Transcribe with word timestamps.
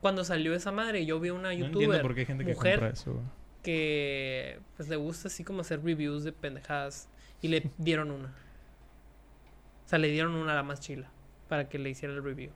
Cuando 0.00 0.24
salió 0.24 0.54
esa 0.54 0.70
madre, 0.70 1.04
yo 1.04 1.18
vi 1.18 1.30
una 1.30 1.48
No 1.48 1.54
youtuber 1.54 2.02
por 2.02 2.14
qué 2.14 2.20
hay 2.20 2.26
gente 2.26 2.44
que 2.44 2.54
mujer, 2.54 2.78
compra 2.78 2.94
eso, 2.94 3.20
que 3.64 4.60
pues 4.76 4.88
le 4.88 4.94
gusta 4.94 5.26
así 5.26 5.42
como 5.42 5.62
hacer 5.62 5.82
reviews 5.82 6.22
de 6.22 6.30
pendejadas 6.30 7.08
y 7.42 7.48
le 7.48 7.68
dieron 7.78 8.12
una. 8.12 8.28
O 8.28 9.88
sea, 9.88 9.98
le 9.98 10.08
dieron 10.08 10.34
una 10.36 10.52
a 10.52 10.54
la 10.54 10.62
más 10.62 10.80
chila 10.80 11.08
para 11.48 11.68
que 11.68 11.78
le 11.80 11.90
hiciera 11.90 12.14
el 12.14 12.22
review. 12.22 12.50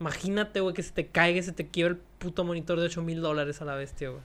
Imagínate, 0.00 0.60
güey, 0.60 0.74
que 0.74 0.82
se 0.82 0.92
te 0.92 1.08
caiga 1.08 1.40
y 1.40 1.42
se 1.42 1.52
te 1.52 1.68
quiebra 1.68 1.94
el 1.94 2.00
puto 2.18 2.42
monitor 2.42 2.80
de 2.80 2.86
8 2.86 3.02
mil 3.02 3.20
dólares 3.20 3.60
a 3.60 3.66
la 3.66 3.74
bestia, 3.74 4.08
güey. 4.08 4.22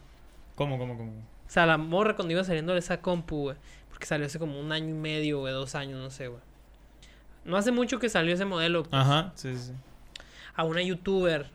¿Cómo, 0.56 0.78
cómo, 0.78 0.98
cómo? 0.98 1.12
O 1.12 1.50
sea, 1.50 1.66
la 1.66 1.78
morra 1.78 2.16
cuando 2.16 2.32
iba 2.34 2.44
saliendo 2.46 2.72
de 2.72 2.80
esa 2.80 3.02
compu, 3.02 3.42
güey. 3.42 3.58
Porque 3.90 4.06
salió 4.06 4.26
hace 4.26 4.40
como 4.40 4.58
un 4.58 4.72
año 4.72 4.88
y 4.90 4.94
medio, 4.94 5.40
güey, 5.40 5.54
dos 5.54 5.76
años, 5.76 6.00
no 6.00 6.10
sé, 6.10 6.30
güey. 6.30 6.42
No 7.44 7.58
hace 7.58 7.72
mucho 7.74 8.00
que 8.00 8.08
salió 8.08 8.34
ese 8.34 8.46
modelo. 8.46 8.84
pues, 8.84 8.94
Ajá, 8.94 9.34
sí. 9.36 9.58
sí. 9.58 9.74
A 10.56 10.64
una 10.64 10.82
youtuber 10.82 11.50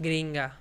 gringa 0.00 0.60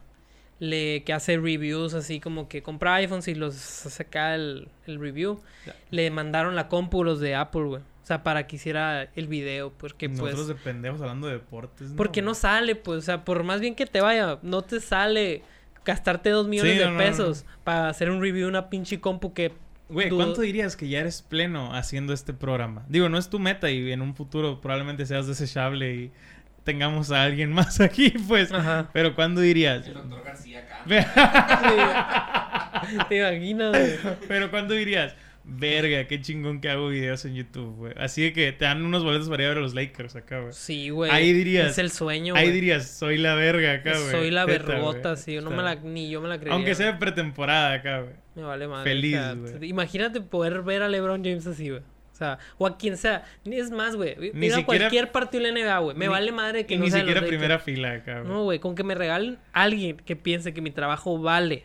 le, 0.60 1.04
que 1.04 1.14
hace 1.14 1.38
reviews 1.38 1.94
así 1.94 2.20
como 2.20 2.48
que 2.48 2.62
compra 2.62 2.96
iPhones 2.96 3.28
y 3.28 3.36
los 3.36 3.56
saca 3.56 4.36
el, 4.36 4.68
el 4.86 5.00
review. 5.00 5.42
Le 5.90 6.12
mandaron 6.12 6.56
la 6.56 6.68
compu 6.68 7.04
los 7.04 7.20
de 7.20 7.36
Apple, 7.36 7.64
güey. 7.64 7.82
O 7.82 8.06
sea, 8.10 8.24
para 8.24 8.48
que 8.48 8.56
hiciera 8.56 9.10
el 9.16 9.28
video, 9.28 9.72
porque 9.72 10.10
pues... 10.10 10.20
Nosotros 10.20 10.48
de 10.48 10.56
pendejos 10.56 11.02
hablando 11.02 11.28
de 11.28 11.34
deportes. 11.34 11.92
Porque 11.96 12.22
no 12.22 12.34
sale, 12.34 12.76
pues, 12.76 13.00
o 13.00 13.02
sea, 13.02 13.24
por 13.24 13.44
más 13.44 13.62
bien 13.62 13.76
que 13.76 13.86
te 13.86 14.02
vaya, 14.02 14.40
no 14.42 14.64
te 14.64 14.80
sale 14.80 15.44
gastarte 15.86 16.30
dos 16.32 16.48
millones 16.48 16.74
Sí, 16.74 16.80
de 16.80 16.90
no, 16.90 16.98
pesos 16.98 17.46
para 17.64 17.90
hacer 17.90 18.10
un 18.12 18.22
review 18.22 18.46
de 18.46 18.50
una 18.50 18.70
pinche 18.70 19.00
compu 19.00 19.34
que 19.34 19.54
Güey, 19.90 20.10
¿cuánto 20.10 20.42
dirías 20.42 20.76
que 20.76 20.88
ya 20.88 21.00
eres 21.00 21.24
pleno 21.24 21.74
haciendo 21.74 22.14
este 22.14 22.32
programa? 22.32 22.86
Digo, 22.90 23.10
no 23.10 23.18
es 23.18 23.30
tu 23.32 23.40
meta 23.40 23.72
y 23.72 23.92
en 23.92 24.02
un 24.02 24.14
futuro 24.14 24.62
probablemente 24.62 25.08
seas 25.08 25.26
desechable 25.26 25.96
y 25.96 26.12
tengamos 26.70 27.12
a 27.12 27.24
alguien 27.24 27.52
más 27.52 27.80
aquí, 27.82 28.12
pues. 28.28 28.52
Ajá. 28.52 28.90
Pero 28.94 29.16
¿cuándo 29.16 29.42
dirías? 29.42 29.88
El 29.88 29.96
doctor 29.96 30.24
García 30.24 30.60
acá. 30.60 30.84
te 33.10 33.18
imaginas, 33.18 33.72
güey. 33.72 34.16
Pero 34.28 34.52
¿cuándo 34.52 34.76
dirías? 34.76 35.16
Verga, 35.52 36.06
qué 36.06 36.22
chingón 36.22 36.62
que 36.62 36.70
hago 36.70 36.90
videos 36.90 37.26
en 37.26 37.34
YouTube, 37.34 37.76
güey. 37.76 37.94
Así 37.98 38.22
de 38.22 38.34
que 38.34 38.52
te 38.52 38.66
dan 38.66 38.84
unos 38.86 39.04
boletos 39.04 39.30
para 39.30 39.42
ir 39.42 39.46
a 39.48 39.50
ver 39.50 39.58
a 39.58 39.62
los 39.62 39.74
Lakers 39.74 40.16
acá, 40.16 40.42
güey. 40.42 40.54
Sí, 40.54 40.92
güey. 40.92 41.10
Ahí 41.10 41.34
dirías- 41.34 41.72
Es 41.72 41.80
el 41.80 41.90
sueño, 41.90 42.36
Ahí 42.36 42.44
güey. 42.46 42.54
dirías, 42.54 42.88
soy 42.88 43.18
la 43.18 43.34
verga 43.34 43.74
acá, 43.74 43.94
güey. 43.98 44.12
Soy 44.12 44.30
la 44.32 44.46
vergota, 44.46 45.16
sí. 45.16 45.34
Yo 45.34 45.42
no 45.42 45.50
me 45.50 45.64
la, 45.64 45.74
ni 45.76 46.08
yo 46.12 46.22
me 46.22 46.30
la 46.30 46.36
creería. 46.38 46.54
Aunque 46.54 46.76
sea 46.76 46.92
de 46.92 47.00
pretemporada 47.00 47.74
acá, 47.74 48.02
güey. 48.02 48.14
Me 48.36 48.44
vale 48.44 48.68
madre. 48.68 48.92
feliz, 48.92 49.18
o 49.18 49.48
sea, 49.48 49.58
güey. 49.58 49.70
Imagínate 49.70 50.22
poder 50.22 50.62
ver 50.62 50.84
a 50.84 50.88
LeBron 50.88 51.24
James 51.24 51.48
así, 51.48 51.70
güey. 51.70 51.82
O 52.20 52.22
sea, 52.22 52.38
o 52.58 52.68
a 52.68 52.78
quien 52.78 52.98
sea. 52.98 53.24
Ni- 53.46 53.56
Es 53.58 53.72
más, 53.72 53.96
güey. 53.96 54.14
Ni 54.18 54.32
Mira 54.34 54.58
siquiera- 54.58 54.66
cualquier 54.66 55.12
partido 55.14 55.42
de 55.46 55.52
la 55.54 55.60
NBA, 55.60 55.80
güey. 55.80 55.96
Me 55.96 56.06
Ni- 56.08 56.12
vale 56.12 56.32
madre 56.34 56.66
que 56.66 56.74
Y 56.74 56.78
no 56.78 56.84
ni 56.84 56.92
sea 56.92 57.00
siquiera 57.00 57.22
primera 57.26 57.60
fila 57.60 57.94
acá, 57.94 58.20
güey. 58.20 58.28
No, 58.34 58.44
güey. 58.44 58.60
Con 58.60 58.76
que 58.76 58.84
me 58.84 58.94
regalen 58.94 59.38
alguien 59.54 59.96
que 59.96 60.18
piense 60.18 60.54
que 60.54 60.60
mi 60.62 60.72
trabajo 60.72 61.18
vale 61.18 61.64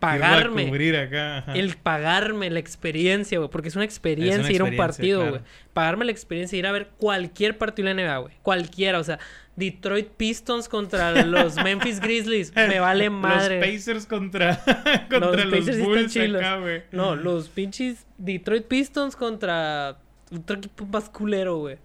pagarme. 0.00 0.68
cubrir 0.68 0.96
acá. 0.96 1.44
El 1.54 1.76
pagarme 1.76 2.50
la 2.50 2.58
experiencia, 2.58 3.38
güey. 3.38 3.50
Porque 3.50 3.68
es 3.68 3.76
una 3.76 3.84
experiencia 3.84 4.40
Es 4.40 4.46
una 4.46 4.52
ir 4.52 4.60
a 4.60 4.64
un 4.64 4.76
partido, 4.76 5.20
claro. 5.20 5.32
güey. 5.36 5.42
Pagarme 5.72 6.04
la 6.04 6.12
experiencia 6.12 6.58
ir 6.58 6.66
a 6.66 6.72
ver 6.72 6.88
cualquier 6.98 7.58
partido 7.58 7.88
de 7.88 7.94
la 7.94 8.02
NBA, 8.02 8.18
güey. 8.18 8.34
Cualquiera. 8.42 8.98
O 8.98 9.04
sea, 9.04 9.18
Detroit 9.56 10.08
Pistons 10.16 10.68
contra 10.68 11.24
los 11.24 11.56
Memphis 11.56 12.00
Grizzlies. 12.00 12.54
Me 12.54 12.78
vale 12.80 13.10
madre. 13.10 13.58
Los 13.60 13.66
Pacers 13.66 14.06
contra, 14.06 14.56
contra 15.10 15.44
los, 15.44 15.66
están 15.68 15.84
Bulls 15.84 16.12
chilos. 16.12 16.40
acá, 16.42 16.58
güey. 16.58 16.82
No, 16.92 17.16
los 17.16 17.48
pinches 17.48 18.06
Detroit 18.18 18.66
Pistons 18.66 19.16
contra 19.16 19.98
otro 20.34 20.56
equipo 20.58 20.84
más 20.86 21.08
culero, 21.08 21.58
güey. 21.58 21.78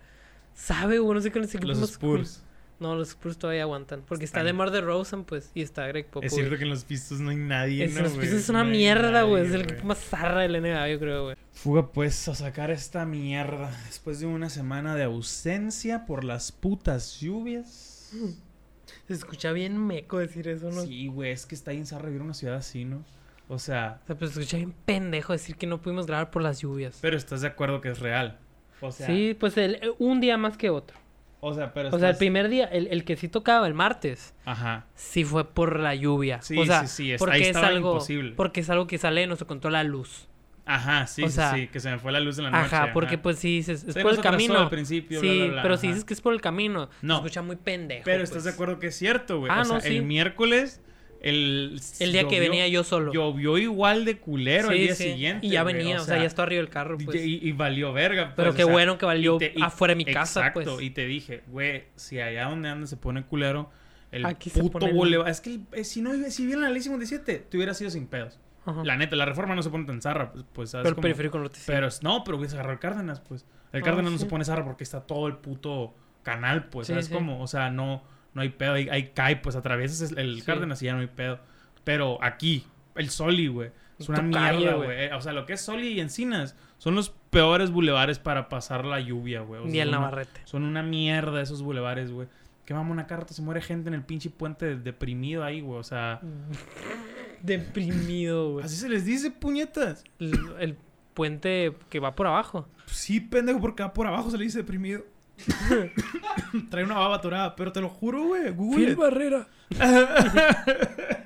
¿Sabe, 0.54 1.00
güey? 1.00 1.16
No 1.16 1.22
sé 1.22 1.32
cuál 1.32 1.46
es 1.46 1.52
el 1.52 1.58
equipo 1.58 1.70
Los 1.70 1.80
más 1.80 1.98
culero. 1.98 2.24
Spurs. 2.24 2.44
No, 2.82 2.96
los 2.96 3.10
Spurs 3.10 3.38
todavía 3.38 3.62
aguantan. 3.62 4.02
Porque 4.08 4.26
está 4.26 4.40
Están- 4.40 4.48
DeMar 4.48 4.72
DeRozan, 4.72 5.24
pues, 5.24 5.52
y 5.54 5.62
está 5.62 5.88
Greg 5.88 6.08
Popovich. 6.08 6.28
Es 6.32 6.34
cierto 6.36 6.58
que 6.58 6.64
en 6.64 6.70
los 6.72 6.84
Pistos 6.84 7.20
no 7.20 7.30
hay 7.30 7.38
nadie, 7.38 7.86
Es- 7.86 7.94
¿no, 7.94 8.02
los 8.02 8.14
güey? 8.14 8.22
Pistons 8.22 8.44
es 8.44 8.50
una 8.50 8.64
No 8.64 8.72
mierda, 8.72 9.22
güey. 9.24 9.46
Es 9.46 9.54
el 9.54 9.62
equipo 9.62 9.86
más 9.86 10.00
zarra 10.00 10.42
de 10.42 10.50
la 10.50 10.58
NBA, 10.58 10.90
yo 10.90 11.00
creo, 11.00 11.24
güey. 11.26 11.36
Fuga 11.54 11.92
pues 11.92 12.28
a 12.28 12.34
sacar 12.36 12.72
esta 12.72 13.06
mierda 13.06 13.70
después 13.86 14.20
de 14.20 14.26
una 14.26 14.50
semana 14.50 14.96
de 14.96 15.04
ausencia 15.04 16.06
por 16.06 16.24
las 16.24 16.52
putas 16.52 17.20
lluvias. 17.22 18.12
Se 19.08 19.14
escucha 19.14 19.52
bien 19.52 19.78
meco 19.78 20.18
decir 20.18 20.48
eso, 20.48 20.70
¿no? 20.72 20.82
Sí, 20.82 21.08
güey, 21.08 21.32
es 21.32 21.46
que 21.46 21.56
está 21.56 21.72
bien 21.72 21.86
zarra 21.86 22.06
vivir 22.08 22.20
en 22.22 22.26
una 22.26 22.34
ciudad 22.34 22.56
así, 22.56 22.84
¿no? 22.86 23.04
O 23.48 23.60
sea, 23.60 24.00
O 24.04 24.08
sea, 24.08 24.18
pues 24.18 24.32
se 24.32 24.40
escucha 24.42 24.58
bien 24.58 24.74
pendejo 24.86 25.34
decir 25.34 25.56
que 25.56 25.68
no 25.68 25.82
pudimos 25.82 26.08
grabar 26.08 26.32
por 26.32 26.42
las 26.42 26.60
lluvias. 26.62 26.98
pero 27.02 27.16
estás 27.18 27.42
de 27.42 27.48
acuerdo 27.48 27.80
que 27.82 27.90
es 27.90 28.00
real. 28.00 28.40
O 28.82 28.92
sea, 28.92 29.06
sí, 29.08 29.36
pues 29.40 29.58
el, 29.58 29.80
un 30.00 30.20
día 30.22 30.38
más 30.38 30.58
que 30.58 30.70
otro. 30.70 30.98
O 31.42 31.54
sea, 31.54 31.74
pero 31.74 31.90
O 31.90 32.00
sea, 32.00 32.12
el 32.12 32.18
primer 32.18 32.48
día, 32.50 32.66
el, 32.66 32.88
el 32.88 33.04
que 33.04 33.18
sí 33.18 33.28
tocaba, 33.28 33.68
el 33.68 33.74
martes, 33.74 34.34
Ajá. 34.46 34.86
sí 34.96 35.24
fue 35.26 35.44
por 35.54 35.80
la 35.80 35.94
lluvia. 35.96 36.42
Sí, 36.42 36.58
o 36.58 36.66
sea, 36.66 36.88
sí, 36.88 37.04
sí, 37.06 37.12
es- 37.12 37.20
porque 37.20 37.36
ahí 37.36 37.42
es 37.44 37.56
algo, 37.58 37.92
imposible. 37.94 38.34
porque 38.36 38.62
es 38.62 38.70
algo 38.70 38.88
que 38.88 38.98
sale 38.98 39.22
de 39.22 39.28
nuestro 39.28 39.48
control 39.48 39.74
la 39.74 39.84
luz. 39.84 40.28
Ajá, 40.64 41.08
sí, 41.08 41.24
O 41.24 41.28
sí, 41.28 41.34
sea, 41.34 41.54
sí, 41.54 41.68
que 41.68 41.80
se 41.80 41.90
me 41.90 41.98
fue 41.98 42.12
la 42.12 42.20
luz 42.20 42.38
en 42.38 42.46
la 42.46 42.52
noche. 42.52 42.76
Ajá, 42.76 42.94
porque 42.94 43.16
ajá. 43.16 43.24
pues 43.24 43.40
sí, 43.40 43.58
dices, 43.58 43.84
es 43.84 43.94
Se 43.96 44.02
por 44.02 44.12
el 44.14 44.22
camino. 44.22 44.58
al 44.60 44.70
principio, 44.70 45.20
bla, 45.20 45.30
sí, 45.30 45.38
bla, 45.40 45.48
bla, 45.54 45.62
pero 45.64 45.74
ajá. 45.74 45.82
si 45.82 45.88
dices 45.88 46.06
que 46.06 46.14
es 46.14 46.22
por 46.22 46.34
el 46.34 46.40
camino, 46.42 46.90
No. 47.02 47.16
se 47.16 47.20
escucha 47.26 47.42
muy 47.42 47.56
pendejo. 47.56 48.04
Pero 48.06 48.20
pues. 48.20 48.30
estás 48.30 48.44
de 48.44 48.52
acuerdo 48.52 48.78
que 48.80 48.88
es 48.88 48.96
cierto, 48.96 49.40
güey. 49.40 49.52
Ah, 49.52 49.62
o 49.62 49.66
sea, 49.66 49.76
no, 49.76 49.82
sí. 49.82 49.98
el 49.98 50.04
miércoles, 50.04 50.80
el... 51.22 51.80
El 52.00 52.12
día 52.12 52.28
que 52.28 52.38
llovió- 52.38 52.40
venía 52.50 52.68
yo 52.68 52.84
solo. 52.84 53.14
Llovió 53.14 53.58
igual 53.58 54.06
de 54.06 54.18
culero 54.18 54.72
el 54.72 54.78
día 54.80 54.96
sí. 54.96 55.12
siguiente. 55.12 55.46
Y 55.48 55.52
ya 55.52 55.64
güey, 55.64 55.76
venía, 55.76 56.02
o 56.02 56.04
sea, 56.04 56.18
ya 56.18 56.26
estaba 56.26 56.48
arriba 56.48 56.62
del 56.62 56.70
carro, 56.70 56.98
y- 57.00 57.06
pues. 57.06 57.24
Y, 57.26 57.40
y 57.48 57.52
valió 57.52 57.94
verga. 57.94 58.34
Pero 58.36 58.50
pues, 58.50 58.58
qué 58.58 58.64
o 58.64 58.68
sea, 58.68 58.74
bueno 58.74 58.98
que 58.98 59.06
valió 59.06 59.36
y 59.36 59.40
te- 59.40 59.54
y- 59.56 59.62
afuera 59.62 59.92
de 59.94 59.96
mi 59.98 60.06
casa, 60.06 60.40
Exacto, 60.48 60.62
pues. 60.76 60.82
y 60.82 60.90
te 60.90 61.06
dije, 61.06 61.44
güey, 61.48 61.86
si 61.96 62.20
allá 62.20 62.46
donde 62.50 62.70
andas 62.70 62.90
se 62.90 62.98
pone 62.98 63.24
culero, 63.24 63.70
el 64.12 64.26
Aquí 64.26 64.50
puto 64.50 64.88
boulevard... 64.92 65.30
Es 65.30 65.42
que 65.42 65.52
el- 65.54 65.62
eh, 65.74 65.84
si 65.84 66.02
no, 66.02 66.12
si 66.30 66.46
viera 66.46 66.62
la 66.62 66.70
ley 66.70 66.82
57, 66.82 67.46
te 67.50 67.58
hubiera 67.58 67.74
sido 67.74 67.90
sin 67.92 68.08
pedos. 68.08 68.40
Ajá. 68.66 68.84
La 68.84 68.96
neta, 68.98 69.16
la 69.16 69.26
reforma 69.26 69.56
no 69.56 69.64
se 69.64 69.70
pone 69.70 69.86
tan 69.86 70.02
zarra, 70.02 70.32
pues, 70.32 70.46
pues 70.54 70.70
¿sabes 70.72 70.84
pero 70.86 70.96
el 70.96 71.02
periférico 71.02 71.40
norte 71.40 71.58
sí. 71.58 71.64
Pero 71.68 71.88
no, 72.04 72.24
pero 72.24 72.38
güey, 72.38 72.50
se 72.50 72.56
agarró 72.56 72.74
el 72.74 72.80
Cárdenas, 72.80 73.20
pues. 73.22 73.46
El 73.74 73.82
Ah, 73.82 73.86
Cárdenas 73.86 74.12
no 74.12 74.18
sí. 74.18 74.24
se 74.26 74.30
pone 74.30 74.44
zarra 74.46 74.64
porque 74.66 74.84
está 74.84 75.02
todo 75.02 75.28
el 75.28 75.38
puto 75.38 75.96
canal, 76.24 76.66
pues. 76.70 76.88
Sí, 76.88 76.94
¿Sabes 76.94 77.08
sí. 77.08 77.14
cómo? 77.14 77.42
O 77.42 77.48
sea, 77.48 77.70
no, 77.72 78.04
no 78.34 78.42
hay 78.42 78.50
pedo. 78.50 78.74
Ahí, 78.74 78.88
ahí 78.90 79.12
cae, 79.14 79.36
pues 79.38 79.56
atraviesas 79.56 80.12
el, 80.14 80.38
Sí. 80.40 80.46
Cárdenas 80.46 80.82
y 80.82 80.86
ya 80.86 80.94
no 80.94 81.02
hay 81.02 81.08
pedo. 81.08 81.40
Pero 81.84 82.18
aquí, 82.24 82.66
el 82.96 83.10
Soli, 83.10 83.48
güey. 83.48 83.72
Es 84.00 84.10
una 84.10 84.22
mierda, 84.22 84.74
güey. 84.76 85.06
Eh, 85.06 85.14
O 85.14 85.22
sea, 85.22 85.32
lo 85.34 85.46
que 85.46 85.54
es 85.54 85.62
Soli 85.62 85.90
y 85.90 86.00
Encinas 86.00 86.56
son 86.80 86.96
los 86.96 87.10
peores 87.30 87.70
bulevares 87.72 88.18
para 88.20 88.50
pasar 88.50 88.86
la 88.86 89.00
lluvia, 89.00 89.42
güey. 89.42 89.62
O 89.62 89.64
sea, 89.66 89.72
Ni 89.72 89.80
el 89.80 89.90
una- 89.90 90.00
Navarrete. 90.00 90.42
Son 90.46 90.64
una 90.64 90.82
mierda 90.84 91.42
esos 91.42 91.62
bulevares, 91.62 92.12
güey. 92.12 92.28
Qué 92.66 92.74
mamón, 92.74 92.94
una 92.94 93.08
carta 93.08 93.34
se 93.34 93.42
muere 93.42 93.62
gente 93.62 93.90
en 93.90 93.94
el 93.96 94.04
pinche 94.04 94.30
puente 94.30 94.76
deprimido 94.78 95.44
ahí, 95.44 95.62
güey. 95.62 95.80
O 95.80 95.84
sea, 95.84 96.22
Deprimido, 97.42 98.54
güey. 98.54 98.66
así 98.66 98.76
se 98.76 98.90
les 98.90 99.06
dice, 99.06 99.32
puñetas. 99.32 100.04
El, 100.20 100.34
el 100.60 100.78
puente 101.14 101.76
que 101.90 102.00
va 102.00 102.16
por 102.16 102.28
abajo. 102.28 102.68
Sí, 102.86 103.20
pendejo, 103.20 103.60
porque 103.60 103.84
va 103.84 103.94
por 103.94 104.08
abajo 104.08 104.30
se 104.30 104.38
le 104.38 104.44
dice 104.46 104.60
deprimido. 104.60 105.04
Trae 106.70 106.84
una 106.84 106.96
baba 106.96 107.16
atorada, 107.16 107.56
pero 107.56 107.72
te 107.72 107.82
lo 107.82 107.90
juro, 107.90 108.24
güey. 108.24 108.52
Google. 108.52 108.86
Phil. 108.88 108.96
Barrera. 108.96 109.48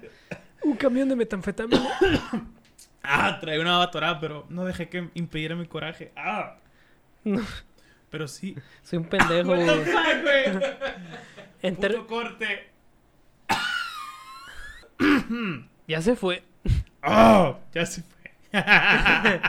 Un 0.64 0.76
camión 0.78 1.10
de 1.10 1.16
metanfetamina. 1.16 1.88
Ah, 3.08 3.38
trae 3.40 3.60
una 3.60 3.74
baba 3.74 3.84
atorada, 3.84 4.20
pero 4.20 4.48
no 4.50 4.66
dejé 4.66 4.90
que 4.90 5.12
impidiera 5.14 5.56
mi 5.56 5.68
coraje. 5.68 6.12
Ah. 6.16 6.56
No. 7.24 7.40
Pero 8.10 8.28
sí. 8.28 8.56
Soy 8.82 8.98
un 8.98 9.06
pendejo, 9.06 9.50
güey. 9.50 9.68
Enter- 11.62 11.98
Puto 11.98 12.08
corte. 12.08 12.72
Ya 15.88 16.02
se 16.02 16.16
fue. 16.16 16.42
Ah, 17.04 17.58
ya 17.76 17.86
se 17.86 18.02
fue. 18.02 18.32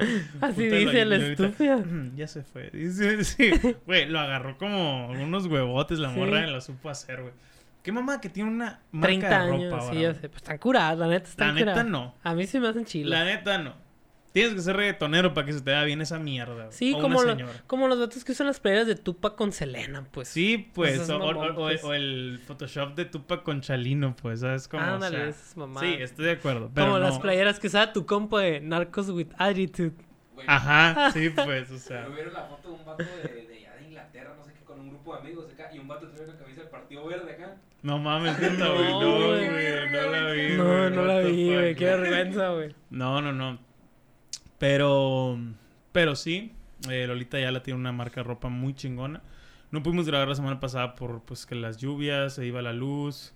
Así 0.40 0.66
dice 0.66 1.04
la- 1.04 1.16
la 1.16 1.18
la- 1.18 1.32
estúpida. 1.32 1.84
ya 2.16 2.26
se 2.26 2.42
fue. 2.42 2.70
Dice, 2.72 3.24
sí. 3.24 3.50
Güey, 3.86 4.06
lo 4.08 4.18
agarró 4.20 4.56
como 4.58 5.08
unos 5.10 5.46
huevotes 5.46 5.98
la 5.98 6.12
Sí. 6.12 6.18
morra 6.18 6.46
y 6.46 6.50
lo 6.50 6.60
supo 6.60 6.88
hacer, 6.90 7.22
güey. 7.22 7.34
Qué 7.82 7.92
mamá 7.92 8.20
que 8.20 8.28
tiene 8.28 8.50
una 8.50 8.80
marca 8.92 9.06
30 9.06 9.28
de 9.28 9.34
años, 9.34 9.70
ropa 9.72 9.82
ahora, 9.84 9.94
sí, 9.96 10.02
ya 10.02 10.14
sé. 10.14 10.28
Pues 10.28 10.42
están 10.42 10.58
curadas, 10.58 10.98
la 10.98 11.06
neta, 11.08 11.24
La 11.24 11.30
están 11.30 11.54
neta 11.54 11.64
curadas. 11.72 11.86
no. 11.86 12.14
A 12.22 12.34
mí 12.34 12.46
se 12.46 12.60
me 12.60 12.68
hacen 12.68 12.82
La 12.82 12.88
chilas. 12.88 13.24
neta 13.24 13.58
no. 13.58 13.74
Tienes 14.32 14.54
que 14.54 14.60
ser 14.60 14.76
reggaetonero 14.76 15.34
para 15.34 15.44
que 15.44 15.52
se 15.52 15.60
te 15.60 15.70
vea 15.70 15.82
bien 15.84 16.00
esa 16.00 16.18
mierda. 16.20 16.54
güey. 16.54 16.66
Sí, 16.70 16.94
o 16.94 17.00
como, 17.00 17.18
una 17.18 17.34
lo- 17.34 17.48
como 17.66 17.88
los 17.88 17.98
datos 17.98 18.24
que 18.24 18.30
usan 18.32 18.46
las 18.46 18.60
playeras 18.60 18.86
de 18.86 18.94
Tupac 18.94 19.34
con 19.34 19.50
Selena, 19.52 20.06
pues. 20.12 20.28
Sí, 20.28 20.70
pues. 20.72 21.00
Es 21.00 21.10
o, 21.10 21.16
o- 21.16 21.18
mamón, 21.18 21.50
o- 21.50 21.54
pues. 21.56 21.82
o 21.82 21.92
el 21.94 22.40
Photoshop 22.46 22.94
de 22.94 23.06
Tupac 23.06 23.42
con 23.42 23.60
Chalino, 23.60 24.14
pues. 24.14 24.40
¿Sabes 24.40 24.68
cómo? 24.68 24.84
O 24.84 24.86
Ándale, 24.86 25.16
sea, 25.18 25.28
esas 25.28 25.56
mamadas. 25.56 25.88
sí, 25.88 25.96
estoy 26.00 26.24
de 26.26 26.30
acuerdo. 26.32 26.70
Pero 26.72 26.86
como 26.86 26.98
no. 26.98 27.04
las 27.04 27.18
playeras 27.18 27.58
que 27.58 27.66
usaba 27.66 27.92
tu 27.92 28.06
compa 28.06 28.40
de 28.40 28.60
Narcos 28.60 29.10
with 29.10 29.28
Attitude. 29.36 29.94
Güey, 30.34 30.46
Ajá, 30.48 31.10
sí, 31.12 31.30
pues, 31.30 31.70
o 31.72 31.78
sea. 31.78 32.02
¿No 32.02 32.14
vieron 32.14 32.32
la 32.32 32.44
foto 32.44 32.68
de 32.68 32.74
un 32.74 32.84
vato 32.86 33.02
de, 33.04 33.28
de 33.46 33.56
allá 33.58 33.74
de 33.74 33.84
Inglaterra, 33.88 34.34
no 34.38 34.44
sé 34.44 34.52
qué, 34.52 34.64
con 34.64 34.78
un 34.78 34.90
grupo 34.90 35.12
de 35.14 35.20
amigos 35.22 35.52
acá? 35.52 35.70
Y 35.74 35.78
un 35.80 35.88
vato 35.88 36.08
trae 36.08 36.24
una 36.28 36.38
camisa 36.38 36.60
del 36.60 36.70
Partido 36.70 37.04
Verde 37.06 37.32
acá. 37.32 37.56
No 37.82 37.98
mames, 37.98 38.38
neta, 38.38 38.52
No, 38.64 38.74
güey. 38.74 38.90
No, 38.92 39.26
güey. 39.26 39.48
güey. 39.48 39.90
No 39.90 40.10
la 40.12 40.30
vi. 40.30 40.56
No, 40.56 40.64
güey, 40.64 40.90
no 40.92 41.04
la 41.04 41.18
vi, 41.20 41.46
fuck, 41.46 41.54
güey. 41.56 41.74
Qué 41.74 41.86
güey. 41.96 42.00
vergüenza, 42.00 42.48
güey. 42.50 42.74
No, 42.90 43.20
no, 43.20 43.32
no. 43.32 43.69
Pero. 44.60 45.38
Pero 45.90 46.14
sí. 46.14 46.52
eh, 46.88 47.06
Lolita 47.08 47.40
ya 47.40 47.50
la 47.50 47.62
tiene 47.64 47.80
una 47.80 47.90
marca 47.92 48.20
de 48.20 48.24
ropa 48.24 48.48
muy 48.48 48.74
chingona. 48.74 49.22
No 49.72 49.82
pudimos 49.82 50.06
grabar 50.06 50.28
la 50.28 50.34
semana 50.34 50.60
pasada 50.60 50.94
por 50.94 51.22
pues 51.22 51.46
que 51.46 51.54
las 51.54 51.78
lluvias, 51.78 52.34
se 52.34 52.44
iba 52.46 52.60
la 52.60 52.72
luz, 52.72 53.32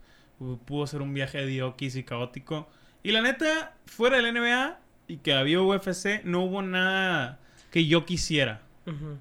pudo 0.67 0.87
ser 0.87 1.01
un 1.01 1.15
viaje 1.15 1.39
de 1.39 1.47
diokis 1.47 1.97
y 1.97 2.05
caótico. 2.05 2.69
Y 3.03 3.13
la 3.13 3.23
neta, 3.23 3.75
fuera 3.87 4.19
del 4.21 4.35
NBA 4.35 4.79
y 5.09 5.17
que 5.19 5.33
había 5.33 5.61
UFC, 5.61 6.23
no 6.25 6.43
hubo 6.43 6.61
nada 6.63 7.39
que 7.71 7.87
yo 7.87 8.05
quisiera 8.05 8.61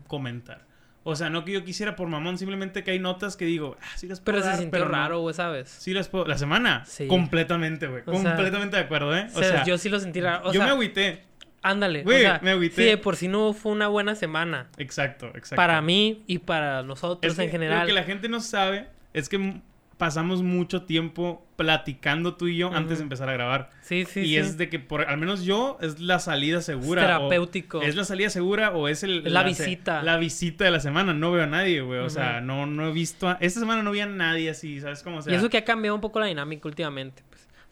comentar. 0.08 0.62
O 1.06 1.16
sea, 1.18 1.30
no 1.30 1.44
que 1.44 1.52
yo 1.52 1.66
quisiera 1.66 1.96
por 1.98 2.08
mamón, 2.08 2.38
simplemente 2.38 2.84
que 2.84 2.92
hay 2.92 3.00
notas 3.00 3.36
que 3.36 3.44
digo, 3.46 3.76
ah, 3.82 3.86
sí 3.98 4.08
las 4.08 4.22
puedo 4.22 4.40
Pero 4.40 4.50
se 4.50 4.58
sintió 4.58 4.72
pero 4.72 4.86
no". 4.86 4.92
raro, 4.92 5.20
güey, 5.20 5.36
¿sabes? 5.36 5.70
Sí 5.70 5.94
las 5.94 6.08
puedo. 6.08 6.26
La 6.26 6.38
semana. 6.38 6.86
Sí. 6.86 7.08
Completamente, 7.08 7.88
güey. 7.88 8.04
Sea, 8.06 8.14
completamente 8.14 8.78
de 8.78 8.84
acuerdo, 8.84 9.16
¿eh? 9.16 9.28
O 9.36 9.40
O 9.40 9.42
sea, 9.42 9.50
sea, 9.52 9.66
yo 9.66 9.78
sí 9.78 9.90
lo 9.90 10.00
sentí 10.00 10.22
raro. 10.22 10.48
O 10.48 10.54
yo 10.54 10.60
sea, 10.60 10.66
me 10.68 10.72
agüité. 10.72 11.24
Ándale. 11.63 12.04
Güey, 12.04 12.18
o 12.18 12.21
sea, 12.21 12.39
me 12.44 12.51
agüité. 12.51 12.75
Sí, 12.75 12.83
de 12.89 12.98
por 12.98 13.15
si 13.15 13.27
no 13.27 13.54
fue 13.54 13.71
una 13.71 13.88
buena 13.88 14.15
semana. 14.15 14.68
Exacto, 14.77 15.27
exacto. 15.30 15.56
Para 15.56 15.81
mí 15.81 16.24
y 16.27 16.38
para 16.39 16.83
nosotros 16.83 17.31
Es 17.31 17.38
que 17.38 17.45
en 17.45 17.51
general. 17.51 17.81
Lo 17.81 17.88
que 17.88 17.94
la 17.94 18.04
gente 18.04 18.30
no 18.30 18.39
sabe 18.42 18.88
es 19.13 19.30
que 19.30 19.62
pasamos 19.98 20.42
mucho 20.44 20.83
tiempo 20.83 21.48
platicando 21.56 22.36
tú 22.36 22.48
y 22.48 22.57
yo 22.57 22.74
antes 22.74 22.98
de 22.98 23.04
empezar 23.04 23.30
a 23.30 23.33
grabar. 23.33 23.69
Sí, 23.81 24.06
sí, 24.06 24.21
y 24.21 24.25
sí. 24.25 24.38
es 24.38 24.57
de 24.57 24.68
que, 24.68 24.80
por, 24.80 25.01
al 25.07 25.18
menos 25.18 25.45
yo, 25.45 25.77
es 25.81 26.00
la 26.00 26.19
salida 26.19 26.62
segura. 26.62 27.01
Es 27.04 27.07
terapéutico. 27.07 27.81
es 27.81 27.95
la 27.95 28.04
salida 28.04 28.30
segura 28.30 28.71
o 28.71 28.88
es 28.88 29.04
el... 29.04 29.31
La 29.31 29.44
se- 29.44 29.48
visita. 29.50 30.04
La 30.04 30.18
visita 30.18 30.65
de 30.65 30.71
la 30.71 30.80
semana. 30.80 31.13
No 31.13 31.31
veo 31.31 31.44
a 31.44 31.48
nadie, 31.48 31.81
güey. 31.81 32.00
O 32.00 32.10
sea, 32.10 32.42
no, 32.42 32.65
no 32.65 32.89
he 32.89 32.92
visto... 32.92 33.30
a- 33.30 33.38
Esta 33.39 33.60
semana 33.62 33.83
no 33.83 33.92
vi 33.92 34.01
a 34.01 34.06
nadie 34.07 34.50
así, 34.50 34.81
¿sabes 34.81 35.04
cómo? 35.04 35.19
O 35.19 35.21
sea, 35.21 35.31
y 35.31 35.36
eso 35.38 35.50
que 35.50 35.57
ha 35.57 35.63
cambiado 35.63 35.95
un 35.95 36.01
poco 36.01 36.19
la 36.19 36.25
dinámica 36.25 36.68
últimamente. 36.68 37.24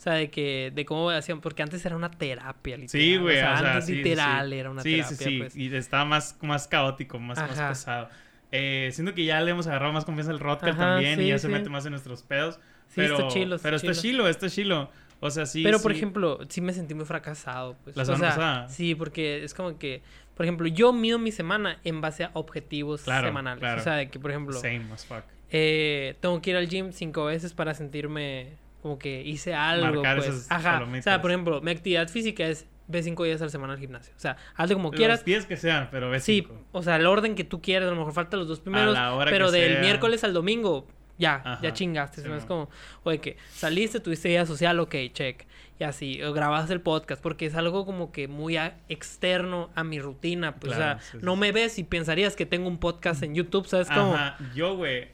O 0.01 0.03
sea, 0.03 0.13
de 0.13 0.31
que, 0.31 0.71
de 0.74 0.83
cómo 0.83 1.12
hacían, 1.12 1.42
porque 1.42 1.62
antes 1.62 1.86
era 1.86 1.95
una 1.95 2.09
terapia, 2.09 2.75
literal. 2.75 2.89
Sí, 2.89 3.18
güey. 3.18 3.38
O 3.38 3.39
sea, 3.39 3.53
o 3.53 3.57
sea, 3.59 3.69
antes 3.74 3.86
sí, 3.86 3.92
sí, 3.92 3.98
literal 4.00 4.50
sí. 4.50 4.56
era 4.56 4.71
una 4.71 4.81
sí, 4.81 4.92
terapia, 4.94 5.15
Sí, 5.15 5.24
sí, 5.24 5.38
pues. 5.38 5.56
Y 5.56 5.75
estaba 5.75 6.06
más, 6.06 6.39
más 6.42 6.68
caótico, 6.68 7.19
más, 7.19 7.38
más 7.38 7.62
pesado. 7.62 8.09
Eh, 8.51 8.89
siento 8.94 9.13
que 9.13 9.25
ya 9.25 9.39
le 9.42 9.51
hemos 9.51 9.68
agarrado 9.68 9.94
más 9.94 10.03
confianza 10.03 10.31
al 10.31 10.42
Ajá, 10.42 10.57
también 10.75 11.19
y 11.19 11.24
sí, 11.25 11.30
ya 11.30 11.38
se 11.38 11.45
sí. 11.45 11.53
mete 11.53 11.69
más 11.69 11.86
en 11.86 11.92
nuestros 11.92 12.24
pedos. 12.24 12.56
Sí, 12.88 12.94
pero, 12.95 13.13
está 13.15 13.27
chilo, 13.27 13.56
está 13.57 13.68
pero 13.68 13.75
está 13.75 13.92
chilo. 13.92 14.01
chilo, 14.01 14.27
está 14.27 14.50
chilo. 14.50 14.92
O 15.19 15.30
sea, 15.30 15.45
sí. 15.45 15.62
Pero, 15.62 15.80
por 15.80 15.92
sí. 15.92 15.98
ejemplo, 16.00 16.39
sí 16.50 16.62
me 16.62 16.74
sentí 16.74 16.95
muy 16.95 17.06
fracasado, 17.06 17.77
pues. 17.83 17.95
La 17.95 18.01
o 18.01 18.06
semana 18.07 18.25
sea, 18.25 18.36
pasada. 18.36 18.69
Sí, 18.69 18.95
porque 18.95 19.44
es 19.44 19.53
como 19.53 19.77
que, 19.77 20.01
por 20.33 20.48
ejemplo, 20.48 20.65
yo 20.65 20.94
mido 20.94 21.19
mi 21.19 21.31
semana 21.31 21.77
en 21.83 22.01
base 22.01 22.24
a 22.24 22.31
objetivos 22.33 23.03
Claro, 23.03 23.27
semanales. 23.27 23.59
claro. 23.59 23.81
O 23.81 23.83
sea, 23.83 23.98
de 23.98 24.09
que, 24.09 24.19
por 24.19 24.31
ejemplo, 24.31 24.53
Same 24.59 24.88
as 24.92 25.06
fuck. 25.06 25.24
eh, 25.51 26.15
tengo 26.21 26.42
que 26.42 26.50
ir 26.50 26.56
al 26.56 26.68
gym 26.68 26.92
cinco 26.92 27.25
veces 27.25 27.53
para 27.53 27.75
sentirme 27.75 28.57
como 28.81 28.98
que 29.00 29.22
hice 29.22 29.54
algo, 29.54 29.86
Marcar 30.01 30.18
pues. 30.18 30.30
esas 30.30 30.51
Ajá. 30.51 30.83
O 30.83 31.01
sea, 31.01 31.22
por 31.22 31.31
ejemplo, 31.31 31.62
mi 31.62 31.72
actividad 31.72 32.07
física 32.10 32.45
es 32.48 32.66
ve 32.88 33.01
cinco 33.04 33.24
días 33.24 33.39
a 33.42 33.45
la 33.45 33.50
semana 33.51 33.74
al 33.74 33.80
gimnasio. 33.80 34.13
O 34.18 34.19
sea, 34.19 34.36
hazle 34.56 34.75
como 34.75 34.92
quieras. 34.92 35.19
Los 35.19 35.25
10 35.25 35.45
que 35.45 35.56
sean, 35.57 35.88
pero 35.92 36.10
ves 36.10 36.24
Sí, 36.24 36.42
cinco. 36.48 36.62
o 36.74 36.83
sea, 36.83 36.98
el 36.98 37.06
orden 37.06 37.36
que 37.36 37.44
tú 37.45 37.62
quieras, 37.62 37.88
a 37.88 37.92
lo 37.92 37.98
mejor 37.98 38.13
faltan 38.13 38.39
los 38.39 38.50
dos 38.50 38.60
primeros, 38.60 38.94
la 38.94 39.13
hora 39.13 39.31
pero 39.31 39.45
que 39.51 39.60
del 39.60 39.72
sea. 39.74 39.81
miércoles 39.81 40.24
al 40.25 40.33
domingo, 40.33 40.88
ya, 41.18 41.36
Ajá, 41.36 41.60
ya 41.62 41.74
chingaste. 41.74 42.22
sí, 42.22 42.28
¿no? 42.28 42.36
Es 42.36 42.44
como, 42.45 42.69
oye, 43.04 43.19
que 43.19 43.38
saliste, 43.51 44.00
tuviste 44.01 44.28
vida 44.30 44.45
social, 44.45 44.80
ok, 44.80 44.95
check. 45.13 45.45
Y 45.80 45.84
así, 45.84 46.22
o 46.22 46.34
grabaste 46.34 46.74
el 46.74 46.81
podcast, 46.81 47.22
porque 47.24 47.45
es 47.48 47.56
algo 47.56 47.86
como 47.86 48.12
que 48.12 48.27
muy 48.27 48.57
a- 48.57 48.77
externo 48.89 49.69
a 49.74 49.84
mi 49.84 50.00
rutina. 50.00 50.56
Pues, 50.56 50.74
Claro, 50.75 50.98
o 50.98 51.00
sea, 51.01 51.12
sí, 51.12 51.18
no 51.25 51.34
sí. 51.36 51.39
me 51.39 51.51
ves 51.51 51.80
y 51.80 51.84
pensarías 51.84 52.36
que 52.36 52.45
tengo 52.45 52.68
un 52.68 52.77
podcast 52.77 53.24
en 53.24 53.34
YouTube, 53.36 53.66
¿sabes 53.68 53.88
cómo? 53.89 54.13
Ajá. 54.16 54.38
Yo, 54.54 54.75
güey, 54.75 55.07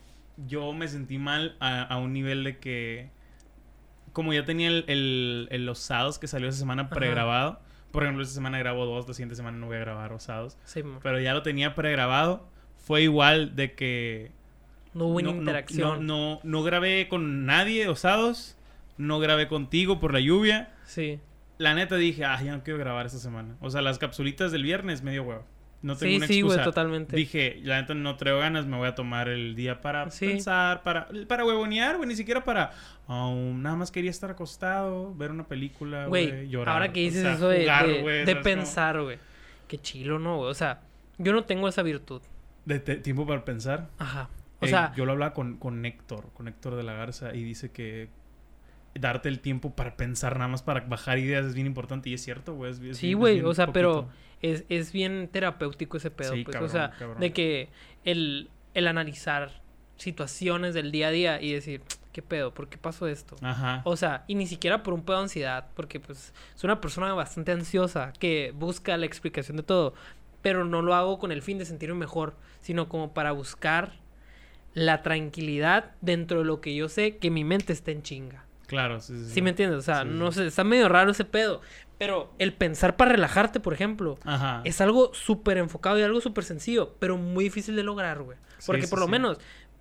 yo 0.48 0.74
me 0.74 0.88
sentí 0.88 1.18
mal 1.20 1.56
a, 1.60 1.84
a 1.84 1.98
un 1.98 2.12
nivel 2.14 2.44
de 2.44 2.58
que... 2.58 3.10
Como 4.18 4.34
ya 4.34 4.46
tenía 4.46 4.70
el, 4.70 4.84
el, 4.88 5.48
el 5.52 5.68
Los 5.68 5.78
Sábados 5.78 6.18
que 6.18 6.26
salió 6.26 6.50
esa 6.50 6.58
semana 6.58 6.90
pregrabado. 6.90 7.60
Por 7.92 8.02
ejemplo, 8.02 8.24
esta 8.24 8.34
semana 8.34 8.58
grabo 8.58 8.84
dos, 8.88 9.08
la 9.08 9.14
siguiente 9.14 9.36
semana 9.36 9.60
no 9.60 9.68
voy 9.68 9.78
a 9.78 9.82
grabar 9.82 10.10
Los 10.10 10.24
Sábados. 10.24 10.58
Sí. 10.66 10.82
Pero 11.04 11.20
ya 11.20 11.36
lo 11.36 11.44
tenía 11.44 11.76
pregrabado. 11.76 12.48
Fue 12.78 13.04
igual 13.04 13.56
de 13.56 13.76
que... 13.76 14.32
no 14.96 15.06
hubo 15.06 15.22
no, 15.22 15.34
no- 15.34 15.38
interacción. 15.38 16.08
No, 16.08 16.32
no, 16.34 16.40
no 16.42 16.64
grabé 16.64 17.08
con 17.10 17.46
nadie 17.46 17.88
osados. 17.88 18.58
No 18.98 19.20
grabé 19.20 19.48
contigo 19.48 20.00
por 20.00 20.14
la 20.14 20.20
lluvia. 20.20 20.74
Sí. 20.86 21.20
La 21.60 21.76
neta 21.76 21.96
dije, 21.96 22.26
ah, 22.26 22.42
ya 22.42 22.58
no 22.58 22.64
quiero 22.64 22.80
grabar 22.80 23.06
esta 23.06 23.20
semana. 23.20 23.56
O 23.62 23.70
sea, 23.70 23.84
las 23.84 24.00
capsulitas 24.00 24.52
del 24.52 24.64
viernes, 24.64 25.04
medio 25.04 25.22
huevo. 25.22 25.46
No 25.82 25.96
tengo 25.96 26.10
Sí, 26.12 26.18
una 26.18 26.28
sí, 26.28 26.42
güey, 26.42 26.54
excusa. 26.56 26.64
totalmente. 26.64 27.16
Dije, 27.16 27.60
la 27.64 27.80
neta 27.80 27.94
no 27.94 28.16
traigo 28.18 28.40
ganas, 28.40 28.66
me 28.66 28.78
voy 28.78 28.88
a 28.88 28.96
tomar 28.96 29.30
el 29.30 29.56
día 29.56 29.80
para 29.82 30.10
Sí. 30.10 30.28
pensar, 30.28 30.82
para, 30.84 31.08
para 31.28 31.46
huevonear, 31.46 31.98
güey, 31.98 32.10
ni 32.10 32.16
siquiera 32.16 32.44
para... 32.44 32.72
oh, 33.08 33.34
nada 33.54 33.76
más 33.76 33.92
quería 33.92 34.10
estar 34.10 34.32
acostado, 34.32 35.14
ver 35.16 35.30
una 35.32 35.48
película, 35.48 36.08
güey, 36.08 36.50
llorar. 36.50 36.74
ahora 36.74 36.92
que 36.92 37.02
o 37.02 37.04
dices 37.04 37.22
sea, 37.22 37.34
eso 37.34 37.50
de, 37.50 37.62
jugar, 37.62 37.88
de- 37.88 38.36
pensar, 38.38 39.02
güey. 39.02 39.20
Qué 39.68 39.78
chilo, 39.78 40.18
¿no, 40.18 40.38
güey? 40.38 40.50
O 40.50 40.54
sea, 40.56 40.82
yo 41.20 41.32
no 41.32 41.44
tengo 41.44 41.68
esa 41.68 41.84
virtud. 41.84 42.22
De 42.66 42.80
tiempo 42.80 43.26
para 43.28 43.46
pensar. 43.46 43.90
Ajá. 44.00 44.30
O 44.60 44.66
Eh, 44.66 44.70
sea, 44.70 44.94
yo 44.96 45.06
lo 45.06 45.12
hablaba 45.12 45.34
con, 45.36 45.58
con 45.58 45.86
Héctor, 45.86 46.32
con 46.34 46.48
Héctor 46.48 46.76
de 46.76 46.84
la 46.84 46.94
Garza, 46.94 47.36
y 47.36 47.44
dice 47.44 47.72
que 47.72 48.10
darte 48.96 49.30
el 49.30 49.40
tiempo 49.42 49.76
para 49.76 49.96
pensar 49.96 50.38
nada 50.38 50.48
más 50.48 50.64
para 50.64 50.80
bajar 50.82 51.20
ideas 51.20 51.46
es 51.46 51.54
bien 51.54 51.68
importante 51.68 52.10
y 52.10 52.16
es 52.16 52.24
cierto, 52.24 52.56
güey. 52.56 52.74
Sí, 52.96 53.14
güey, 53.14 53.42
o 53.42 53.54
sea, 53.54 53.72
pero. 53.72 54.10
Es, 54.42 54.64
es 54.70 54.92
bien 54.92 55.30
terapéutico 55.32 55.98
ese 55.98 56.12
pedo, 56.12 56.34
Sí, 56.34 56.44
pues. 56.44 56.54
cabrón, 56.54 56.70
o 56.70 56.74
sea, 56.74 56.92
cabrón. 56.98 57.20
de 57.20 57.34
que 57.34 57.70
el, 58.06 58.50
el 58.74 58.88
analizar 58.88 59.62
situaciones 59.98 60.74
del 60.74 60.92
día 60.92 61.08
a 61.08 61.12
día 61.12 61.42
y 61.42 61.54
decir, 61.54 61.82
¿qué 62.14 62.22
pedo? 62.22 62.54
¿Por 62.54 62.68
qué 62.70 62.78
pasó 62.78 63.08
esto? 63.08 63.36
Ajá. 63.42 63.82
O 63.84 63.98
sea, 63.98 64.24
y 64.28 64.36
ni 64.36 64.46
siquiera 64.48 64.84
por 64.84 64.94
un 64.94 65.04
pedo 65.04 65.18
de 65.18 65.24
ansiedad, 65.24 65.68
porque 65.76 66.00
pues 66.00 66.34
es 66.56 66.64
una 66.64 66.80
persona 66.82 67.14
bastante 67.14 67.52
ansiosa 67.52 68.14
que 68.20 68.54
busca 68.56 68.96
la 68.98 69.06
explicación 69.06 69.58
de 69.58 69.64
todo, 69.64 69.94
pero 70.42 70.64
no 70.66 70.82
lo 70.82 70.94
hago 70.94 71.18
con 71.20 71.32
el 71.32 71.42
fin 71.42 71.58
de 71.58 71.66
sentirme 71.66 71.96
mejor, 72.00 72.36
sino 72.62 72.88
como 72.90 73.14
para 73.14 73.32
buscar 73.32 73.94
la 74.74 75.02
tranquilidad 75.02 75.92
dentro 76.02 76.40
de 76.40 76.46
lo 76.46 76.62
que 76.62 76.76
yo 76.76 76.88
sé 76.90 77.18
que 77.18 77.32
mi 77.32 77.44
mente 77.44 77.74
está 77.74 77.90
en 77.92 78.04
chinga. 78.04 78.46
Claro, 78.68 79.00
sí, 79.02 79.14
sí. 79.18 79.34
¿Sí 79.34 79.42
me 79.42 79.50
entiendes? 79.52 79.80
O 79.80 79.82
sea, 79.82 80.04
Sí, 80.04 80.10
no 80.12 80.32
sé, 80.32 80.46
está 80.48 80.64
medio 80.64 80.88
raro 80.90 81.12
ese 81.12 81.26
pedo, 81.26 81.62
pero 81.98 82.32
el 82.38 82.54
pensar 82.54 82.96
para 82.98 83.12
relajarte, 83.14 83.60
por 83.60 83.74
ejemplo, 83.74 84.20
Ajá. 84.26 84.62
es 84.66 84.80
algo 84.82 85.12
súper 85.14 85.58
enfocado 85.58 85.98
y 86.00 86.04
algo 86.04 86.22
súper 86.22 86.44
sencillo, 86.44 86.96
pero 87.00 87.18
muy 87.18 87.46
difícil 87.46 87.76
de 87.76 87.84
lograr, 87.84 88.22
güey. 88.22 88.38
Porque 88.66 88.88
por 88.88 89.00
lo 89.00 89.08
menos, 89.08 89.38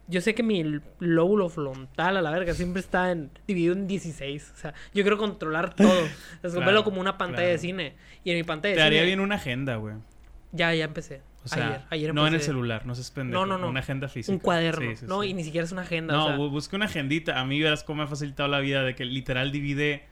yo 0.08 0.20
sé 0.20 0.34
que 0.36 0.42
mi 0.44 0.80
lóbulo 1.00 1.48
frontal 1.48 2.16
a 2.16 2.22
la 2.22 2.30
verga 2.30 2.54
siempre 2.54 2.80
está 2.80 3.10
en, 3.10 3.30
dividido 3.48 3.72
en 3.74 3.86
16. 3.88 4.52
O 4.54 4.56
sea, 4.56 4.72
yo 4.94 5.02
quiero 5.02 5.18
controlar 5.18 5.74
todo. 5.74 5.88
Es 6.42 6.54
Claro, 6.54 6.84
como 6.84 7.00
una 7.00 7.18
pantalla 7.18 7.48
de 7.48 7.58
cine. 7.58 7.96
Y 8.22 8.30
en 8.30 8.36
mi 8.36 8.44
pantalla 8.44 8.74
Te 8.76 8.80
de 8.80 8.86
haría 8.86 8.98
cine. 9.00 9.06
bien 9.06 9.20
una 9.20 9.34
agenda, 9.34 9.76
güey. 9.76 9.96
Ya, 10.52 10.72
ya 10.74 10.84
empecé. 10.84 11.22
O 11.46 11.54
sea, 11.54 11.66
ayer, 11.66 11.80
ayer 11.90 12.14
no 12.14 12.26
en 12.26 12.34
el 12.34 12.40
celular, 12.42 12.84
no 12.86 12.94
se 12.94 13.10
pendejo. 13.12 13.46
No, 13.46 13.46
no, 13.46 13.58
no. 13.58 13.68
Una 13.68 13.80
agenda 13.80 14.08
física. 14.08 14.32
Un 14.32 14.38
cuaderno. 14.38 14.90
Sí, 14.90 14.96
sí, 14.96 15.06
no, 15.08 15.22
sí. 15.22 15.28
y 15.28 15.34
ni 15.34 15.44
siquiera 15.44 15.64
es 15.64 15.72
una 15.72 15.82
agenda. 15.82 16.12
No, 16.14 16.24
o 16.24 16.28
sea, 16.28 16.36
bu- 16.38 16.50
busca 16.50 16.76
una 16.76 16.86
agendita. 16.86 17.40
A 17.40 17.44
mí 17.44 17.60
verás 17.60 17.82
cómo 17.84 17.98
me 17.98 18.04
ha 18.04 18.06
facilitado 18.08 18.48
la 18.48 18.60
vida 18.60 18.82
de 18.82 18.94
que 18.94 19.04
literal 19.04 19.50
divide 19.52 20.04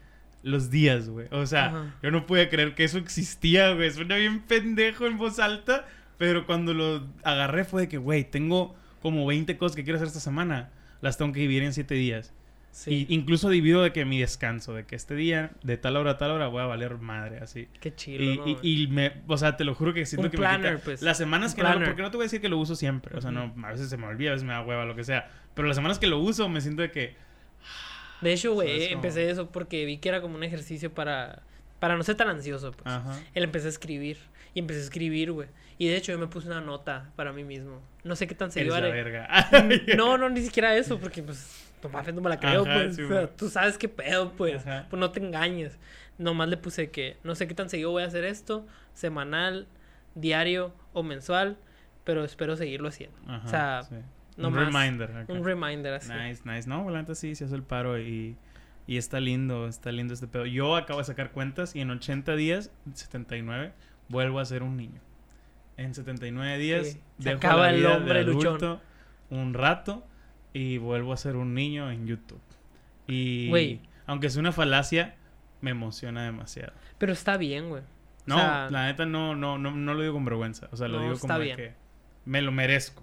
los 0.42 0.70
días, 0.70 1.08
güey. 1.08 1.26
O 1.30 1.46
sea, 1.46 1.66
Ajá. 1.66 1.94
yo 2.02 2.10
no 2.10 2.26
pude 2.26 2.48
creer 2.48 2.74
que 2.74 2.84
eso 2.84 2.98
existía, 2.98 3.72
güey. 3.72 3.90
Suena 3.90 4.16
bien 4.16 4.40
pendejo 4.42 5.06
en 5.06 5.18
voz 5.18 5.38
alta, 5.38 5.86
pero 6.18 6.46
cuando 6.46 6.74
lo 6.74 7.06
agarré 7.22 7.64
fue 7.64 7.82
de 7.82 7.88
que, 7.88 7.98
güey, 7.98 8.24
tengo 8.24 8.74
como 9.02 9.26
20 9.26 9.56
cosas 9.56 9.76
que 9.76 9.84
quiero 9.84 9.96
hacer 9.96 10.08
esta 10.08 10.20
semana. 10.20 10.70
Las 11.00 11.18
tengo 11.18 11.32
que 11.32 11.40
dividir 11.40 11.62
en 11.64 11.72
7 11.74 11.94
días. 11.94 12.32
Sí. 12.74 13.06
Y 13.08 13.14
incluso 13.14 13.48
divido 13.48 13.82
de 13.82 13.92
que 13.92 14.04
mi 14.04 14.18
descanso, 14.20 14.74
de 14.74 14.84
que 14.84 14.96
este 14.96 15.14
día, 15.14 15.52
de 15.62 15.76
tal 15.76 15.96
hora 15.96 16.12
a 16.12 16.18
tal 16.18 16.30
hora, 16.32 16.48
voy 16.48 16.62
a 16.62 16.66
valer 16.66 16.98
madre, 16.98 17.38
así. 17.38 17.68
Qué 17.80 17.94
chido, 17.94 18.22
Y, 18.22 18.36
¿no, 18.36 18.58
y, 18.62 18.86
me, 18.88 19.12
o 19.26 19.38
sea, 19.38 19.56
te 19.56 19.64
lo 19.64 19.74
juro 19.74 19.94
que 19.94 20.04
siento 20.06 20.26
Un 20.26 20.30
que 20.30 20.36
planner, 20.38 20.72
me 20.72 20.76
quita. 20.78 20.84
pues. 20.84 21.02
Las 21.02 21.16
semanas 21.18 21.52
Un 21.52 21.56
que 21.56 21.62
no, 21.62 21.68
planner. 21.68 21.88
porque 21.88 22.02
no 22.02 22.10
te 22.10 22.16
voy 22.16 22.24
a 22.24 22.26
decir 22.26 22.40
que 22.40 22.48
lo 22.48 22.58
uso 22.58 22.74
siempre, 22.76 23.16
o 23.16 23.20
sea, 23.20 23.30
no, 23.30 23.54
a 23.64 23.70
veces 23.70 23.88
se 23.88 23.96
me 23.96 24.06
olvida, 24.06 24.30
a 24.30 24.32
veces 24.32 24.44
me 24.46 24.52
da 24.52 24.62
hueva, 24.62 24.84
lo 24.84 24.94
que 24.94 25.04
sea. 25.04 25.30
Pero 25.54 25.68
las 25.68 25.76
semanas 25.76 25.98
que 25.98 26.06
lo 26.08 26.18
uso 26.18 26.48
me 26.48 26.60
siento 26.60 26.82
de 26.82 26.90
que, 26.90 27.16
De 28.20 28.32
hecho, 28.32 28.54
¿sabes 28.56 28.70
güey, 28.76 28.92
empecé 28.92 29.30
eso 29.30 29.50
porque 29.50 29.84
vi 29.84 29.98
que 29.98 30.08
era 30.08 30.20
como 30.20 30.34
un 30.36 30.42
ejercicio 30.44 30.92
para, 30.92 31.42
para 31.80 31.96
no 31.96 32.02
ser 32.02 32.16
tan 32.16 32.28
ansioso, 32.28 32.72
pues. 32.72 32.86
ajá. 32.92 33.20
Él 33.34 33.44
empecé 33.44 33.66
a 33.66 33.70
escribir. 33.70 34.18
Y 34.56 34.60
empecé 34.60 34.78
a 34.80 34.82
escribir, 34.84 35.32
güey. 35.32 35.48
Y 35.78 35.88
de 35.88 35.96
hecho 35.96 36.12
yo 36.12 36.18
me 36.20 36.28
puse 36.28 36.46
una 36.46 36.60
nota 36.60 37.10
para 37.16 37.32
mí 37.32 37.42
mismo. 37.42 37.82
No 38.04 38.14
sé 38.14 38.28
qué 38.28 38.36
tan 38.36 38.52
seguido 38.52 38.76
haré. 38.76 38.92
verga. 38.92 39.26
No, 39.96 40.16
no, 40.16 40.28
ni 40.30 40.42
siquiera 40.42 40.76
eso, 40.76 41.00
porque 41.00 41.24
pues, 41.24 41.72
no 41.90 42.20
me 42.20 42.28
la 42.30 42.38
creo, 42.40 42.62
Ajá, 42.62 42.74
pues. 42.74 42.96
sí, 42.96 43.02
o 43.02 43.08
sea, 43.08 43.16
güey. 43.22 43.36
tú 43.36 43.48
sabes 43.48 43.78
qué 43.78 43.88
pedo, 43.88 44.32
pues. 44.32 44.66
Ajá. 44.66 44.86
Pues 44.90 45.00
no 45.00 45.10
te 45.10 45.20
engañes. 45.20 45.78
Nomás 46.18 46.48
le 46.48 46.56
puse 46.56 46.90
que 46.90 47.16
no 47.24 47.34
sé 47.34 47.48
qué 47.48 47.54
tan 47.54 47.68
seguido 47.68 47.90
voy 47.90 48.02
a 48.04 48.06
hacer 48.06 48.24
esto, 48.24 48.66
semanal, 48.92 49.66
diario 50.14 50.72
o 50.92 51.02
mensual, 51.02 51.56
pero 52.04 52.24
espero 52.24 52.56
seguirlo 52.56 52.88
haciendo. 52.88 53.16
Ajá, 53.26 53.46
o 53.46 53.48
sea, 53.48 53.82
sí. 53.82 53.94
un 54.38 54.54
reminder. 54.54 55.24
Un 55.28 55.44
reminder 55.44 55.94
así. 55.94 56.12
Nice, 56.12 56.42
nice. 56.44 56.68
No, 56.68 56.88
la 56.90 57.00
neta 57.00 57.14
sí, 57.14 57.34
se 57.34 57.44
hace 57.46 57.54
el 57.56 57.62
paro 57.64 57.98
y, 57.98 58.36
y 58.86 58.96
está 58.96 59.18
lindo, 59.20 59.66
está 59.66 59.90
lindo 59.90 60.14
este 60.14 60.28
pedo. 60.28 60.46
Yo 60.46 60.76
acabo 60.76 61.00
de 61.00 61.04
sacar 61.06 61.32
cuentas 61.32 61.74
y 61.74 61.80
en 61.80 61.90
80 61.90 62.36
días, 62.36 62.70
79, 62.92 63.72
vuelvo 64.08 64.38
a 64.38 64.44
ser 64.44 64.62
un 64.62 64.76
niño. 64.76 65.00
En 65.76 65.94
79 65.94 66.58
días, 66.58 66.86
Sí, 66.86 67.00
se 67.18 67.30
dejo 67.30 67.38
acaba 67.38 67.64
la 67.66 67.70
el 67.72 67.80
de 67.82 67.86
hombre 67.88 68.22
luchón. 68.24 68.46
adulto 68.46 68.80
un 69.30 69.52
rato 69.54 70.06
y 70.54 70.78
vuelvo 70.78 71.12
a 71.12 71.18
ser 71.18 71.36
un 71.36 71.52
niño 71.52 71.90
en 71.90 72.06
YouTube. 72.06 72.40
Y 73.06 73.80
aunque 74.06 74.28
es 74.28 74.36
una 74.36 74.52
falacia, 74.52 75.16
me 75.60 75.72
emociona 75.72 76.24
demasiado. 76.24 76.72
Pero 76.98 77.12
está 77.12 77.36
bien, 77.36 77.68
güey. 77.68 77.82
No, 78.26 78.36
sea, 78.36 78.68
la 78.70 78.86
neta 78.86 79.04
no, 79.04 79.34
no, 79.34 79.58
no, 79.58 79.72
no 79.72 79.92
lo 79.94 80.00
digo 80.00 80.14
con 80.14 80.24
vergüenza. 80.24 80.68
O 80.72 80.76
sea, 80.76 80.88
lo 80.88 80.98
No, 80.98 81.04
digo 81.04 81.18
como 81.18 81.38
de 81.38 81.54
que 81.56 81.74
me 82.24 82.40
lo 82.40 82.52
merezco. 82.52 83.02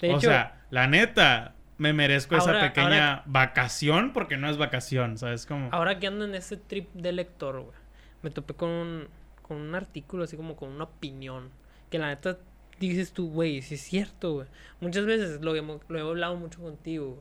De 0.00 0.08
o 0.08 0.12
hecho, 0.12 0.28
sea, 0.28 0.64
la 0.70 0.88
neta, 0.88 1.54
me 1.76 1.92
merezco 1.92 2.36
esa 2.36 2.58
pequeña 2.58 3.10
ahora- 3.18 3.22
vacación 3.26 4.12
porque 4.12 4.36
no 4.36 4.48
es 4.50 4.56
vacación, 4.56 5.18
¿sabes? 5.18 5.46
Como... 5.46 5.68
ahora 5.72 5.98
que 6.00 6.08
ando 6.08 6.24
en 6.24 6.34
ese 6.34 6.56
trip 6.56 6.92
de 6.94 7.12
lector, 7.12 7.60
güey, 7.60 7.76
me 8.22 8.30
topé 8.30 8.54
con 8.54 8.68
un, 8.70 9.08
con 9.42 9.58
un 9.58 9.74
artículo, 9.76 10.24
así 10.24 10.36
como 10.36 10.56
con 10.56 10.70
una 10.70 10.84
opinión. 10.84 11.50
Que 11.90 11.98
la 11.98 12.08
neta 12.08 12.38
dices 12.78 13.12
tú, 13.12 13.30
güey, 13.30 13.62
sí 13.62 13.74
es 13.76 13.80
cierto, 13.82 14.34
güey. 14.34 14.46
Muchas 14.80 15.04
veces 15.06 15.40
lo, 15.40 15.54
hemos- 15.56 15.80
lo 15.88 15.98
he 15.98 16.02
hablado 16.02 16.36
mucho 16.36 16.60
contigo, 16.60 17.14
güey. 17.14 17.20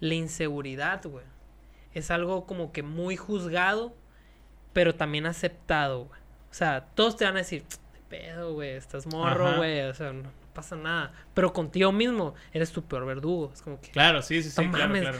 La 0.00 0.14
inseguridad, 0.14 1.02
güey. 1.04 1.24
Es 1.94 2.10
algo 2.10 2.46
como 2.46 2.72
que 2.72 2.82
muy 2.82 3.16
juzgado, 3.16 3.94
pero 4.72 4.94
también 4.94 5.26
aceptado, 5.26 6.04
güey. 6.06 6.20
O 6.50 6.54
sea, 6.54 6.86
todos 6.94 7.16
te 7.16 7.24
van 7.24 7.34
a 7.34 7.38
decir, 7.38 7.62
"De 7.62 8.00
pedo, 8.08 8.54
güey, 8.54 8.70
estás 8.70 9.06
morro, 9.06 9.56
güey, 9.56 9.80
o 9.82 9.94
sea, 9.94 10.12
no, 10.12 10.30
pasa 10.54 10.76
nada. 10.76 11.12
Pero 11.34 11.52
contigo 11.52 11.92
mismo 11.92 12.34
eres 12.52 12.72
tu 12.72 12.82
peor 12.84 13.04
verdugo. 13.06 13.50
Es 13.52 13.62
como 13.62 13.80
que, 13.80 13.90
Claro, 13.90 14.22
sí, 14.22 14.42
sí, 14.42 14.50
sí, 14.50 14.64
No 14.64 14.70
claro, 14.72 14.86
mames. 14.88 15.02
claro. 15.02 15.18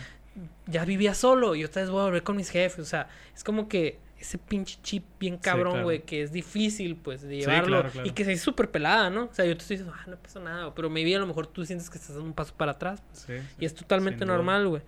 ya 0.67 0.85
vivía 0.85 1.15
solo 1.15 1.55
y 1.57 1.65
otra 1.65 1.83
vez 1.83 1.91
voy 1.91 2.01
a 2.01 2.05
volver 2.05 2.23
con 2.23 2.37
mis 2.37 2.51
jefes. 2.51 2.79
O 2.81 2.85
sea, 2.85 3.09
es 3.35 3.43
como 3.43 3.69
que 3.69 3.99
ese 4.21 4.39
pinche 4.39 4.79
chip 4.83 5.05
bien 5.21 5.37
cabrón, 5.39 5.73
claro. 5.73 5.85
güey, 5.85 6.03
que 6.03 6.23
es 6.23 6.33
difícil, 6.33 6.97
pues, 6.97 7.23
de 7.23 7.29
Sí, 7.37 7.41
llevarlo. 7.41 7.67
claro, 7.69 7.91
claro. 7.91 8.09
Y 8.09 8.13
que 8.13 8.25
se 8.25 8.31
dice 8.31 8.43
súper 8.43 8.71
pelada, 8.71 9.11
¿no? 9.11 9.25
O 9.25 9.33
sea, 9.35 9.45
yo 9.45 9.57
te 9.57 9.63
estoy 9.63 9.77
diciendo, 9.77 9.95
ah, 9.99 10.05
no 10.11 10.17
pasa 10.17 10.41
nada. 10.41 10.75
Pero 10.75 10.91
maybe 10.91 11.15
a 11.15 11.19
lo 11.19 11.27
mejor 11.27 11.47
tú 11.47 11.65
sientes 11.65 11.89
que 11.91 11.97
estás 11.99 12.15
dando 12.15 12.25
un 12.27 12.35
paso 12.35 12.55
para 12.57 12.73
atrás. 12.73 13.03
pues, 13.09 13.21
Sí, 13.21 13.39
sí, 13.39 13.57
y 13.61 13.65
es 13.67 13.75
totalmente 13.75 14.25
normal, 14.27 14.69
güey. 14.69 14.83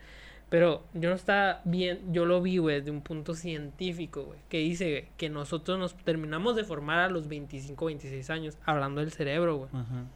Pero 0.48 0.84
yo 0.94 1.10
no 1.10 1.14
estaba 1.14 1.60
bien, 1.64 2.12
yo 2.12 2.26
lo 2.26 2.42
vi, 2.42 2.58
güey, 2.58 2.80
de 2.80 2.90
un 2.90 3.02
punto 3.02 3.34
científico, 3.34 4.24
güey, 4.24 4.40
que 4.48 4.58
dice 4.58 5.08
que 5.16 5.30
nosotros 5.30 5.78
nos 5.78 5.94
terminamos 5.94 6.56
de 6.56 6.64
formar 6.64 6.98
a 6.98 7.08
los 7.08 7.28
25, 7.28 7.86
26 7.86 8.30
años, 8.30 8.58
hablando 8.64 9.00
del 9.00 9.12
cerebro, 9.12 9.56
güey. 9.58 9.70
Ajá. 9.72 10.06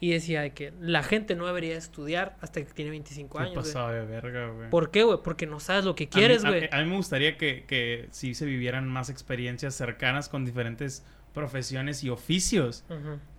Y 0.00 0.10
decía 0.10 0.42
de 0.42 0.52
que 0.52 0.72
la 0.80 1.02
gente 1.02 1.34
no 1.36 1.46
debería 1.46 1.76
estudiar 1.76 2.36
hasta 2.40 2.62
que 2.64 2.72
tiene 2.72 2.90
25 2.90 3.38
Qué 3.38 3.42
años, 3.44 3.54
güey. 3.54 3.64
pasado 3.66 3.92
de 3.92 4.04
verga, 4.04 4.48
güey. 4.48 4.70
¿Por 4.70 4.90
qué, 4.90 5.02
güey? 5.02 5.18
Porque 5.24 5.46
no 5.46 5.60
sabes 5.60 5.84
lo 5.84 5.94
que 5.94 6.04
A 6.04 6.08
quieres, 6.10 6.44
a- 6.44 6.48
güey. 6.50 6.68
A, 6.70 6.78
mí 6.82 6.90
me 6.90 6.96
gustaría 6.96 7.36
que, 7.38 7.64
que 7.66 8.08
sí 8.10 8.34
se 8.34 8.44
vivieran 8.44 8.88
más 8.88 9.08
experiencias 9.10 9.74
cercanas 9.74 10.28
con 10.28 10.44
diferentes 10.44 11.04
profesiones 11.32 12.04
y 12.04 12.10
oficios 12.10 12.84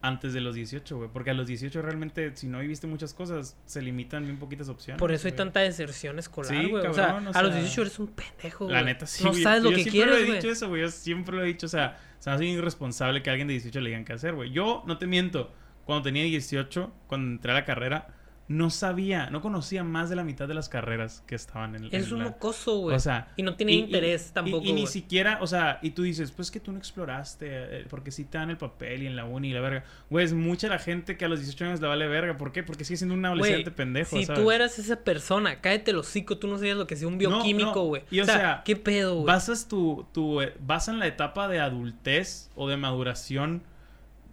antes 0.01 0.33
de 0.33 0.41
los 0.41 0.53
18, 0.55 0.97
güey. 0.97 1.09
Porque 1.13 1.31
a 1.31 1.33
los 1.33 1.47
18 1.47 1.81
realmente, 1.81 2.35
si 2.35 2.47
no 2.47 2.59
viviste 2.59 2.87
muchas 2.87 3.13
cosas, 3.13 3.57
se 3.65 3.81
limitan 3.81 4.23
bien 4.25 4.37
poquitas 4.37 4.67
opciones. 4.67 4.99
Por 4.99 5.13
eso 5.13 5.27
hay 5.27 5.31
güey. 5.31 5.37
tanta 5.37 5.61
deserción 5.61 6.19
escolar, 6.19 6.51
Sí, 6.51 6.69
güey. 6.69 6.85
o 6.85 6.93
sea, 6.93 7.17
a 7.17 7.21
los 7.21 7.33
sea, 7.53 7.61
18 7.61 7.81
eres 7.83 7.99
un 7.99 8.07
pendejo, 8.07 8.65
La 8.69 8.81
güey. 8.81 8.85
neta, 8.93 9.07
sí. 9.07 9.23
No 9.23 9.31
güey. 9.31 9.43
sabes 9.43 9.63
lo 9.63 9.71
yo 9.71 9.77
que 9.77 9.83
siempre 9.83 9.99
lo 10.01 10.11
quieres, 10.11 10.23
he 10.23 10.25
güey. 10.27 10.41
dicho 10.41 10.51
eso, 10.51 10.67
güey. 10.67 10.81
Yo 10.81 10.89
siempre 10.91 11.35
lo 11.37 11.43
he 11.43 11.47
dicho. 11.47 11.67
O 11.67 11.69
sea, 11.69 11.97
se 12.19 12.29
me 12.29 12.35
hace 12.35 12.45
irresponsable 12.45 13.23
que 13.23 13.29
a 13.29 13.33
alguien 13.33 13.47
de 13.47 13.53
18 13.53 13.79
le 13.79 13.89
digan 13.91 14.03
qué 14.03 14.11
hacer, 14.13 14.33
güey. 14.35 14.51
Yo, 14.51 14.83
no 14.85 14.97
te 14.97 15.07
miento, 15.07 15.53
cuando 15.85 16.03
tenía 16.03 16.23
18, 16.23 16.91
cuando 17.07 17.31
entré 17.31 17.51
a 17.51 17.55
la 17.55 17.65
carrera, 17.65 18.07
no 18.47 18.69
sabía, 18.69 19.31
no 19.31 19.41
conocía 19.41 19.83
más 19.83 20.07
de 20.11 20.15
la 20.15 20.23
mitad 20.23 20.47
de 20.47 20.53
las 20.53 20.69
carreras 20.69 21.23
que 21.25 21.33
estaban 21.33 21.73
en, 21.75 21.85
Eres 21.85 22.07
en 22.09 22.13
un 22.13 22.19
la... 22.19 22.25
mocoso, 22.25 22.77
güey. 22.77 22.95
O 22.95 22.99
sea, 22.99 23.33
y 23.37 23.41
no 23.41 23.55
tiene 23.55 23.71
y- 23.71 23.79
interés 23.79 24.27
y- 24.29 24.33
tampoco, 24.35 24.63
Y, 24.63 24.73
ni 24.73 24.85
siquiera, 24.85 25.39
o 25.41 25.47
sea, 25.47 25.79
y 25.81 25.89
tú 25.91 26.03
dices, 26.03 26.31
pues 26.31 26.51
que 26.51 26.59
tú 26.59 26.71
no 26.71 26.77
exploraste, 26.77 27.47
eh, 27.49 27.85
porque 27.89 28.11
sí 28.11 28.23
te 28.23 28.37
dan 28.37 28.51
el 28.51 28.57
papel 28.57 29.01
y 29.01 29.07
en 29.07 29.15
la 29.15 29.25
uni 29.25 29.49
y 29.49 29.53
la 29.53 29.61
verga. 29.61 29.83
Güey, 30.11 30.25
es 30.25 30.33
mucha 30.33 30.67
la 30.67 30.77
gente 30.77 31.17
que 31.17 31.25
a 31.25 31.27
los 31.27 31.39
18 31.39 31.65
años 31.65 31.81
le 31.81 31.87
vale 31.87 32.07
verga. 32.07 32.37
¿Por 32.37 32.51
qué? 32.51 32.61
Porque 32.61 32.83
sigue 32.85 32.97
siendo 32.97 33.15
un 33.15 33.25
adolescente 33.25 33.63
Güey, 33.63 33.75
pendejo, 33.75 34.15
si 34.15 34.25
¿sabes? 34.25 34.43
tú 34.43 34.51
eras 34.51 34.77
esa 34.77 34.97
persona, 35.03 35.59
cállate 35.61 35.89
el 35.89 35.97
hocico, 35.97 36.37
tú 36.37 36.47
no 36.47 36.57
sabías 36.59 36.77
lo 36.77 36.85
que 36.85 36.95
sea 36.97 37.07
un 37.07 37.17
bioquímico, 37.17 37.71
no, 37.73 37.83
güey. 37.85 38.03
y 38.11 38.19
o 38.19 38.23
o 38.23 38.25
sea, 38.27 38.35
sea, 38.37 38.61
¿qué 38.63 38.75
pedo, 38.75 39.15
güey? 39.15 39.25
Basas 39.25 39.67
tu, 39.67 40.05
tu, 40.13 40.41
eh, 40.43 40.53
basan 40.59 40.99
la 40.99 41.07
etapa 41.07 41.47
de 41.47 41.59
adultez 41.61 42.51
o 42.55 42.69
de 42.69 42.77
maduración 42.77 43.63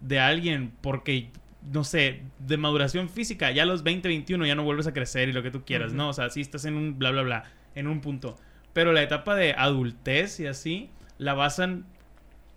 de 0.01 0.19
alguien 0.19 0.71
porque, 0.81 1.31
no 1.71 1.83
sé, 1.83 2.21
de 2.39 2.57
maduración 2.57 3.09
física, 3.09 3.51
ya 3.51 3.63
a 3.63 3.65
los 3.65 3.83
20, 3.83 4.07
21 4.07 4.45
ya 4.45 4.55
no 4.55 4.63
vuelves 4.63 4.87
a 4.87 4.93
crecer 4.93 5.29
y 5.29 5.33
lo 5.33 5.43
que 5.43 5.51
tú 5.51 5.63
quieras. 5.65 5.93
¿no? 5.93 6.09
O 6.09 6.13
sea, 6.13 6.29
sí 6.29 6.41
estás 6.41 6.65
en 6.65 6.75
un 6.75 6.97
bla, 6.99 7.11
bla, 7.11 7.21
bla, 7.21 7.43
en 7.75 7.87
un 7.87 8.01
punto. 8.01 8.37
Pero 8.73 8.91
la 8.91 9.01
etapa 9.03 9.35
de 9.35 9.53
adultez 9.53 10.39
y 10.39 10.47
así, 10.47 10.89
la 11.17 11.33
basan 11.33 11.85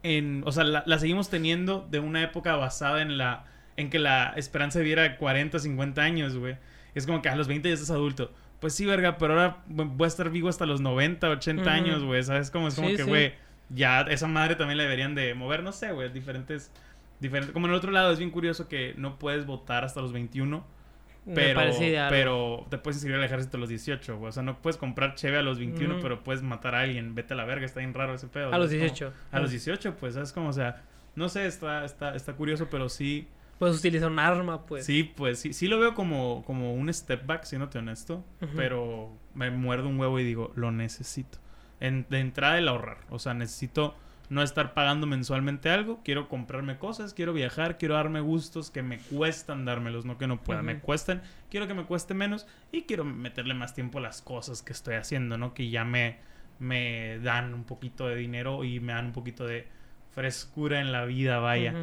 en, 0.02 0.42
o 0.46 0.52
sea, 0.52 0.64
la, 0.64 0.82
la 0.86 0.98
seguimos 0.98 1.28
teniendo 1.30 1.86
de 1.90 1.98
una 1.98 2.22
época 2.22 2.56
basada 2.56 3.02
en 3.02 3.18
la, 3.18 3.44
en 3.76 3.90
que 3.90 3.98
la 3.98 4.32
esperanza 4.36 4.78
de 4.78 4.84
vida 4.84 5.02
era 5.02 5.12
de 5.12 5.16
40, 5.16 5.58
50 5.58 6.02
años, 6.02 6.36
güey. 6.36 6.56
Es 6.94 7.06
como 7.06 7.20
que 7.22 7.28
a 7.28 7.36
los 7.36 7.48
20 7.48 7.68
ya 7.68 7.74
estás 7.74 7.90
adulto. 7.90 8.32
Pues 8.60 8.74
sí, 8.74 8.86
verga, 8.86 9.18
pero 9.18 9.34
ahora 9.34 9.58
voy 9.66 10.04
a 10.04 10.08
estar 10.08 10.30
vivo 10.30 10.48
hasta 10.48 10.64
los 10.64 10.80
90, 10.80 11.28
80 11.28 11.62
Ujú. 11.62 11.70
años, 11.70 12.02
güey. 12.02 12.22
¿Sabes? 12.22 12.50
Como 12.50 12.68
es 12.68 12.74
como 12.74 12.88
Sí, 12.88 12.96
que, 12.96 13.02
sí. 13.02 13.08
güey, 13.08 13.34
ya 13.68 14.00
esa 14.02 14.26
madre 14.28 14.54
también 14.54 14.78
la 14.78 14.84
deberían 14.84 15.14
de 15.14 15.34
mover, 15.34 15.62
no 15.62 15.72
sé, 15.72 15.92
güey, 15.92 16.10
diferentes, 16.10 16.70
diferentes. 17.20 17.52
Como 17.52 17.66
en 17.66 17.72
el 17.72 17.76
otro 17.78 17.90
lado 17.92 18.12
es 18.12 18.18
bien 18.18 18.30
curioso 18.30 18.68
que 18.68 18.94
no 18.96 19.18
puedes 19.18 19.46
votar 19.46 19.84
hasta 19.84 20.00
los 20.00 20.12
21, 20.12 20.64
Me 21.26 21.34
pero, 21.34 21.60
pero 22.08 22.66
te 22.70 22.78
puedes 22.78 22.96
inscribir 22.98 23.18
al 23.18 23.24
ejército 23.24 23.56
a 23.56 23.60
los 23.60 23.68
18, 23.68 24.16
güey. 24.18 24.28
O 24.28 24.32
sea, 24.32 24.42
no 24.42 24.60
puedes 24.62 24.76
comprar 24.76 25.14
cheve 25.16 25.38
a 25.38 25.42
los 25.42 25.58
21, 25.58 25.94
Ujú. 25.94 26.02
pero 26.02 26.22
puedes 26.24 26.42
matar 26.42 26.74
a 26.74 26.80
alguien. 26.80 27.14
Vete 27.14 27.34
a 27.34 27.36
la 27.36 27.44
verga, 27.44 27.66
está 27.66 27.80
bien 27.80 27.94
raro 27.94 28.14
ese 28.14 28.28
pedo. 28.28 28.52
a 28.52 28.58
los 28.58 28.68
¿sabes? 28.70 28.92
Como- 28.92 29.10
18. 29.10 29.12
a 29.32 29.40
los 29.40 29.50
18, 29.50 29.96
pues, 29.96 30.14
¿sabes? 30.14 30.32
Como, 30.32 30.48
o 30.50 30.52
sea, 30.52 30.82
no 31.16 31.28
sé, 31.28 31.46
está, 31.46 31.84
está, 31.84 32.14
está 32.14 32.34
curioso, 32.34 32.68
pero 32.70 32.88
sí, 32.88 33.26
Puedes 33.58 33.78
utilizar 33.78 34.10
un 34.10 34.18
arma, 34.18 34.66
pues. 34.66 34.84
sí, 34.84 35.02
pues, 35.02 35.38
sí, 35.38 35.54
sí 35.54 35.66
lo 35.66 35.80
veo 35.80 35.94
como, 35.94 36.44
como 36.44 36.74
un 36.74 36.92
step 36.92 37.24
back, 37.26 37.44
siéndote 37.44 37.78
honesto, 37.78 38.22
Ujú. 38.42 38.52
pero 38.54 39.16
me 39.34 39.50
muerdo 39.50 39.88
un 39.88 39.98
huevo 39.98 40.20
y 40.20 40.24
digo, 40.24 40.52
lo 40.56 40.70
necesito. 40.72 41.38
En, 41.80 42.06
de 42.10 42.20
entrada 42.20 42.58
el 42.58 42.68
ahorrar, 42.68 42.98
o 43.10 43.18
sea, 43.18 43.32
necesito 43.34 43.96
no 44.28 44.42
estar 44.42 44.74
pagando 44.74 45.06
mensualmente 45.06 45.70
algo, 45.70 46.00
quiero 46.04 46.28
comprarme 46.28 46.78
cosas, 46.78 47.14
quiero 47.14 47.32
viajar, 47.32 47.78
quiero 47.78 47.94
darme 47.94 48.20
gustos 48.20 48.70
que 48.70 48.82
me 48.82 48.98
cuestan 48.98 49.64
dármelos, 49.64 50.04
no 50.04 50.18
que 50.18 50.26
no 50.26 50.42
pueda, 50.42 50.62
me 50.62 50.74
Ujú. 50.74 50.82
cuestan, 50.82 51.22
quiero 51.50 51.66
que 51.66 51.74
me 51.74 51.84
cueste 51.84 52.14
menos 52.14 52.46
y 52.72 52.82
quiero 52.82 53.04
meterle 53.04 53.54
más 53.54 53.74
tiempo 53.74 53.98
a 53.98 54.02
las 54.02 54.22
cosas 54.22 54.62
que 54.62 54.72
estoy 54.72 54.94
haciendo, 54.96 55.38
¿no? 55.38 55.54
Que 55.54 55.70
ya 55.70 55.84
me, 55.84 56.18
me 56.58 57.18
dan 57.20 57.54
un 57.54 57.64
poquito 57.64 58.08
de 58.08 58.16
dinero 58.16 58.64
y 58.64 58.80
me 58.80 58.92
dan 58.92 59.06
un 59.06 59.12
poquito 59.12 59.46
de 59.46 59.68
frescura 60.10 60.80
en 60.80 60.92
la 60.92 61.04
vida, 61.04 61.38
vaya. 61.38 61.74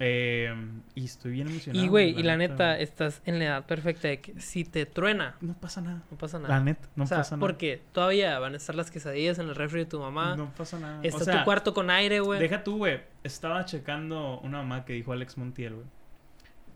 Eh, 0.00 0.52
y 0.94 1.04
estoy 1.04 1.32
bien 1.32 1.48
emocionado. 1.48 1.84
Y, 1.84 1.88
güey, 1.88 2.18
y 2.18 2.22
la 2.24 2.36
neta, 2.36 2.78
estás 2.78 3.22
en 3.26 3.38
la 3.38 3.44
edad 3.44 3.66
perfecta 3.66 4.08
de 4.08 4.20
que 4.20 4.40
si 4.40 4.64
te 4.64 4.86
truena, 4.86 5.36
No 5.40 5.54
pasa 5.54 5.80
nada. 5.80 6.02
no 6.10 6.18
pasa 6.18 6.38
nada. 6.38 6.58
La 6.58 6.64
neta, 6.64 6.88
no 6.96 7.04
o 7.04 7.06
sea, 7.06 7.18
pasa 7.18 7.36
nada. 7.36 7.40
porque 7.40 7.80
todavía 7.92 8.38
van 8.40 8.54
a 8.54 8.56
estar 8.56 8.74
las 8.74 8.90
quesadillas 8.90 9.38
en 9.38 9.48
el 9.48 9.54
refri 9.54 9.80
de 9.80 9.86
tu 9.86 10.00
mamá. 10.00 10.36
No 10.36 10.52
pasa 10.54 10.78
nada. 10.80 11.00
Está 11.02 11.22
o 11.22 11.24
sea, 11.24 11.38
tu 11.38 11.44
cuarto 11.44 11.72
con 11.74 11.90
aire, 11.90 12.20
güey. 12.20 12.40
Deja 12.40 12.64
tú, 12.64 12.78
güey. 12.78 13.02
Estaba 13.22 13.64
checando 13.64 14.40
una 14.40 14.58
mamá 14.58 14.84
que 14.84 14.94
dijo 14.94 15.12
Alex 15.12 15.38
Montiel, 15.38 15.74
güey. 15.74 15.86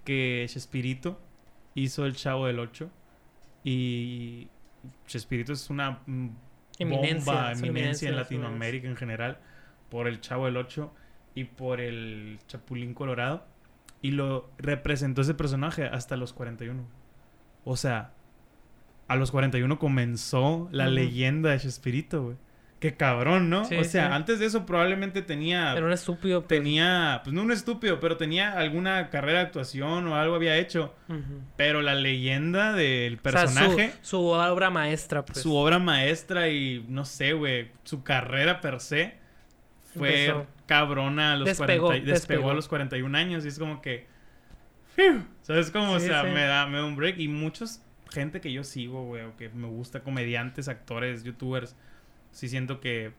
Que 0.05 0.47
Chespirito 0.49 1.21
hizo 1.75 2.07
el 2.07 2.15
Chavo 2.15 2.47
del 2.47 2.61
8. 2.61 2.89
Y 3.65 4.49
Chespirito 5.07 5.53
es 5.53 5.69
una 5.71 6.01
Eminencia, 6.79 7.33
bomba, 7.33 7.53
eminencia 7.53 7.59
en 7.59 7.65
eminencia, 7.69 8.09
una 8.11 8.17
Latinoamérica 8.19 8.89
en 8.89 8.97
general. 8.97 9.39
Por 9.91 10.07
el 10.07 10.21
Chavo 10.21 10.45
del 10.47 10.57
8 10.57 10.93
y 11.38 11.45
por 11.45 11.80
el 11.80 12.38
Chapulín 12.49 12.95
Colorado. 12.95 13.45
Y 14.00 14.12
lo 14.12 14.49
representó 14.59 15.23
ese 15.23 15.35
personaje 15.35 15.85
hasta 15.85 16.16
los 16.16 16.33
41. 16.33 16.85
O 17.64 17.76
sea, 17.76 18.12
a 19.09 19.16
los 19.16 19.30
41 19.30 19.78
comenzó 19.78 20.68
la 20.71 20.87
leyenda 20.87 21.50
de 21.50 21.59
Chespirito, 21.59 22.23
güey. 22.23 22.37
Qué 22.80 22.95
cabrón, 22.95 23.50
¿no? 23.50 23.64
Sí, 23.64 23.75
o 23.75 23.83
sea, 23.83 24.07
sí. 24.07 24.12
antes 24.12 24.38
de 24.38 24.47
eso 24.47 24.64
probablemente 24.64 25.21
tenía... 25.21 25.73
Era 25.76 25.85
un 25.85 25.92
estúpido. 25.92 26.42
pues. 26.42 26.49
Tenía, 26.61 27.23
pues 27.25 27.35
no 27.35 27.42
un 27.42 27.50
estúpido, 27.50 27.99
pero 27.99 28.16
tenía 28.16 28.52
alguna 28.52 29.11
carrera 29.11 29.40
de 29.40 29.47
actuación 29.47 30.07
o 30.07 30.14
algo 30.14 30.37
había 30.37 30.57
hecho. 30.57 30.95
Pero 31.57 31.83
la 31.83 31.97
leyenda 31.97 32.73
del 32.75 33.14
O 33.14 33.30
sea, 33.30 33.49
su- 33.49 33.54
personaje, 33.54 33.92
su, 34.00 34.21
obra 34.26 34.71
maestra, 34.71 35.25
pues. 35.25 35.40
su 35.40 35.57
obra 35.57 35.80
maestra 35.80 36.50
y 36.50 36.85
no 36.88 37.04
sé, 37.04 37.33
güey, 37.33 37.73
su 37.83 38.04
carrera 38.04 38.61
per 38.61 38.78
se 38.78 39.14
fue 39.95 40.26
Empezó. 40.26 40.47
Cabrona 40.69 41.33
a 41.33 41.37
los 41.37 41.47
Despegó, 41.47 41.87
40 41.87 42.07
despegó 42.13 42.13
despegó. 42.37 42.51
a 42.51 42.55
los 42.55 42.69
41 42.69 43.19
años 43.19 43.45
y 43.45 43.49
es 43.49 43.59
como 43.59 43.83
que 43.83 44.07
¡fiu! 44.95 45.25
¿Sabes 45.43 45.71
cómo? 45.73 45.93
o 45.95 45.99
Sí, 46.01 46.07
sea, 46.07 46.23
sí. 46.23 46.31
me 46.31 46.43
da 46.45 46.67
me 46.67 46.79
da 46.79 46.85
un 46.85 46.95
break 46.95 47.19
y 47.19 47.27
muchos 47.29 47.81
gente 48.11 48.41
que 48.41 48.53
yo 48.53 48.63
sigo, 48.65 49.05
güey, 49.05 49.25
o 49.25 49.37
que 49.37 49.49
me 49.49 49.67
gusta 49.67 50.01
comediantes, 50.01 50.69
actores, 50.69 51.25
youtubers, 51.25 51.75
sí 52.31 52.49
siento 52.49 52.81
que 52.81 53.13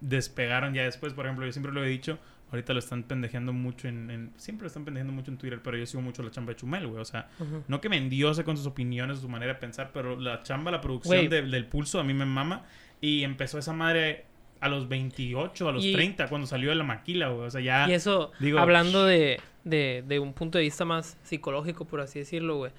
despegaron 0.00 0.74
ya 0.74 0.84
después, 0.84 1.12
por 1.14 1.26
ejemplo, 1.26 1.44
yo 1.46 1.52
siempre 1.52 1.72
lo 1.72 1.84
he 1.84 1.88
dicho, 1.88 2.18
ahorita 2.50 2.72
lo 2.72 2.78
están 2.78 3.02
pendejeando 3.02 3.52
mucho 3.52 3.88
en, 3.88 4.10
en- 4.10 4.32
siempre 4.36 4.62
lo 4.64 4.68
están 4.68 4.84
pendejeando 4.84 5.12
mucho 5.12 5.30
en 5.32 5.38
Twitter, 5.38 5.60
pero 5.62 5.76
yo 5.76 5.84
sigo 5.86 6.02
mucho 6.02 6.22
la 6.22 6.30
chamba 6.30 6.52
de 6.52 6.56
Chumel, 6.56 6.86
güey, 6.86 7.00
o 7.00 7.04
sea, 7.04 7.28
Ujú. 7.40 7.64
no 7.66 7.80
que 7.80 7.88
me 7.88 7.96
endiose 7.96 8.44
con 8.44 8.56
sus 8.56 8.66
opiniones, 8.66 9.18
su 9.18 9.28
manera 9.28 9.54
de 9.54 9.58
pensar, 9.58 9.90
pero 9.92 10.18
la 10.18 10.42
chamba, 10.44 10.70
la 10.70 10.80
producción 10.80 11.28
de- 11.28 11.42
del 11.42 11.66
pulso 11.66 11.98
a 11.98 12.04
mí 12.04 12.14
me 12.14 12.24
mama. 12.24 12.64
Y 13.00 13.22
empezó 13.22 13.58
esa 13.58 13.72
madre 13.72 14.26
a 14.60 14.68
los 14.68 14.88
28, 14.88 15.68
a 15.68 15.72
los 15.72 15.84
Y- 15.84 15.92
30, 15.92 16.28
cuando 16.28 16.46
salió 16.46 16.70
de 16.70 16.76
la 16.76 16.84
maquila, 16.84 17.28
güey. 17.28 17.46
O 17.46 17.50
sea, 17.50 17.60
ya. 17.60 17.88
Y 17.88 17.94
eso, 17.94 18.32
digo, 18.40 18.58
hablando 18.58 19.04
de, 19.04 19.40
de, 19.64 20.02
de 20.06 20.18
un 20.18 20.32
punto 20.32 20.58
de 20.58 20.64
vista 20.64 20.84
más 20.84 21.16
psicológico, 21.22 21.84
por 21.86 22.00
así 22.00 22.18
decirlo, 22.18 22.56
güey, 22.56 22.72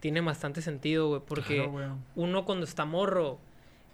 tiene 0.00 0.20
bastante 0.20 0.62
sentido, 0.62 1.08
güey, 1.08 1.22
porque 1.26 1.56
Claro, 1.56 1.70
güey. 1.72 1.86
uno 2.16 2.44
cuando 2.44 2.64
está 2.64 2.84
morro, 2.84 3.38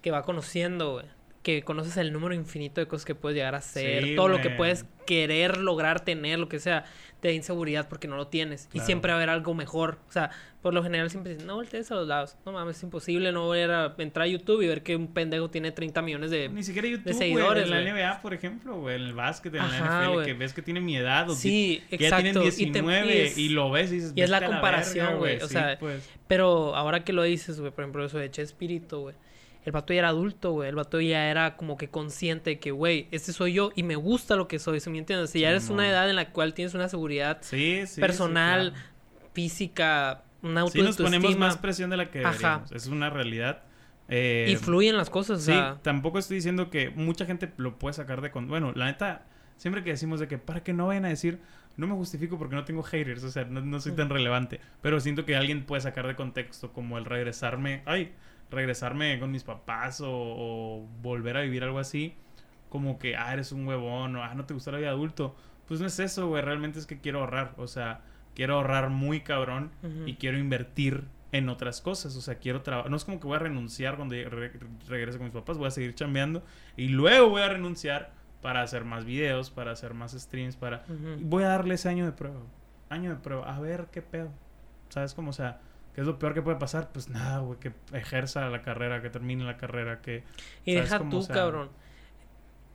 que 0.01 0.11
va 0.11 0.23
conociendo, 0.23 0.93
güey, 0.93 1.05
que 1.43 1.63
conoces 1.63 1.97
el 1.97 2.13
número 2.13 2.35
infinito 2.35 2.81
de 2.81 2.87
cosas 2.87 3.03
que 3.05 3.15
puedes 3.15 3.35
llegar 3.35 3.55
a 3.55 3.59
hacer, 3.59 4.03
Sí, 4.03 4.15
todo 4.15 4.27
lo 4.27 4.41
que 4.41 4.51
puedes 4.51 4.85
querer 5.07 5.57
lograr 5.57 6.05
tener, 6.05 6.37
lo 6.37 6.47
que 6.47 6.59
sea, 6.59 6.85
te 7.19 7.29
da 7.29 7.33
inseguridad 7.33 7.89
porque 7.89 8.07
no 8.07 8.15
lo 8.15 8.27
tienes. 8.27 8.69
Y 8.73 8.79
siempre 8.79 9.09
va 9.11 9.15
a 9.15 9.17
haber 9.17 9.29
algo 9.31 9.53
mejor. 9.55 9.97
O 10.07 10.11
sea, 10.11 10.29
por 10.61 10.73
lo 10.75 10.83
general 10.83 11.09
siempre 11.09 11.33
dicen, 11.33 11.47
no 11.47 11.55
voltees 11.55 11.89
a 11.91 11.95
los 11.95 12.07
lados. 12.07 12.37
No 12.45 12.51
mames, 12.51 12.77
es 12.77 12.83
imposible 12.83 13.31
no 13.31 13.45
voy 13.45 13.59
a 13.61 13.93
entrar 13.97 14.25
a 14.25 14.27
YouTube 14.27 14.61
y 14.61 14.67
ver 14.67 14.83
que 14.83 14.95
un 14.95 15.07
pendejo 15.13 15.49
tiene 15.49 15.71
30 15.71 16.01
millones 16.03 16.29
de... 16.29 16.47
Ni 16.49 16.61
siquiera 16.63 16.87
YouTube, 16.87 17.13
seguidores, 17.13 17.63
en 17.63 17.71
la. 17.71 17.81
NBA, 17.91 18.21
por 18.21 18.35
ejemplo, 18.35 18.79
güey, 18.79 18.95
en 18.95 19.01
el 19.01 19.13
básquet, 19.13 19.55
en 19.55 19.61
Ajá, 19.61 20.01
la 20.01 20.11
NFL, 20.11 20.23
que 20.25 20.33
ves 20.35 20.53
que 20.53 20.61
tiene 20.61 20.79
mi 20.81 20.95
edad, 20.95 21.27
o 21.29 21.33
Sí, 21.35 21.81
que 21.89 21.97
ya 21.97 22.05
exacto. 22.07 22.23
tienen 22.23 22.43
y 22.43 22.49
te- 22.51 22.55
19 22.55 23.33
y 23.35 23.49
lo 23.49 23.71
ves 23.71 23.91
y 23.91 23.95
dices, 23.95 24.13
y 24.15 24.21
es 24.21 24.29
la 24.29 24.39
"Vete 24.39 24.51
a 24.51 24.55
comparación, 24.55 25.17
güey, 25.17 25.37
o 25.37 25.47
Sí, 25.47 25.53
sea, 25.53 25.77
pues. 25.79 26.07
Pero 26.27 26.75
ahora 26.75 27.03
que 27.03 27.13
lo 27.13 27.23
dices, 27.23 27.59
güey, 27.59 27.71
por 27.71 27.83
ejemplo, 27.83 28.05
eso 28.05 28.19
de 28.19 28.29
Chespirito, 28.29 29.01
güey. 29.01 29.15
El 29.63 29.71
vato 29.71 29.93
ya 29.93 29.99
era 29.99 30.07
adulto, 30.09 30.51
güey. 30.53 30.69
El 30.69 30.75
vato 30.75 30.99
ya 31.01 31.29
era 31.29 31.55
como 31.55 31.77
que 31.77 31.89
consciente 31.89 32.49
de 32.51 32.59
que, 32.59 32.71
güey, 32.71 33.07
este 33.11 33.31
soy 33.33 33.53
yo 33.53 33.71
y 33.75 33.83
me 33.83 33.95
gusta 33.95 34.35
lo 34.35 34.47
que 34.47 34.57
soy. 34.59 34.79
¿Se 34.79 34.89
me 34.89 34.97
entiendes? 34.97 35.29
Si 35.29 35.39
ya 35.41 35.49
eres 35.51 35.69
una 35.69 35.87
edad 35.87 36.09
en 36.09 36.15
la 36.15 36.31
cual 36.31 36.53
tienes 36.53 36.73
una 36.73 36.89
seguridad 36.89 37.37
Sí, 37.41 37.83
sí, 37.85 38.01
personal, 38.01 38.71
sí, 38.73 38.81
claro. 38.81 39.29
física, 39.33 40.23
una 40.41 40.67
Sí 40.67 40.81
nos 40.81 40.97
ponemos 40.97 41.25
autoestima 41.25 41.47
más 41.47 41.57
presión 41.57 41.89
de 41.89 41.97
la 41.97 42.09
que 42.09 42.19
Ajá. 42.19 42.31
deberíamos. 42.31 42.71
Es 42.71 42.87
una 42.87 43.09
realidad. 43.09 43.63
Eh, 44.09 44.47
y 44.49 44.55
fluyen 44.57 44.97
las 44.97 45.09
cosas, 45.09 45.37
o 45.37 45.41
Sí, 45.41 45.51
sea... 45.51 45.77
tampoco 45.83 46.19
estoy 46.19 46.35
diciendo 46.35 46.69
que 46.69 46.89
mucha 46.89 47.25
gente 47.25 47.51
lo 47.57 47.77
puede 47.79 47.93
sacar 47.93 48.21
de... 48.21 48.29
Con... 48.31 48.47
Bueno, 48.47 48.73
la 48.75 48.85
neta, 48.87 49.25
siempre 49.57 49.83
que 49.83 49.91
decimos 49.91 50.19
de 50.19 50.27
que 50.27 50.37
para 50.37 50.63
que 50.63 50.73
no 50.73 50.87
vayan 50.87 51.05
a 51.05 51.09
decir, 51.09 51.39
no 51.77 51.87
me 51.87 51.93
justifico 51.95 52.37
porque 52.37 52.55
no 52.55 52.65
tengo 52.65 52.83
haters, 52.83 53.23
o 53.23 53.31
sea, 53.31 53.45
no, 53.45 53.61
no 53.61 53.79
soy 53.79 53.93
tan 53.93 54.09
relevante, 54.09 54.59
pero 54.81 54.99
siento 54.99 55.23
que 55.23 55.35
alguien 55.37 55.63
puede 55.65 55.81
sacar 55.81 56.07
de 56.07 56.15
contexto 56.15 56.73
como 56.73 56.97
el 56.97 57.05
regresarme, 57.05 57.83
ay, 57.85 58.11
regresarme 58.51 59.19
con 59.19 59.31
mis 59.31 59.43
papás 59.43 60.01
o, 60.01 60.09
o 60.11 60.87
volver 61.01 61.37
a 61.37 61.41
vivir 61.41 61.63
algo 61.63 61.79
así, 61.79 62.13
como 62.69 62.99
que, 62.99 63.15
ah, 63.15 63.33
eres 63.33 63.51
un 63.51 63.67
huevón 63.67 64.15
o, 64.15 64.23
ah, 64.23 64.33
no 64.35 64.45
te 64.45 64.53
gusta 64.53 64.71
la 64.71 64.77
vida 64.77 64.89
adulto. 64.89 65.35
Pues 65.67 65.79
no 65.79 65.87
es 65.87 65.99
eso, 65.99 66.27
güey, 66.27 66.41
realmente 66.43 66.79
es 66.79 66.85
que 66.85 66.99
quiero 66.99 67.19
ahorrar, 67.21 67.53
o 67.57 67.67
sea, 67.67 68.01
quiero 68.35 68.55
ahorrar 68.55 68.89
muy 68.89 69.21
cabrón 69.21 69.71
y 70.05 70.15
quiero 70.15 70.37
invertir 70.37 71.05
en 71.33 71.47
otras 71.47 71.79
cosas. 71.81 72.15
O 72.17 72.21
sea, 72.21 72.35
quiero 72.35 72.61
trabajar. 72.61 72.91
No 72.91 72.97
es 72.97 73.05
como 73.05 73.19
que 73.21 73.27
voy 73.27 73.37
a 73.37 73.39
renunciar 73.39 73.95
cuando 73.95 74.15
re- 74.15 74.29
re- 74.29 74.51
regrese 74.89 75.17
con 75.17 75.27
mis 75.27 75.33
papás. 75.33 75.57
Voy 75.57 75.67
a 75.67 75.71
seguir 75.71 75.95
chambeando. 75.95 76.43
Y 76.75 76.89
luego 76.89 77.29
voy 77.29 77.41
a 77.41 77.47
renunciar 77.47 78.11
para 78.41 78.61
hacer 78.63 78.83
más 78.83 79.05
videos, 79.05 79.49
para 79.49 79.71
hacer 79.71 79.93
más 79.93 80.11
streams, 80.11 80.57
para... 80.57 80.83
Voy 81.29 81.43
a 81.43 81.47
darle 81.47 81.75
ese 81.75 81.87
año 81.87 82.03
de 82.05 82.11
prueba. 82.11 82.41
Año 82.89 83.11
de 83.11 83.15
prueba. 83.15 83.53
A 83.55 83.59
ver 83.61 83.87
qué 83.93 84.01
pedo. 84.01 84.29
¿Sabes 84.89 85.13
cómo? 85.13 85.29
O 85.29 85.33
sea, 85.33 85.61
¿qué 85.95 86.01
es 86.01 86.07
lo 86.07 86.17
peor 86.19 86.33
que 86.33 86.41
puede 86.41 86.57
pasar? 86.57 86.89
Pues 86.91 87.09
nada, 87.09 87.39
güey. 87.39 87.59
Que 87.59 87.71
ejerza 87.93 88.49
la 88.49 88.61
carrera, 88.61 89.01
que 89.01 89.09
termine 89.09 89.43
la 89.43 89.57
carrera, 89.57 90.01
que... 90.01 90.23
Y 90.65 90.73
¿sabes 90.75 90.89
deja 90.91 91.09
tú, 91.09 91.17
O 91.17 91.21
sea, 91.21 91.35
cabrón. 91.35 91.69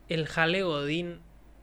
El 0.09 0.27
jale 0.27 0.63
Godín 0.63 1.21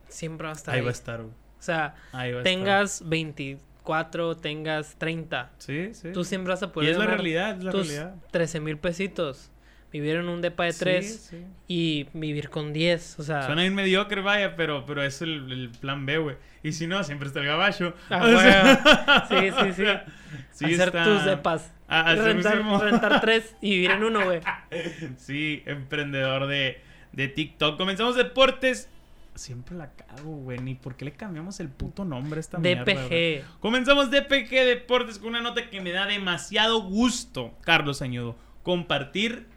siempre 0.10 0.46
va 0.48 0.54
a 0.54 0.56
estar 0.56 0.74
Ahí 0.74 0.80
ahí. 0.80 0.86
va 0.86 0.90
a 0.90 0.94
estar, 0.94 1.22
güey. 1.22 1.32
O 1.34 1.62
sea, 1.66 1.96
Ahí 2.12 2.34
va 2.34 2.42
a 2.42 2.44
tengas 2.44 3.08
24, 3.08 4.38
tengas 4.38 4.96
30. 4.98 5.42
estar. 5.42 5.54
Sí, 5.60 5.94
sí. 5.94 6.12
Tú 6.12 6.24
siempre 6.24 6.52
vas 6.52 6.62
a 6.64 6.66
y 6.66 6.70
poder 6.70 6.90
es 6.92 6.98
la 6.98 7.06
realidad, 7.06 7.58
es 7.58 7.64
la 7.64 7.72
tus 7.72 7.88
realidad. 7.88 8.16
13 8.32 8.60
mil 8.60 8.78
pesitos. 8.78 9.50
Vivir 9.94 10.16
en 10.16 10.28
un 10.28 10.42
depa 10.42 10.64
de 10.64 10.74
3 10.74 11.06
Sí, 11.06 11.38
sí. 11.38 11.46
y 11.68 12.08
vivir 12.14 12.50
con 12.50 12.74
10. 12.74 13.20
O 13.20 13.24
sea, 13.24 13.44
Suena 13.46 13.62
bien 13.62 13.76
mediocre, 13.76 14.22
vaya, 14.22 14.56
pero, 14.56 14.86
pero 14.88 15.04
es 15.04 15.22
el, 15.22 15.52
el 15.52 15.70
plan 15.70 16.06
B, 16.08 16.18
güey. 16.18 16.36
Y 16.64 16.72
si 16.74 16.88
no, 16.88 17.04
siempre 17.04 17.28
está 17.28 17.42
el 17.42 17.46
gabacho. 17.46 17.94
Ah, 18.10 18.24
O 18.26 18.40
sea, 18.40 19.28
Sí, 19.30 19.52
sí, 19.52 19.74
sí. 19.74 19.84
sí 20.54 20.66
hacer 20.66 20.88
está- 20.90 21.04
tus 21.04 21.26
depas. 21.26 21.72
Ah, 21.88 22.16
rentar, 22.16 22.64
rentar 22.82 23.22
tres 23.22 23.56
y 23.62 23.72
vivir 23.72 23.92
en 23.92 24.04
uno, 24.04 24.24
güey. 24.26 24.40
Sí, 25.18 25.62
emprendedor 25.66 26.48
de, 26.48 26.82
de 27.12 27.28
TikTok. 27.28 27.78
Comenzamos 27.78 28.16
deportes. 28.16 28.90
Siempre 29.36 29.76
la 29.76 29.92
cago, 29.92 30.32
güey. 30.38 30.60
Ni 30.60 30.76
por 30.76 30.96
qué 30.96 31.06
le 31.06 31.12
cambiamos 31.14 31.60
el 31.60 31.70
puto 31.70 32.06
nombre 32.06 32.38
a 32.38 32.42
esta 32.42 32.58
mierda. 32.60 32.84
DPG. 32.84 33.60
Comenzamos 33.60 34.10
DPG 34.12 34.50
Deportes 34.66 35.18
con 35.20 35.30
una 35.30 35.42
nota 35.42 35.70
que 35.70 35.82
me 35.82 35.92
da 35.92 36.06
demasiado 36.06 36.82
gusto, 36.82 37.56
Carlos 37.62 38.02
Añudo, 38.02 38.38
compartir 38.64 39.48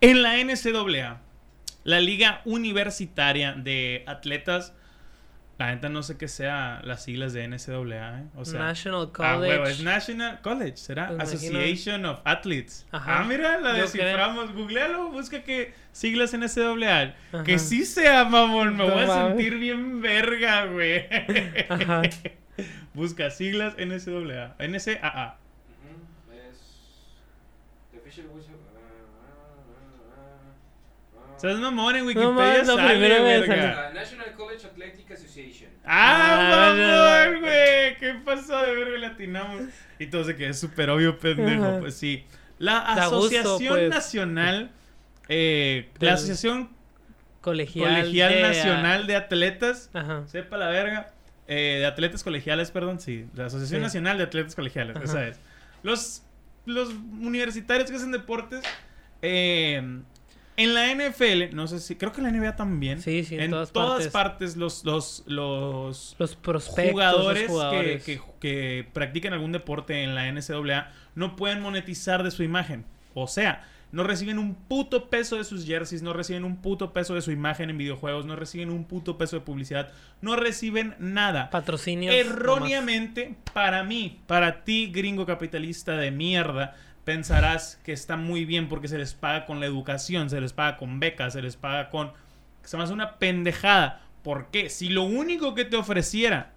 en 0.00 0.22
la 0.22 0.36
NCAA, 0.42 1.20
la 1.84 2.00
Liga 2.00 2.42
Universitaria 2.44 3.52
de 3.52 4.04
Atletas. 4.06 4.74
La 5.56 5.72
neta 5.72 5.88
no 5.88 6.02
sé 6.02 6.16
qué 6.18 6.26
sea 6.26 6.80
las 6.82 7.04
siglas 7.04 7.32
de 7.32 7.46
NCAA, 7.46 8.20
¿eh? 8.20 8.24
O 8.34 8.44
sea, 8.44 8.58
National 8.58 9.08
ah, 9.08 9.12
College. 9.12 9.38
huevo, 9.52 9.66
es 9.66 9.80
National 9.82 10.40
College, 10.40 10.76
¿será? 10.76 11.08
Pues 11.16 11.32
imagino. 11.32 11.58
Association 11.58 12.06
of 12.06 12.20
Athletes. 12.24 12.86
Ajá. 12.90 13.20
Ah, 13.20 13.24
mira, 13.24 13.60
la 13.60 13.76
Yo 13.76 13.82
desciframos. 13.82 14.52
Googlealo, 14.52 15.10
busca 15.12 15.44
que 15.44 15.72
siglas 15.92 16.34
NCAA. 16.34 17.14
Ajá. 17.32 17.44
Que 17.44 17.60
sí 17.60 17.84
sea, 17.84 18.24
mamón. 18.24 18.76
Me 18.76 18.84
No 18.86 18.92
voy 18.94 19.04
a 19.04 19.06
mames. 19.06 19.28
sentir 19.28 19.58
bien 19.58 20.00
verga, 20.02 20.64
güey. 20.66 21.06
Ajá. 21.68 22.02
Busca 22.94 23.30
siglas 23.30 23.74
NCAA. 23.78 24.56
NCAA. 24.58 25.38
Ujú, 25.82 26.32
Es. 26.32 26.58
The 27.92 27.98
official 27.98 28.26
whistle- 28.34 28.53
¿Sabes, 31.44 31.58
mamón? 31.58 31.94
En 31.96 32.00
No 32.02 32.06
Wikipedia 32.08 32.58
la 32.58 32.64
sale, 32.64 32.88
primera 32.90 33.22
vez. 33.22 33.50
Ah, 33.50 33.90
National 33.94 34.32
College 34.34 34.66
Athletic 34.66 35.10
Association. 35.10 35.70
¡Ah, 35.84 36.70
Ah, 36.72 36.74
no, 36.74 37.32
no. 37.34 37.40
güey! 37.40 37.96
¿Qué 37.98 38.14
pasó 38.24 38.58
de 38.62 38.74
verga? 38.74 38.98
Latinamos. 39.08 39.62
Y 39.98 40.06
todo 40.06 40.24
se 40.24 40.36
que 40.36 40.48
es 40.48 40.58
súper 40.58 40.88
obvio, 40.90 41.18
pendejo. 41.18 41.64
Ajá. 41.64 41.78
Pues 41.80 41.94
sí. 41.96 42.24
La 42.58 42.80
gusto, 42.80 43.00
Asociación 43.18 43.68
pues. 43.74 43.90
Nacional... 43.90 44.70
eh, 45.28 45.90
la 46.00 46.14
Asociación 46.14 46.70
Colegial. 47.40 47.94
Colegial 48.02 48.32
de- 48.32 48.40
Nacional 48.42 49.06
de 49.06 49.16
Atletas... 49.16 49.90
Ajá. 49.92 50.22
Sepa 50.26 50.56
la 50.56 50.68
verga. 50.68 51.12
eh, 51.46 51.76
de 51.80 51.86
atletas 51.86 52.24
colegiales, 52.24 52.70
perdón, 52.70 53.00
sí. 53.00 53.26
La 53.34 53.46
Asociación 53.46 53.80
Sí. 53.80 53.84
Nacional 53.84 54.16
de 54.16 54.24
Atletas 54.24 54.54
Colegiales, 54.54 54.96
Ajá. 54.96 55.04
esa 55.04 55.26
es. 55.28 55.38
Los, 55.82 56.22
los 56.64 56.88
universitarios 56.88 57.90
que 57.90 57.96
hacen 57.96 58.12
deportes. 58.12 58.62
eh, 59.20 60.00
en 60.56 60.74
la 60.74 60.92
NFL, 60.94 61.54
no 61.54 61.66
sé 61.66 61.80
si. 61.80 61.96
Creo 61.96 62.12
que 62.12 62.20
en 62.20 62.24
la 62.24 62.32
NBA 62.32 62.56
también. 62.56 63.00
Sí, 63.00 63.24
sí, 63.24 63.34
en, 63.34 63.42
en 63.42 63.50
todas, 63.50 63.72
todas, 63.72 63.90
partes. 64.08 64.12
partes, 64.12 64.56
los, 64.56 64.84
los, 64.84 65.24
los 65.26 66.16
Los 66.18 66.36
prospectos, 66.36 66.92
jugadores, 66.92 67.42
los 67.42 67.50
jugadores. 67.50 68.04
Que, 68.04 68.18
que, 68.18 68.22
que 68.40 68.88
practican 68.92 69.32
algún 69.32 69.52
deporte 69.52 70.02
en 70.02 70.14
la 70.14 70.30
NCAA 70.30 70.92
no 71.14 71.36
pueden 71.36 71.60
monetizar 71.60 72.22
de 72.22 72.30
su 72.30 72.42
imagen. 72.42 72.84
O 73.14 73.28
sea, 73.28 73.64
no 73.94 74.02
reciben 74.02 74.40
un 74.40 74.56
puto 74.56 75.08
peso 75.08 75.36
de 75.36 75.44
sus 75.44 75.64
jerseys, 75.64 76.02
no 76.02 76.12
reciben 76.12 76.44
un 76.44 76.56
puto 76.56 76.92
peso 76.92 77.14
de 77.14 77.22
su 77.22 77.30
imagen 77.30 77.70
en 77.70 77.78
videojuegos, 77.78 78.26
no 78.26 78.34
reciben 78.34 78.70
un 78.70 78.84
puto 78.84 79.16
peso 79.16 79.36
de 79.36 79.42
publicidad, 79.42 79.92
no 80.20 80.34
reciben 80.34 80.96
nada. 80.98 81.48
Patrocinios. 81.50 82.12
Erróneamente, 82.12 83.36
para 83.52 83.84
mí, 83.84 84.20
para 84.26 84.64
ti, 84.64 84.90
gringo 84.92 85.26
capitalista 85.26 85.96
de 85.96 86.10
mierda, 86.10 86.74
pensarás 87.04 87.80
que 87.84 87.92
está 87.92 88.16
muy 88.16 88.44
bien 88.44 88.68
porque 88.68 88.88
se 88.88 88.98
les 88.98 89.14
paga 89.14 89.46
con 89.46 89.60
la 89.60 89.66
educación, 89.66 90.30
se 90.30 90.40
les 90.40 90.52
paga 90.52 90.76
con 90.76 91.00
becas, 91.00 91.34
se 91.34 91.42
les 91.42 91.56
paga 91.56 91.90
con... 91.90 92.12
Se 92.62 92.76
me 92.76 92.82
hace 92.82 92.92
una 92.92 93.18
pendejada. 93.18 94.02
¿Por 94.22 94.46
qué? 94.50 94.70
Si 94.70 94.88
lo 94.88 95.02
único 95.02 95.54
que 95.54 95.64
te 95.64 95.76
ofreciera 95.76 96.52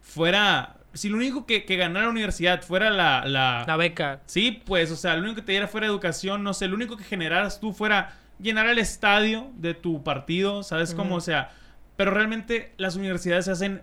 fuera... 0.00 0.76
Si 0.92 1.08
lo 1.08 1.16
único 1.16 1.44
que, 1.44 1.64
que 1.64 1.76
ganara 1.76 2.06
la 2.06 2.12
universidad 2.12 2.62
fuera 2.62 2.90
la... 2.90 3.24
la. 3.26 3.64
La 3.66 3.76
beca. 3.76 4.20
Sí, 4.26 4.62
pues, 4.64 4.90
o 4.90 4.96
sea, 4.96 5.14
lo 5.14 5.22
único 5.22 5.36
que 5.36 5.42
te 5.42 5.52
diera 5.52 5.68
fuera 5.68 5.86
educación, 5.86 6.42
no 6.42 6.54
sé, 6.54 6.68
lo 6.68 6.74
único 6.74 6.96
que 6.96 7.04
generaras 7.04 7.60
tú 7.60 7.72
fuera 7.72 8.14
llenar 8.38 8.66
el 8.66 8.78
estadio 8.78 9.50
de 9.56 9.74
tu 9.74 10.02
partido, 10.02 10.62
¿sabes 10.62 10.94
cómo? 10.94 11.16
O 11.16 11.20
sea, 11.20 11.52
pero 11.96 12.10
realmente 12.10 12.74
las 12.76 12.96
universidades 12.96 13.46
se 13.46 13.52
hacen 13.52 13.82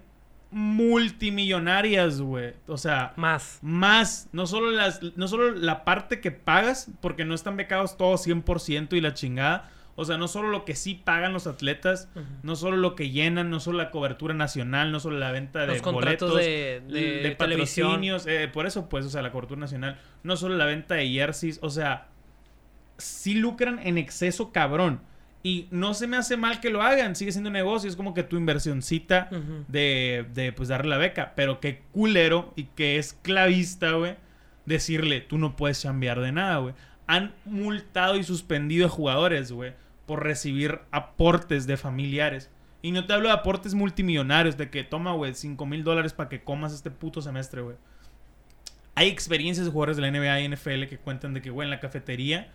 multimillonarias, 0.53 2.21
güey. 2.21 2.53
O 2.67 2.77
sea, 2.77 3.13
Más. 3.15 3.59
más, 3.61 4.29
no 4.31 4.47
solo, 4.47 4.71
las, 4.71 5.01
no 5.15 5.27
solo 5.27 5.51
la 5.51 5.83
parte 5.83 6.21
que 6.21 6.31
pagas, 6.31 6.89
porque 7.01 7.25
no 7.25 7.33
están 7.33 7.57
becados 7.57 7.97
todos 7.97 8.25
100% 8.25 8.93
y 8.93 9.01
la 9.01 9.13
chingada. 9.13 9.69
O 9.95 10.05
sea, 10.05 10.17
no 10.17 10.27
solo 10.27 10.49
lo 10.49 10.65
que 10.65 10.73
sí 10.75 10.95
pagan 10.95 11.33
los 11.33 11.45
atletas, 11.45 12.09
no 12.41 12.55
solo 12.55 12.77
lo 12.77 12.95
que 12.95 13.11
llenan, 13.11 13.51
no 13.51 13.59
solo 13.59 13.77
la 13.77 13.91
cobertura 13.91 14.33
nacional, 14.33 14.91
no 14.91 14.99
solo 14.99 15.19
la 15.19 15.31
venta 15.31 15.61
de 15.61 15.67
Los 15.67 15.81
contratos 15.83 16.31
boletos, 16.31 16.91
de, 16.91 16.99
de, 16.99 17.21
de 17.21 17.35
televisión. 17.35 17.89
patrocinios, 17.89 18.25
eh, 18.25 18.49
por 18.51 18.65
eso 18.65 18.89
pues, 18.89 19.05
o 19.05 19.09
sea, 19.09 19.21
la 19.21 19.31
cobertura 19.31 19.59
nacional, 19.59 19.99
no 20.23 20.35
solo 20.35 20.57
la 20.57 20.65
venta 20.65 20.95
de 20.95 21.07
jerseys, 21.09 21.59
o 21.61 21.69
sea, 21.69 22.07
sí 22.97 23.35
lucran 23.35 23.79
en 23.83 23.99
exceso 23.99 24.51
cabrón. 24.51 25.01
Y 25.45 25.67
no 25.71 25.93
se 25.93 26.08
me 26.08 26.15
hace 26.15 26.38
mal 26.38 26.62
que 26.62 26.69
lo 26.69 26.82
hagan, 26.82 27.17
sigue 27.17 27.34
siendo 27.34 27.49
un 27.49 27.53
negocio, 27.53 27.89
es 27.89 27.97
como 27.97 28.13
que 28.13 28.23
tu 28.23 28.38
inversioncita 28.38 29.29
de, 29.67 30.25
de 30.34 30.53
pues 30.53 30.69
darle 30.69 30.91
la 30.91 30.97
beca, 30.97 31.34
pero 31.36 31.60
qué 31.60 31.82
culero 31.91 32.53
y 32.56 32.63
qué 32.75 32.97
esclavista, 32.97 33.91
güey, 33.91 34.15
decirle, 34.65 35.19
tú 35.19 35.38
no 35.38 35.58
puedes 35.58 35.82
cambiar 35.82 36.21
de 36.21 36.32
nada, 36.32 36.58
güey. 36.60 36.73
Han 37.08 37.36
multado 37.43 38.15
y 38.15 38.23
suspendido 38.23 38.86
a 38.86 38.89
jugadores, 38.89 39.51
güey, 39.51 39.73
por 40.06 40.23
recibir 40.23 40.79
aportes 40.91 41.67
de 41.67 41.75
familiares. 41.75 42.49
Y 42.82 42.91
no 42.91 43.06
te 43.06 43.12
hablo 43.12 43.27
de 43.27 43.34
aportes 43.34 43.73
multimillonarios, 43.73 44.56
de 44.56 44.69
que 44.69 44.86
toma, 44.86 45.12
güey, 45.12 45.34
5 45.34 45.65
mil 45.65 45.84
dólares 45.84 46.13
para 46.13 46.29
que 46.29 46.41
comas 46.41 46.73
este 46.73 46.89
puto 46.89 47.21
semestre, 47.21 47.62
güey. 47.62 47.75
Hay 48.95 49.10
experiencias 49.10 49.65
de 49.65 49.73
jugadores 49.73 49.97
de 49.97 50.03
la 50.03 50.12
NBA 50.12 50.39
y 50.39 50.47
NFL 50.47 50.86
que 50.86 50.99
cuentan 50.99 51.34
de 51.34 51.41
que, 51.41 51.49
güey, 51.49 51.65
en 51.65 51.71
la 51.71 51.82
cafetería 51.82 52.49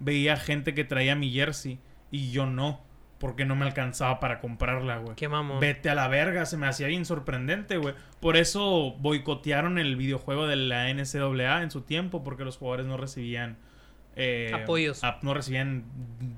veía 0.00 0.36
gente 0.36 0.74
que 0.74 0.82
traía 0.82 1.14
mi 1.14 1.30
jersey 1.30 1.78
y 2.12 2.30
yo 2.30 2.46
no, 2.46 2.80
porque 3.18 3.44
no 3.44 3.56
me 3.56 3.64
alcanzaba 3.64 4.20
para 4.20 4.38
comprarla, 4.40 4.98
güey. 4.98 5.16
Qué 5.16 5.28
mamón. 5.28 5.58
Vete 5.58 5.90
a 5.90 5.96
la 5.96 6.06
verga, 6.06 6.46
se 6.46 6.56
me 6.56 6.66
hacía 6.68 6.86
bien 6.86 7.04
sorprendente, 7.04 7.76
güey. 7.78 7.94
Por 8.20 8.36
eso 8.36 8.94
boicotearon 9.00 9.78
el 9.78 9.96
videojuego 9.96 10.46
de 10.46 10.54
la 10.56 10.88
NCAA 10.92 11.62
en 11.62 11.70
su 11.72 11.80
tiempo, 11.80 12.22
porque 12.22 12.44
los 12.44 12.56
jugadores 12.58 12.86
no 12.86 12.96
recibían... 12.96 13.56
eh, 14.14 14.52
Apoyos. 14.54 15.02
ap- 15.02 15.22
no 15.24 15.34
recibían 15.34 15.84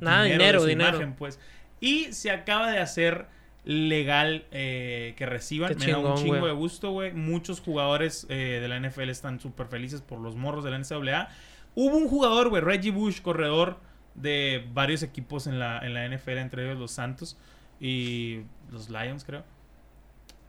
Nada, 0.01 0.23
dinero, 0.25 0.39
dinero, 0.43 0.59
de 0.61 0.65
su 0.65 0.69
dinero. 0.69 0.97
imagen, 0.97 1.15
pues. 1.15 1.39
Y 1.81 2.13
se 2.13 2.31
acaba 2.31 2.71
de 2.71 2.79
hacer 2.79 3.27
legal 3.65 4.45
eh, 4.53 5.15
que 5.17 5.27
reciban. 5.27 5.75
Qué 5.75 5.87
Me 5.87 5.93
da 5.93 5.99
un 5.99 6.15
chingo 6.17 6.47
de 6.47 6.53
gusto, 6.53 6.91
güey. 6.91 7.13
Muchos 7.13 7.61
jugadores 7.61 8.27
eh, 8.29 8.59
de 8.61 8.69
la 8.69 8.79
NFL 8.79 9.09
están 9.09 9.41
súper 9.41 9.67
felices 9.69 10.03
por 10.03 10.21
los 10.21 10.37
morros 10.37 10.65
de 10.65 10.71
la 10.71 10.79
NCAA. 10.79 11.29
Hubo 11.75 11.97
un 11.97 12.09
jugador, 12.09 12.51
güey, 12.51 12.63
Reggie 12.63 12.91
Bush, 12.93 13.21
corredor 13.23 13.79
de 14.15 14.67
varios 14.73 15.03
equipos 15.03 15.47
en 15.47 15.59
la, 15.59 15.79
en 15.81 15.95
la 15.95 16.09
NFL, 16.09 16.39
entre 16.39 16.65
ellos 16.65 16.79
los 16.79 16.93
Santos 16.93 17.37
y 17.81 18.43
los 18.71 18.89
Lions, 18.91 19.25
creo. 19.25 19.45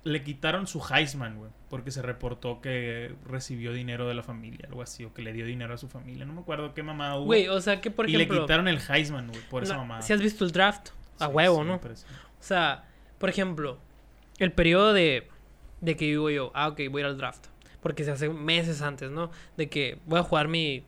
Le 0.04 0.22
quitaron 0.24 0.68
su 0.68 0.80
Heisman, 0.88 1.38
güey, 1.38 1.50
porque 1.68 1.90
se 1.90 2.04
reportó 2.04 2.62
que 2.62 3.16
recibió 3.26 3.74
dinero 3.74 4.08
de 4.08 4.14
la 4.14 4.22
familia, 4.22 4.68
algo 4.68 4.84
así, 4.84 5.04
o 5.04 5.12
que 5.16 5.24
le 5.24 5.34
dio 5.34 5.48
dinero 5.48 5.74
a 5.74 5.78
su 5.80 5.88
familia. 5.88 6.26
No 6.26 6.34
me 6.34 6.42
acuerdo 6.42 6.76
qué 6.76 6.84
mamá 6.84 7.16
hubo. 7.18 7.26
Güey, 7.26 7.48
o 7.48 7.60
sea 7.60 7.82
que 7.82 7.90
por 7.90 8.08
y 8.08 8.12
le 8.12 8.24
ejemplo. 8.24 8.42
quitaron 8.44 8.68
el 8.68 8.80
Heisman, 8.88 9.28
güey, 9.30 9.42
por 9.50 9.64
esa 9.64 9.78
mamada. 9.78 10.04
Si 10.04 10.14
has 10.14 10.22
visto 10.22 10.46
el 10.46 10.52
draft, 10.52 10.90
a 11.20 11.26
Sí, 11.26 11.32
huevo, 11.34 11.64
sí, 11.64 11.68
¿no? 11.68 11.80
sí. 11.96 12.06
O 12.40 12.44
sea, 12.44 12.84
por 13.18 13.30
ejemplo, 13.30 13.80
el 14.38 14.52
periodo 14.52 14.94
de, 14.94 15.28
de 15.82 15.96
que 15.96 16.06
digo 16.06 16.30
yo, 16.30 16.52
ah, 16.54 16.68
ok, 16.68 16.82
voy 16.92 17.02
a 17.02 17.06
ir 17.06 17.10
al 17.12 17.18
draft. 17.18 17.48
Porque 17.82 18.04
se 18.04 18.12
hace 18.12 18.30
meses 18.30 18.84
antes, 18.84 19.10
¿no? 19.10 19.32
De 19.58 19.70
que 19.70 19.98
voy 20.06 20.20
a 20.20 20.24
jugar 20.24 20.48
mi 20.48 20.84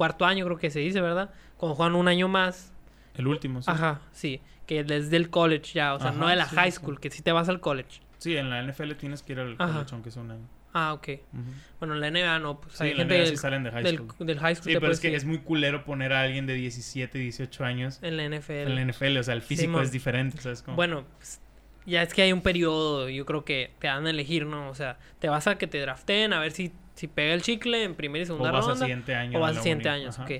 cuarto 0.00 0.24
año, 0.24 0.46
creo 0.46 0.56
que 0.56 0.70
se 0.70 0.78
dice, 0.78 1.02
¿verdad? 1.02 1.28
Cuando 1.58 1.74
juegan 1.76 1.94
un 1.94 2.08
año 2.08 2.26
más. 2.26 2.72
El 3.14 3.26
último, 3.26 3.60
sí. 3.60 3.70
Ajá, 3.70 4.00
sí. 4.12 4.40
Que 4.66 4.82
desde 4.82 5.18
el 5.18 5.28
college 5.28 5.74
ya, 5.74 5.92
o 5.92 6.00
sea, 6.00 6.10
no 6.12 6.22
Ajá, 6.22 6.30
de 6.30 6.36
la 6.36 6.48
sí, 6.48 6.56
high 6.56 6.70
sí, 6.70 6.78
sí. 6.78 6.82
school, 6.82 7.00
que 7.00 7.10
si 7.10 7.20
te 7.20 7.32
vas 7.32 7.50
al 7.50 7.60
college. 7.60 8.00
Sí, 8.16 8.34
en 8.34 8.48
la 8.48 8.62
NFL 8.62 8.92
tienes 8.94 9.22
que 9.22 9.34
ir 9.34 9.40
al 9.40 9.56
Ajá. 9.58 9.72
college, 9.74 9.90
aunque 9.92 10.10
sea 10.10 10.22
un 10.22 10.30
año. 10.30 10.48
Ah, 10.72 10.94
ok. 10.94 11.08
Ujú. 11.34 11.42
Bueno, 11.80 11.94
en 11.96 12.00
la 12.00 12.10
NBA 12.10 12.38
no, 12.38 12.62
pues 12.62 12.76
Sí, 12.78 12.84
hay 12.84 12.90
en 12.92 12.96
la 12.96 13.02
gente 13.02 13.14
NBA 13.14 13.24
del, 13.24 13.30
sí 13.30 13.36
salen 13.36 13.62
de 13.64 13.70
high 13.72 13.82
del, 13.82 13.96
school. 13.98 14.26
del 14.26 14.38
high 14.38 14.54
school. 14.54 14.72
Sí, 14.72 14.78
pero 14.80 14.92
es 14.92 15.00
que 15.00 15.14
es 15.14 15.24
muy 15.26 15.38
culero 15.40 15.84
poner 15.84 16.14
a 16.14 16.22
alguien 16.22 16.46
de 16.46 16.54
17, 16.54 17.18
18 17.18 17.64
años 17.66 17.98
En 18.00 18.16
la 18.16 18.24
NFL. 18.24 18.52
en 18.52 18.74
la 18.76 18.80
NFL. 18.90 19.18
O 19.18 19.22
sea, 19.22 19.34
el 19.34 19.42
físico 19.42 19.66
Simón. 19.72 19.82
es 19.82 19.92
diferente, 19.92 20.40
¿sabes? 20.40 20.62
cómo? 20.62 20.76
Bueno, 20.76 21.04
pues, 21.18 21.40
ya 21.84 22.02
es 22.02 22.14
que 22.14 22.22
hay 22.22 22.32
un 22.32 22.40
periodo, 22.40 23.10
yo 23.10 23.26
creo 23.26 23.44
que 23.44 23.72
te 23.80 23.88
dan 23.88 24.06
a 24.06 24.10
elegir, 24.10 24.46
¿no? 24.46 24.70
O 24.70 24.74
sea, 24.74 24.96
te 25.18 25.28
vas 25.28 25.46
a 25.46 25.58
que 25.58 25.66
te 25.66 25.78
draften 25.78 26.32
a 26.32 26.40
ver 26.40 26.52
si, 26.52 26.72
si 27.00 27.08
pega 27.08 27.32
el 27.32 27.40
chicle 27.40 27.82
en 27.82 27.94
primera 27.94 28.22
y 28.22 28.24
o 28.24 28.26
segunda 28.26 28.50
vas 28.50 28.64
al 28.64 28.72
ronda. 28.72 28.84
siguiente 28.84 29.14
año. 29.14 29.38
o 29.38 29.40
vas 29.40 29.56
al 29.56 29.62
siguiente 29.62 29.88
año, 29.88 30.10
ok. 30.10 30.30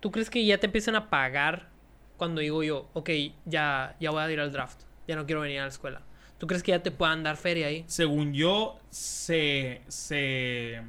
¿Tú 0.00 0.10
crees 0.10 0.28
que 0.28 0.44
ya 0.44 0.58
te 0.58 0.66
empiezan 0.66 0.94
a 0.96 1.08
pagar 1.08 1.70
cuando 2.18 2.42
digo 2.42 2.62
yo, 2.62 2.90
ok, 2.92 3.08
ya, 3.46 3.96
ya 3.98 4.10
voy 4.10 4.22
a 4.22 4.30
ir 4.30 4.38
al 4.38 4.52
draft, 4.52 4.82
ya 5.06 5.16
no 5.16 5.24
quiero 5.24 5.40
venir 5.40 5.60
a 5.60 5.62
la 5.62 5.68
escuela? 5.68 6.02
¿Tú 6.36 6.46
crees 6.46 6.62
que 6.62 6.72
ya 6.72 6.82
te 6.82 6.90
puedan 6.90 7.22
dar 7.22 7.36
feria 7.38 7.68
ahí? 7.68 7.84
Según 7.88 8.34
yo, 8.34 8.78
se, 8.90 9.80
se... 9.88 10.82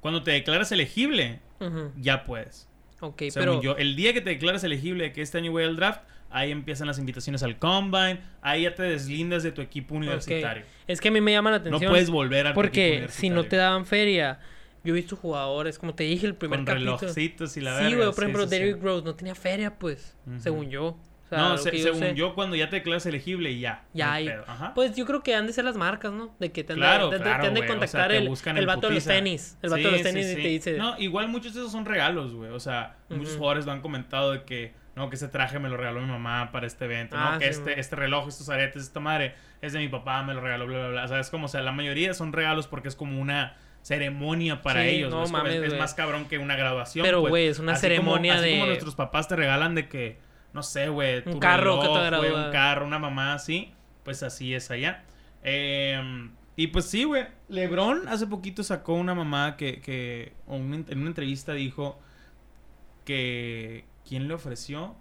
Cuando 0.00 0.22
te 0.22 0.30
declaras 0.30 0.70
elegible, 0.72 1.40
ya 1.96 2.24
puedes. 2.24 2.68
Ok, 3.00 3.24
Según 3.30 3.32
pero... 3.34 3.62
yo, 3.62 3.76
el 3.76 3.96
día 3.96 4.12
que 4.14 4.20
te 4.20 4.30
declaras 4.30 4.62
elegible 4.64 5.04
de 5.04 5.12
que 5.12 5.20
este 5.20 5.36
año 5.38 5.50
voy 5.50 5.64
al 5.64 5.76
draft, 5.76 6.00
ahí 6.30 6.50
empiezan 6.50 6.86
las 6.86 6.98
invitaciones 6.98 7.42
al 7.42 7.58
combine, 7.58 8.20
ahí 8.42 8.62
ya 8.62 8.74
te 8.74 8.82
deslindas 8.82 9.42
de 9.42 9.52
tu 9.52 9.60
equipo 9.62 9.94
universitario. 9.94 10.64
Es 10.86 11.00
que 11.00 11.08
a 11.08 11.10
mí 11.10 11.20
me 11.20 11.32
llama 11.32 11.50
la 11.50 11.58
No 11.58 11.66
atención. 11.66 11.90
puedes 11.90 12.10
volver 12.10 12.46
a 12.46 12.54
tu 12.54 12.60
equipo 12.60 12.62
Porque 12.62 13.06
si 13.08 13.30
no 13.30 13.44
te 13.44 13.56
daban 13.56 13.86
feria, 13.86 14.38
yo 14.84 14.92
he 14.94 14.96
visto 14.96 15.16
jugadores, 15.16 15.78
como 15.78 15.94
te 15.94 16.04
dije 16.04 16.26
el 16.26 16.34
primer 16.34 16.60
Con 16.60 16.66
capítulo. 16.66 16.96
relojitos 16.98 17.56
y 17.56 17.60
la 17.60 17.76
sí, 17.78 17.84
verga. 17.84 17.96
güey, 17.96 18.06
por 18.08 18.14
sí, 18.14 18.20
ejemplo, 18.22 18.42
sí, 18.44 18.48
sí. 18.48 18.58
Derrick 18.58 18.82
Rose 18.82 19.04
no 19.04 19.14
tenía 19.14 19.34
feria, 19.34 19.78
pues, 19.78 20.16
según 20.38 20.70
yo. 20.70 20.96
O 21.24 21.28
sea, 21.28 21.38
no, 21.40 21.58
se- 21.58 21.76
según 21.76 21.98
sé. 22.00 22.14
yo, 22.14 22.34
cuando 22.34 22.56
ya 22.56 22.70
te 22.70 22.76
declaras 22.76 23.04
elegible, 23.04 23.58
ya. 23.58 23.84
Ya 23.92 24.06
no 24.06 24.12
hay. 24.12 24.30
Pues 24.74 24.96
yo 24.96 25.04
creo 25.04 25.22
que 25.22 25.34
han 25.34 25.46
de 25.46 25.52
ser 25.52 25.64
las 25.66 25.76
marcas, 25.76 26.10
¿no? 26.10 26.34
De 26.40 26.52
que 26.52 26.64
te 26.64 26.72
han, 26.72 26.78
Claro, 26.78 27.10
de, 27.10 27.18
te- 27.18 27.22
claro, 27.22 27.42
te 27.42 27.48
han 27.48 27.52
de 27.54 27.60
güey, 27.60 27.68
o 27.70 27.72
sea, 27.74 27.78
contactar 27.80 28.12
el, 28.12 28.28
buscan 28.30 28.56
el 28.56 28.64
vato 28.64 28.88
de 28.88 28.94
los 28.94 29.04
tenis. 29.04 29.58
El 29.60 29.68
vato 29.68 29.82
de 29.82 29.88
Sí, 29.88 29.92
los 29.92 30.02
tenis 30.04 30.24
sí, 30.26 30.32
y 30.32 30.36
sí. 30.36 30.42
te 30.42 30.48
dice... 30.48 30.76
No, 30.78 30.98
igual 30.98 31.28
muchos 31.28 31.52
de 31.52 31.60
esos 31.60 31.70
son 31.72 31.84
regalos, 31.84 32.32
güey. 32.32 32.50
O 32.50 32.60
sea, 32.60 32.96
muchos 33.10 33.36
jugadores 33.36 33.66
lo 33.66 33.72
han 33.72 33.82
comentado 33.82 34.32
de 34.32 34.44
que, 34.44 34.72
no, 34.98 35.08
que 35.08 35.16
ese 35.16 35.28
traje 35.28 35.58
me 35.58 35.68
lo 35.68 35.76
regaló 35.76 36.00
mi 36.00 36.06
mamá 36.08 36.50
para 36.52 36.66
este 36.66 36.84
evento. 36.84 37.16
Ah, 37.18 37.32
no, 37.34 37.38
que 37.38 37.44
sí, 37.46 37.50
este, 37.52 37.70
man. 37.70 37.78
este 37.78 37.96
reloj, 37.96 38.28
estos 38.28 38.48
aretes, 38.50 38.82
esta 38.82 39.00
madre 39.00 39.34
es 39.62 39.72
de 39.72 39.78
mi 39.78 39.88
papá, 39.88 40.22
me 40.22 40.34
lo 40.34 40.40
regaló, 40.40 40.66
bla, 40.66 40.78
bla, 40.78 40.88
bla. 40.88 41.04
O 41.04 41.08
sea, 41.08 41.20
es 41.20 41.30
como, 41.30 41.46
o 41.46 41.48
sea, 41.48 41.62
la 41.62 41.72
mayoría 41.72 42.12
son 42.14 42.32
regalos 42.32 42.66
porque 42.66 42.88
es 42.88 42.96
como 42.96 43.20
una 43.20 43.56
ceremonia 43.82 44.60
para 44.60 44.82
Sí, 44.82 44.88
ellos. 44.88 45.10
no 45.10 45.16
güey. 45.16 45.24
es, 45.24 45.30
como- 45.30 45.42
mames, 45.44 45.54
es- 45.56 45.62
es 45.62 45.68
güey. 45.70 45.80
más 45.80 45.94
cabrón 45.94 46.24
que 46.26 46.38
una 46.38 46.56
graduación. 46.56 47.04
Pero, 47.06 47.20
pues. 47.20 47.30
güey, 47.30 47.46
es 47.46 47.58
una 47.58 47.72
Así 47.72 47.86
como- 47.86 47.94
ceremonia 47.94 48.34
así 48.34 48.44
de... 48.44 48.50
como 48.52 48.66
nuestros 48.66 48.94
papás 48.94 49.28
te 49.28 49.36
regalan 49.36 49.74
de 49.74 49.88
que, 49.88 50.18
no 50.52 50.62
sé, 50.62 50.88
güey, 50.88 51.22
Un 51.26 51.38
carro 51.38 51.80
que 51.80 51.88
te 51.88 52.04
gradúa. 52.06 52.46
un 52.46 52.52
carro, 52.52 52.86
una 52.86 52.98
mamá 52.98 53.34
así, 53.34 53.72
pues 54.04 54.22
así 54.22 54.52
es 54.54 54.70
allá. 54.70 55.04
Eh, 55.42 56.28
y 56.56 56.66
pues 56.66 56.86
sí, 56.86 57.04
güey, 57.04 57.26
LeBron 57.48 58.08
hace 58.08 58.26
poquito 58.26 58.62
sacó 58.64 58.94
una 58.94 59.14
mamá 59.14 59.56
que, 59.56 59.80
que 59.80 60.32
o 60.46 60.56
una- 60.56 60.84
en 60.88 60.98
una 60.98 61.06
entrevista 61.08 61.52
dijo 61.52 62.00
que 63.04 63.84
¿quién 64.08 64.26
le 64.28 64.34
ofreció? 64.34 64.94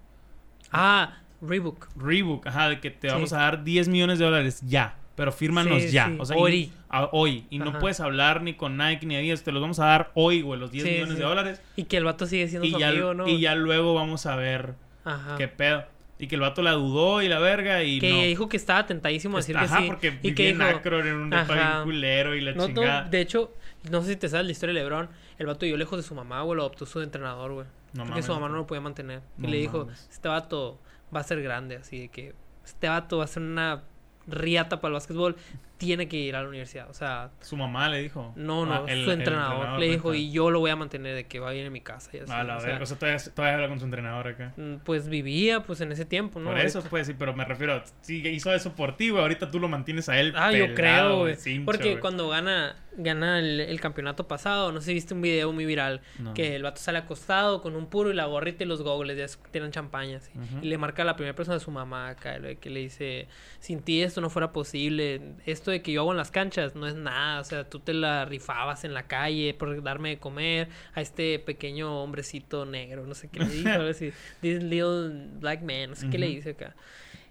Ah, 0.71 1.19
Reebok. 1.41 1.87
Reebok, 1.95 2.47
ajá, 2.47 2.69
de 2.69 2.79
que 2.79 2.89
te 2.91 3.09
Sí. 3.09 3.13
vamos 3.13 3.31
a 3.33 3.37
dar 3.37 3.63
10 3.63 3.87
millones 3.87 4.17
de 4.19 4.25
dólares 4.25 4.61
ya, 4.65 4.95
pero 5.15 5.31
fírmanos 5.31 5.83
Sí, 5.83 5.91
ya, 5.91 6.07
sí, 6.07 6.17
o 6.19 6.25
sea, 6.25 6.35
y- 6.37 6.41
hoy. 6.41 6.71
a- 6.89 7.09
hoy 7.11 7.45
y 7.49 7.59
no 7.59 7.69
Ajá. 7.69 7.79
puedes 7.79 7.99
hablar 7.99 8.41
ni 8.41 8.53
con 8.55 8.75
Nike 8.77 9.05
ni 9.05 9.15
Adidas, 9.15 9.43
te 9.43 9.51
los 9.51 9.61
vamos 9.61 9.79
a 9.79 9.85
dar 9.85 10.11
hoy, 10.15 10.41
güey, 10.41 10.59
los 10.59 10.71
10 10.71 10.83
Sí, 10.85 10.91
millones 10.91 11.17
de 11.17 11.23
dólares 11.23 11.61
Y 11.75 11.83
que 11.83 11.97
el 11.97 12.03
vato 12.05 12.25
sigue 12.25 12.47
siendo 12.47 12.67
y 12.67 12.71
su 12.71 12.79
ya, 12.79 12.89
amigo, 12.89 13.13
¿no? 13.13 13.27
y 13.27 13.39
ya 13.39 13.53
luego 13.55 13.93
vamos 13.93 14.25
a 14.25 14.35
ver 14.35 14.73
Ajá. 15.05 15.35
qué 15.37 15.47
pedo. 15.47 15.85
Y 16.19 16.25
que 16.25 16.33
el 16.33 16.41
vato 16.41 16.63
la 16.63 16.71
dudó 16.71 17.21
y 17.21 17.27
la 17.29 17.37
verga 17.37 17.83
y 17.83 17.99
que 17.99 18.09
no. 18.11 18.21
dijo 18.23 18.49
que 18.49 18.57
estaba 18.57 18.87
tentadísimo 18.87 19.37
a 19.37 19.41
decir 19.41 19.55
Ajá, 19.55 19.77
que 19.77 19.81
sí. 19.83 19.87
porque 19.87 20.19
y 20.23 20.33
que 20.33 20.47
dijo, 20.53 20.63
Akron 20.63 21.05
en 21.07 21.13
un 21.13 21.29
depa 21.29 21.53
Ajá. 21.53 21.83
culero 21.83 22.33
y 22.35 22.41
la 22.41 22.53
no, 22.53 22.61
no, 22.63 22.73
chingada. 22.73 23.03
de 23.03 23.21
hecho, 23.21 23.53
no 23.91 24.01
sé 24.01 24.09
si 24.13 24.15
te 24.15 24.27
sabes 24.27 24.47
la 24.47 24.51
historia 24.51 24.73
de 24.73 24.79
LeBron. 24.81 25.07
El 25.37 25.45
vato 25.45 25.59
vivió 25.61 25.77
lejos 25.77 25.99
de 25.99 26.01
su 26.01 26.15
mamá, 26.15 26.41
güey, 26.41 26.55
lo 26.57 26.63
adoptó 26.63 26.87
su 26.87 26.99
entrenador, 27.01 27.51
güey. 27.53 27.67
No 27.93 27.99
porque 28.03 28.09
mames, 28.11 28.25
su 28.25 28.33
mamá 28.33 28.49
no 28.49 28.55
lo 28.57 28.67
podía 28.67 28.81
mantener. 28.81 29.21
Y 29.37 29.41
No 29.41 29.47
le 29.49 29.57
dijo, 29.57 29.79
mames. 29.79 30.07
este 30.11 30.27
vato 30.27 30.79
va 31.15 31.21
a 31.21 31.23
ser 31.23 31.41
grande, 31.41 31.77
así 31.77 31.99
de 31.99 32.09
que 32.09 32.35
este 32.65 32.89
vato 32.89 33.17
va 33.19 33.23
a 33.23 33.27
ser 33.27 33.43
una 33.43 33.83
riata 34.27 34.81
para 34.81 34.89
el 34.89 34.93
básquetbol, 34.95 35.35
tiene 35.77 36.07
que 36.07 36.17
ir 36.17 36.35
a 36.35 36.41
la 36.41 36.49
universidad. 36.49 36.89
O 36.89 36.93
sea, 36.93 37.29
Su 37.41 37.55
mamá 37.55 37.87
le 37.89 38.01
dijo. 38.01 38.33
no, 38.35 38.65
no, 38.65 38.73
Ah, 38.73 38.85
el- 38.87 39.05
su 39.05 39.11
entrenador, 39.11 39.79
le 39.79 39.87
dijo, 39.89 40.11
neta. 40.11 40.17
y 40.21 40.31
yo 40.31 40.49
lo 40.49 40.59
voy 40.59 40.71
a 40.71 40.75
mantener 40.75 41.15
de 41.15 41.25
que 41.25 41.39
va 41.39 41.49
a 41.49 41.53
ir 41.53 41.67
a 41.67 41.69
mi 41.69 41.81
casa 41.81 42.09
y 42.13 42.19
así. 42.19 42.31
A 42.31 42.43
la 42.43 42.57
o 42.57 42.59
sea. 42.61 42.79
O 42.81 42.85
sea, 42.85 42.97
todavía, 42.97 43.19
todavía 43.35 43.55
habla 43.55 43.69
con 43.69 43.79
su 43.79 43.85
entrenador 43.85 44.27
acá. 44.27 44.53
mm, 44.57 44.77
pues 44.83 45.07
vivía 45.07 45.61
pues 45.63 45.79
en 45.81 45.91
ese 45.91 46.05
tiempo, 46.05 46.39
¿no? 46.39 46.49
Por 46.49 46.59
eso, 46.59 46.81
pues 46.89 47.07
sí, 47.07 47.13
pero 47.17 47.33
me 47.35 47.45
refiero, 47.45 47.81
sí, 48.01 48.27
hizo 48.27 48.53
eso 48.53 48.73
por 48.75 48.97
ti, 48.97 49.09
güey. 49.09 49.21
Ahorita 49.21 49.51
tú 49.51 49.59
lo 49.59 49.67
mantienes 49.67 50.09
a 50.09 50.19
él. 50.19 50.33
Ah, 50.35 50.51
yo 50.51 50.73
creo, 50.73 51.19
güey. 51.19 51.35
Porque 51.63 51.99
cuando 51.99 52.27
gana, 52.29 52.75
gana 52.97 53.39
el, 53.39 53.59
el 53.59 53.79
campeonato 53.79 54.27
pasado, 54.27 54.71
no 54.71 54.81
sé 54.81 54.87
si 54.87 54.93
viste 54.95 55.13
un 55.13 55.21
video 55.21 55.51
muy 55.53 55.65
viral, 55.65 56.01
No. 56.17 56.33
que 56.33 56.55
el 56.55 56.63
vato 56.63 56.81
sale 56.81 56.97
acostado 56.97 57.61
con 57.61 57.75
un 57.75 57.85
puro 57.87 58.09
y 58.11 58.15
la 58.15 58.25
gorrita 58.25 58.63
y 58.63 58.67
los 58.67 58.81
gogles, 58.81 59.17
ya 59.17 59.49
tienen 59.51 59.69
champaña, 59.71 60.17
así. 60.17 60.31
Ujú. 60.35 60.65
Y 60.65 60.69
le 60.69 60.77
marca 60.79 61.03
a 61.03 61.05
la 61.05 61.15
primera 61.15 61.35
persona 61.35 61.55
de 61.57 61.63
su 61.63 61.69
mamá 61.69 62.09
acá, 62.09 62.39
que 62.59 62.69
le 62.71 62.79
dice, 62.79 63.27
sin 63.59 63.81
ti 63.81 64.01
esto 64.01 64.21
no 64.21 64.29
fuera 64.31 64.51
posible, 64.51 65.21
esto 65.45 65.66
de 65.71 65.81
que 65.81 65.91
yo 65.91 66.01
hago 66.01 66.11
en 66.11 66.17
las 66.17 66.31
canchas 66.31 66.75
no 66.75 66.87
es 66.87 66.95
nada, 66.95 67.39
o 67.39 67.43
sea, 67.43 67.69
tú 67.69 67.79
te 67.79 67.93
la 67.93 68.25
rifabas 68.25 68.83
en 68.83 68.93
la 68.93 69.03
calle 69.03 69.53
por 69.53 69.81
darme 69.83 70.09
de 70.09 70.17
comer 70.17 70.69
a 70.93 71.01
este 71.01 71.39
pequeño 71.39 72.03
hombrecito 72.03 72.65
negro, 72.65 73.05
no 73.05 73.15
sé 73.15 73.29
qué 73.29 73.39
le 73.39 73.49
dice, 73.49 73.69
así, 73.89 74.13
this 74.41 74.61
little 74.63 75.09
black 75.39 75.61
man, 75.61 75.91
no 75.91 75.95
sé 75.95 76.09
qué 76.09 76.17
le 76.17 76.27
dice 76.27 76.51
acá. 76.51 76.75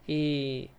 Y, 0.07 0.71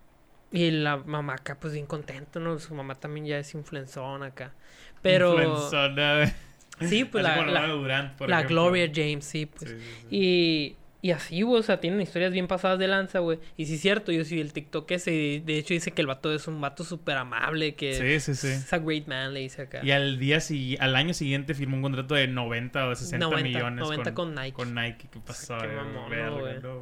y 0.52 0.72
la 0.72 0.98
mamá 0.98 1.34
acá, 1.34 1.58
pues 1.60 1.74
bien 1.74 1.86
contenta, 1.86 2.40
¿no? 2.40 2.58
Su 2.60 2.74
mamá 2.74 2.96
también 2.96 3.26
ya 3.26 3.40
es 3.40 3.54
influenzona 3.54 4.28
acá. 4.28 4.54
Pero. 5.02 5.34
Influenzona. 5.34 6.34
Sí, 6.80 7.06
pues 7.06 7.26
Así 7.26 7.40
la, 7.40 7.46
la, 7.48 7.62
Manuel 7.62 7.82
Durant, 7.82 8.16
por 8.16 8.30
la 8.30 8.38
ejemplo. 8.38 8.64
Gloria 8.64 8.92
James, 8.94 9.26
sí, 9.26 9.48
pues. 9.48 9.72
Sí, 9.72 9.78
sí, 9.78 9.96
sí. 10.02 10.08
Y, 10.12 10.76
y 11.08 11.12
así, 11.12 11.42
güey, 11.42 11.60
o 11.60 11.64
sea, 11.64 11.80
tienen 11.80 12.02
historias 12.02 12.32
bien 12.34 12.48
pasadas 12.48 12.80
de 12.80 12.88
lanza, 12.88 13.20
güey. 13.20 13.40
Y 13.56 13.66
sí 13.66 13.76
es 13.76 13.82
cierto, 13.82 14.12
yo 14.12 14.26
sí, 14.26 14.42
el 14.42 14.52
TikTok 14.52 14.92
ese, 14.92 15.42
de 15.46 15.58
hecho 15.58 15.74
dice 15.74 15.92
que 15.92 16.02
el 16.02 16.08
vato 16.08 16.34
es 16.34 16.48
un 16.48 16.60
vato 16.60 16.84
súper 16.84 17.16
amable, 17.18 17.76
que 17.76 17.94
Sí, 17.94 18.20
sí, 18.20 18.36
sí. 18.36 18.48
es 18.54 18.74
a 18.74 18.80
great 18.80 19.08
man, 19.08 19.34
le 19.34 19.40
dice 19.40 19.62
acá. 19.64 19.80
Y 19.84 19.92
al 19.92 20.20
día 20.20 20.38
sigui- 20.38 20.78
al 20.80 20.96
año 20.96 21.14
siguiente 21.14 21.54
firmó 21.54 21.78
un 21.78 21.84
contrato 21.84 22.16
de 22.16 22.28
90 22.28 22.88
o 22.88 22.96
60 22.96 23.26
90, 23.26 23.44
millones 23.48 23.80
90 23.80 24.14
con, 24.14 24.34
con 24.34 24.36
Nike. 24.36 24.54
con 24.54 24.76
Nike. 24.76 25.08
¿Qué 25.12 25.20
pasó? 25.20 25.58
Qué 25.60 25.68
mamón, 25.68 26.10
Verga, 26.10 26.30
¿no, 26.30 26.40
güey? 26.40 26.60
no. 26.62 26.82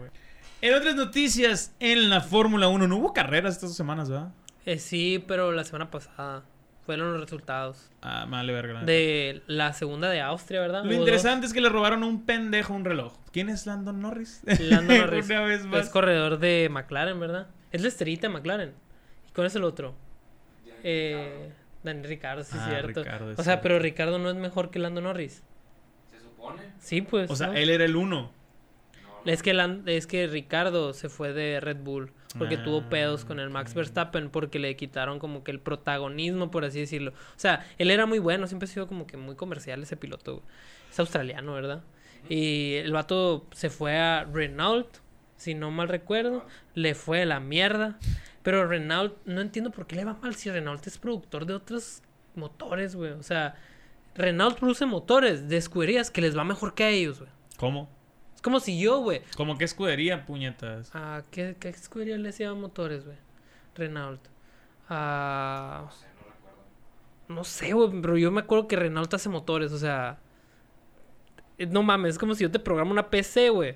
En 0.62 0.74
otras 0.74 0.96
noticias, 0.96 1.76
en 1.80 2.10
la 2.10 2.22
Fórmula 2.22 2.68
1 2.68 2.88
no 2.88 2.98
hubo 2.98 3.14
carreras 3.14 3.56
estas 3.56 3.76
semanas, 3.76 4.10
¿verdad? 4.10 4.34
Eh, 4.66 4.80
sí, 4.80 5.24
pero 5.28 5.52
la 5.52 5.64
semana 5.64 5.92
pasada 5.92 6.44
fueron 6.86 7.12
los 7.14 7.22
resultados. 7.22 7.90
Ah, 8.02 8.26
vale, 8.30 8.54
verga. 8.54 8.84
De 8.84 9.42
la 9.48 9.74
segunda 9.74 10.10
de 10.10 10.22
Austria, 10.22 10.62
¿verdad? 10.62 10.84
Lo 10.84 10.92
Hubo 10.92 11.00
interesante 11.00 11.46
es 11.48 11.54
que 11.54 11.62
le 11.62 11.70
robaron 11.70 12.04
a 12.04 12.06
un 12.06 12.26
pendejo 12.26 12.74
un 12.74 12.86
reloj. 12.86 13.14
¿Quién 13.32 13.50
es 13.50 13.66
Landon 13.66 14.02
Norris? 14.02 14.42
dos. 14.46 14.60
Lando 14.60 14.94
Norris. 14.98 15.26
Una 15.30 15.42
vez 15.42 15.66
Es 15.74 15.90
corredor 15.90 16.38
de 16.40 16.70
McLaren, 16.72 17.20
¿verdad? 17.20 17.48
Es 17.72 17.82
la 17.82 17.88
esterita 17.88 18.28
de 18.28 18.34
McLaren. 18.34 18.74
¿Y 19.28 19.32
cuál 19.34 19.48
es 19.48 19.56
el 19.56 19.64
otro? 19.64 19.96
Eh, 20.84 21.52
Daniel 21.84 22.08
Ricardo, 22.08 22.44
sí, 22.44 22.52
es 22.56 22.62
Ah, 22.62 22.68
cierto. 22.70 23.04
Ricardo, 23.04 23.32
es 23.32 23.40
o 23.40 23.44
sea, 23.44 23.54
cierto. 23.54 23.64
pero 23.64 23.80
Ricardo 23.80 24.20
no 24.20 24.30
es 24.30 24.36
mejor 24.36 24.70
que 24.70 24.80
Lando 24.80 25.02
Norris. 25.02 25.44
Se 26.12 26.20
supone. 26.20 26.62
Sí, 26.80 27.02
pues. 27.02 27.30
O 27.32 27.36
sea, 27.36 27.48
¿no? 27.48 27.54
él 27.54 27.70
era 27.70 27.86
el 27.86 27.96
uno. 27.96 28.32
Es 29.26 29.42
que, 29.42 29.82
es 29.88 30.08
que 30.08 30.28
Ricardo 30.28 30.94
se 30.94 31.10
fue 31.10 31.34
de 31.34 31.60
Red 31.60 31.78
Bull 31.78 32.12
porque 32.38 32.56
Ah, 32.56 32.64
tuvo 32.64 32.90
pedos 32.90 33.26
con 33.26 33.40
el 33.40 33.50
Max. 33.50 33.74
Verstappen 33.74 34.30
porque 34.30 34.60
le 34.60 34.76
quitaron 34.76 35.20
como 35.20 35.44
que 35.44 35.52
el 35.52 35.60
protagonismo, 35.60 36.52
por 36.52 36.66
así 36.66 36.80
decirlo. 36.80 37.12
O 37.12 37.40
sea, 37.40 37.66
él 37.78 37.92
era 37.92 38.06
muy 38.06 38.20
bueno, 38.20 38.48
siempre 38.48 38.66
ha 38.66 38.72
sido 38.72 38.88
como 38.88 39.08
que 39.08 39.18
muy 39.18 39.36
comercial 39.36 39.82
ese 39.82 39.98
piloto. 39.98 40.44
Es 40.92 41.00
australiano, 41.00 41.54
¿verdad? 41.54 41.84
Y 42.30 42.74
el 42.76 42.92
vato 42.92 43.46
se 43.52 43.70
fue 43.70 43.98
a 43.98 44.26
Renault, 44.26 44.88
si 45.38 45.54
no 45.54 45.72
mal 45.72 45.88
recuerdo. 45.88 46.46
Le 46.74 46.96
fue 46.96 47.26
la 47.26 47.40
mierda. 47.40 47.98
Pero 48.44 48.68
Renault, 48.68 49.16
no 49.26 49.42
entiendo 49.42 49.72
por 49.72 49.88
qué 49.88 49.96
le 49.96 50.06
va 50.06 50.14
mal 50.14 50.36
si 50.36 50.52
Renault 50.52 50.86
es 50.86 50.98
productor 50.98 51.46
de 51.46 51.54
otros 51.54 52.02
motores, 52.36 52.96
güey. 52.96 53.12
O 53.12 53.24
sea, 53.24 53.56
Renault 54.16 54.60
produce 54.60 54.86
motores 54.86 55.50
de 55.50 55.58
escuderías 55.58 56.12
que 56.12 56.22
les 56.22 56.38
va 56.38 56.44
mejor 56.44 56.74
que 56.74 56.84
a 56.84 56.90
ellos, 56.90 57.20
güey. 57.20 57.32
¿Cómo? 57.58 57.90
Como 58.46 58.60
si 58.60 58.80
yo, 58.80 59.00
güey. 59.00 59.24
¿Cómo 59.38 59.58
que 59.58 59.66
escudería, 59.66 60.24
puñetas? 60.28 60.92
¿A 60.94 61.24
qué, 61.32 61.56
qué 61.60 61.70
escudería 61.70 62.16
les 62.20 62.38
lleva 62.38 62.54
motores, 62.54 63.04
güey? 63.04 63.18
Renault. 63.74 64.22
Ah, 64.88 65.82
No 65.86 65.92
sé, 65.92 66.06
no 66.06 66.32
recuerdo. 66.32 66.64
no 67.30 67.44
sé, 67.44 67.74
güey, 67.74 68.02
pero 68.02 68.18
yo 68.20 68.30
me 68.32 68.42
acuerdo 68.42 68.68
que 68.68 68.76
Renault 68.76 69.12
hace 69.16 69.30
motores, 69.30 69.72
o 69.72 69.80
sea. 69.80 70.20
eh, 71.58 71.66
No 71.66 71.82
mames, 71.82 72.12
es 72.12 72.20
como 72.20 72.36
si 72.36 72.44
yo 72.44 72.52
te 72.52 72.60
programo 72.60 72.92
una 72.92 73.10
PC, 73.10 73.50
güey. 73.50 73.76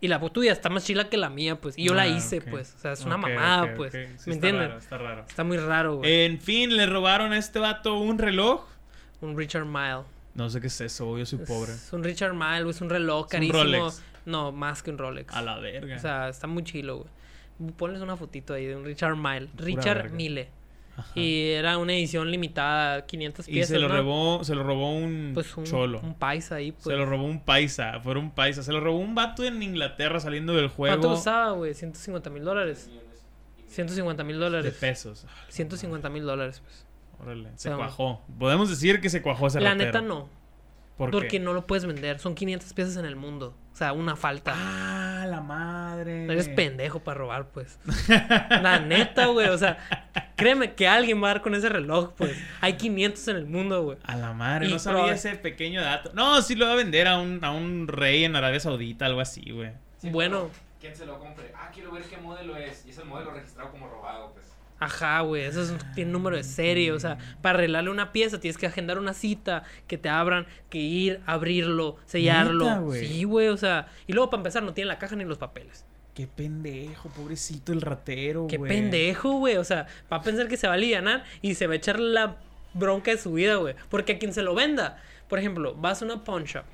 Y 0.00 0.08
la 0.08 0.18
tuya 0.18 0.50
está 0.50 0.68
más 0.68 0.84
chila 0.84 1.08
que 1.08 1.16
la 1.16 1.30
mía, 1.30 1.60
pues. 1.60 1.78
Y 1.78 1.84
yo 1.84 1.94
la 1.94 2.02
Ah, 2.02 2.08
hice, 2.08 2.40
pues. 2.40 2.74
O 2.74 2.78
sea, 2.80 2.90
es 2.90 3.04
una 3.04 3.16
mamada, 3.16 3.74
pues. 3.76 3.92
Sí, 3.92 3.98
¿Me 3.98 4.04
está 4.16 4.30
entienden? 4.32 4.68
raro, 4.70 4.78
está 4.80 4.98
raro. 4.98 5.24
Está 5.28 5.44
muy 5.44 5.58
raro, 5.58 5.96
güey. 5.98 6.24
En 6.24 6.40
fin, 6.40 6.76
le 6.76 6.86
robaron 6.86 7.32
a 7.32 7.38
este 7.38 7.60
vato 7.60 7.96
un 8.00 8.18
reloj. 8.18 8.66
Un 9.20 9.38
Richard 9.38 9.64
Mille. 9.64 10.02
No 10.34 10.48
sé 10.50 10.60
qué 10.60 10.68
es 10.68 10.80
eso, 10.80 11.18
yo 11.18 11.26
soy 11.26 11.38
pobre. 11.40 11.72
Es 11.72 11.92
un 11.92 12.02
Richard 12.02 12.34
Mille. 12.34 12.68
Es 12.70 12.80
un 12.80 12.88
reloj 12.90 13.20
Es 13.20 13.24
un 13.24 13.28
carísimo. 13.30 13.62
Rolex. 13.62 14.02
No, 14.24 14.52
más 14.52 14.82
que 14.82 14.90
un 14.90 14.98
Rolex. 14.98 15.34
A 15.34 15.42
la 15.42 15.58
verga. 15.58 15.96
O 15.96 15.98
sea, 15.98 16.28
está 16.28 16.46
muy 16.46 16.64
chilo, 16.64 16.98
güey. 17.58 17.72
Ponles 17.74 18.00
una 18.00 18.16
fotito 18.16 18.54
ahí 18.54 18.66
de 18.66 18.74
un 18.76 18.84
Richard 18.84 19.16
Mille. 19.16 19.46
Pura 19.48 19.64
Richard. 19.66 20.10
Mille. 20.12 20.48
Ajá. 20.96 21.10
Y 21.18 21.50
era 21.50 21.78
una 21.78 21.94
edición 21.94 22.30
limitada, 22.30 23.06
500 23.06 23.48
Y 23.48 23.52
piezas. 23.52 23.68
se 23.70 23.78
lo 23.78 23.88
¿no? 23.88 23.96
robó, 23.96 24.44
se 24.44 24.54
lo 24.54 24.62
robó 24.62 24.94
un, 24.94 25.30
Pues 25.32 25.56
un, 25.56 25.64
cholo. 25.64 26.00
un 26.02 26.14
paisa 26.14 26.56
ahí, 26.56 26.72
pues. 26.72 26.84
Se 26.84 26.92
lo 26.92 27.06
robó 27.06 27.24
un 27.24 27.40
paisa, 27.40 27.98
fue 28.00 28.16
un 28.18 28.30
paisa. 28.30 28.62
Se 28.62 28.72
lo 28.72 28.80
robó 28.80 28.98
un 28.98 29.14
vato 29.14 29.42
en 29.44 29.62
Inglaterra 29.62 30.20
saliendo 30.20 30.54
del 30.54 30.68
juego 30.68 30.94
¿Cuánto 30.94 31.08
costaba, 31.14 31.52
güey? 31.52 31.72
150 31.74 32.28
mil 32.30 32.44
dólares. 32.44 32.88
Millones 32.88 33.04
y 33.04 33.56
millones. 33.58 33.74
150 33.74 34.24
mil 34.24 34.36
de 34.38 34.44
dólares. 34.44 34.74
pesos. 34.80 35.26
150 35.48 36.08
mil 36.10 36.24
dólares, 36.24 36.60
pues. 36.64 36.86
Órale, 37.22 37.50
se 37.56 37.68
sea, 37.68 37.76
cuajó. 37.76 38.22
Podemos 38.38 38.68
decir 38.68 39.00
que 39.00 39.08
se 39.10 39.22
cuajó 39.22 39.46
ese 39.46 39.60
La 39.60 39.70
ratero. 39.70 39.86
neta 39.86 40.00
no. 40.02 40.28
¿Por 40.96 41.10
porque 41.10 41.28
qué? 41.28 41.40
no 41.40 41.52
lo 41.54 41.66
puedes 41.66 41.86
vender. 41.86 42.18
Son 42.18 42.34
500 42.34 42.72
piezas 42.74 42.96
en 42.98 43.06
el 43.06 43.16
mundo. 43.16 43.54
O 43.72 43.76
sea, 43.76 43.92
una 43.94 44.14
falta. 44.14 44.52
Ah, 44.54 45.24
la 45.26 45.40
madre. 45.40 46.26
No 46.26 46.32
eres 46.32 46.48
pendejo 46.50 47.00
para 47.00 47.18
robar, 47.18 47.48
pues. 47.48 47.78
La 48.50 48.78
neta, 48.78 49.26
güey. 49.26 49.48
O 49.48 49.56
sea, 49.58 49.78
créeme 50.36 50.74
que 50.74 50.86
alguien 50.86 51.22
va 51.22 51.30
a 51.30 51.34
dar 51.34 51.42
con 51.42 51.54
ese 51.54 51.68
reloj, 51.70 52.12
pues. 52.16 52.36
Hay 52.60 52.74
500 52.74 53.28
en 53.28 53.36
el 53.36 53.46
mundo, 53.46 53.82
güey. 53.82 53.98
A 54.04 54.16
la 54.16 54.32
madre, 54.34 54.68
Y 54.68 54.72
no 54.72 54.78
sabía 54.78 55.12
ese 55.14 55.34
pequeño 55.36 55.80
dato. 55.80 56.10
No, 56.14 56.42
sí 56.42 56.54
lo 56.54 56.66
va 56.66 56.72
a 56.72 56.76
vender 56.76 57.08
a 57.08 57.18
un, 57.18 57.42
a 57.42 57.50
un 57.52 57.88
rey 57.88 58.24
en 58.24 58.36
Arabia 58.36 58.60
Saudita, 58.60 59.06
algo 59.06 59.20
así, 59.20 59.50
güey. 59.50 59.72
Sí, 59.98 60.10
Bueno. 60.10 60.50
¿Quién 60.78 60.94
se 60.96 61.06
lo 61.06 61.18
compre? 61.18 61.52
Ah, 61.56 61.70
quiero 61.72 61.92
ver 61.92 62.02
qué 62.02 62.16
modelo 62.18 62.56
es. 62.56 62.84
Y 62.86 62.90
es 62.90 62.98
el 62.98 63.04
modelo 63.06 63.30
registrado 63.32 63.70
como 63.70 63.88
robado, 63.88 64.32
pues. 64.34 64.51
Ajá, 64.84 65.20
güey, 65.20 65.44
eso 65.44 65.62
es 65.62 65.70
un- 65.70 65.78
tiene 65.94 66.10
número 66.10 66.36
de 66.36 66.44
serie, 66.44 66.92
o 66.92 66.98
sea, 67.00 67.18
para 67.40 67.58
arreglarle 67.58 67.90
una 67.90 68.12
pieza 68.12 68.40
tienes 68.40 68.58
que 68.58 68.66
agendar 68.66 68.98
una 68.98 69.14
cita, 69.14 69.64
que 69.86 69.98
te 69.98 70.08
abran, 70.08 70.46
que 70.70 70.78
ir, 70.78 71.20
abrirlo, 71.26 71.96
sellarlo. 72.04 72.64
¿Neta, 72.64 72.78
güey? 72.80 73.06
sí, 73.06 73.24
güey, 73.24 73.48
o 73.48 73.56
sea, 73.56 73.88
y 74.06 74.12
luego 74.12 74.30
para 74.30 74.40
empezar 74.40 74.62
no 74.62 74.72
tiene 74.74 74.88
la 74.88 74.98
caja 74.98 75.14
ni 75.16 75.24
los 75.24 75.38
papeles. 75.38 75.84
Qué 76.14 76.26
pendejo, 76.26 77.08
pobrecito 77.10 77.72
el 77.72 77.80
ratero, 77.80 78.46
Qué 78.46 78.58
güey. 78.58 78.68
pendejo, 78.70 79.32
güey, 79.38 79.56
o 79.56 79.64
sea, 79.64 79.86
va 80.12 80.18
a 80.18 80.22
pensar 80.22 80.46
que 80.48 80.56
se 80.56 80.66
va 80.66 80.74
a 80.74 80.76
alivianar 80.76 81.24
y 81.40 81.54
se 81.54 81.66
va 81.66 81.72
a 81.72 81.76
echar 81.76 81.98
la 82.00 82.36
bronca 82.74 83.10
de 83.10 83.18
su 83.18 83.32
vida, 83.32 83.56
güey, 83.56 83.74
porque 83.88 84.12
a 84.12 84.18
quien 84.18 84.32
se 84.34 84.42
lo 84.42 84.54
venda, 84.54 85.00
por 85.28 85.38
ejemplo, 85.38 85.74
vas 85.74 86.02
a 86.02 86.04
una 86.04 86.24
pawn 86.24 86.44
shop, 86.44 86.64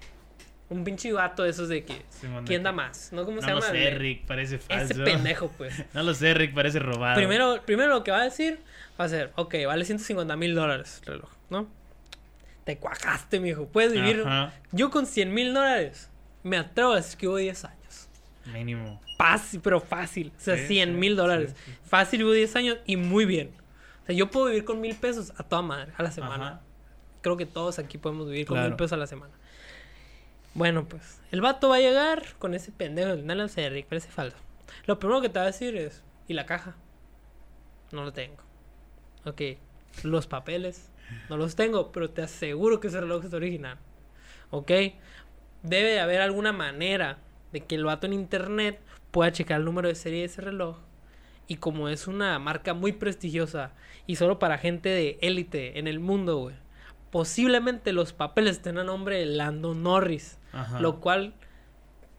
un 0.71 0.85
pinche 0.85 1.13
vato 1.13 1.43
de 1.45 1.51
esos 1.51 1.69
de 1.69 1.85
que, 1.85 2.03
¿quién 2.45 2.63
da 2.63 2.73
más? 2.73 3.11
¿No? 3.13 3.25
¿Cómo 3.25 3.41
se 3.41 3.47
No 3.49 3.55
lo 3.55 3.61
llama? 3.61 3.73
sé, 3.73 3.91
Rick, 3.91 4.27
parece 4.27 4.59
falso. 4.59 4.93
Ese 4.95 5.03
pendejo, 5.05 5.49
pues. 5.57 5.83
No 5.95 6.03
lo 6.03 6.13
sé, 6.15 6.35
Rick, 6.35 6.55
parece 6.55 6.79
robado. 6.79 7.17
Primero, 7.17 7.63
primero 7.65 7.91
lo 7.95 8.05
que 8.05 8.11
va 8.11 8.21
a 8.21 8.25
decir 8.25 8.61
va 9.01 9.05
a 9.07 9.09
ser, 9.09 9.33
ok, 9.37 9.55
vale 9.67 9.85
150 9.85 10.37
mil 10.37 10.55
dólares 10.55 11.01
el 11.07 11.15
reloj, 11.15 11.31
¿no? 11.51 11.69
Te 12.65 12.77
cuajaste, 12.77 13.41
mijo. 13.41 13.67
Puedes 13.69 13.93
vivir. 13.95 14.23
Ajá, 14.27 14.53
Yo 14.73 14.91
con 14.91 15.07
100 15.07 15.33
mil 15.33 15.55
dólares 15.55 16.11
me 16.43 16.59
atrevo 16.59 16.93
a 16.93 16.97
decir 16.97 17.17
que 17.19 17.27
hubo 17.29 17.37
10 17.39 17.65
años. 17.65 18.09
mínimo. 18.53 19.01
Fácil, 19.17 19.61
pero 19.63 19.81
fácil. 19.81 20.33
O 20.37 20.41
sea, 20.41 20.57
Sí, 20.57 20.67
100 20.67 20.91
sí, 20.91 20.95
mil 20.95 21.17
dólares. 21.17 21.55
sí. 21.65 21.73
Fácil 21.85 22.19
vivo 22.21 22.33
10 22.33 22.57
años 22.57 22.79
y 22.87 22.97
muy 22.97 23.25
bien. 23.25 23.51
O 24.03 24.07
sea, 24.07 24.15
yo 24.15 24.31
puedo 24.31 24.47
vivir 24.47 24.65
con 24.65 24.81
mil 24.81 24.95
pesos 24.95 25.33
a 25.39 25.43
toda 25.43 25.63
madre, 25.63 25.93
a 25.97 26.03
la 26.03 26.11
semana. 26.11 26.47
Ajá. 26.49 26.61
Creo 27.23 27.37
que 27.37 27.47
todos 27.47 27.79
aquí 27.79 27.99
podemos 27.99 28.27
vivir 28.29 28.47
con 28.47 28.57
Claro. 28.57 28.69
mil 28.69 28.77
pesos 28.77 28.93
a 28.93 28.97
la 28.99 29.07
semana. 29.07 29.33
Bueno, 30.55 30.89
pues, 30.89 31.21
el 31.31 31.41
vato 31.41 31.69
va 31.69 31.77
a 31.77 31.81
llegar 31.81 32.25
con 32.39 32.55
ese 32.55 32.73
pendejo, 32.73 33.15
lo 33.15 33.49
sé, 33.49 33.69
Rick, 33.71 33.87
parece 33.87 34.09
falso. 34.09 34.37
Lo 34.87 34.99
primero 34.99 35.21
que 35.21 35.29
te 35.29 35.39
va 35.39 35.45
a 35.45 35.49
decir 35.49 35.77
es, 35.77 36.03
¿y 36.27 36.35
la 36.35 36.47
caja? 36.47 36.77
No 37.93 38.05
lo 38.05 38.13
tengo. 38.13 38.37
Ok, 39.25 39.43
los 40.03 40.27
papeles, 40.27 40.91
no 41.29 41.37
los 41.37 41.57
tengo, 41.57 41.93
pero 41.93 42.11
te 42.11 42.23
aseguro 42.23 42.81
que 42.81 42.89
ese 42.89 43.01
reloj 43.01 43.25
es 43.25 43.33
original. 43.33 43.79
Ok, 44.51 44.71
debe 45.63 45.91
de 45.91 46.01
haber 46.01 46.21
alguna 46.21 46.53
manera 46.53 47.19
de 47.53 47.61
que 47.61 47.75
el 47.75 47.85
vato 47.85 48.07
en 48.07 48.13
internet 48.13 48.81
pueda 49.11 49.33
checar 49.33 49.59
el 49.59 49.65
número 49.65 49.89
de 49.89 49.95
serie 49.95 50.21
de 50.21 50.27
ese 50.27 50.41
reloj. 50.41 50.79
Y 51.47 51.57
como 51.57 51.89
es 51.89 52.07
una 52.07 52.39
marca 52.39 52.75
muy 52.75 52.93
prestigiosa 52.93 53.73
y 54.07 54.17
solo 54.17 54.39
para 54.39 54.59
gente 54.59 54.91
de 54.91 55.19
élite 55.23 55.79
en 55.79 55.87
el 55.87 55.99
mundo, 55.99 56.37
güey, 56.37 56.57
posiblemente 57.11 57.93
los 57.93 58.13
papeles 58.13 58.57
estén 58.57 58.79
a 58.79 58.85
nombre 58.85 59.19
de 59.19 59.27
Lando 59.27 59.75
Norris. 59.75 60.38
Ajá. 60.53 60.81
Lo 60.81 61.01
cual, 61.01 61.35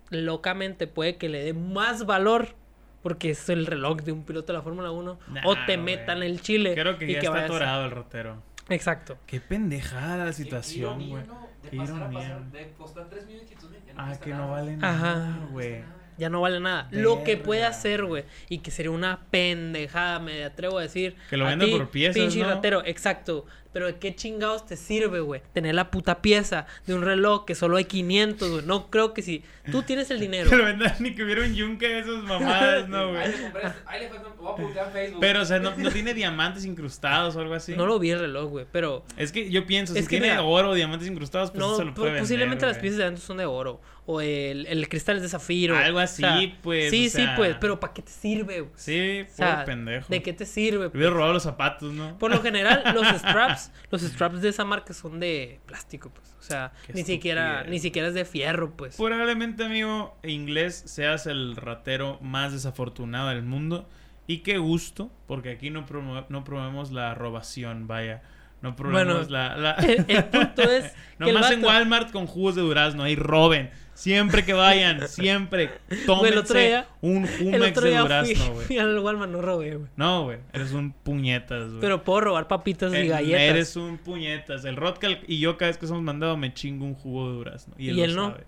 locamente, 0.10 0.88
puede 0.88 1.18
que 1.18 1.30
le 1.30 1.44
dé 1.44 1.54
más 1.54 2.06
valor 2.06 2.56
porque 3.02 3.32
es 3.32 3.48
el 3.50 3.65
reloj 3.65 3.98
de 4.02 4.12
un 4.12 4.24
piloto 4.26 4.48
de 4.52 4.58
la 4.60 4.63
Fórmula 4.63 4.92
1 4.92 5.20
Nah, 5.30 5.42
o 5.46 5.56
te 5.65 5.78
metan 5.78 6.22
el 6.24 6.42
chile. 6.42 6.74
Creo 6.74 6.98
que 6.98 7.06
y 7.06 7.13
ya 7.13 7.20
está 7.20 7.30
vayas 7.32 7.44
a- 7.44 7.54
atorado 7.54 7.86
el 7.86 7.92
ratero. 7.92 8.44
Exacto. 8.70 9.18
Qué 9.26 9.39
pendejada 9.39 10.26
la 10.26 10.34
situación, 10.34 11.10
güey. 11.10 11.24
Qué 11.70 11.76
ironía. 11.76 12.10
pasar, 12.20 12.52
de 12.52 12.72
costar 12.78 13.10
3 13.10 13.26
millones 13.26 13.52
y 13.52 13.56
500 13.56 13.72
mil, 13.72 13.80
ya 13.86 13.94
no 13.94 14.02
Ah, 14.02 14.20
que 14.20 14.30
no 14.34 14.52
vale 14.52 14.78
nada, 14.78 15.39
güey. 15.52 15.84
Ya 16.18 16.30
no 16.30 16.42
vale 16.42 16.60
nada. 16.60 16.88
Lo 16.92 17.24
que 17.24 17.38
puede 17.38 17.63
hacer, 17.65 18.04
güey, 18.04 18.26
y 18.50 18.60
que 18.60 18.72
sería 18.72 18.92
una 18.92 19.22
pendejada, 19.32 20.20
me 20.20 20.44
atrevo 20.44 20.78
a 20.78 20.82
decir. 20.82 21.15
Que 21.30 21.38
lo 21.38 21.46
ti, 21.58 21.72
por 21.72 21.89
piezas, 21.89 22.15
Pinche 22.15 22.42
¿no? 22.42 22.50
ratero, 22.50 22.82
exacto. 22.86 23.46
Pero 23.71 23.86
¿de 23.86 23.97
qué 23.97 24.15
chingados 24.15 24.65
te 24.65 24.75
sirve, 24.75 25.19
güey? 25.19 25.41
Tener 25.53 25.75
la 25.75 25.91
puta 25.91 26.21
pieza 26.21 26.65
de 26.88 26.95
un 26.95 27.03
reloj 27.03 27.45
que 27.45 27.53
solo 27.53 27.77
hay 27.77 27.86
500, 27.86 28.51
güey. 28.51 28.65
No 28.65 28.89
creo 28.89 29.13
que 29.13 29.21
si 29.21 29.43
tú 29.71 29.84
tienes 29.84 30.10
el 30.10 30.19
dinero. 30.21 30.49
Que 30.49 30.55
lo 30.55 30.65
vendan 30.65 30.95
ni 30.99 31.13
que 31.13 31.23
hubiera 31.23 31.41
un 31.43 31.53
yunque 31.53 31.88
de 31.88 31.99
esas 31.99 32.23
mamadas, 32.23 32.89
no, 32.89 32.97
Ahí 33.10 33.12
güey. 33.13 33.32
le 33.32 33.41
compré, 33.43 33.62
ahí 33.86 33.99
le 34.01 34.10
falta, 34.10 34.29
voy 34.39 34.51
a 34.51 34.55
publicar 34.55 34.88
en 34.88 34.91
Facebook. 34.93 35.19
Pero, 35.21 35.41
o 35.41 35.45
sea, 35.45 35.60
no, 35.60 35.75
no 35.77 35.91
tiene 35.91 36.13
diamantes 36.15 36.65
incrustados 36.65 37.36
o 37.36 37.39
algo 37.41 37.53
así. 37.53 37.75
No 37.75 37.86
lo 37.86 37.99
vi 37.99 38.10
el 38.10 38.19
reloj, 38.19 38.49
güey, 38.49 38.65
pero 38.71 39.03
Es 39.17 39.32
que 39.32 39.49
yo 39.51 39.65
pienso, 39.67 39.93
Es 39.93 40.05
si 40.05 40.10
que 40.10 40.17
tiene 40.19 40.29
mira, 40.34 40.43
oro 40.43 40.71
o 40.71 40.73
diamantes 40.73 41.08
incrustados, 41.08 41.51
pues 41.51 41.60
no, 41.60 41.73
eso 41.73 41.84
lo 41.84 41.93
puede 41.93 42.08
vender, 42.10 42.23
posiblemente 42.23 42.65
las 42.65 42.77
piezas 42.79 42.97
de 42.97 43.03
adentro 43.03 43.23
son 43.23 43.38
de 43.38 43.45
oro 43.45 43.79
o 44.12 44.21
el, 44.21 44.65
el 44.65 44.89
cristal 44.89 45.17
es 45.17 45.21
de 45.21 45.29
zafiro. 45.29 45.77
Algo 45.77 45.99
o 45.99 46.01
así, 46.01 46.23
sea, 46.23 46.39
pues, 46.63 46.89
Sí, 46.89 47.05
o 47.05 47.10
sea. 47.12 47.25
sí, 47.25 47.32
pues, 47.38 47.55
pero 47.62 47.79
¿para 47.79 47.93
qué 47.93 48.01
te 48.01 48.12
sirve? 48.12 48.62
güey? 48.62 48.71
Sí, 48.75 49.21
O 49.32 49.36
sea, 49.36 49.51
pobre 49.51 49.65
pendejo. 49.67 50.05
¿De 50.10 50.23
qué 50.23 50.34
te 50.34 50.47
sirve? 50.47 50.86
Le 50.86 50.97
hubiera 50.97 51.12
robado 51.13 51.34
los 51.34 51.43
zapatos, 51.43 51.93
¿no? 51.93 52.17
Por 52.17 52.32
lo 52.32 52.41
general, 52.41 52.82
los 52.95 53.05
straps, 53.19 53.59
los 53.91 54.02
straps 54.02 54.41
de 54.41 54.50
esa 54.50 54.65
marca 54.65 54.93
son 54.93 55.19
de 55.19 55.60
plástico, 55.65 56.10
pues. 56.10 56.36
O 56.39 56.41
sea, 56.41 56.72
ni 56.93 57.04
siquiera, 57.04 57.63
ni 57.63 57.80
siquiera 57.80 58.08
es 58.08 58.13
de 58.13 58.26
fierro, 58.26 58.72
pues. 58.76 58.95
Probablemente, 58.98 59.65
amigo, 59.65 60.17
inglés 60.24 60.82
seas 60.86 61.26
el 61.28 61.56
ratero 61.56 62.17
más 62.22 62.52
desafortunado 62.54 63.30
del 63.30 63.43
mundo. 63.43 63.88
Y 64.28 64.39
qué 64.39 64.58
gusto, 64.60 65.12
porque 65.28 65.50
aquí 65.52 65.69
no, 65.72 65.86
promo- 65.88 66.26
no 66.30 66.43
promovemos 66.43 66.91
la 66.91 67.15
robación, 67.15 67.88
vaya. 67.88 68.22
No 68.62 68.76
promovemos 68.76 69.28
Bueno, 69.28 69.32
la... 69.32 69.56
la... 69.58 69.72
El, 69.76 70.06
el 70.08 70.26
punto 70.26 70.62
es 70.63 70.84
que 71.17 71.30
el 71.30 71.34
Nomás 71.34 71.52
en 71.52 71.62
vato- 71.62 71.67
Walmart 71.74 72.12
con 72.12 72.28
jugos 72.28 72.56
de 72.56 72.62
durazno, 72.62 73.04
ahí 73.04 73.15
roben. 73.15 73.72
Siempre 74.00 74.46
que 74.46 74.54
vayan, 74.54 75.08
siempre. 75.10 75.72
Tómense 76.06 76.54
el 76.58 76.68
día- 76.70 76.88
un 77.02 77.26
el 77.26 77.38
Jumex 77.38 77.82
de 77.82 77.98
durazno, 77.98 78.54
güey. 78.54 78.66
fui 78.66 78.78
al 78.80 78.98
Walmart, 79.00 79.30
no 79.30 79.42
robé, 79.42 79.76
güey. 79.76 79.90
No, 79.98 80.24
güey, 80.24 80.38
eres 80.54 80.72
un 80.72 80.94
puñetas, 80.94 81.68
güey. 81.70 81.82
Pero 81.82 82.04
puedo 82.06 82.22
robar 82.22 82.48
papitas 82.48 82.94
y 82.94 82.96
Eh, 82.98 83.08
galletas. 83.08 83.42
Eres 83.42 83.76
un 83.76 83.98
puñetas. 83.98 84.64
El 84.64 84.78
Rodcal 84.78 85.20
y 85.28 85.40
yo 85.40 85.58
cada 85.58 85.70
vez 85.70 85.78
que 85.78 85.86
somos 85.88 86.02
mandado 86.02 86.38
me 86.38 86.54
chingo 86.54 86.86
un 86.86 86.96
jugo 86.96 87.30
de 87.30 87.36
durazno. 87.40 87.76
Y 87.78 87.90
él, 87.90 87.98
¿Y 87.98 88.02
él 88.04 88.16
no? 88.16 88.32
sabe. 88.32 88.44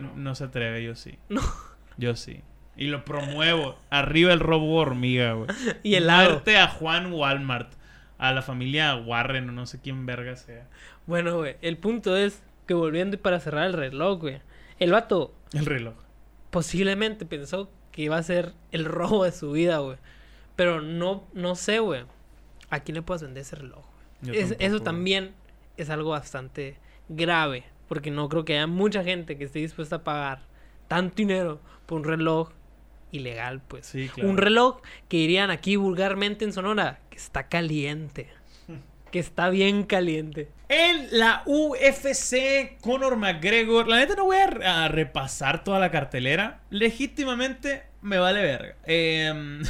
No, 0.00 0.08
No. 0.08 0.16
no. 0.16 0.34
se 0.34 0.44
atreve, 0.44 0.82
yo 0.82 0.96
sí. 0.96 1.18
No. 1.28 1.40
Yo 1.96 2.16
sí. 2.16 2.40
Y 2.76 2.86
lo 2.88 3.04
promuevo. 3.04 3.78
Arriba 3.90 4.32
el 4.32 4.40
robo 4.40 4.74
hormiga, 4.76 5.34
güey. 5.34 5.48
Y 5.84 5.94
helado. 5.94 6.30
Muerte 6.30 6.56
a 6.58 6.66
Juan 6.66 7.12
Walmart. 7.12 7.74
A 8.18 8.32
la 8.32 8.42
familia 8.42 8.96
Warren 8.96 9.48
o 9.48 9.52
no 9.52 9.66
sé 9.66 9.80
quién 9.80 10.04
verga 10.04 10.34
sea. 10.36 10.66
Bueno, 11.06 11.36
güey, 11.38 11.56
el 11.62 11.78
punto 11.78 12.16
es 12.16 12.42
que 12.66 12.74
volviendo 12.74 13.14
y 13.14 13.18
para 13.18 13.40
cerrar 13.40 13.66
el 13.66 13.72
reloj, 13.72 14.20
güey. 14.20 14.40
El 14.80 14.90
vato, 14.92 15.32
El 15.52 15.66
reloj. 15.66 15.94
posiblemente 16.50 17.24
pensó 17.26 17.70
que 17.92 18.02
iba 18.02 18.16
a 18.16 18.22
ser 18.22 18.54
el 18.72 18.84
robo 18.84 19.24
de 19.24 19.32
su 19.32 19.52
vida, 19.52 19.78
güey. 19.78 19.96
Pero 20.56 20.80
no, 20.80 21.24
no 21.32 21.54
sé, 21.54 21.78
güey. 21.78 22.04
¿A 22.70 22.80
quién 22.80 22.94
le 22.96 23.02
puedes 23.02 23.22
vender 23.22 23.42
ese 23.42 23.56
reloj? 23.56 23.84
Es- 24.26 24.56
eso 24.58 24.80
también 24.80 25.32
es 25.76 25.90
algo 25.90 26.10
bastante 26.10 26.76
grave. 27.08 27.64
Porque 27.88 28.10
no 28.10 28.28
creo 28.28 28.44
que 28.44 28.54
haya 28.54 28.66
mucha 28.66 29.02
gente 29.02 29.36
que 29.36 29.44
esté 29.44 29.58
dispuesta 29.58 29.96
a 29.96 30.04
pagar 30.04 30.42
tanto 30.88 31.16
dinero 31.16 31.60
por 31.86 31.98
un 31.98 32.04
reloj 32.04 32.50
ilegal, 33.10 33.60
pues. 33.66 33.86
Sí, 33.86 34.08
claro. 34.08 34.30
Un 34.30 34.36
reloj 34.36 34.80
que 35.08 35.16
dirían 35.16 35.50
aquí 35.50 35.74
vulgarmente 35.76 36.44
en 36.44 36.52
Sonora, 36.52 37.00
que 37.10 37.16
está 37.16 37.48
caliente. 37.48 38.28
Que 39.10 39.18
está 39.18 39.48
bien 39.50 39.82
caliente. 39.84 40.48
En 40.68 41.08
la 41.18 41.42
UFC, 41.46 42.78
Conor 42.80 43.16
McGregor. 43.16 43.88
La 43.88 43.96
neta 43.96 44.14
no 44.14 44.24
voy 44.26 44.36
a, 44.36 44.46
re- 44.46 44.66
a 44.66 44.88
repasar 44.88 45.64
toda 45.64 45.78
la 45.80 45.90
cartelera. 45.90 46.60
Legítimamente 46.70 47.82
me 48.02 48.18
vale 48.18 48.40
verga. 48.42 48.76
Em, 48.84 49.62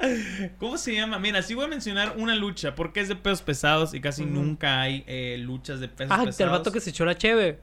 ¿Cómo 0.58 0.76
se 0.78 0.94
llama? 0.94 1.18
Mira, 1.18 1.42
sí 1.42 1.54
voy 1.54 1.64
a 1.66 1.68
mencionar 1.68 2.14
una 2.18 2.34
lucha 2.34 2.74
porque 2.74 3.00
es 3.00 3.08
de 3.08 3.16
pesos 3.16 3.42
pesados 3.42 3.94
y 3.94 4.00
casi 4.00 4.24
nunca 4.24 4.80
hay 4.80 5.04
eh, 5.06 5.36
luchas 5.38 5.80
de 5.80 5.88
pesos 5.88 6.10
Ah, 6.12 6.24
pesados. 6.24 6.40
el 6.40 6.48
vato 6.50 6.72
que 6.72 6.80
se 6.80 6.90
echó 6.90 7.04
la 7.04 7.16
cheve. 7.16 7.58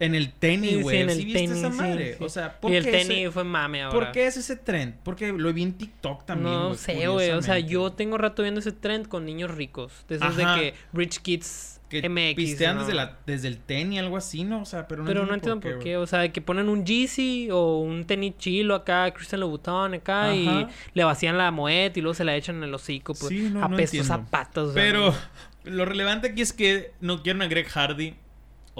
En 0.00 0.14
el 0.14 0.32
tenis, 0.32 0.70
Sí, 0.70 0.76
sí, 0.76 0.82
güey. 0.82 1.00
en 1.00 1.10
Sí, 1.10 1.18
el 1.18 1.24
viste 1.24 1.40
tenis, 1.40 1.56
esa 1.58 1.68
madre? 1.70 2.14
sí. 2.18 2.24
O 2.24 2.28
sea, 2.28 2.60
¿por 2.60 2.70
Y 2.70 2.76
el 2.76 2.84
qué 2.84 2.90
tenis 2.92 3.10
ese- 3.10 3.30
fue 3.32 3.44
mame 3.44 3.82
ahora. 3.82 3.98
¿Por 3.98 4.12
qué 4.12 4.26
es 4.26 4.36
ese 4.36 4.56
trend? 4.56 4.94
Porque 5.02 5.32
lo 5.32 5.52
vi 5.52 5.62
en 5.64 5.72
TikTok 5.72 6.24
también. 6.24 6.52
no 6.54 6.66
güey, 6.68 6.78
sé, 6.78 7.08
güey. 7.08 7.30
O 7.30 7.42
sea, 7.42 7.58
yo 7.58 7.92
tengo 7.92 8.16
rato 8.18 8.42
viendo 8.42 8.60
ese 8.60 8.72
trend 8.72 9.08
con 9.08 9.24
niños 9.24 9.50
ricos. 9.54 10.04
De 10.08 10.16
esos 10.16 10.38
Ajá. 10.38 10.54
de 10.54 10.60
que 10.72 10.74
Rich 10.92 11.18
Kids 11.22 11.80
Que 11.90 12.08
MX. 12.08 12.34
pistean 12.36 12.76
¿no? 12.76 12.82
desde, 12.82 12.94
la, 12.94 13.16
desde 13.26 13.48
el 13.48 13.58
tenis, 13.58 13.98
algo 13.98 14.16
así, 14.18 14.44
¿no? 14.44 14.60
O 14.60 14.64
sea, 14.66 14.86
pero 14.86 15.02
no 15.02 15.08
Pero 15.08 15.24
no 15.26 15.34
entiendo 15.34 15.58
por 15.60 15.72
güey. 15.76 15.82
qué. 15.84 15.96
O 15.96 16.06
sea, 16.06 16.30
que 16.30 16.40
ponen 16.42 16.68
un 16.68 16.84
Yeezy 16.84 17.48
o 17.50 17.78
un 17.80 18.04
tenis 18.04 18.34
chilo 18.38 18.74
acá, 18.74 19.10
Christian 19.12 19.40
Louboutin 19.40 19.94
acá, 19.94 20.34
y 20.34 20.66
le 20.94 21.04
vacían 21.04 21.38
la 21.38 21.50
moeta 21.50 21.98
y 21.98 22.02
luego 22.02 22.14
se 22.14 22.24
la 22.24 22.36
echan 22.36 22.56
en 22.56 22.64
el 22.64 22.74
hocico. 22.74 23.14
Pues, 23.14 23.28
Sí, 23.30 23.48
no, 23.50 23.60
no 23.60 23.64
apestos 23.66 24.00
entiendo. 24.00 24.08
zapatos. 24.24 24.70
o 24.70 24.72
sea, 24.74 24.82
Pero 24.82 25.14
no. 25.64 25.70
lo 25.72 25.84
relevante 25.86 26.28
aquí 26.28 26.42
es 26.42 26.52
que 26.52 26.92
no 27.00 27.22
quieren 27.22 27.40
a 27.42 27.46
Greg 27.48 27.66
Hardy 27.68 28.14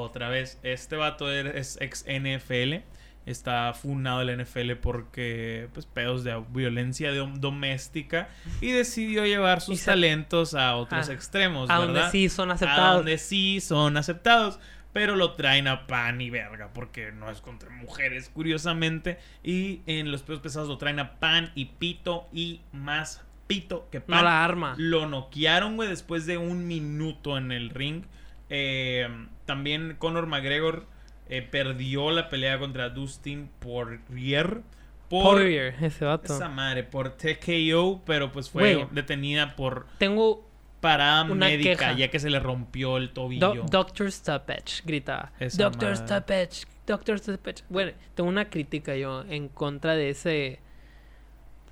otra 0.00 0.28
vez. 0.28 0.58
Este 0.62 0.96
vato 0.96 1.30
er- 1.32 1.54
es 1.56 1.78
ex 1.80 2.04
NFL. 2.06 2.82
Está 3.26 3.74
funado 3.74 4.20
de 4.20 4.24
la 4.24 4.32
NFL 4.32 4.76
porque, 4.76 5.68
pues, 5.74 5.84
pedos 5.84 6.24
de 6.24 6.42
violencia 6.50 7.12
dom- 7.12 7.34
doméstica. 7.40 8.28
Y 8.62 8.70
decidió 8.70 9.26
llevar 9.26 9.61
sus 9.61 9.84
talentos 9.84 10.54
a 10.54 10.76
otros 10.76 11.08
Ah, 11.08 11.12
extremos, 11.12 11.68
A 11.68 11.78
¿verdad? 11.78 11.94
donde 11.94 12.11
sí 12.11 12.28
son 12.30 12.50
A 12.50 12.54
aceptados. 12.54 12.96
donde 12.96 13.18
sí 13.18 13.61
son 13.61 13.96
aceptados. 13.98 14.58
Pero 14.94 15.14
lo 15.16 15.34
traen 15.34 15.68
a 15.68 15.87
pan 15.87 16.20
y 16.22 16.30
verga. 16.30 16.70
Porque 16.72 17.12
no 17.12 17.30
es 17.30 17.42
contra 17.42 17.68
mujeres, 17.68 18.30
curiosamente. 18.30 19.18
Y 19.44 19.82
en 19.87 20.11
los 20.11 20.22
pesos 20.22 20.40
pesados 20.40 20.68
lo 20.68 20.78
traen 20.78 20.98
a 20.98 21.20
pan 21.20 21.52
y 21.54 21.66
pito. 21.66 22.26
Y 22.32 22.62
más 22.72 23.22
pito 23.46 23.88
que 23.90 24.00
pan. 24.00 24.16
No 24.16 24.24
la 24.24 24.42
arma. 24.42 24.74
Lo 24.78 25.06
noquearon, 25.06 25.76
güey, 25.76 25.90
después 25.90 26.24
de 26.24 26.38
un 26.38 26.66
minuto 26.66 27.37
en 27.37 27.52
el 27.52 27.68
ring. 27.68 28.04
Eh, 28.50 29.08
también 29.46 29.96
Conor 29.98 30.26
McGregor 30.26 30.87
eh, 31.28 31.42
perdió 31.42 32.11
la 32.11 32.28
pelea 32.28 32.58
contra 32.58 32.88
Dustin 32.90 33.48
Poirier. 33.61 34.62
Por 35.08 35.37
Poirier, 35.37 35.74
ese 35.82 36.04
vato. 36.04 36.34
esa 36.34 36.48
madre, 36.50 36.82
por 36.84 37.11
TKO, 37.16 38.02
pero 38.04 38.30
pues 38.30 38.50
fue 38.50 38.87
detenida 38.92 39.56
por 39.56 39.87
Tengo 39.98 40.46
parada 40.80 41.24
médica, 41.24 41.70
queja. 41.70 41.92
ya 41.94 42.08
que 42.08 42.18
se 42.20 42.28
le 42.28 42.38
rompió 42.40 42.98
el 42.98 43.11
tobillo. 43.11 43.54
Do- 43.54 43.62
Doctor 43.70 44.12
Stoppage, 44.12 44.82
gritaba. 44.84 45.32
Esa 45.40 45.62
Doctor 45.64 45.90
madre. 45.92 46.06
Stoppage, 46.06 46.66
Doctor 46.87 47.18
Stoppage. 47.18 47.64
Bueno, 47.70 47.92
tengo 48.14 48.28
una 48.28 48.50
crítica 48.50 48.94
yo 48.96 49.24
en 49.28 49.48
contra 49.48 49.94
de 49.96 50.11
ese. 50.11 50.61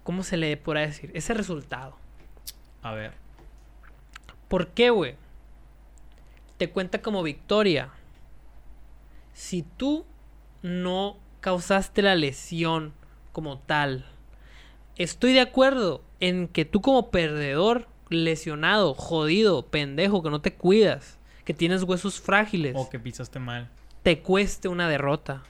¿Cómo 0.02 0.22
se 0.22 0.36
le 0.38 0.56
podrá 0.56 0.80
decir? 0.82 1.10
Ese 1.14 1.34
resultado. 1.34 1.96
A 2.82 2.92
ver. 2.92 3.12
¿Por 4.48 4.68
qué, 4.68 4.90
güey? 4.90 5.14
Te 6.56 6.70
cuenta 6.70 7.02
como 7.02 7.22
victoria. 7.22 7.90
Si 9.32 9.62
tú 9.62 10.04
no 10.62 11.16
causaste 11.40 12.02
la 12.02 12.14
lesión 12.14 12.94
como 13.32 13.58
tal, 13.58 14.06
estoy 14.96 15.32
de 15.34 15.40
acuerdo 15.40 16.02
en 16.20 16.48
que 16.48 16.64
tú 16.64 16.80
como 16.80 17.10
perdedor, 17.10 17.86
lesionado, 18.08 18.94
jodido, 18.94 19.66
pendejo, 19.66 20.22
que 20.22 20.30
no 20.30 20.40
te 20.40 20.54
cuidas, 20.54 21.18
que 21.44 21.52
tienes 21.54 21.82
huesos 21.82 22.20
frágiles, 22.20 22.74
O 22.76 22.88
que 22.88 22.98
pisaste 22.98 23.38
mal. 23.38 23.68
te 24.02 24.20
cueste 24.22 24.68
una 24.68 24.88
derrota. 24.88 25.42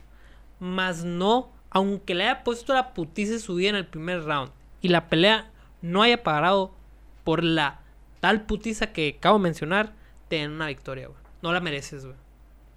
Mas 0.58 1.04
no, 1.04 1.50
aunque 1.70 2.14
le 2.14 2.24
haya 2.24 2.42
puesto 2.42 2.74
la 2.74 2.94
putiza 2.94 3.34
de 3.34 3.38
su 3.38 3.54
vida 3.56 3.70
en 3.70 3.76
el 3.76 3.86
primer 3.86 4.24
round 4.24 4.50
y 4.80 4.88
la 4.88 5.08
pelea 5.08 5.50
no 5.82 6.02
haya 6.02 6.22
parado 6.22 6.74
por 7.22 7.44
la 7.44 7.80
tal 8.20 8.46
putiza 8.46 8.92
que 8.92 9.16
acabo 9.18 9.38
de 9.38 9.42
mencionar, 9.44 9.92
te 10.28 10.36
den 10.36 10.52
una 10.52 10.66
victoria, 10.68 11.08
güey. 11.08 11.18
No 11.42 11.52
la 11.52 11.60
mereces, 11.60 12.04
güey. 12.04 12.16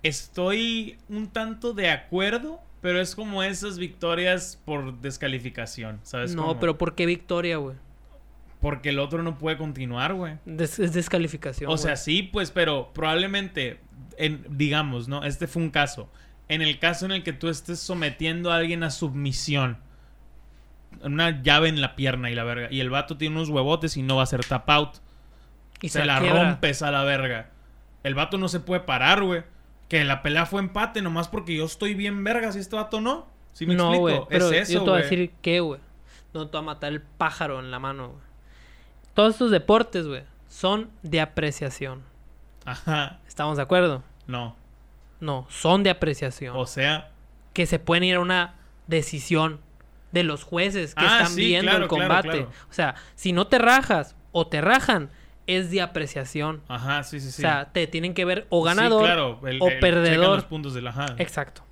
Estoy 0.03 0.97
un 1.09 1.27
tanto 1.27 1.73
de 1.73 1.89
acuerdo, 1.89 2.59
pero 2.81 3.01
es 3.01 3.15
como 3.15 3.43
esas 3.43 3.77
victorias 3.77 4.59
por 4.65 4.99
descalificación, 5.01 5.99
¿sabes? 6.03 6.35
No, 6.35 6.43
cómo? 6.47 6.59
pero 6.59 6.77
¿por 6.77 6.95
qué 6.95 7.05
victoria, 7.05 7.57
güey? 7.57 7.75
Porque 8.61 8.89
el 8.89 8.99
otro 8.99 9.23
no 9.23 9.37
puede 9.37 9.57
continuar, 9.57 10.13
güey. 10.13 10.35
Des- 10.45 10.79
es 10.79 10.93
descalificación. 10.93 11.71
O 11.71 11.77
sea, 11.77 11.91
güey. 11.91 11.97
sí, 12.03 12.23
pues, 12.23 12.51
pero 12.51 12.91
probablemente, 12.93 13.79
en, 14.17 14.45
digamos, 14.49 15.07
¿no? 15.07 15.23
Este 15.23 15.47
fue 15.47 15.61
un 15.61 15.69
caso. 15.69 16.09
En 16.47 16.61
el 16.61 16.79
caso 16.79 17.05
en 17.05 17.11
el 17.11 17.23
que 17.23 17.31
tú 17.33 17.47
estés 17.49 17.79
sometiendo 17.79 18.51
a 18.51 18.55
alguien 18.57 18.83
a 18.83 18.89
submisión, 18.91 19.77
una 21.03 21.41
llave 21.43 21.69
en 21.69 21.81
la 21.81 21.95
pierna 21.95 22.31
y 22.31 22.35
la 22.35 22.43
verga, 22.43 22.67
y 22.71 22.79
el 22.79 22.89
vato 22.89 23.17
tiene 23.17 23.35
unos 23.35 23.49
huevotes 23.49 23.95
y 23.97 24.01
no 24.01 24.15
va 24.15 24.21
a 24.21 24.23
hacer 24.23 24.43
tap 24.43 24.69
out, 24.69 24.95
y 25.81 25.89
se 25.89 26.05
la 26.05 26.19
quiebra. 26.19 26.43
rompes 26.45 26.81
a 26.81 26.91
la 26.91 27.03
verga. 27.03 27.49
El 28.03 28.15
vato 28.15 28.37
no 28.37 28.47
se 28.47 28.59
puede 28.59 28.81
parar, 28.81 29.23
güey. 29.23 29.43
Que 29.87 30.03
la 30.03 30.21
pelea 30.21 30.45
fue 30.45 30.61
empate 30.61 31.01
nomás 31.01 31.27
porque 31.27 31.55
yo 31.55 31.65
estoy 31.65 31.95
bien 31.95 32.23
verga 32.23 32.51
si 32.51 32.59
este 32.59 32.75
vato 32.75 33.01
no. 33.01 33.27
¿Sí 33.53 33.65
me 33.65 33.75
no, 33.75 33.93
explico? 33.93 34.27
Pero 34.29 34.51
es 34.51 34.69
eso, 34.69 34.73
yo 34.73 34.83
te 34.83 34.89
voy 34.91 34.99
a 34.99 35.03
decir 35.03 35.31
qué, 35.41 35.59
güey. 35.59 35.79
No 36.33 36.47
te 36.47 36.53
va 36.53 36.59
a 36.59 36.63
matar 36.63 36.91
el 36.93 37.01
pájaro 37.01 37.59
en 37.59 37.71
la 37.71 37.79
mano, 37.79 38.09
güey. 38.09 38.21
Todos 39.15 39.33
estos 39.33 39.51
deportes, 39.51 40.05
güey, 40.07 40.23
son 40.47 40.89
de 41.01 41.19
apreciación. 41.21 42.03
Ajá. 42.65 43.19
¿Estamos 43.27 43.57
de 43.57 43.63
acuerdo? 43.63 44.03
No. 44.27 44.55
No, 45.19 45.47
son 45.49 45.83
de 45.83 45.89
apreciación. 45.89 46.55
O 46.55 46.67
sea, 46.67 47.09
que 47.53 47.65
se 47.65 47.79
pueden 47.79 48.03
ir 48.03 48.15
a 48.15 48.19
una 48.19 48.55
decisión 48.87 49.59
de 50.11 50.23
los 50.23 50.43
jueces 50.43 50.95
que 50.95 51.03
Ah, 51.05 51.17
están 51.21 51.33
sí, 51.35 51.45
viendo 51.47 51.71
claro, 51.71 51.83
el 51.85 51.89
claro, 51.89 52.07
combate. 52.07 52.29
claro. 52.29 52.51
O 52.69 52.73
sea, 52.73 52.95
si 53.15 53.33
no 53.33 53.47
te 53.47 53.57
rajas 53.57 54.15
o 54.31 54.47
te 54.47 54.61
rajan, 54.61 55.09
es 55.57 55.71
de 55.71 55.81
apreciación. 55.81 56.61
ajá, 56.67 57.03
sí, 57.03 57.19
sí, 57.19 57.31
sí. 57.31 57.41
O 57.41 57.45
sea, 57.47 57.69
te 57.71 57.87
tienen 57.87 58.13
que 58.13 58.25
ver 58.25 58.45
o 58.49 58.61
Sí, 58.61 58.67
ganador 58.67 59.03
claro, 59.03 59.39
el- 59.47 59.61
o 59.61 59.67
el- 59.69 59.79
perdedor. 59.79 60.35
los 60.37 60.45
puntos 60.45 60.73
de 60.73 60.81
la 60.81 60.89
ajá. 60.91 61.07
Exacto. 61.17 61.63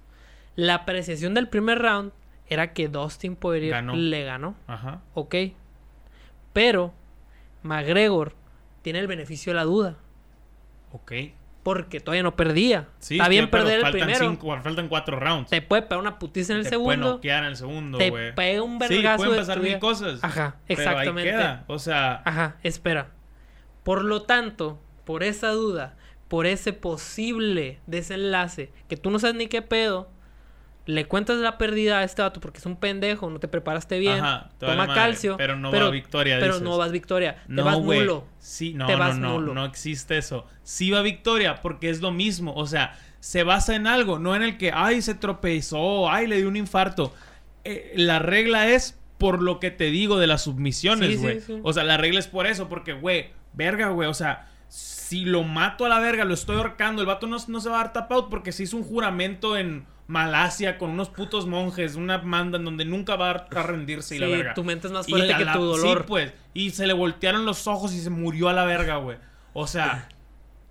La 0.55 0.73
apreciación 0.75 1.33
del 1.33 1.47
primer 1.47 1.79
round 1.79 2.11
era 2.49 2.73
que 2.73 2.87
Dustin 2.87 3.35
Poirier 3.35 3.71
Ganó. 3.73 3.95
le 3.95 4.23
ganó. 4.23 4.55
Ajá. 4.67 5.01
Ok. 5.13 5.35
Pero 6.53 6.93
McGregor 7.63 8.33
tiene 8.81 8.99
el 8.99 9.07
beneficio 9.07 9.51
de 9.51 9.55
la 9.57 9.63
duda. 9.63 9.95
Ok. 10.91 11.11
Porque 11.63 11.99
todavía 11.99 12.23
no 12.23 12.35
perdía. 12.37 12.87
Sí, 12.99 13.15
Está 13.17 13.27
bien 13.27 13.45
sí, 13.45 13.49
pero 13.51 13.63
perder 13.65 13.79
el 13.79 13.81
faltan 13.83 14.01
primero. 14.01 14.29
cinco- 14.29 14.61
faltan 14.61 14.87
cuatro 14.87 15.19
rounds. 15.19 15.49
Te 15.49 15.61
puede 15.61 15.81
pegar 15.81 15.99
una 15.99 16.17
putiza 16.17 16.53
en 16.53 16.59
el 16.59 16.63
Te 16.63 16.69
puede 16.79 16.95
segundo. 16.95 17.15
noquear 17.15 17.43
en 17.43 17.49
el 17.49 17.57
segundo, 17.57 17.97
Te 17.97 18.09
güey. 18.09 18.33
pega 18.33 18.61
un 18.63 18.79
Sí, 18.81 18.87
vergazo 18.95 19.17
pueden 19.17 19.33
de 19.33 19.39
pasar 19.39 19.59
mil 19.59 19.77
cosas. 19.79 20.23
Ajá, 20.23 20.55
Pero 20.65 20.79
ahí 20.79 20.87
exactamente. 20.87 21.29
queda. 21.29 21.65
O 21.67 21.77
sea, 21.77 22.21
Ajá, 22.23 22.55
espera. 22.63 23.09
Por 23.87 24.03
lo 24.03 24.23
tanto, 24.23 24.77
por 25.05 25.23
esa 25.23 25.51
duda, 25.51 25.95
por 26.27 26.45
ese 26.45 26.73
posible 26.73 27.79
desenlace, 27.87 28.69
que 28.89 28.97
tú 28.97 29.09
no 29.11 29.17
sabes 29.17 29.37
ni 29.37 29.47
qué 29.47 29.61
pedo, 29.61 30.09
le 30.85 31.05
cuentas 31.05 31.37
la 31.37 31.57
pérdida 31.57 31.99
a 31.99 32.03
este 32.03 32.21
vato 32.21 32.41
porque 32.41 32.57
es 32.57 32.65
un 32.65 32.75
pendejo, 32.75 33.29
no 33.29 33.39
te 33.39 33.47
preparaste 33.47 33.97
bien, 33.97 34.19
Ajá, 34.19 34.49
toma 34.59 34.75
madre, 34.75 34.93
calcio, 34.93 35.37
pero 35.37 35.55
no 35.55 35.71
va 35.71 35.85
a 35.85 35.89
victoria, 35.89 36.35
Pero 36.37 36.55
dices. 36.55 36.61
no 36.63 36.77
vas 36.77 36.91
victoria, 36.91 37.41
te 37.47 37.61
vas 37.61 37.79
nulo. 37.79 38.25
Sí, 38.39 38.73
no, 38.73 38.87
Te 38.87 38.93
no, 38.93 38.99
vas 38.99 39.17
no, 39.17 39.33
nulo. 39.35 39.53
no 39.53 39.63
existe 39.63 40.17
eso. 40.17 40.45
Sí 40.63 40.91
va 40.91 41.01
victoria 41.01 41.61
porque 41.61 41.89
es 41.89 42.01
lo 42.01 42.11
mismo. 42.11 42.53
O 42.55 42.67
sea, 42.67 42.99
se 43.21 43.43
basa 43.43 43.73
en 43.77 43.87
algo, 43.87 44.19
no 44.19 44.35
en 44.35 44.43
el 44.43 44.57
que, 44.57 44.71
ay, 44.73 45.01
se 45.01 45.15
tropezó, 45.15 46.09
ay, 46.09 46.27
le 46.27 46.37
dio 46.39 46.49
un 46.49 46.57
infarto. 46.57 47.13
Eh, 47.63 47.93
la 47.95 48.19
regla 48.19 48.67
es 48.67 48.99
por 49.17 49.41
lo 49.41 49.61
que 49.61 49.71
te 49.71 49.85
digo 49.85 50.19
de 50.19 50.27
las 50.27 50.43
submisiones, 50.43 51.11
sí, 51.11 51.15
güey. 51.17 51.39
sí. 51.39 51.59
O 51.63 51.71
sea, 51.71 51.85
la 51.85 51.95
regla 51.95 52.19
es 52.19 52.27
por 52.27 52.47
eso, 52.47 52.67
porque, 52.67 52.91
güey, 52.91 53.36
verga, 53.57 53.89
güey, 53.89 54.07
o 54.07 54.13
sea, 54.13 54.47
si 54.69 55.25
lo 55.25 55.43
mato 55.43 55.85
a 55.85 55.89
la 55.89 55.99
verga, 55.99 56.23
lo 56.25 56.33
estoy 56.33 56.57
ahorcando, 56.57 57.01
el 57.01 57.07
vato 57.07 57.27
no, 57.27 57.37
no 57.47 57.59
se 57.59 57.69
va 57.69 57.81
a 57.81 57.83
dar 57.83 57.93
tap 57.93 58.11
out 58.11 58.29
porque 58.29 58.51
se 58.51 58.63
hizo 58.63 58.77
un 58.77 58.83
juramento 58.83 59.57
en 59.57 59.85
Malasia 60.07 60.77
con 60.77 60.91
unos 60.91 61.09
putos 61.09 61.47
monjes, 61.47 61.95
una 61.95 62.19
manda 62.19 62.57
en 62.57 62.65
donde 62.65 62.85
nunca 62.85 63.15
va 63.17 63.31
a, 63.31 63.63
rendirse 63.63 64.15
y 64.15 64.19
la 64.19 64.27
verga. 64.27 64.53
tu 64.53 64.63
mente 64.63 64.87
es 64.87 64.93
más 64.93 65.07
Y 65.07 65.11
fuerte 65.11 65.27
la- 65.27 65.37
que 65.37 65.45
tu 65.45 65.65
dolor. 65.65 65.99
Sí, 65.99 66.03
pues. 66.07 66.33
Y 66.53 66.69
se 66.69 66.87
le 66.87 66.93
voltearon 66.93 67.45
los 67.45 67.67
ojos 67.67 67.93
y 67.93 67.99
se 67.99 68.09
murió 68.09 68.47
a 68.47 68.53
la 68.53 68.63
verga, 68.63 68.97
güey. 68.97 69.17
O 69.53 69.67
sea, 69.67 70.07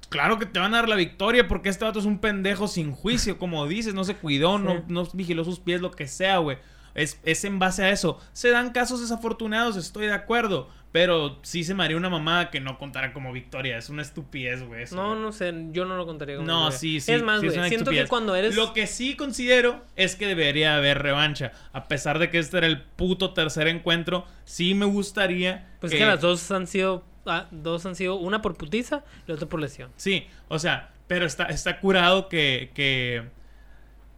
claro 0.08 0.38
que 0.38 0.46
te 0.46 0.58
van 0.58 0.72
a 0.74 0.78
dar 0.78 0.88
la 0.88 0.96
victoria 0.96 1.48
porque 1.48 1.68
este 1.68 1.84
vato 1.84 1.98
es 1.98 2.06
un 2.06 2.18
pendejo 2.18 2.66
sin 2.66 2.92
juicio, 2.92 3.38
como 3.38 3.66
dices, 3.66 3.92
no 3.92 4.04
se 4.04 4.16
cuidó, 4.16 4.58
no, 4.58 4.84
no 4.88 5.06
vigiló 5.12 5.44
sus 5.44 5.60
pies, 5.60 5.80
lo 5.82 5.90
que 5.90 6.08
sea, 6.08 6.38
güey. 6.38 6.58
Es, 6.94 7.20
es 7.24 7.44
en 7.44 7.58
base 7.58 7.84
a 7.84 7.90
eso. 7.90 8.18
Se 8.32 8.48
dan 8.48 8.70
casos 8.70 9.02
desafortunados, 9.02 9.76
estoy 9.76 10.06
de 10.06 10.14
acuerdo. 10.14 10.70
Pero 10.92 11.38
sí 11.42 11.62
se 11.62 11.74
me 11.74 11.84
haría 11.84 11.96
una 11.96 12.08
mamada 12.08 12.50
que 12.50 12.60
no 12.60 12.78
contara 12.78 13.12
como 13.12 13.32
victoria. 13.32 13.76
Es 13.76 13.90
una 13.90 14.00
estupidez, 14.02 14.62
güey. 14.62 14.84
eso, 14.84 14.96
No, 14.96 15.10
güey. 15.10 15.20
no 15.20 15.32
sé, 15.32 15.52
yo 15.70 15.84
no 15.84 15.96
lo 15.96 16.06
contaría 16.06 16.36
como 16.36 16.46
No, 16.46 16.72
sí, 16.72 17.00
sí. 17.00 17.12
Es 17.12 17.22
más, 17.22 17.40
sí 17.42 17.48
güey, 17.48 17.68
siento 17.68 17.90
que 17.90 18.06
cuando 18.06 18.34
eres... 18.34 18.56
Lo 18.56 18.72
que 18.72 18.86
sí 18.86 19.14
considero 19.14 19.84
es 19.96 20.16
que 20.16 20.26
debería 20.26 20.76
haber 20.76 21.02
revancha. 21.02 21.52
A 21.72 21.88
pesar 21.88 22.18
de 22.18 22.30
que 22.30 22.38
este 22.38 22.56
era 22.58 22.66
el 22.66 22.80
puto 22.82 23.34
tercer 23.34 23.68
encuentro, 23.68 24.26
sí 24.44 24.74
me 24.74 24.86
gustaría. 24.86 25.68
Pues 25.80 25.92
que 25.92 26.06
las 26.06 26.20
dos 26.22 26.50
han 26.50 26.66
sido... 26.66 27.04
ah, 27.26 27.46
dos 27.50 27.84
han 27.84 27.94
sido 27.94 28.14
una 28.16 28.40
por 28.40 28.56
putiza 28.56 29.04
y 29.26 29.28
la 29.28 29.34
otra 29.34 29.48
por 29.48 29.60
lesión. 29.60 29.90
Sí, 29.96 30.26
o 30.48 30.58
sea, 30.58 30.90
pero 31.08 31.26
está, 31.26 31.44
está 31.46 31.78
curado 31.78 32.28
que, 32.28 32.70
que 32.74 33.24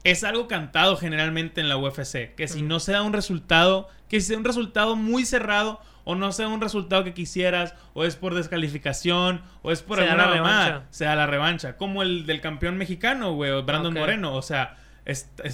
es 0.05 0.23
algo 0.25 0.47
cantado 0.49 0.97
generalmente 0.97 1.61
en 1.61 1.69
la 1.69 1.77
UFC. 1.77 2.35
Que 2.37 2.47
si 2.47 2.63
no 2.63 2.79
se 2.81 2.93
da 2.93 3.03
un 3.03 3.13
resultado, 3.13 3.89
que 4.09 4.21
sea 4.21 4.39
un 4.39 4.45
resultado 4.45 4.97
muy 4.97 5.25
cerrado, 5.25 5.81
o 6.09 6.15
no 6.15 6.33
sea 6.33 6.49
un 6.49 6.63
resultado 6.63 7.05
que 7.05 7.13
quisieras, 7.13 7.75
o 7.93 8.03
es 8.03 8.17
por 8.17 8.35
descalificación, 8.35 9.43
o 9.61 9.73
es 9.73 9.83
por 9.83 9.99
Se 9.99 10.07
da 10.07 10.13
alguna 10.13 10.33
revancha. 10.33 10.83
se 10.89 11.05
da 11.05 11.15
la 11.15 11.27
revancha. 11.27 11.77
Como 11.77 12.01
el 12.01 12.25
del 12.25 12.41
campeón 12.41 12.79
mexicano, 12.79 13.35
güey, 13.35 13.61
Brandon. 13.61 13.93
Moreno, 13.93 14.33
o 14.35 14.41
sea. 14.41 14.79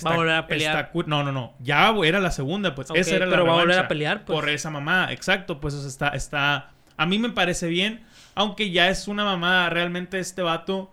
Va 0.06 0.12
a 0.12 0.14
volver 0.14 0.34
a 0.36 0.46
pelear. 0.46 0.92
no, 1.06 1.24
no, 1.24 1.32
no. 1.32 1.54
Ya 1.58 1.90
güey, 1.90 2.08
era 2.08 2.20
la 2.20 2.30
segunda, 2.30 2.72
pues. 2.76 2.88
Ok, 2.88 2.98
esa 2.98 3.16
era 3.16 3.26
la 3.26 3.32
pero 3.32 3.46
va 3.46 3.54
a 3.54 3.62
volver 3.62 3.80
a 3.80 3.88
pelear, 3.88 4.24
pues. 4.24 4.38
Por 4.38 4.48
esa 4.48 4.70
mamada, 4.70 5.12
exacto. 5.12 5.60
Pues 5.60 5.74
o 5.74 5.80
sea, 5.80 5.88
está, 5.88 6.08
está. 6.10 6.70
A 6.96 7.04
mí 7.04 7.18
me 7.18 7.30
parece 7.30 7.66
bien. 7.66 8.04
Aunque 8.36 8.70
ya 8.70 8.88
es 8.90 9.08
una 9.08 9.24
mamada. 9.24 9.70
Realmente 9.70 10.20
este 10.20 10.42
vato 10.42 10.92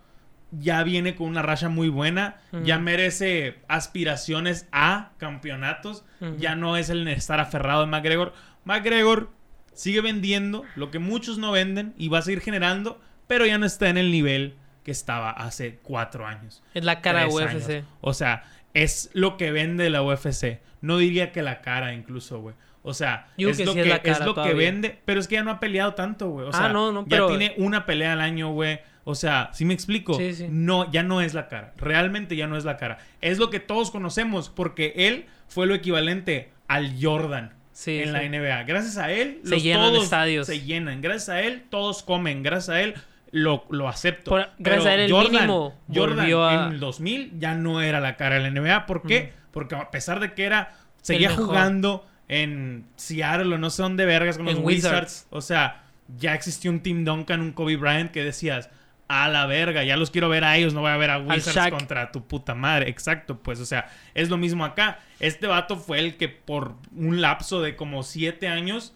ya 0.49 0.81
viene 0.81 1.13
con 1.13 1.27
una 1.27 1.43
racha 1.43 1.69
muy 1.69 1.89
buena. 1.89 2.37
Ya 2.63 2.79
merece 2.79 3.59
aspiraciones 3.67 4.67
a 4.71 5.11
campeonatos. 5.19 6.03
Ya 6.39 6.55
no 6.55 6.77
es 6.77 6.89
el 6.89 7.07
estar 7.07 7.39
aferrado 7.39 7.83
a 7.83 7.85
McGregor. 7.85 8.33
McGregor 8.63 9.29
sigue 9.73 10.01
vendiendo 10.01 10.63
lo 10.75 10.91
que 10.91 10.99
muchos 10.99 11.37
no 11.37 11.51
venden 11.51 11.93
y 11.97 12.07
va 12.09 12.19
a 12.19 12.21
seguir 12.21 12.41
generando, 12.41 12.99
pero 13.27 13.45
ya 13.45 13.57
no 13.57 13.65
está 13.65 13.89
en 13.89 13.97
el 13.97 14.11
nivel 14.11 14.55
que 14.83 14.91
estaba 14.91 15.29
hace 15.31 15.79
cuatro 15.83 16.25
años. 16.25 16.63
Es 16.73 16.83
la 16.83 17.01
cara 17.01 17.21
de 17.21 17.27
UFC. 17.27 17.41
años. 17.69 17.85
O 18.01 18.13
sea, 18.13 18.43
es 18.73 19.09
lo 19.13 19.37
que 19.37 19.51
vende 19.51 19.89
la 19.89 20.01
UFC. 20.01 20.59
No 20.81 20.97
diría 20.97 21.31
que 21.31 21.41
la 21.43 21.61
cara 21.61 21.93
incluso, 21.93 22.39
güey. 22.41 22.55
O 22.83 22.95
sea, 22.95 23.27
Yo 23.37 23.49
es 23.49 23.57
que 23.57 23.65
lo 23.65 23.73
sí 23.73 23.75
que, 23.75 23.81
es 23.83 23.87
la 23.89 23.95
es 23.97 24.01
cara 24.01 24.25
lo 24.25 24.33
que 24.33 24.53
vende, 24.55 24.99
pero 25.05 25.19
es 25.19 25.27
que 25.27 25.35
ya 25.35 25.43
no 25.43 25.51
ha 25.51 25.59
peleado 25.59 25.93
tanto, 25.93 26.29
güey. 26.29 26.47
O 26.47 26.49
Ah, 26.49 26.53
sea, 26.57 26.69
no, 26.69 26.91
no, 26.91 27.01
ya 27.03 27.09
pero- 27.09 27.27
tiene 27.27 27.53
una 27.57 27.85
pelea 27.85 28.13
al 28.13 28.21
año, 28.21 28.51
güey. 28.53 28.79
O 29.03 29.13
sea, 29.15 29.49
si 29.53 29.65
me 29.65 29.73
explico, 29.75 30.15
Sí, 30.15 30.33
sí. 30.33 30.47
no, 30.49 30.91
ya 30.91 31.03
no 31.03 31.21
es 31.21 31.33
la 31.35 31.47
cara. 31.47 31.73
Realmente 31.77 32.35
ya 32.35 32.47
no 32.47 32.57
es 32.57 32.65
la 32.65 32.77
cara. 32.77 32.97
Es 33.21 33.37
lo 33.37 33.49
que 33.51 33.59
todos 33.59 33.91
conocemos, 33.91 34.49
porque 34.49 34.93
él 34.95 35.25
fue 35.47 35.67
lo 35.67 35.75
equivalente 35.75 36.49
al 36.67 36.95
Jordan 36.99 37.53
Sí, 37.81 37.97
en 37.99 38.05
sí. 38.05 38.11
la 38.11 38.21
NBA. 38.23 38.63
Gracias 38.63 38.97
a 38.97 39.11
él, 39.11 39.39
Se 39.43 39.49
los 39.51 39.63
llenan 39.63 39.89
todos 39.91 40.03
estadios. 40.03 40.45
se 40.47 40.61
llenan. 40.61 41.01
Gracias 41.01 41.29
a 41.29 41.41
él, 41.41 41.63
todos 41.69 42.03
comen. 42.03 42.43
Gracias 42.43 42.69
a 42.69 42.81
él, 42.81 42.93
lo, 43.31 43.65
lo 43.71 43.87
acepto. 43.87 44.29
Por- 44.31 44.49
gracias 44.59 44.83
Pero 44.83 44.83
a 44.85 44.93
él, 44.93 44.99
el 45.01 45.11
Jordan, 45.11 45.31
mínimo 45.33 45.79
Jordan 45.93 46.19
a- 46.19 46.65
en 46.67 46.73
el 46.73 46.79
2000 46.79 47.39
ya 47.39 47.55
no 47.55 47.81
era 47.81 47.99
la 47.99 48.17
cara 48.17 48.35
de 48.35 48.41
la 48.41 48.47
NBA. 48.49 48.85
¿Por 48.85 49.01
qué? 49.01 49.33
Porque 49.51 49.73
a 49.75 49.89
pesar 49.89 50.19
de 50.19 50.33
que 50.33 50.43
era, 50.43 50.75
seguía 51.01 51.31
jugando 51.31 52.05
en 52.27 52.85
Seattle 52.97 53.55
o 53.55 53.57
no 53.57 53.69
sé 53.71 53.81
dónde 53.81 54.05
vergas 54.05 54.37
con 54.37 54.45
los. 54.45 54.59
Wizards. 54.59 55.25
O 55.31 55.41
sea, 55.41 55.83
ya 56.17 56.33
existió 56.35 56.69
un 56.71 56.81
Tim 56.81 57.03
Duncan, 57.03 57.41
un 57.41 57.51
Kobe 57.51 57.77
Bryant 57.77 58.11
que 58.11 58.23
decías, 58.23 58.69
a 59.11 59.27
la 59.27 59.45
verga, 59.45 59.83
ya 59.83 59.97
los 59.97 60.09
quiero 60.09 60.29
ver 60.29 60.43
a 60.43 60.55
ellos, 60.57 60.73
no 60.73 60.81
voy 60.81 60.91
a 60.91 60.97
ver 60.97 61.09
a 61.09 61.19
Wizards 61.19 61.69
contra 61.69 62.11
tu 62.11 62.25
puta 62.25 62.55
madre. 62.55 62.89
Exacto, 62.89 63.39
pues, 63.39 63.59
o 63.59 63.65
sea, 63.65 63.91
es 64.13 64.29
lo 64.29 64.37
mismo 64.37 64.63
acá. 64.63 64.99
Este 65.19 65.47
vato 65.47 65.75
fue 65.75 65.99
el 65.99 66.17
que 66.17 66.29
por 66.29 66.75
un 66.95 67.21
lapso 67.21 67.61
de 67.61 67.75
como 67.75 68.03
siete 68.03 68.47
años 68.47 68.93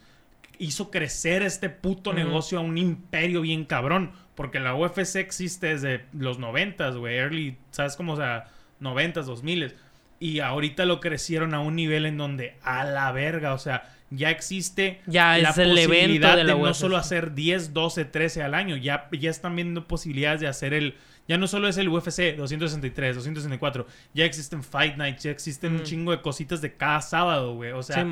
hizo 0.58 0.90
crecer 0.90 1.42
este 1.42 1.68
puto 1.68 2.12
negocio 2.12 2.58
a 2.58 2.62
un 2.62 2.78
imperio 2.78 3.42
bien 3.42 3.64
cabrón. 3.64 4.12
Porque 4.34 4.60
la 4.60 4.74
UFC 4.74 5.16
existe 5.16 5.68
desde 5.68 6.04
los 6.12 6.38
noventas, 6.38 6.96
güey. 6.96 7.16
Early, 7.16 7.56
¿sabes 7.70 7.96
cómo? 7.96 8.12
O 8.12 8.16
sea, 8.16 8.48
noventas, 8.80 9.26
dos 9.26 9.42
miles. 9.42 9.74
Y 10.18 10.40
ahorita 10.40 10.84
lo 10.86 11.00
crecieron 11.00 11.52
a 11.54 11.60
un 11.60 11.76
nivel 11.76 12.06
en 12.06 12.16
donde, 12.16 12.54
a 12.62 12.84
la 12.84 13.12
verga, 13.12 13.52
o 13.54 13.58
sea, 13.58 13.92
ya 14.10 14.30
existe 14.30 15.00
Ya 15.06 15.36
la 15.36 15.50
es 15.50 15.58
el 15.58 15.70
evento 15.76 15.88
posibilidad 15.88 16.36
de 16.36 16.44
la 16.44 16.54
no 16.54 16.74
solo 16.74 16.96
hacer 16.96 17.34
10, 17.34 17.72
12, 17.74 18.04
13 18.04 18.42
al 18.42 18.54
año. 18.54 18.76
Ya, 18.76 19.08
ya 19.12 19.30
están 19.30 19.56
viendo 19.56 19.86
posibilidades 19.88 20.40
de 20.40 20.46
hacer 20.46 20.72
el... 20.74 20.94
Ya 21.28 21.38
no 21.38 21.48
solo 21.48 21.66
es 21.66 21.76
el 21.76 21.88
UFC 21.88 22.36
263, 22.36 23.16
264. 23.16 23.84
Ya 24.14 24.24
existen 24.24 24.62
Fight 24.62 24.96
Nights, 24.96 25.24
ya 25.24 25.32
existen 25.32 25.72
un 25.72 25.80
Mm. 25.80 25.82
chingo 25.82 26.12
de 26.12 26.22
cositas 26.22 26.62
de 26.62 26.74
cada 26.74 27.00
sábado, 27.02 27.54
güey. 27.56 27.72
O 27.72 27.82
sea, 27.82 28.06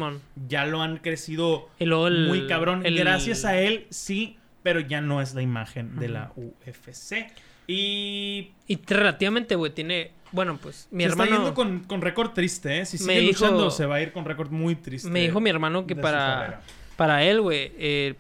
ya 0.49 0.67
lo 0.67 0.83
han 0.83 0.97
crecido 0.97 1.71
el- 1.79 2.27
muy 2.27 2.49
cabrón. 2.49 2.85
el- 2.85 2.99
Gracias 2.99 3.45
a 3.45 3.57
él, 3.61 3.87
sí, 3.91 4.37
pero 4.65 4.81
ya 4.81 5.01
no 5.01 5.23
es 5.23 5.33
la 5.35 5.43
imagen 5.43 5.95
de 6.01 6.09
la 6.09 6.33
UFC. 6.35 7.29
Y 7.69 8.51
Y 8.67 8.79
relativamente, 8.87 9.55
güey, 9.55 9.73
tiene... 9.73 10.11
Bueno, 10.35 10.59
pues 10.61 10.89
mi 10.91 11.05
se 11.05 11.11
hermano... 11.11 11.31
está 11.31 11.37
yendo 11.43 11.55
con, 11.55 11.81
con 11.85 12.03
récord 12.03 12.33
triste, 12.33 12.81
¿eh? 12.81 12.87
Si 12.87 12.99
sigue 12.99 13.21
dijo- 13.21 13.45
luchando, 13.45 13.71
se 13.71 13.87
va 13.87 13.97
a 13.97 14.01
ir 14.03 14.13
con 14.13 14.25
récord 14.25 14.51
muy 14.51 14.75
triste. 14.75 15.09
Me 15.09 15.21
dijo 15.21 15.41
mi 15.41 15.49
hermano 15.49 15.87
que 15.87 15.95
para, 15.97 16.61
para 16.97 17.23
él, 17.25 17.41
güey, 17.41 17.73
eh, 17.79 18.15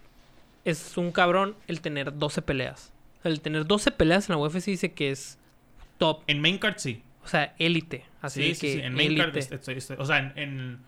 es 0.64 0.96
un 0.96 1.10
cabrón 1.12 1.56
el 1.66 1.80
tener 1.80 2.16
12 2.16 2.40
peleas. 2.42 2.92
El 3.24 3.40
tener 3.40 3.66
12 3.66 3.90
peleas 3.90 4.28
en 4.30 4.36
la 4.36 4.42
UFC 4.42 4.66
dice 4.66 4.92
que 4.92 5.10
es 5.10 5.38
top. 5.98 6.22
En 6.26 6.40
main 6.40 6.58
card, 6.58 6.76
sí. 6.78 7.02
O 7.24 7.28
sea, 7.28 7.54
élite. 7.58 8.04
Así 8.22 8.42
sí, 8.42 8.48
de 8.48 8.54
sí, 8.54 8.60
que 8.60 8.72
sí. 8.74 8.80
En 8.80 8.94
main 8.94 9.16
card, 9.16 9.36
estoy- 9.36 9.76
estoy- 9.78 9.96
o 9.98 10.04
sea, 10.04 10.18
en, 10.18 10.32
en 10.36 10.78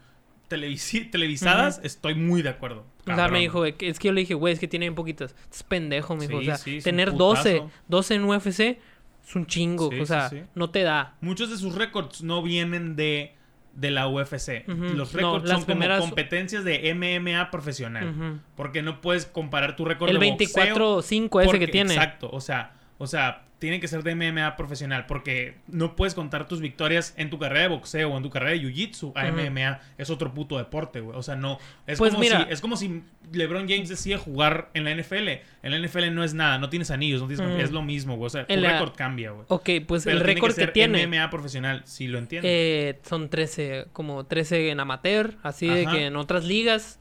televisi- 0.49 1.11
televisadas 1.11 1.81
estoy 1.83 2.14
muy 2.14 2.43
de 2.43 2.51
acuerdo. 2.51 2.87
O 3.09 3.14
sea, 3.14 3.29
me 3.29 3.41
dijo, 3.41 3.59
güey, 3.61 3.74
es 3.81 3.99
que 3.99 4.09
yo 4.09 4.12
le 4.12 4.20
dije, 4.20 4.35
güey, 4.35 4.53
es 4.55 4.61
que 4.61 4.68
tiene 4.68 4.85
bien 4.87 4.95
poquitas. 4.95 5.35
Es 5.53 5.62
pendejo, 5.62 6.14
me 6.16 6.27
dijo. 6.29 6.39
O 6.39 6.43
sea, 6.43 6.59
tener 6.83 7.11
putazo. 7.12 7.49
12, 7.49 7.62
12 7.89 8.14
en 8.14 8.24
UFC 8.24 8.79
es 9.27 9.35
un 9.37 9.47
chingo. 9.47 9.91
Sí, 9.91 10.01
o 10.01 10.07
sea, 10.07 10.29
sí, 10.29 10.37
sí. 10.39 10.43
no 10.55 10.70
te 10.70 10.83
da. 10.83 11.14
Muchos 11.20 11.51
de 11.51 11.57
sus 11.57 11.74
récords 11.74 12.22
no 12.22 12.43
vienen 12.43 12.95
de, 12.97 13.35
de 13.74 13.91
la 13.91 14.07
UFC. 14.09 14.64
Los 14.68 15.12
récords 15.12 15.49
son 15.49 15.55
como 15.62 15.66
primeras- 15.66 16.01
competencias 16.01 16.64
de 16.64 16.95
MMA 16.95 17.51
profesional. 17.51 18.41
Porque 18.57 18.83
no 18.83 19.01
puedes 19.01 19.27
comparar 19.27 19.74
tu 19.77 19.85
récord 19.85 20.11
El 20.11 20.18
de 20.20 20.31
boxeo 20.31 21.01
24-5 21.01 21.45
ese 21.45 21.59
que 21.59 21.68
tiene. 21.68 21.95
Exacto, 21.95 22.31
o 22.33 22.41
sea, 22.41 22.74
o 22.99 23.07
sea, 23.07 23.45
tiene 23.59 23.80
que 23.80 23.88
ser 23.88 24.02
de 24.02 24.14
MMA 24.14 24.54
profesional 24.57 25.07
porque 25.07 25.54
no 25.66 25.96
puedes 25.96 26.12
contar 26.14 26.46
tus 26.46 26.61
victorias 26.61 27.14
en 27.16 27.30
tu 27.30 27.38
carrera 27.38 27.62
de 27.62 27.68
boxeo 27.68 28.11
o 28.12 28.16
en 28.18 28.22
tu 28.22 28.28
carrera 28.28 28.52
de 28.52 28.61
jiu-jitsu 28.61 29.12
a 29.14 29.24
Ujú. 29.30 29.40
MMA. 29.40 29.80
Es 29.96 30.11
otro 30.11 30.34
puto 30.34 30.59
deporte, 30.59 31.00
güey. 31.00 31.16
O 31.16 31.22
sea, 31.22 31.36
no. 31.36 31.59
Es, 31.86 31.98
Pues 31.98 32.11
como 32.12 32.20
mira. 32.22 32.44
si, 32.46 32.52
es 32.52 32.61
como 32.61 32.76
si 32.76 33.02
LeBron 33.32 33.66
James 33.66 33.88
decide 33.88 34.18
jugar 34.18 34.68
en 34.74 34.84
la 34.84 34.90
NFL. 34.94 35.28
En 35.62 35.70
la 35.70 35.78
NFL 35.78 36.14
no 36.14 36.22
es 36.22 36.34
nada, 36.34 36.59
no 36.59 36.68
tienes 36.68 36.90
anillos, 36.90 37.22
no 37.22 37.28
tienes 37.28 37.64
es 37.64 37.70
lo 37.72 37.80
mismo, 37.82 38.16
güey. 38.16 38.26
O 38.26 38.30
sea, 38.30 38.46
tu 38.46 38.52
En 38.52 38.61
la- 38.61 38.72
récord 38.74 38.94
cambia, 38.94 39.30
güey. 39.30 39.46
Ok, 39.48 39.70
pues 39.86 40.04
Pero 40.04 40.18
el 40.18 40.24
récord 40.24 40.50
que, 40.50 40.61
ser 40.61 40.72
tiene 40.74 41.07
MMA 41.07 41.30
profesional, 41.30 41.80
si 41.86 42.09
lo 42.09 42.18
entiendes. 42.18 42.50
eh, 42.54 42.98
son 43.09 43.30
13, 43.30 43.86
como 43.94 44.26
13 44.26 44.68
en 44.70 44.80
amateur, 44.80 45.34
así 45.42 45.66
de 45.66 45.86
que 45.86 46.04
en 46.07 46.16
otras 46.16 46.44
ligas 46.44 47.00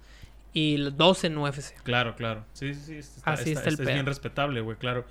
y 0.53 0.77
12 0.77 1.27
en 1.27 1.37
UFC. 1.37 1.73
Claro, 1.83 2.15
claro. 2.15 2.45
Sí, 2.53 2.73
sí, 2.73 2.81
sí. 2.85 2.95
Está, 2.99 3.31
Así 3.33 3.49
está- 3.49 3.59
está 3.59 3.69
el 3.69 3.73
está- 3.73 3.83
es 3.83 3.93
bien 3.93 4.05
respetable, 4.05 4.61
güey, 4.61 4.77
claro. 4.77 5.05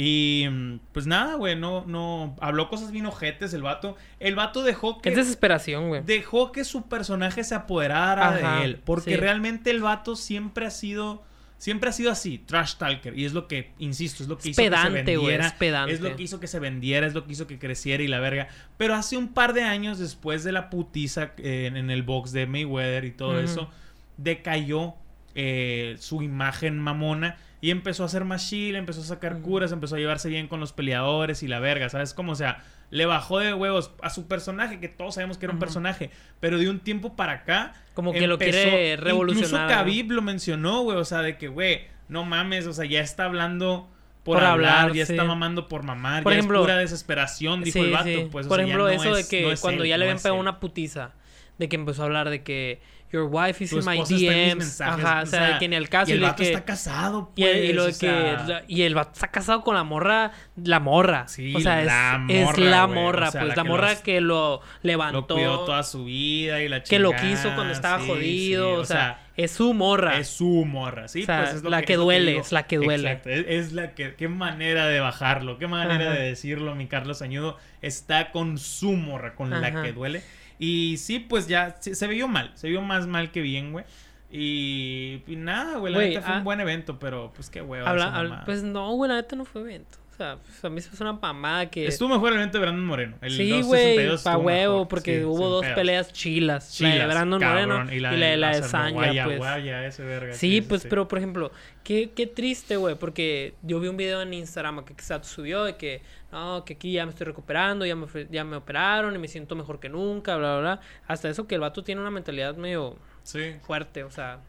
Y 0.00 0.46
mm, 0.48 0.78
pues 0.92 1.08
nada, 1.08 1.34
güey, 1.34 1.56
no, 1.56 1.84
no. 1.84 2.36
Habló 2.40 2.68
cosas 2.68 2.92
bien 2.92 3.06
ojetes 3.06 3.52
el 3.52 3.62
vato. 3.62 3.96
El 4.20 4.36
vato 4.36 4.62
dejó 4.62 5.00
que. 5.02 5.08
Es 5.08 5.16
desesperación, 5.16 5.88
güey. 5.88 6.02
Dejó 6.04 6.52
que 6.52 6.62
su 6.62 6.82
personaje 6.82 7.42
se 7.42 7.56
apoderara 7.56 8.28
Ajá, 8.28 8.60
de 8.60 8.64
él. 8.64 8.80
Porque 8.84 9.10
sí. 9.10 9.16
realmente 9.16 9.72
el 9.72 9.82
vato 9.82 10.14
siempre 10.14 10.66
ha 10.66 10.70
sido. 10.70 11.24
Siempre 11.58 11.90
ha 11.90 11.92
sido 11.92 12.12
así, 12.12 12.38
trash 12.38 12.76
talker. 12.76 13.18
Y 13.18 13.24
es 13.24 13.32
lo 13.32 13.48
que, 13.48 13.72
insisto, 13.80 14.22
es 14.22 14.28
lo 14.28 14.38
que 14.38 14.42
Es 14.42 14.46
hizo 14.50 14.62
que 14.62 14.66
se 14.66 14.70
pedante, 14.70 15.16
vendiera. 15.16 15.46
es 15.48 15.52
pedante. 15.54 15.92
Es 15.92 16.00
lo 16.00 16.14
que 16.14 16.22
hizo 16.22 16.38
que 16.38 16.46
se 16.46 16.60
vendiera, 16.60 17.04
es 17.04 17.14
lo 17.14 17.26
que 17.26 17.32
hizo 17.32 17.48
que 17.48 17.58
creciera 17.58 18.00
y 18.00 18.06
la 18.06 18.20
verga. 18.20 18.46
Pero 18.76 18.94
hace 18.94 19.16
un 19.16 19.26
par 19.26 19.52
de 19.52 19.64
años 19.64 19.98
después 19.98 20.44
de 20.44 20.52
la 20.52 20.70
putiza 20.70 21.32
eh, 21.38 21.72
en, 21.74 21.90
el 21.90 22.04
box 22.04 22.30
de 22.30 22.46
Mayweather 22.46 23.04
y 23.04 23.10
todo 23.10 23.40
eso, 23.40 23.68
decayó 24.16 24.94
eh, 25.34 25.96
su 25.98 26.22
imagen 26.22 26.78
mamona 26.78 27.36
y 27.60 27.70
empezó 27.70 28.02
a 28.04 28.06
hacer 28.06 28.24
más 28.24 28.48
chill, 28.48 28.76
empezó 28.76 29.00
a 29.00 29.04
sacar 29.04 29.40
curas, 29.40 29.72
empezó 29.72 29.96
a 29.96 29.98
llevarse 29.98 30.28
bien 30.28 30.48
con 30.48 30.60
los 30.60 30.72
peleadores 30.72 31.42
y 31.42 31.48
la 31.48 31.58
verga, 31.60 31.88
¿sabes? 31.88 32.14
Como, 32.14 32.32
o 32.32 32.36
sea, 32.36 32.62
le 32.90 33.04
bajó 33.04 33.38
de 33.40 33.52
huevos 33.52 33.90
a 34.00 34.10
su 34.10 34.26
personaje, 34.28 34.78
que 34.80 34.88
todos 34.88 35.14
sabemos 35.16 35.38
que 35.38 35.46
era 35.46 35.52
un 35.52 35.58
personaje, 35.58 36.10
pero 36.40 36.56
de 36.58 36.70
un 36.70 36.80
tiempo 36.80 37.16
para 37.16 37.32
acá... 37.32 37.74
Como 37.94 38.12
que 38.12 38.26
lo 38.28 38.38
quiere 38.38 38.96
revolucionar, 38.96 39.62
Incluso. 39.64 39.68
Khabib 39.68 40.10
lo 40.12 40.22
mencionó, 40.22 40.82
güey, 40.82 40.96
o 40.98 41.04
sea, 41.04 41.20
de 41.22 41.36
que, 41.36 41.48
güey, 41.48 41.82
no 42.08 42.24
mames, 42.24 42.66
o 42.66 42.72
sea, 42.72 42.84
ya 42.84 43.00
está 43.00 43.24
hablando... 43.24 43.88
Por, 44.24 44.36
Por 44.38 44.44
hablar, 44.44 44.80
hablar, 44.80 44.96
ya 44.96 45.06
sí. 45.06 45.12
está 45.14 45.24
mamando 45.24 45.68
por 45.68 45.84
mamar, 45.84 46.22
Por 46.22 46.32
ya 46.32 46.38
ejemplo, 46.38 46.58
es 46.58 46.62
pura 46.64 46.76
desesperación, 46.76 47.62
dijo 47.62 47.78
Sí, 47.78 47.84
el 47.86 47.92
vato. 47.92 48.04
sí. 48.04 48.28
Pues, 48.30 48.44
o 48.44 48.48
Por 48.50 48.58
sea, 48.58 48.66
ya 48.66 48.72
ejemplo, 48.74 48.84
no 48.84 48.90
eso 48.90 49.16
es- 49.16 49.28
de 49.30 49.36
que 49.38 49.42
no 49.46 49.52
es 49.52 49.60
cuando 49.60 49.84
él, 49.84 49.88
ya 49.88 49.96
le 49.96 50.04
habían 50.04 50.18
pegado 50.18 50.34
una 50.38 50.60
putiza, 50.60 51.12
de 51.56 51.68
que 51.70 51.76
empezó 51.76 52.02
a 52.02 52.06
hablar 52.06 52.28
de 52.28 52.42
que 52.42 52.82
your 53.12 53.24
wife 53.24 53.62
is 53.64 53.70
Tu 53.70 53.78
in 53.78 53.84
my 53.84 53.98
DMs. 53.98 54.56
mensajes, 54.56 55.04
Ajá, 55.04 55.22
o 55.22 55.26
sea, 55.26 55.48
sea, 55.48 55.58
que 55.58 55.64
en 55.64 55.72
el 55.72 55.88
caso 55.88 56.10
y 56.10 56.14
el 56.14 56.20
vato 56.20 56.42
que 56.42 56.48
está 56.48 56.64
casado, 56.64 57.32
y, 57.36 57.42
pues. 57.42 57.56
el- 57.56 57.64
y 57.64 57.72
lo 57.72 57.84
de 57.84 57.90
o 57.90 57.92
sea, 57.94 58.10
que 58.10 58.52
la- 58.52 58.62
y 58.68 58.82
el 58.82 58.94
vato 58.94 59.12
está 59.14 59.28
casado 59.30 59.62
con 59.62 59.74
la 59.74 59.84
morra, 59.84 60.32
la 60.56 60.80
morra. 60.80 61.26
Sí, 61.28 61.54
o 61.54 61.60
sea, 61.60 61.80
es 61.80 61.86
la 61.86 62.24
es 62.28 62.44
morra, 62.44 62.64
la 62.64 62.84
güey, 62.84 62.98
morra, 62.98 63.28
o 63.28 63.30
sea, 63.32 63.40
pues 63.40 63.48
la 63.50 63.56
la, 63.56 63.62
que 63.62 63.68
morra 63.68 63.90
los- 63.90 64.00
que 64.02 64.20
lo 64.20 64.28
lo 64.28 64.62
levantó, 64.82 65.34
cuidó 65.34 65.64
toda 65.64 65.82
su 65.82 66.04
vida 66.04 66.62
y 66.62 66.68
la 66.68 66.82
que 66.82 66.98
lo 66.98 67.12
quiso 67.12 67.54
cuando 67.54 67.72
estaba 67.72 68.00
sí, 68.02 68.08
jodido, 68.08 68.74
sí, 68.76 68.80
o, 68.80 68.84
sea, 68.84 69.24
es 69.36 69.52
su 69.52 69.72
morra. 69.72 70.18
Es 70.18 70.28
su 70.28 70.64
morra, 70.66 71.08
sí, 71.08 71.22
O 71.22 71.26
sea, 71.26 71.42
pues 71.44 71.54
es 71.54 71.62
lo 71.62 71.70
la 71.70 71.82
que 71.82 71.92
es 71.94 71.98
lo 71.98 72.04
duele, 72.04 72.32
digo. 72.32 72.42
es 72.42 72.52
la 72.52 72.64
que 72.66 72.76
duele. 72.76 73.08
Exacto, 73.12 73.30
es, 73.30 73.44
es 73.48 73.72
la 73.72 73.94
que, 73.94 74.14
qué 74.16 74.28
manera 74.28 74.86
de 74.86 75.00
bajarlo, 75.00 75.58
qué 75.58 75.66
manera 75.66 76.10
Ajá. 76.10 76.14
de 76.18 76.24
decirlo, 76.28 76.74
mi 76.74 76.86
Carlos 76.88 77.22
Añudo, 77.22 77.56
está 77.80 78.32
con 78.32 78.58
su 78.58 78.92
morra, 78.92 79.34
con 79.34 79.50
la 79.50 79.66
Ajá. 79.68 79.82
que 79.82 79.92
duele. 79.92 80.22
Y 80.58 80.96
sí, 80.96 81.18
pues 81.20 81.46
ya, 81.46 81.76
sí, 81.80 81.94
se 81.94 82.06
vio 82.08 82.26
mal, 82.28 82.50
se 82.54 82.68
vio 82.68 82.80
más 82.82 83.06
mal 83.06 83.30
que 83.30 83.40
bien, 83.40 83.72
güey. 83.72 83.84
Y, 84.30 85.22
y 85.26 85.36
nada, 85.36 85.78
güey, 85.78 85.92
la 85.92 86.00
neta 86.00 86.20
fue 86.22 86.34
ah, 86.34 86.38
un 86.38 86.44
buen 86.44 86.60
evento, 86.60 86.98
pero 86.98 87.32
pues 87.34 87.48
qué 87.48 87.62
hueva. 87.62 87.88
Habla- 87.88 88.14
habla- 88.14 88.44
pues 88.44 88.62
no, 88.62 88.92
güey, 88.92 89.08
la 89.08 89.16
neta 89.16 89.36
no 89.36 89.44
fue 89.44 89.62
evento. 89.62 89.98
Sea, 90.18 90.36
pues, 90.44 90.64
a 90.64 90.68
mí 90.68 90.80
se 90.80 90.88
me 90.88 90.94
hace 90.94 91.02
una 91.04 91.12
mamada 91.12 91.70
que... 91.70 91.86
Estuvo 91.86 92.08
mejor 92.08 92.32
el 92.32 92.38
evento 92.38 92.58
de 92.58 92.62
Brandon 92.62 92.84
Moreno. 92.84 93.16
El 93.20 93.30
sí, 93.30 93.48
262 93.50 93.68
güey, 93.68 94.24
pa' 94.24 94.36
huevo, 94.36 94.72
mejor, 94.74 94.88
porque 94.88 95.18
sí, 95.20 95.24
hubo 95.24 95.48
dos 95.48 95.62
pedos. 95.62 95.76
peleas 95.76 96.12
chilas. 96.12 96.80
la 96.80 96.88
de 96.88 96.92
Chilas, 96.94 97.08
Brandon 97.08 97.40
cabrón, 97.40 97.68
Moreno 97.68 97.92
y 97.94 98.00
la, 98.00 98.10
de 98.10 98.36
la 98.36 98.60
de 98.60 98.92
Guaya, 98.92 99.24
pues. 99.26 99.38
Guaya, 99.38 99.86
ese 99.86 100.02
verga, 100.02 100.34
Sí, 100.34 100.60
pues, 100.60 100.82
sí. 100.82 100.88
pero 100.90 101.06
por 101.06 101.18
ejemplo, 101.18 101.52
qué, 101.84 102.10
qué 102.16 102.26
triste, 102.26 102.74
güey, 102.76 102.96
porque 102.96 103.54
yo 103.62 103.78
vi 103.78 103.86
un 103.86 103.96
video 103.96 104.20
en 104.20 104.34
Instagram 104.34 104.84
que 104.84 105.00
Sato 105.00 105.28
subió 105.28 105.62
de 105.62 105.76
que, 105.76 106.02
no, 106.32 106.64
que 106.64 106.72
aquí 106.72 106.90
ya 106.90 107.04
me 107.06 107.10
estoy 107.12 107.26
recuperando, 107.26 107.86
ya 107.86 107.94
me, 107.94 108.08
ya 108.28 108.42
me 108.42 108.56
operaron 108.56 109.14
y 109.14 109.18
me 109.18 109.28
siento 109.28 109.54
mejor 109.54 109.78
que 109.78 109.88
nunca, 109.88 110.36
bla, 110.36 110.58
bla, 110.58 110.60
bla. 110.60 110.80
Hasta 111.06 111.28
eso 111.28 111.46
que 111.46 111.54
el 111.54 111.60
vato 111.60 111.84
tiene 111.84 112.00
una 112.00 112.10
mentalidad 112.10 112.56
medio 112.56 112.96
Sí, 113.22 113.52
fuerte, 113.62 114.02
o 114.02 114.10
sea. 114.10 114.40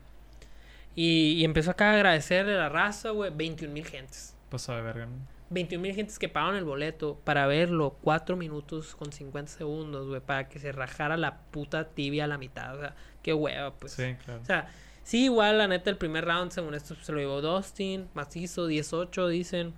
Y, 0.95 1.33
y 1.33 1.45
empezó 1.45 1.69
acá 1.71 1.91
a 1.91 1.93
agradecerle 1.93 2.55
a 2.55 2.57
la 2.57 2.69
raza, 2.69 3.11
güey, 3.11 3.31
21 3.33 3.71
mil 3.71 3.85
gentes. 3.85 4.35
pasó 4.49 4.75
de 4.75 4.81
verga, 4.81 5.05
¿no? 5.05 5.38
21 5.49 5.81
mil 5.81 5.95
gentes 5.95 6.19
que 6.19 6.29
pagaron 6.29 6.55
el 6.55 6.63
boleto 6.63 7.19
para 7.23 7.47
verlo 7.47 7.97
4 8.01 8.35
minutos 8.35 8.95
con 8.95 9.11
50 9.11 9.51
segundos, 9.51 10.07
güey, 10.07 10.21
para 10.21 10.47
que 10.47 10.59
se 10.59 10.71
rajara 10.71 11.17
la 11.17 11.39
puta 11.51 11.89
tibia 11.89 12.25
a 12.25 12.27
la 12.27 12.37
mitad, 12.37 12.75
o 12.75 12.79
sea, 12.79 12.95
qué 13.23 13.33
hueva, 13.33 13.73
pues. 13.73 13.93
Sí, 13.93 14.15
claro. 14.23 14.41
O 14.41 14.45
sea, 14.45 14.69
sí, 15.03 15.25
igual, 15.25 15.57
la 15.57 15.67
neta, 15.67 15.89
el 15.89 15.97
primer 15.97 16.25
round, 16.25 16.51
según 16.51 16.75
esto, 16.75 16.95
se 16.95 17.11
lo 17.11 17.19
llevó 17.19 17.41
Dustin, 17.41 18.07
macizo, 18.13 18.67
18, 18.67 19.27
dicen. 19.27 19.73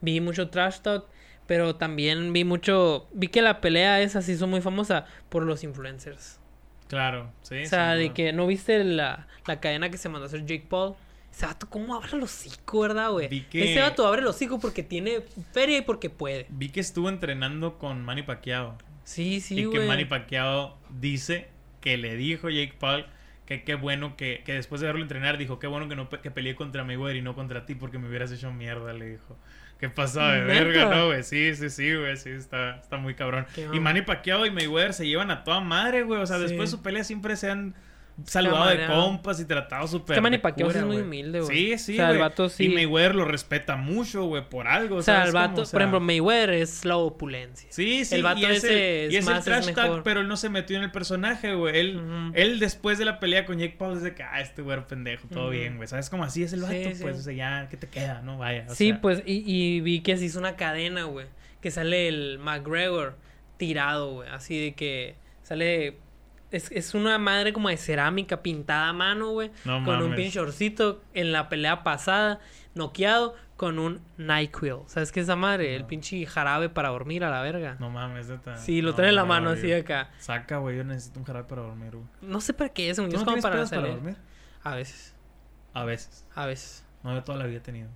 Vi 0.00 0.20
mucho 0.20 0.50
trash 0.50 0.80
talk, 0.80 1.06
pero 1.46 1.76
también 1.76 2.32
vi 2.32 2.44
mucho. 2.44 3.08
Vi 3.12 3.28
que 3.28 3.42
la 3.42 3.60
pelea 3.60 4.00
esa 4.00 4.22
se 4.22 4.32
hizo 4.32 4.46
muy 4.46 4.60
famosa 4.60 5.06
por 5.28 5.44
los 5.44 5.64
influencers. 5.64 6.40
Claro, 6.88 7.32
sí. 7.42 7.62
o 7.62 7.66
sea, 7.66 7.94
de 7.94 8.12
que 8.12 8.32
no 8.32 8.46
viste 8.46 8.84
la, 8.84 9.26
la 9.46 9.60
cadena 9.60 9.88
que 9.88 9.96
se 9.96 10.08
mandó 10.08 10.24
a 10.24 10.26
hacer 10.26 10.44
Jake 10.44 10.66
Paul. 10.68 10.94
Ese 11.34 11.46
vato, 11.46 11.68
¿cómo 11.68 11.96
abre 11.96 12.10
el 12.12 12.22
hocico, 12.22 12.80
verdad, 12.80 13.10
güey? 13.10 13.28
Que- 13.50 13.72
Ese 13.72 13.80
vato 13.80 14.06
abre 14.06 14.20
el 14.20 14.26
hocico 14.28 14.60
porque 14.60 14.82
tiene 14.84 15.20
feria 15.52 15.78
y 15.78 15.82
porque 15.82 16.08
puede. 16.10 16.46
Vi 16.50 16.68
que 16.68 16.80
estuvo 16.80 17.08
entrenando 17.08 17.76
con 17.78 18.02
Manny 18.04 18.22
Pacquiao. 18.22 18.78
Sí, 19.02 19.40
sí, 19.40 19.54
y 19.54 19.62
que 19.62 19.66
güey. 19.66 19.88
Manny 19.88 20.04
Pacquiao 20.04 20.78
dice 20.90 21.48
que 21.80 21.96
le 21.96 22.16
dijo 22.16 22.48
Jake 22.50 22.74
Paul 22.78 23.06
que 23.46 23.62
qué 23.64 23.74
bueno 23.74 24.16
que, 24.16 24.42
que 24.46 24.54
después 24.54 24.80
de 24.80 24.86
verlo 24.86 25.02
entrenar 25.02 25.36
dijo 25.36 25.58
qué 25.58 25.66
bueno 25.66 25.86
que 25.88 25.96
no 25.96 26.08
que 26.08 26.30
peleé 26.30 26.54
contra 26.54 26.82
Mayweather 26.84 27.16
y 27.16 27.20
no 27.22 27.34
contra 27.34 27.66
ti 27.66 27.74
porque 27.74 27.98
me 27.98 28.08
hubieras 28.08 28.30
hecho 28.32 28.52
mierda, 28.52 28.92
le 28.92 29.10
dijo. 29.10 29.36
¿Qué 29.80 29.90
pasó 29.90 30.20
de 30.26 30.40
verga, 30.42 30.86
no, 30.86 31.06
güey? 31.08 31.24
Sí, 31.24 31.54
sí, 31.56 31.68
sí, 31.68 31.94
güey, 31.94 32.16
sí, 32.16 32.30
está, 32.30 32.76
está 32.76 32.96
muy 32.96 33.14
cabrón. 33.14 33.44
Y. 33.74 33.80
Manny 33.80 34.02
Pacquiao 34.02 34.46
y 34.46 34.50
Mayweather 34.52 34.94
se 34.94 35.06
llevan 35.06 35.30
a 35.32 35.42
toda 35.44 35.60
madre, 35.60 36.04
güey. 36.04 36.20
O 36.22 36.26
sea, 36.26 36.36
Sí. 36.36 36.44
después 36.44 36.70
de 36.70 36.76
su 36.76 36.82
pelea 36.82 37.02
siempre 37.04 37.34
se 37.36 37.50
han 37.50 37.74
saludado 38.26 38.68
de 38.70 38.86
compas 38.86 39.40
y 39.40 39.44
tratado 39.44 39.86
súper. 39.88 40.14
que 40.14 40.20
Manny 40.20 40.38
Pacquiao 40.38 40.70
es 40.70 40.84
muy 40.84 40.98
humilde, 40.98 41.40
güey. 41.40 41.56
Sí, 41.56 41.78
sí, 41.78 41.92
O 41.94 41.96
sea, 41.96 42.10
el 42.10 42.18
vato 42.18 42.48
sí- 42.48 42.66
Y 42.66 42.68
Mayweather 42.68 43.14
lo 43.14 43.24
respeta 43.24 43.76
mucho, 43.76 44.24
güey, 44.26 44.48
por 44.48 44.68
algo. 44.68 44.96
O 44.96 45.02
sea, 45.02 45.14
¿sabes 45.16 45.28
el 45.28 45.32
cómo? 45.34 45.48
vato, 45.48 45.62
O 45.62 45.64
sea, 45.64 45.72
por 45.72 45.82
ejemplo, 45.82 46.00
Mayweather 46.00 46.50
es 46.50 46.84
la 46.84 46.96
opulencia. 46.96 47.68
Sí, 47.72 48.04
sí, 48.04 48.14
El 48.14 48.22
vato 48.22 48.38
y 48.40 48.44
es 48.44 48.58
ese 48.64 49.06
el, 49.06 49.12
y 49.12 49.16
es 49.16 49.26
el 49.26 49.30
más, 49.32 49.38
es 49.40 49.44
trash 49.44 49.66
mejor. 49.66 50.02
pero 50.04 50.20
él 50.20 50.28
no 50.28 50.36
se 50.36 50.48
metió 50.48 50.76
en 50.76 50.84
el 50.84 50.90
personaje, 50.92 51.54
güey. 51.54 51.78
Él, 51.78 52.30
él 52.34 52.58
después 52.60 52.98
de 52.98 53.04
la 53.04 53.18
pelea 53.18 53.44
con 53.46 53.58
Jake 53.58 53.74
Paul 53.76 53.96
es 53.96 54.02
de 54.02 54.14
que, 54.14 54.22
ah, 54.22 54.40
este 54.40 54.62
güey 54.62 54.78
pendejo, 54.86 55.26
todo 55.28 55.50
bien, 55.50 55.76
güey. 55.76 55.88
¿Sabes 55.88 56.08
cómo 56.10 56.24
así 56.24 56.42
es 56.42 56.52
el 56.52 56.60
vato? 56.62 56.72
Sí, 56.74 56.84
pues, 57.02 57.16
sí. 57.16 57.20
o 57.20 57.22
sea, 57.24 57.32
ya, 57.32 57.68
¿qué 57.68 57.76
te 57.76 57.88
queda? 57.88 58.22
No, 58.22 58.38
vaya. 58.38 58.66
o 58.68 58.74
Sí, 58.74 58.90
sea, 58.90 59.00
pues, 59.00 59.22
y, 59.26 59.42
y 59.46 59.80
vi 59.80 60.00
que 60.00 60.16
se 60.16 60.24
hizo 60.26 60.38
una 60.38 60.56
cadena, 60.56 61.04
güey. 61.04 61.26
Que 61.60 61.70
sale 61.70 62.08
el 62.08 62.38
McGregor 62.38 63.16
tirado, 63.56 64.12
güey. 64.14 64.28
Así 64.28 64.58
de 64.62 64.74
que 64.74 65.16
sale. 65.42 65.96
Es, 66.54 66.70
es 66.70 66.94
una 66.94 67.18
madre 67.18 67.52
como 67.52 67.68
de 67.68 67.76
cerámica 67.76 68.42
pintada 68.42 68.88
a 68.88 68.92
mano, 68.92 69.30
güey. 69.30 69.50
No 69.64 69.84
con 69.84 69.96
un 69.96 70.10
mames. 70.10 70.16
pinchorcito 70.16 71.02
en 71.14 71.32
la 71.32 71.48
pelea 71.48 71.82
pasada, 71.82 72.40
noqueado 72.74 73.34
con 73.56 73.78
un 73.78 74.00
NyQuil. 74.18 74.78
¿Sabes 74.86 75.12
qué 75.12 75.20
es 75.20 75.24
esa 75.24 75.36
madre? 75.36 75.76
El 75.76 75.84
pinche 75.84 76.24
jarabe 76.26 76.68
para 76.68 76.88
dormir 76.90 77.24
a 77.24 77.30
la 77.30 77.40
verga. 77.42 77.76
No 77.78 77.88
mames, 77.90 78.28
neta. 78.28 78.56
sí, 78.56 78.82
lo 78.82 78.90
No, 78.90 78.96
trae 78.96 79.08
en 79.10 79.14
la 79.16 79.22
no, 79.22 79.28
mano 79.28 79.46
no, 79.50 79.56
así 79.56 79.72
acá. 79.72 80.10
Saca, 80.18 80.58
güey, 80.58 80.76
yo 80.76 80.84
necesito 80.84 81.20
un 81.20 81.24
jarabe 81.26 81.46
para 81.48 81.62
dormir, 81.62 81.92
güey. 81.92 82.06
No 82.20 82.40
sé 82.40 82.52
para 82.52 82.70
qué 82.70 82.90
es, 82.90 82.98
un 82.98 83.08
¿Tú 83.08 83.16
es 83.16 83.22
como 83.24 83.40
para 83.40 83.64
para 83.64 83.88
dormir? 83.88 84.16
A 84.62 84.74
veces, 84.74 85.14
A 85.72 85.84
veces. 85.84 86.24
a 86.34 86.46
veces. 86.46 86.84
No, 87.02 87.14
yo 87.14 87.22
toda 87.22 87.38
la 87.38 87.46
vida 87.46 87.58
he 87.58 87.60
tenido. 87.60 87.88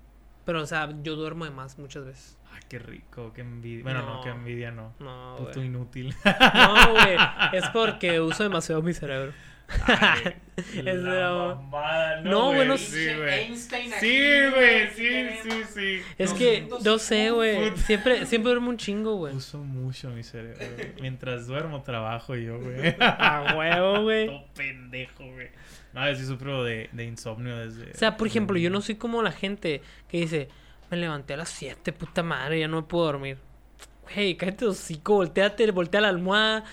Pero, 0.45 0.61
o 0.61 0.65
sea, 0.65 0.89
yo 1.03 1.15
duermo 1.15 1.45
de 1.45 1.51
más 1.51 1.77
muchas 1.77 2.05
veces. 2.05 2.37
Ay, 2.59 2.65
qué 2.69 2.79
rico, 2.79 3.31
qué 3.33 3.41
envidia. 3.41 3.83
Bueno, 3.83 4.01
no, 4.03 4.15
No. 4.15 4.21
qué 4.21 4.29
envidia 4.29 4.71
no. 4.71 4.93
No, 4.99 5.35
Puto 5.37 5.63
inútil. 5.63 6.13
No, 6.53 6.91
güey. 6.91 7.15
Es 7.53 7.67
porque 7.73 8.19
uso 8.19 8.43
demasiado 8.43 8.81
mi 8.81 8.93
cerebro. 8.93 9.31
Ay, 9.85 10.33
Es 10.57 10.95
la 11.03 11.29
mamada, 11.31 12.21
No, 12.21 12.53
güey, 12.53 12.67
no 12.67 12.75
Sí, 12.77 13.05
güey. 13.15 13.55
Sí, 13.55 14.21
güey, 14.49 14.89
sí, 14.89 15.09
sí, 15.43 15.61
sí. 15.73 16.01
Es 16.17 16.33
que, 16.33 16.67
no 16.83 16.97
sé, 16.97 17.29
güey. 17.29 17.77
Siempre, 17.77 18.25
siempre 18.25 18.49
duermo 18.51 18.69
un 18.71 18.77
chingo, 18.77 19.15
güey. 19.15 19.35
Uso 19.35 19.59
mucho 19.59 20.09
mi 20.09 20.23
cerebro. 20.23 20.57
güey. 20.75 20.93
Mientras 21.01 21.45
duermo, 21.47 21.83
trabajo 21.83 22.35
yo, 22.35 22.59
güey. 22.59 22.95
A 22.99 23.53
huevo, 23.57 24.01
güey. 24.03 24.25
Todo 24.27 24.45
pendejo, 24.55 25.25
güey. 25.31 25.49
No, 25.93 26.07
yo 26.09 26.15
sí 26.15 26.25
sufro 26.25 26.63
de, 26.63 26.89
de 26.91 27.05
insomnio 27.05 27.55
desde. 27.57 27.91
O 27.91 27.97
sea, 27.97 28.17
por 28.17 28.27
ejemplo, 28.27 28.57
yo 28.57 28.69
no 28.69 28.81
soy 28.81 28.95
como 28.95 29.21
la 29.23 29.31
gente 29.31 29.81
que 30.07 30.17
dice, 30.21 30.49
me 30.89 30.97
levanté 30.97 31.33
a 31.33 31.37
las 31.37 31.49
7, 31.49 31.93
puta 31.93 32.23
madre, 32.23 32.59
ya 32.59 32.67
no 32.67 32.77
me 32.77 32.83
puedo 32.83 33.05
dormir. 33.05 33.37
Güey, 34.13 34.35
cállate 34.37 34.65
hocico, 34.65 35.13
volteate, 35.15 35.69
voltea 35.71 36.01
la 36.01 36.09
almohada 36.09 36.63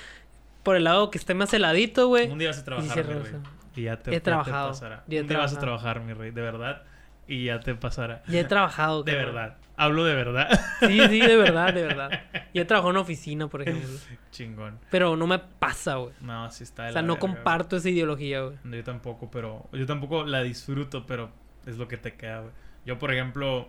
por 0.63 0.77
el 0.77 0.85
lado 0.85 1.11
que 1.11 1.19
esté 1.19 1.35
más 1.35 1.53
heladito, 1.55 2.09
güey. 2.09 2.31
Un 2.31 2.39
día 2.39 2.49
vas 2.49 2.59
a 2.59 2.65
trabajar, 2.65 2.95
se 2.95 3.05
mi 3.05 3.13
rey. 3.21 3.33
Y 3.77 3.83
ya 3.83 3.99
te, 3.99 4.11
He 4.11 4.15
ya 4.15 4.21
te 4.23 4.31
pasará. 4.33 5.05
ya 5.07 5.19
he 5.19 5.21
Un 5.21 5.29
día 5.29 5.39
vas 5.39 5.55
a 5.55 5.59
trabajar, 5.61 6.01
mi 6.01 6.13
rey, 6.15 6.31
de 6.31 6.41
verdad. 6.41 6.83
Y 7.29 7.45
ya 7.47 7.61
te 7.61 7.75
pasará. 7.75 8.23
Ya 8.29 8.41
he 8.41 8.45
trabajado, 8.45 9.03
De 9.05 9.13
cabrón. 9.13 9.35
verdad. 9.35 9.57
Hablo 9.77 10.05
de 10.05 10.15
verdad. 10.15 10.49
Sí, 10.81 10.99
sí, 11.09 11.21
de 11.21 11.37
verdad, 11.37 11.75
de 11.75 11.83
verdad. 11.83 12.11
Ya 12.55 12.63
he 12.63 12.65
trabajado 12.65 12.93
en 12.93 12.97
oficina, 12.97 13.49
por 13.49 13.61
ejemplo. 13.61 13.87
Chingón. 14.31 14.79
Pero 14.91 15.15
no 15.15 15.27
me 15.27 15.39
pasa, 15.39 15.97
güey. 15.97 16.15
No, 16.23 16.51
sí 16.51 16.65
está 16.65 16.85
de 16.85 16.89
O 16.89 16.93
sea, 16.95 17.03
la 17.03 17.07
no 17.07 17.15
verga, 17.15 17.27
güey. 17.29 17.35
comparto 17.37 17.77
esa 17.77 17.91
ideología, 17.91 18.41
güey. 18.41 18.57
Yo 18.65 18.83
tampoco, 18.83 19.31
pero 19.31 19.69
yo 19.73 19.85
tampoco 19.85 20.25
la 20.25 20.43
disfruto, 20.43 21.05
pero 21.05 21.31
es 21.67 21.77
lo 21.77 21.87
que 21.87 21.99
te 21.99 22.15
queda, 22.15 22.41
güey. 22.41 22.53
Yo, 22.87 22.99
por 22.99 23.13
ejemplo, 23.13 23.69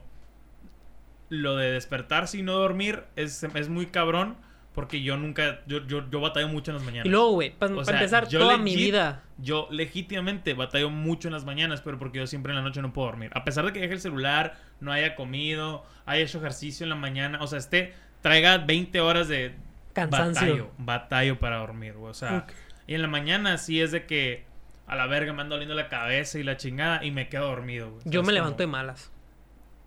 lo 1.30 1.56
de 1.56 1.72
despertarse 1.72 2.38
y 2.38 2.44
no 2.44 2.54
dormir 2.54 3.04
es, 3.16 3.44
es 3.44 3.70
muy 3.70 3.88
cabrón 3.88 4.38
porque 4.78 5.02
yo 5.02 5.18
nunca, 5.18 5.62
yo, 5.66 5.84
yo, 5.88 6.08
yo 6.08 6.22
batallo 6.22 6.48
mucho 6.50 6.70
en 6.70 6.78
las 6.78 6.86
mañanas. 6.86 7.08
Y 7.08 7.10
luego, 7.10 7.32
güey, 7.32 7.50
para 7.50 7.74
empezar, 7.74 8.28
toda 8.30 8.60
mi 8.60 8.76
vida. 8.76 9.24
Yo 9.40 9.68
legítimamente 9.72 10.54
batallo 10.54 10.92
mucho 10.92 11.30
en 11.30 11.34
las 11.34 11.46
mañanas, 11.46 11.82
pero 11.82 11.98
porque 11.98 12.20
yo 12.20 12.28
siempre 12.28 12.52
en 12.52 12.58
la 12.58 12.62
noche 12.62 12.84
no 12.84 12.94
puedo 12.94 13.08
dormir. 13.08 13.32
A 13.34 13.44
pesar 13.44 13.66
de 13.66 13.74
que 13.74 13.80
deje 13.80 13.94
el 13.96 14.00
celular, 14.00 14.56
no 14.80 14.92
haya 14.92 15.16
comido, 15.16 15.84
haya 16.06 16.24
hecho 16.24 16.38
ejercicio 16.38 16.84
en 16.84 16.92
la 16.92 16.96
mañana, 16.96 17.40
o 17.42 17.48
sea, 17.48 17.58
esté, 17.58 17.96
traiga 18.22 18.60
20 18.60 19.02
horas 19.02 19.28
de 19.28 19.56
Cansancio. 19.94 20.42
batallo, 20.42 20.72
batallo 20.78 21.40
para 21.40 21.58
dormir, 21.58 21.94
güey. 21.94 22.12
O 22.12 22.14
sea, 22.14 22.46
y 22.86 22.94
en 22.94 23.02
la 23.02 23.08
mañana 23.08 23.58
sí 23.58 23.82
es 23.82 23.92
de 23.92 24.06
que 24.06 24.46
a 24.86 24.96
la 24.96 25.08
verga 25.08 25.34
me 25.34 25.42
anda 25.42 25.56
doliendo 25.56 25.74
la 25.74 25.90
cabeza 25.90 26.38
y 26.38 26.44
la 26.44 26.56
chingada 26.56 27.04
y 27.04 27.10
me 27.10 27.30
quedo 27.30 27.48
dormido, 27.48 27.90
güey. 27.90 28.02
Yo 28.06 28.22
¿Sabes 28.22 28.28
me 28.28 28.34
levanto 28.34 28.60
de 28.60 28.68
malas. 28.68 29.12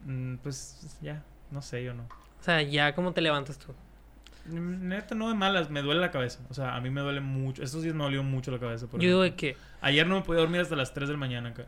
Mm, 0.04 0.38
Pues 0.38 0.98
ya, 1.00 1.22
no 1.50 1.62
sé, 1.62 1.84
yo 1.84 1.94
no. 1.94 2.02
O 2.04 2.42
sea, 2.42 2.62
ya, 2.62 2.94
¿cómo 2.94 3.12
te 3.12 3.20
levantas 3.20 3.58
tú? 3.58 3.74
Neta, 4.46 5.14
no 5.14 5.28
de 5.28 5.34
malas, 5.34 5.70
me 5.70 5.82
duele 5.82 6.00
la 6.00 6.10
cabeza. 6.10 6.40
O 6.48 6.54
sea, 6.54 6.74
a 6.74 6.80
mí 6.80 6.90
me 6.90 7.00
duele 7.02 7.20
mucho. 7.20 7.62
Estos 7.62 7.82
días 7.82 7.94
me 7.94 8.02
dolió 8.04 8.22
mucho 8.22 8.50
la 8.50 8.58
cabeza. 8.58 8.86
Por 8.86 9.00
Yo 9.00 9.20
de 9.22 9.34
que, 9.34 9.56
Ayer 9.80 10.06
no 10.06 10.16
me 10.16 10.22
podía 10.22 10.40
dormir 10.40 10.60
hasta 10.60 10.76
las 10.76 10.92
3 10.94 11.08
de 11.08 11.14
la 11.14 11.18
mañana 11.18 11.50
acá. 11.50 11.66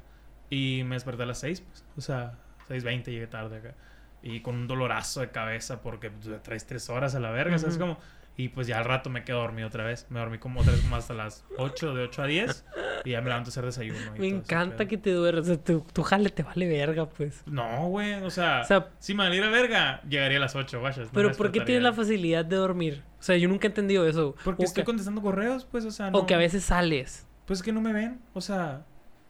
Y 0.51 0.83
me 0.85 0.97
desperté 0.97 1.23
a 1.23 1.27
las 1.27 1.39
6, 1.39 1.61
pues. 1.61 1.85
O 1.97 2.01
sea, 2.01 2.39
6.20 2.69 3.05
llegué 3.07 3.27
tarde 3.27 3.59
acá. 3.59 3.75
Y 4.23 4.41
con 4.41 4.55
un 4.55 4.67
dolorazo 4.67 5.21
de 5.21 5.31
cabeza 5.31 5.83
porque 5.83 6.11
pues, 6.11 6.43
traes 6.43 6.67
3 6.67 6.89
horas 6.91 7.15
a 7.15 7.21
la 7.21 7.31
verga, 7.31 7.59
¿sabes 7.59 7.77
Ujú. 7.77 7.85
cómo? 7.85 7.99
Y 8.37 8.49
pues 8.49 8.67
ya 8.67 8.79
al 8.79 8.85
rato 8.87 9.11
me 9.11 9.25
quedo 9.25 9.41
dormido 9.41 9.69
otra 9.69 9.85
vez. 9.85 10.07
Me 10.09 10.19
dormí 10.19 10.39
como 10.39 10.61
otra 10.61 10.73
vez 10.73 10.81
como 10.81 10.97
hasta 10.97 11.13
las 11.13 11.45
8, 11.59 11.95
de 11.95 12.05
8 12.05 12.23
a 12.23 12.27
10. 12.27 12.65
Y 13.05 13.11
ya 13.11 13.21
me 13.21 13.29
levanto 13.29 13.49
a 13.49 13.51
hacer 13.51 13.65
desayuno. 13.65 13.99
y 13.99 14.21
Me 14.21 14.29
todo 14.29 14.39
encanta 14.39 14.87
que 14.87 14.97
te 14.97 15.13
duermas. 15.13 15.43
O 15.43 15.47
sea, 15.55 15.63
tu, 15.63 15.81
tu 15.93 16.03
jale 16.03 16.31
te 16.31 16.43
vale 16.43 16.67
verga, 16.67 17.09
pues. 17.09 17.43
No, 17.47 17.89
güey, 17.89 18.15
o 18.15 18.31
sea, 18.31 18.63
O 18.63 18.65
sea, 18.65 18.91
si 18.99 19.13
me 19.15 19.25
valiera 19.25 19.51
verga, 19.51 20.01
llegaría 20.09 20.39
a 20.39 20.41
las 20.41 20.57
8, 20.57 20.81
guachas. 20.81 21.07
no 21.07 21.13
pero 21.13 21.33
¿por 21.33 21.53
qué 21.53 21.61
tienes 21.61 21.83
la 21.83 21.93
facilidad 21.93 22.45
de 22.45 22.57
dormir? 22.57 23.03
O 23.21 23.23
sea, 23.23 23.37
yo 23.37 23.49
nunca 23.49 23.67
he 23.67 23.71
entendido 23.71 24.07
eso. 24.07 24.35
Porque 24.45 24.63
o 24.63 24.65
estoy 24.65 24.83
que, 24.83 24.87
contestando 24.87 25.21
correos, 25.21 25.67
pues, 25.71 25.85
o 25.85 25.91
sea, 25.91 26.11
no. 26.11 26.19
o 26.19 26.27
que 26.27 26.35
a 26.35 26.39
veces 26.39 26.65
sales. 26.65 27.27
Pues 27.47 27.59
es 27.59 27.63
que 27.63 27.73
no 27.73 27.81
me 27.81 27.93
ven, 27.93 28.21
o 28.33 28.41
sea, 28.41 28.87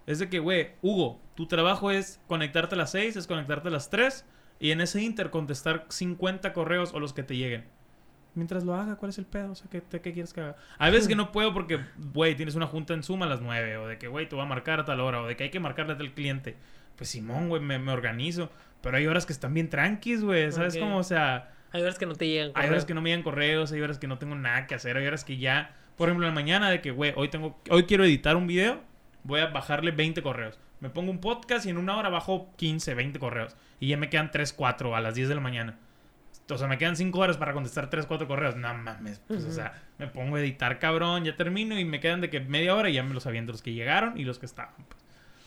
es 0.07 0.19
de 0.19 0.29
que, 0.29 0.39
güey, 0.39 0.73
Hugo, 0.81 1.21
tu 1.35 1.47
trabajo 1.47 1.91
es 1.91 2.21
conectarte 2.29 2.75
a 2.75 2.79
las 2.79 2.91
6, 2.93 3.17
es 3.17 3.27
conectarte 3.27 3.69
a 3.69 3.71
las 3.73 3.91
3 3.91 4.25
y 4.61 4.71
en 4.71 4.81
ese 4.81 5.03
inter 5.03 5.31
contestar 5.31 5.87
50 5.89 6.53
correos 6.53 6.93
o 6.95 7.01
los 7.01 7.13
que 7.13 7.23
te 7.23 7.37
lleguen. 7.37 7.65
Mientras 8.35 8.65
lo 8.65 8.75
haga, 8.75 8.97
¿cuál 8.97 9.11
es 9.11 9.19
el 9.19 9.27
pedo? 9.27 9.53
O 9.53 9.55
sea, 9.55 9.69
¿qué, 9.71 9.81
te- 9.83 10.01
qué 10.01 10.13
quieres 10.13 10.33
que 10.33 10.41
haga? 10.41 10.57
Hay 10.79 10.91
veces 10.91 11.07
que 11.07 11.15
no 11.15 11.33
puedo 11.33 11.53
porque, 11.53 11.81
güey, 12.15 12.35
tienes 12.35 12.55
una 12.55 12.67
junta 12.67 12.95
en 12.95 13.03
Zoom 13.03 13.23
a 13.23 13.27
las 13.27 13.41
9 13.43 13.77
o 13.77 13.87
de 13.89 13.99
que, 13.99 14.09
güey, 14.09 14.29
te 14.29 14.35
voy 14.35 14.45
a 14.45 14.49
marcar 14.49 14.81
a 14.81 14.85
tal 14.85 15.01
hora 15.01 15.21
o 15.23 15.27
de 15.27 15.37
que 15.37 15.45
hay 15.45 15.51
que 15.51 15.61
marcarle 15.61 15.93
a 15.93 15.97
tal 15.99 16.13
cliente. 16.15 16.57
Pues 16.97 17.11
Simón, 17.11 17.49
güey, 17.49 17.61
me, 17.61 17.79
me 17.79 17.93
organizo. 17.93 18.51
Pero 18.81 18.97
hay 18.97 19.07
horas 19.07 19.27
que 19.27 19.33
están 19.33 19.53
bien 19.55 19.69
tranquis, 19.69 20.23
güey, 20.25 20.51
¿sabes 20.51 20.75
Ok. 20.75 20.81
cómo? 20.81 20.97
O 20.99 21.03
sea... 21.05 21.53
Hay 21.73 21.81
horas 21.83 21.99
que 21.99 22.05
no 22.07 22.15
te 22.15 22.27
llegan. 22.27 22.53
Hay 22.55 22.69
horas 22.69 22.85
que 22.85 22.95
no 22.95 23.01
me 23.01 23.11
llegan 23.11 23.23
correos, 23.23 23.73
hay 23.73 23.81
horas 23.81 23.99
que 23.99 24.07
no 24.07 24.19
tengo 24.19 24.35
nada 24.35 24.67
que 24.67 24.75
hacer, 24.75 24.97
hay 24.97 25.07
horas 25.07 25.25
que 25.25 25.39
ya, 25.39 25.75
por 25.97 26.09
ejemplo, 26.09 26.27
en 26.27 26.35
la 26.35 26.41
mañana 26.41 26.69
de 26.71 26.81
que, 26.83 26.91
güey, 26.91 27.13
hoy 27.17 27.29
tengo, 27.29 27.59
hoy 27.71 27.85
quiero 27.85 28.05
editar 28.05 28.37
un 28.37 28.47
video, 28.47 28.81
voy 29.25 29.41
a 29.41 29.47
bajarle 29.47 29.91
20 29.91 30.21
correos. 30.23 30.59
Me 30.81 30.91
pongo 30.91 31.11
un 31.11 31.21
podcast 31.21 31.65
y 31.65 31.71
en 31.71 31.79
una 31.79 31.97
hora 31.97 32.09
bajo 32.11 32.51
15, 32.57 32.95
20 32.95 33.19
correos. 33.19 33.57
Y 33.81 33.89
ya 33.89 33.97
me 33.97 34.11
quedan 34.11 34.31
3, 34.31 34.53
4 34.53 34.97
a 34.97 35.01
las 35.01 35.15
10 35.15 35.29
de 35.29 35.35
la 35.35 35.41
mañana. 35.41 35.79
O 36.51 36.59
sea, 36.59 36.67
me 36.69 36.77
quedan 36.77 36.97
5 36.97 37.19
horas 37.19 37.37
para 37.39 37.53
contestar 37.55 37.89
3, 37.89 38.05
4 38.07 38.27
correos. 38.29 38.57
No 38.57 38.75
mames, 38.75 39.21
pues, 39.27 39.45
o 39.45 39.53
sea, 39.53 39.73
me 39.99 40.07
pongo 40.09 40.37
a 40.37 40.41
editar, 40.41 40.79
cabrón, 40.79 41.25
ya 41.25 41.35
termino 41.37 41.79
y 41.79 41.85
me 41.85 41.99
quedan 42.01 42.21
de 42.21 42.29
que 42.31 42.41
media 42.41 42.75
hora 42.75 42.91
y 42.91 42.95
ya 42.95 43.03
me 43.03 43.15
los 43.15 43.27
aviento 43.27 43.53
los 43.53 43.63
que 43.63 43.73
llegaron 43.73 44.19
y 44.19 44.25
los 44.25 44.39
que 44.39 44.47
estaban. 44.47 44.75
pues. 44.77 45.01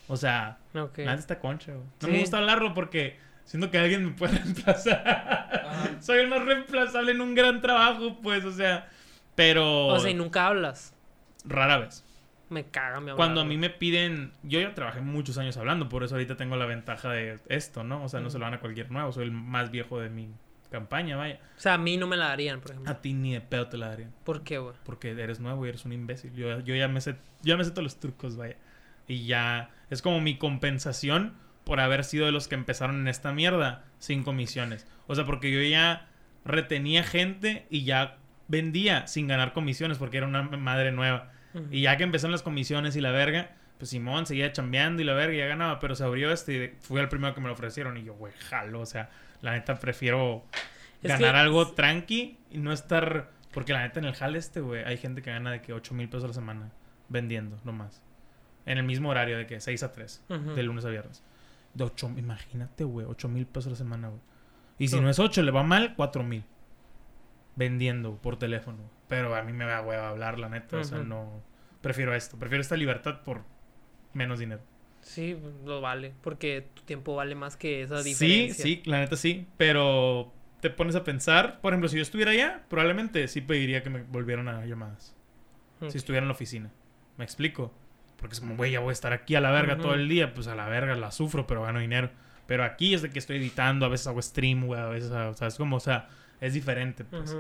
O 0.07 0.17
sea, 0.17 0.57
Ok. 0.73 0.99
nada 0.99 1.15
está 1.17 1.39
concha, 1.39 1.73
güey. 1.73 1.85
No 2.01 2.07
Sí. 2.07 2.11
me 2.13 2.19
gusta 2.19 2.37
hablarlo 2.37 2.73
porque 2.73 3.17
siento 3.43 3.69
que 3.71 3.77
alguien 3.79 4.05
me 4.05 4.11
puede 4.11 4.33
reemplazar. 4.39 5.97
Soy 5.99 6.19
el 6.19 6.27
más 6.27 6.43
reemplazable 6.45 7.11
en 7.11 7.21
un 7.21 7.35
gran 7.35 7.61
trabajo, 7.61 8.19
pues, 8.21 8.43
o 8.45 8.51
sea. 8.51 8.87
Pero. 9.35 9.87
O 9.87 9.99
sea, 9.99 10.09
y 10.11 10.13
nunca 10.13 10.47
hablas. 10.47 10.93
Rara 11.43 11.77
vez. 11.77 12.03
Me 12.49 12.65
caga 12.65 12.99
mi 13.01 13.11
Cuando 13.13 13.41
a 13.41 13.45
mí 13.45 13.57
me 13.57 13.69
piden. 13.71 14.31
Yo 14.43 14.59
ya 14.59 14.73
trabajé 14.75 15.01
muchos 15.01 15.37
años 15.39 15.57
hablando, 15.57 15.89
por 15.89 16.03
eso 16.03 16.15
ahorita 16.15 16.37
tengo 16.37 16.55
la 16.55 16.65
ventaja 16.67 17.09
de 17.09 17.39
esto, 17.49 17.83
¿no? 17.83 18.03
O 18.03 18.09
sea, 18.09 18.19
no 18.21 18.29
se 18.29 18.37
lo 18.39 18.45
van 18.45 18.53
a 18.53 18.59
cualquier 18.59 18.91
nuevo. 18.91 19.11
Soy 19.11 19.25
el 19.25 19.31
más 19.31 19.71
viejo 19.71 19.99
de 19.99 20.09
mi 20.09 20.29
campaña, 20.75 21.17
vaya. 21.17 21.39
O 21.57 21.59
sea, 21.59 21.75
a 21.75 21.77
mí 21.77 21.97
no 21.97 22.07
me 22.07 22.17
la 22.17 22.27
darían, 22.27 22.61
por 22.61 22.71
ejemplo. 22.71 22.91
A 22.91 23.01
ti 23.01 23.13
ni 23.13 23.33
de 23.33 23.41
pedo 23.41 23.67
te 23.67 23.77
la 23.77 23.89
darían. 23.89 24.13
¿Por 24.23 24.43
qué, 24.43 24.57
güey? 24.57 24.75
Porque 24.83 25.09
eres 25.11 25.39
nuevo 25.39 25.65
y 25.65 25.69
eres 25.69 25.85
un 25.85 25.93
imbécil. 25.93 26.33
Yo, 26.33 26.59
yo 26.59 26.75
ya 26.75 26.87
me 26.87 27.01
sé. 27.01 27.15
Ya 27.41 27.57
me 27.57 27.63
sé 27.63 27.71
todos 27.71 27.83
los 27.83 27.99
trucos, 27.99 28.35
vaya. 28.35 28.57
Y 29.07 29.25
ya. 29.25 29.69
Es 29.89 30.01
como 30.01 30.21
mi 30.21 30.37
compensación 30.37 31.33
por 31.63 31.79
haber 31.79 32.03
sido 32.03 32.25
de 32.25 32.31
los 32.31 32.47
que 32.47 32.55
empezaron 32.55 33.01
en 33.01 33.07
esta 33.07 33.33
mierda 33.33 33.83
sin 33.99 34.23
comisiones. 34.23 34.87
O 35.07 35.15
sea, 35.15 35.25
porque 35.25 35.51
yo 35.51 35.61
ya 35.61 36.07
retenía 36.45 37.03
gente 37.03 37.65
y 37.69 37.83
ya 37.83 38.17
vendía 38.47 39.07
sin 39.07 39.27
ganar 39.27 39.53
comisiones 39.53 39.97
porque 39.97 40.17
era 40.17 40.27
una 40.27 40.43
madre 40.43 40.91
nueva. 40.91 41.31
Y 41.71 41.83
ya 41.83 41.95
que 41.95 42.03
empezaron 42.03 42.33
las 42.33 42.43
comisiones 42.43 42.97
y 42.97 43.01
la 43.01 43.11
verga, 43.11 43.55
pues 43.77 43.89
Simón 43.89 44.25
seguía 44.25 44.51
chambeando 44.51 45.01
y 45.01 45.05
la 45.05 45.13
verga 45.13 45.37
ya 45.37 45.45
ganaba, 45.45 45.79
pero 45.79 45.95
se 45.95 46.03
abrió 46.03 46.29
este 46.31 46.53
y 46.53 46.67
fui 46.81 46.99
el 46.99 47.07
primero 47.07 47.33
que 47.33 47.39
me 47.39 47.47
lo 47.47 47.53
ofrecieron 47.53 47.95
y 47.95 48.03
yo, 48.03 48.13
güey, 48.13 48.33
jalo, 48.49 48.81
o 48.81 48.85
sea, 48.85 49.09
la 49.41 49.51
neta 49.53 49.75
prefiero 49.79 50.43
Es 51.03 51.09
ganar 51.09 51.33
que- 51.33 51.39
algo 51.39 51.71
tranqui 51.73 52.37
y 52.51 52.57
no 52.57 52.71
estar, 52.71 53.29
porque 53.53 53.73
la 53.73 53.81
neta 53.81 53.99
en 53.99 54.05
el 54.05 54.15
jale 54.15 54.37
este, 54.37 54.59
güey, 54.61 54.83
hay 54.83 54.97
gente 54.97 55.21
que 55.21 55.31
gana 55.31 55.51
de 55.51 55.61
que 55.61 55.73
8 55.73 55.93
mil 55.93 56.07
pesos 56.09 56.23
a 56.25 56.27
la 56.27 56.33
semana 56.33 56.71
vendiendo, 57.09 57.59
nomás. 57.63 58.01
En 58.65 58.77
el 58.79 58.83
mismo 58.83 59.09
horario 59.09 59.37
de 59.37 59.45
que 59.45 59.59
6 59.61 59.83
a 59.83 59.91
3, 59.93 60.23
Ujú. 60.29 60.53
de 60.55 60.63
lunes 60.63 60.85
a 60.85 60.89
viernes. 60.89 61.23
De 61.75 61.83
8, 61.83 62.11
imagínate, 62.17 62.83
güey, 62.83 63.05
8 63.07 63.27
mil 63.29 63.45
pesos 63.45 63.67
a 63.67 63.69
la 63.71 63.75
semana, 63.75 64.07
güey. 64.07 64.21
Y 64.79 64.87
si 64.87 64.99
no 64.99 65.09
es 65.09 65.19
8, 65.19 65.41
le 65.43 65.51
va 65.51 65.63
mal, 65.63 65.93
4 65.95 66.23
mil. 66.23 66.43
Vendiendo 67.55 68.17
por 68.17 68.37
teléfono. 68.37 68.79
Pero 69.07 69.35
a 69.35 69.41
mí 69.43 69.53
me 69.53 69.65
da 69.65 69.81
hueva 69.81 70.09
hablar, 70.09 70.39
la 70.39 70.49
neta. 70.49 70.77
O 70.77 70.83
sea, 70.83 70.97
no. 70.99 71.41
Prefiero 71.81 72.13
esto. 72.13 72.37
Prefiero 72.37 72.61
esta 72.61 72.75
libertad 72.75 73.21
por 73.23 73.43
menos 74.13 74.39
dinero. 74.39 74.61
Sí, 75.05 75.37
lo 75.63 75.81
vale. 75.81 76.13
Porque 76.21 76.67
tu 76.73 76.81
tiempo 76.81 77.15
vale 77.15 77.35
más 77.35 77.55
que 77.57 77.83
esa 77.83 78.01
Sí, 78.01 78.09
diferencia. 78.09 78.63
sí, 78.63 78.81
la 78.85 78.99
neta 78.99 79.15
sí. 79.15 79.45
Pero 79.55 80.33
te 80.61 80.71
pones 80.71 80.95
a 80.95 81.03
pensar. 81.03 81.61
Por 81.61 81.73
ejemplo, 81.73 81.87
si 81.89 81.97
yo 81.97 82.01
estuviera 82.01 82.31
allá, 82.31 82.63
probablemente 82.69 83.27
sí 83.27 83.41
pediría 83.41 83.83
que 83.83 83.91
me 83.91 84.01
volvieran 84.01 84.47
a 84.47 84.65
llamadas. 84.65 85.15
Si 85.89 85.97
estuviera 85.97 86.23
en 86.23 86.27
la 86.29 86.33
oficina. 86.33 86.71
¿Me 87.17 87.23
explico? 87.23 87.71
Porque 88.17 88.33
es 88.33 88.39
como, 88.39 88.55
güey, 88.55 88.71
ya 88.71 88.79
voy 88.79 88.89
a 88.89 88.93
estar 88.93 89.13
aquí 89.13 89.35
a 89.35 89.41
la 89.41 89.51
verga 89.51 89.77
todo 89.77 89.93
el 89.93 90.09
día. 90.09 90.33
Pues 90.33 90.47
a 90.47 90.55
la 90.55 90.67
verga 90.67 90.95
la 90.95 91.11
sufro, 91.11 91.45
pero 91.45 91.61
gano 91.61 91.79
dinero. 91.79 92.09
Pero 92.47 92.63
aquí 92.63 92.95
es 92.95 93.01
de 93.03 93.11
que 93.11 93.19
estoy 93.19 93.37
editando, 93.37 93.85
a 93.85 93.89
veces 93.89 94.07
hago 94.07 94.21
stream, 94.21 94.65
güey, 94.65 94.79
a 94.81 94.87
veces, 94.87 95.11
o 95.11 95.33
sea, 95.33 95.47
es 95.47 95.55
como, 95.55 95.77
o 95.77 95.79
sea, 95.79 96.09
es 96.41 96.53
diferente, 96.53 97.03
pues. 97.03 97.35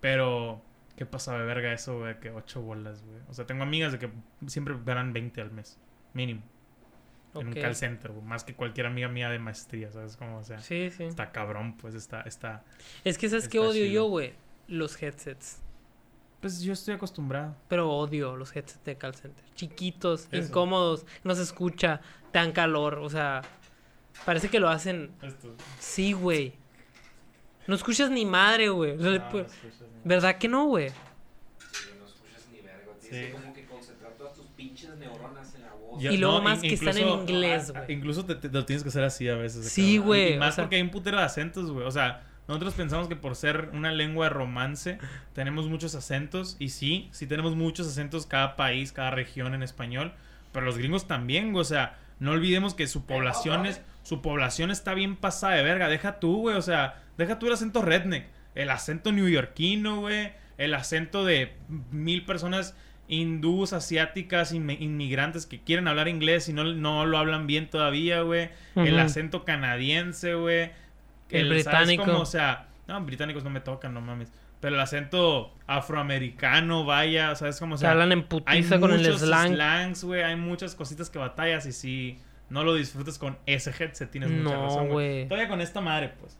Pero, 0.00 0.62
¿qué 0.96 1.06
pasa 1.06 1.38
de 1.38 1.44
verga 1.44 1.72
eso, 1.72 1.98
güey? 1.98 2.18
Que 2.20 2.30
ocho 2.30 2.60
bolas, 2.62 3.02
güey. 3.04 3.20
O 3.28 3.34
sea, 3.34 3.46
tengo 3.46 3.62
amigas 3.62 3.92
de 3.92 3.98
que 3.98 4.10
siempre 4.46 4.74
ganan 4.84 5.12
20 5.12 5.40
al 5.40 5.50
mes, 5.50 5.78
mínimo. 6.12 6.42
En 7.40 7.48
un 7.48 7.54
call 7.54 7.74
center, 7.74 8.12
güey. 8.12 8.24
Más 8.24 8.44
que 8.44 8.54
cualquier 8.54 8.86
amiga 8.86 9.08
mía 9.08 9.28
de 9.30 9.38
maestría, 9.38 9.90
¿sabes? 9.90 10.16
Como, 10.16 10.38
o 10.38 10.44
sea, 10.44 10.60
Sí, 10.60 10.90
sí. 10.90 11.04
está 11.04 11.32
cabrón, 11.32 11.76
pues, 11.76 11.94
está, 11.94 12.20
está... 12.22 12.64
Es 13.04 13.18
que 13.18 13.28
¿sabes 13.28 13.48
qué 13.48 13.58
está 13.58 13.68
odio 13.70 13.82
chido. 13.84 13.92
yo, 13.94 14.04
güey? 14.08 14.34
Los 14.68 15.00
headsets. 15.02 15.60
Pues 16.40 16.60
yo 16.60 16.72
estoy 16.74 16.94
acostumbrado. 16.94 17.56
Pero 17.68 17.90
odio 17.90 18.36
los 18.36 18.54
headsets 18.54 18.84
de 18.84 18.96
call 18.96 19.14
center. 19.14 19.44
Chiquitos, 19.54 20.28
Eso. 20.30 20.46
incómodos, 20.48 21.06
no 21.22 21.34
se 21.34 21.42
escucha, 21.42 22.00
te 22.32 22.38
dan 22.38 22.52
calor, 22.52 22.98
o 22.98 23.08
sea... 23.10 23.42
Parece 24.24 24.48
que 24.48 24.60
lo 24.60 24.68
hacen... 24.68 25.10
Esto. 25.22 25.54
Sí, 25.80 26.12
güey. 26.12 26.54
No 27.66 27.74
escuchas 27.74 28.10
ni 28.10 28.24
madre, 28.24 28.68
güey. 28.68 28.96
No, 28.96 29.02
pu- 29.10 29.32
no 29.32 29.40
escuchas 29.40 29.80
ni- 29.80 30.00
¿Verdad 30.04 30.38
que 30.38 30.48
no, 30.48 30.66
güey? 30.66 30.90
Sí, 30.90 30.94
no 31.98 32.04
escuchas 32.06 32.46
ni 32.52 32.60
verga. 32.60 32.92
Sí. 33.00 33.08
Que 33.10 33.32
como 33.32 33.52
que 33.54 33.64
concentrar 33.66 34.12
todas 34.12 34.34
tus 34.34 34.46
pinches 34.48 34.94
neuronas 34.98 35.54
en 35.56 35.62
la 35.62 35.72
voz. 35.72 35.83
Ya- 36.00 36.12
Y 36.12 36.16
luego 36.18 36.38
no, 36.38 36.44
más 36.44 36.62
in- 36.62 36.68
que 36.70 36.74
están 36.74 36.96
en 36.98 37.08
inglés, 37.08 37.72
ah, 37.74 37.80
güey. 37.80 37.92
Incluso 37.96 38.24
te, 38.24 38.34
te 38.36 38.48
lo 38.48 38.64
tienes 38.64 38.82
que 38.82 38.88
hacer 38.90 39.04
así 39.04 39.28
a 39.28 39.36
veces. 39.36 39.68
Sí, 39.70 39.98
güey, 39.98 40.34
Y 40.34 40.38
más 40.38 40.50
o 40.50 40.56
sea- 40.56 40.64
porque 40.64 40.76
hay 40.76 40.82
un 40.82 40.90
putero 40.90 41.18
de 41.18 41.24
acentos, 41.24 41.70
güey. 41.70 41.86
O 41.86 41.90
sea, 41.90 42.22
nosotros 42.48 42.74
pensamos 42.74 43.08
que 43.08 43.16
por 43.16 43.36
ser 43.36 43.70
una 43.72 43.90
lengua 43.92 44.26
de 44.26 44.30
romance 44.30 44.98
tenemos 45.32 45.66
muchos 45.68 45.94
acentos. 45.94 46.56
Y 46.58 46.68
sí, 46.70 47.08
sí 47.12 47.26
tenemos 47.26 47.56
muchos 47.56 47.86
acentos 47.88 48.26
cada 48.26 48.56
país, 48.56 48.92
cada 48.92 49.10
región 49.10 49.54
en 49.54 49.62
español. 49.62 50.12
Pero 50.52 50.66
los 50.66 50.76
gringos 50.78 51.06
también, 51.06 51.52
güey. 51.52 51.62
O 51.62 51.64
sea, 51.64 51.98
no 52.20 52.32
olvidemos 52.32 52.74
que 52.74 52.86
su 52.86 53.06
población 53.06 53.66
es... 53.66 53.80
Su 54.02 54.20
población 54.20 54.70
está 54.70 54.92
bien 54.92 55.16
pasada 55.16 55.54
de 55.54 55.62
verga. 55.62 55.88
Deja 55.88 56.20
tú, 56.20 56.42
güey. 56.42 56.56
O 56.56 56.62
sea, 56.62 57.02
deja 57.16 57.38
tú 57.38 57.46
el 57.46 57.54
acento 57.54 57.80
redneck. 57.80 58.26
El 58.54 58.68
acento 58.70 59.10
neoyorquino, 59.12 60.00
güey. 60.00 60.32
El 60.58 60.74
acento 60.74 61.24
de 61.24 61.54
mil 61.90 62.24
personas 62.26 62.76
hindús, 63.08 63.72
asiáticas, 63.72 64.54
inme- 64.54 64.78
inmigrantes 64.80 65.46
que 65.46 65.60
quieren 65.60 65.88
hablar 65.88 66.08
inglés 66.08 66.48
y 66.48 66.52
no, 66.52 66.64
no 66.64 67.04
lo 67.06 67.18
hablan 67.18 67.46
bien 67.46 67.68
todavía, 67.70 68.22
güey. 68.22 68.50
El 68.76 68.98
acento 68.98 69.44
canadiense, 69.44 70.34
güey. 70.34 70.70
El 71.30 71.48
¿sabes 71.48 71.64
británico. 71.64 72.04
cómo? 72.04 72.20
O 72.20 72.26
sea, 72.26 72.68
no, 72.86 73.00
británicos 73.02 73.44
no 73.44 73.50
me 73.50 73.60
tocan, 73.60 73.92
no 73.94 74.00
mames. 74.00 74.32
Pero 74.60 74.76
el 74.76 74.80
acento 74.80 75.52
afroamericano, 75.66 76.84
vaya, 76.84 77.34
¿sabes 77.34 77.58
cómo? 77.58 77.74
O 77.74 77.78
Se 77.78 77.82
sea, 77.82 77.92
hablan 77.92 78.12
en 78.12 78.18
hay 78.20 78.24
putiza 78.24 78.80
con 78.80 78.92
el 78.92 79.04
slang. 79.18 79.54
slangs, 79.54 80.04
güey. 80.04 80.22
Hay 80.22 80.36
muchas 80.36 80.74
cositas 80.74 81.10
que 81.10 81.18
batallas 81.18 81.66
y 81.66 81.72
si 81.72 82.18
no 82.50 82.64
lo 82.64 82.74
disfrutas 82.74 83.18
con 83.18 83.38
ese 83.46 83.70
headset 83.78 84.10
tienes 84.10 84.30
mucha 84.30 84.54
No, 84.54 84.62
razón, 84.64 84.88
güey. 84.88 85.28
Todavía 85.28 85.48
con 85.48 85.60
esta 85.60 85.80
madre, 85.80 86.12
pues. 86.20 86.38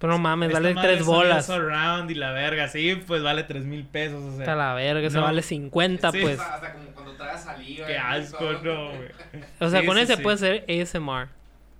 Pero 0.00 0.14
no 0.14 0.18
mames, 0.18 0.48
Esta 0.48 0.60
vale 0.60 0.74
tres 0.74 1.04
bolas. 1.04 1.46
surround 1.46 2.10
y 2.10 2.14
la 2.14 2.32
verga, 2.32 2.66
sí, 2.68 2.96
pues 3.06 3.22
vale 3.22 3.44
tres 3.44 3.64
mil 3.66 3.84
pesos, 3.84 4.20
o 4.22 4.30
sea. 4.32 4.40
Hasta 4.40 4.56
la 4.56 4.74
verga, 4.74 5.06
eso 5.06 5.18
No. 5.18 5.24
vale 5.26 5.42
50, 5.42 6.10
Sí. 6.10 6.18
pues. 6.22 6.40
Hasta, 6.40 6.54
hasta 6.54 6.72
como 6.72 6.86
cuando 6.92 7.12
tragas 7.16 7.44
saliva. 7.44 7.86
Qué 7.86 7.98
asco, 7.98 8.52
no, 8.64 8.86
güey. 8.88 9.08
O 9.60 9.68
sea, 9.68 9.80
Sí, 9.80 9.86
con 9.86 9.96
sí, 9.96 10.02
ese 10.02 10.16
sí. 10.16 10.22
puede 10.22 10.36
ser 10.38 10.64
ASMR. 10.68 11.28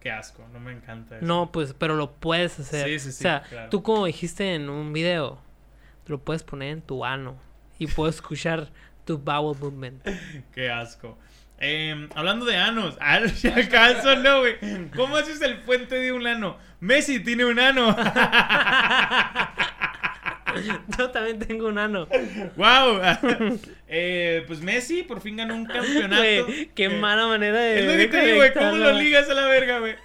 Qué 0.01 0.11
asco, 0.11 0.47
no 0.53 0.61
me 0.61 0.73
encanta 0.73 1.16
eso. 1.16 1.27
No, 1.27 1.51
pues, 1.51 1.75
pero 1.77 1.97
lo 1.97 2.12
puedes 2.12 2.59
hacer. 2.61 2.87
Sí, 2.87 2.99
sí, 2.99 3.12
sí, 3.12 3.18
o 3.18 3.23
sea, 3.23 3.43
claro. 3.49 3.68
tú 3.71 3.83
como 3.83 4.05
dijiste 4.07 4.55
en 4.55 4.68
un 4.71 4.93
video, 4.93 5.39
te 6.05 6.12
lo 6.12 6.18
puedes 6.18 6.43
poner 6.43 6.73
en 6.73 6.83
tu 6.83 7.05
ano 7.05 7.37
y 7.79 7.87
puedes 7.87 8.16
escuchar 8.16 8.68
tu 9.07 9.16
bowel 9.18 9.59
movement. 9.59 10.03
Qué 10.55 10.71
asco. 10.71 11.18
Eh, 11.61 12.09
hablando 12.15 12.47
de 12.47 12.57
anos, 12.59 12.97
si 13.35 13.49
acaso 13.49 14.17
no, 14.17 14.41
güey. 14.41 14.57
¿Cómo 14.97 15.17
haces 15.17 15.41
el 15.43 15.59
puente 15.59 15.97
de 15.97 16.13
un 16.13 16.27
ano? 16.27 16.57
Messi 16.81 17.21
tiene 17.21 17.45
un 17.45 17.59
ano. 17.61 17.95
Yo 20.98 21.11
también 21.11 21.38
tengo 21.38 21.68
un 21.68 21.78
ano. 21.78 22.07
¡Wow! 22.57 23.01
Eh, 23.92 24.44
pues 24.46 24.61
Messi 24.61 25.03
por 25.03 25.20
fin 25.20 25.36
ganó 25.36 25.57
un 25.57 25.66
campeonato. 25.66 26.46
Qué 26.76 26.84
Eh, 26.84 26.88
mala 26.90 27.26
manera 27.26 27.59
de. 27.59 27.80
Es 27.80 27.86
lo 27.86 27.92
que 27.96 28.07
te 28.07 28.24
digo, 28.24 28.36
güey. 28.36 28.53
¿Cómo 28.55 28.76
lo 28.76 28.92
ligas 28.92 29.28
a 29.28 29.34
la 29.34 29.46
verga, 29.46 29.80
güey? 29.80 29.96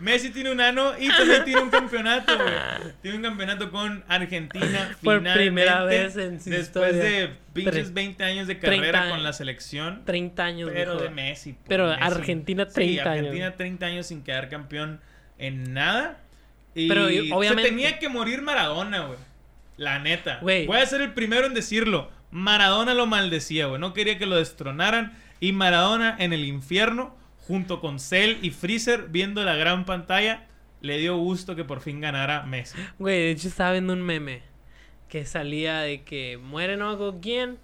Messi 0.00 0.30
tiene 0.30 0.50
un 0.50 0.62
ano 0.62 0.92
y 0.98 1.08
también 1.08 1.44
tiene 1.44 1.60
un 1.60 1.68
campeonato, 1.68 2.34
güey. 2.38 2.92
Tiene 3.02 3.18
un 3.18 3.22
campeonato 3.22 3.70
con 3.70 4.02
Argentina. 4.08 4.96
Por 5.02 5.22
primera 5.34 5.84
vez 5.84 6.16
en 6.16 6.40
su 6.40 6.48
Después 6.48 6.94
historia. 6.94 7.02
de 7.04 7.30
pinches 7.52 7.90
Tre- 7.90 7.94
20 7.94 8.24
años 8.24 8.46
de 8.46 8.54
30 8.54 8.76
carrera 8.80 9.00
años. 9.02 9.12
con 9.12 9.22
la 9.22 9.32
selección. 9.34 10.04
30 10.06 10.42
años, 10.42 10.70
Pero 10.72 10.96
de 10.98 11.10
Messi. 11.10 11.52
por 11.52 11.68
Pero 11.68 11.88
Messi. 11.88 12.00
Argentina, 12.02 12.64
Sí, 12.66 12.72
30 12.74 13.02
años. 13.02 13.16
Argentina 13.18 13.56
30 13.56 13.86
años 13.86 14.06
sin 14.06 14.22
quedar 14.24 14.48
campeón 14.48 15.00
en 15.36 15.74
nada. 15.74 16.16
Y 16.74 16.88
Pero, 16.88 17.04
obviamente- 17.36 17.62
se 17.64 17.68
tenía 17.68 17.98
que 17.98 18.08
morir 18.08 18.40
Maradona, 18.40 19.00
güey. 19.00 19.18
La 19.76 19.98
neta. 19.98 20.38
Güey. 20.40 20.66
Voy 20.66 20.78
a 20.78 20.86
ser 20.86 21.00
el 21.00 21.14
primero 21.14 21.46
en 21.46 21.54
decirlo. 21.54 22.10
Maradona 22.30 22.94
lo 22.94 23.06
maldecía, 23.06 23.66
güey. 23.66 23.80
No 23.80 23.92
quería 23.92 24.18
que 24.18 24.26
lo 24.26 24.36
destronaran. 24.36 25.18
Y 25.40 25.52
Maradona 25.52 26.16
en 26.18 26.32
el 26.32 26.44
infierno, 26.44 27.14
junto 27.38 27.80
con 27.80 28.00
Cell 28.00 28.38
y 28.42 28.50
Freezer, 28.50 29.08
viendo 29.08 29.44
la 29.44 29.56
gran 29.56 29.84
pantalla, 29.84 30.46
le 30.80 30.98
dio 30.98 31.16
gusto 31.16 31.56
que 31.56 31.64
por 31.64 31.80
fin 31.80 32.00
ganara 32.00 32.42
Messi. 32.42 32.78
Güey, 32.98 33.18
de 33.18 33.30
hecho 33.30 33.48
estaba 33.48 33.72
viendo 33.72 33.92
un 33.92 34.02
meme 34.02 34.42
que 35.08 35.26
salía 35.26 35.78
de 35.78 36.02
que 36.02 36.38
muere 36.38 36.76
no 36.76 36.88
me 36.88 36.94
acuerdo 36.94 37.20
quién 37.20 37.58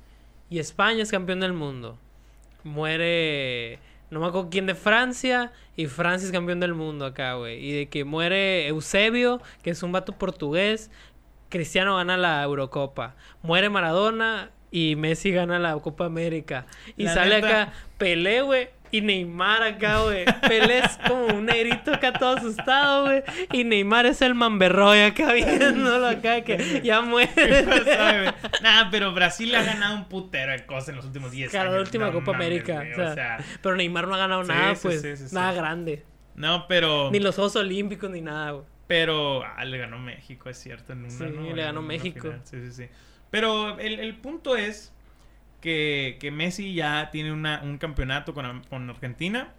y 0.49 0.59
España 0.59 1.03
es 1.03 1.11
campeón 1.11 1.41
del 1.41 1.53
mundo. 1.53 1.99
Muere 2.65 3.79
no 4.11 4.21
me 4.21 4.27
acuerdo 4.27 4.51
quién 4.51 4.67
de 4.67 4.75
Francia 4.75 5.53
y 5.77 5.87
Francia 5.87 6.27
es 6.27 6.33
campeón 6.33 6.61
del 6.61 6.75
mundo 6.75 7.07
acá, 7.07 7.35
güey. 7.35 7.65
Y 7.65 7.73
de 7.73 7.89
que 7.89 8.05
muere 8.05 8.67
Eusebio, 8.67 9.41
que 9.63 9.71
es 9.71 9.83
un 9.83 9.93
vato 9.93 10.19
portugués, 10.19 10.91
Cristiano 11.51 11.97
gana 11.97 12.17
la 12.17 12.43
Eurocopa. 12.43 13.15
Muere 13.43 13.69
Maradona 13.69 14.51
y 14.71 14.97
Messi 14.97 15.31
gana 15.33 15.59
la 15.59 15.75
Copa 15.75 16.07
América. 16.07 16.65
Y 16.97 17.05
La 17.05 17.15
sale 17.15 17.37
neta- 17.43 17.63
acá 17.63 17.73
Pelé, 17.99 18.41
güey. 18.43 18.69
Y 18.93 19.03
Neymar 19.03 19.63
acá, 19.63 20.01
güey. 20.03 20.25
Pelé 20.49 20.79
es 20.79 20.99
como 21.07 21.27
un 21.27 21.45
negrito 21.47 21.95
acá 21.95 22.13
todo 22.13 22.37
asustado, 22.39 23.05
güey. 23.05 23.23
Y 23.53 23.63
Neymar 23.63 24.05
es 24.07 24.21
el 24.21 24.35
mamberroy 24.35 25.01
acá 25.03 25.33
viéndolo 25.35 26.09
acá 26.09 26.41
que 26.43 26.81
ya 26.83 27.01
¿Qué 27.01 27.07
muere. 27.07 27.65
Nah, 28.63 28.91
pero 28.91 29.13
Brasil 29.13 29.55
ha 29.55 29.63
ganado 29.63 29.95
un 29.95 30.05
putero 30.09 30.51
de 30.53 30.67
cosas 30.67 30.89
en 30.91 30.97
los 30.97 31.05
últimos 31.05 31.31
10 31.31 31.51
Claro, 31.51 31.69
años. 31.71 31.77
la 31.77 31.83
última 31.83 32.07
No 32.07 32.13
Copa 32.15 32.33
mames, 32.33 32.47
América. 32.47 32.75
güey, 32.79 32.93
o 32.93 32.97
sea, 32.97 33.11
o 33.11 33.15
sea, 33.15 33.39
pero 33.63 33.77
Neymar 33.77 34.09
no 34.09 34.15
ha 34.15 34.19
ganado 34.19 34.43
Sí, 34.43 34.49
nada, 34.49 34.75
sí, 34.75 34.81
pues. 34.83 35.03
sí. 35.29 35.35
Nada 35.35 35.53
grande. 35.53 36.05
no, 36.35 36.67
pero. 36.67 37.11
Ni 37.13 37.21
los 37.21 37.35
Juegos 37.37 37.55
Olímpicos 37.57 38.11
ni 38.11 38.21
nada, 38.23 38.51
güey. 38.53 38.65
Pero 38.91 39.45
ah, 39.45 39.65
le 39.65 39.79
ganó 39.79 40.01
México, 40.01 40.49
es 40.51 40.59
cierto. 40.59 40.93
En 40.95 40.99
una, 41.05 41.11
Sí, 41.11 41.25
¿no? 41.33 41.55
le 41.55 41.63
ganó 41.63 41.81
México. 41.81 42.23
final. 42.23 42.41
Sí, 42.43 42.57
sí, 42.67 42.73
sí. 42.73 42.89
Pero 43.31 43.79
el, 43.79 44.01
el 44.01 44.17
punto 44.17 44.57
es 44.57 44.93
que, 45.61 46.17
que 46.21 46.33
Messi 46.33 46.75
ya 46.75 47.09
tiene 47.13 47.33
una, 47.33 47.61
un 47.63 47.79
campeonato 47.79 48.35
con, 48.35 48.65
con 48.65 48.91
Argentina. 48.91 49.53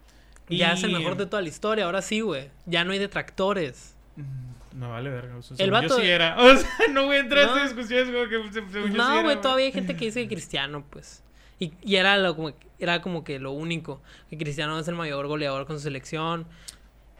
Ya 0.49 0.71
y- 0.71 0.73
es 0.73 0.83
el 0.83 0.91
mejor 0.91 1.15
de 1.15 1.27
toda 1.27 1.41
la 1.41 1.47
historia, 1.47 1.85
ahora 1.85 2.01
sí, 2.01 2.19
güey. 2.19 2.49
Ya 2.65 2.83
no 2.83 2.91
hay 2.91 2.99
detractores. 2.99 3.95
Mm, 4.17 4.79
No 4.81 4.89
vale 4.89 5.09
verga. 5.09 5.37
o 5.37 5.41
sea, 5.41 5.53
El 5.53 5.57
según 5.71 5.81
yo 5.83 5.87
vato 5.89 6.01
sí 6.01 6.07
era. 6.09 6.35
O 6.37 6.57
sea, 6.57 6.69
no 6.91 7.05
voy 7.05 7.15
a 7.15 7.19
entrar 7.21 7.45
No. 7.45 7.53
a 7.53 7.55
estas 7.63 7.73
discusiones 7.77 8.13
como 8.13 8.27
que 8.51 8.51
se- 8.51 8.89
No, 8.89 9.23
güey, 9.23 9.39
todavía 9.39 9.67
hay 9.67 9.71
gente 9.71 9.95
que 9.95 10.03
dice 10.07 10.23
que 10.23 10.27
Cristiano, 10.35 10.83
pues. 10.89 11.23
Y, 11.57 11.71
y 11.83 11.95
era, 11.95 12.17
lo, 12.17 12.35
como, 12.35 12.51
era 12.79 13.01
como 13.01 13.23
que 13.23 13.39
lo 13.39 13.51
único. 13.53 14.01
Que 14.29 14.37
Cristiano 14.37 14.77
es 14.77 14.89
el 14.89 14.95
mayor 14.95 15.27
goleador 15.27 15.65
con 15.67 15.77
su 15.77 15.83
selección. 15.83 16.45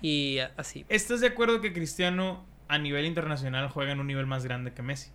Y 0.02 0.40
así. 0.58 0.86
¿Estás 0.90 1.22
de 1.22 1.28
acuerdo 1.28 1.62
que 1.62 1.74
Cristiano 1.74 2.46
a 2.68 2.78
nivel 2.78 3.06
internacional 3.06 3.70
juega 3.70 3.92
en 3.92 4.00
un 4.00 4.08
nivel 4.08 4.26
más 4.26 4.44
grande 4.44 4.74
que 4.74 4.82
Messi? 4.82 5.12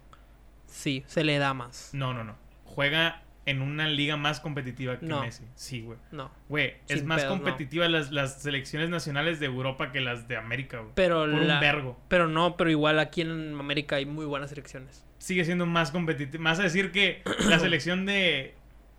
Sí, 0.66 1.04
se 1.06 1.24
le 1.24 1.38
da 1.38 1.54
más. 1.54 1.90
No, 1.92 2.12
no, 2.12 2.24
no. 2.24 2.36
Juega 2.64 3.22
en 3.46 3.62
una 3.62 3.88
liga 3.88 4.16
más 4.16 4.40
competitiva 4.40 4.98
que 4.98 5.06
No. 5.06 5.20
Messi. 5.20 5.44
Sí, 5.54 5.80
güey. 5.80 5.98
No. 6.10 6.30
Güey, 6.48 6.74
es 6.88 7.04
más 7.04 7.22
pedos, 7.22 7.30
no. 7.30 7.42
competitiva 7.42 7.88
las, 7.88 8.10
las 8.10 8.42
selecciones 8.42 8.90
nacionales 8.90 9.38
de 9.38 9.46
Europa 9.46 9.92
que 9.92 10.00
las 10.00 10.26
de 10.26 10.36
América, 10.36 10.80
güey. 10.80 10.92
Pero 10.96 11.20
Por 11.20 11.30
un 11.30 11.46
vergo. 11.60 11.98
Pero 12.08 12.26
no, 12.26 12.56
pero 12.56 12.70
igual 12.70 12.98
aquí 12.98 13.20
en 13.20 13.58
América 13.58 13.96
hay 13.96 14.04
muy 14.04 14.26
buenas 14.26 14.50
selecciones. 14.50 15.04
Sigue 15.18 15.44
siendo 15.44 15.64
más 15.64 15.92
competitiva. 15.92 16.42
Más 16.42 16.58
a 16.58 16.64
decir 16.64 16.90
que 16.90 17.22
la 17.48 17.58
selección 17.60 18.04
de 18.04 18.54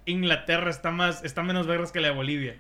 Inglaterra 0.06 0.70
está 0.70 0.92
más 0.92 1.24
está 1.24 1.44
menos 1.44 1.68
vergas 1.68 1.92
que 1.92 2.00
la 2.00 2.08
de 2.08 2.14
Bolivia. 2.14 2.58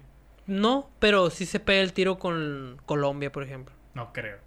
No, 0.48 0.90
pero 1.00 1.30
sí 1.30 1.46
se 1.46 1.60
pega 1.60 1.82
el 1.82 1.94
tiro 1.94 2.18
con 2.20 2.82
Colombia, 2.86 3.32
por 3.32 3.44
ejemplo. 3.44 3.76
No 3.94 4.14
creo. 4.14 4.38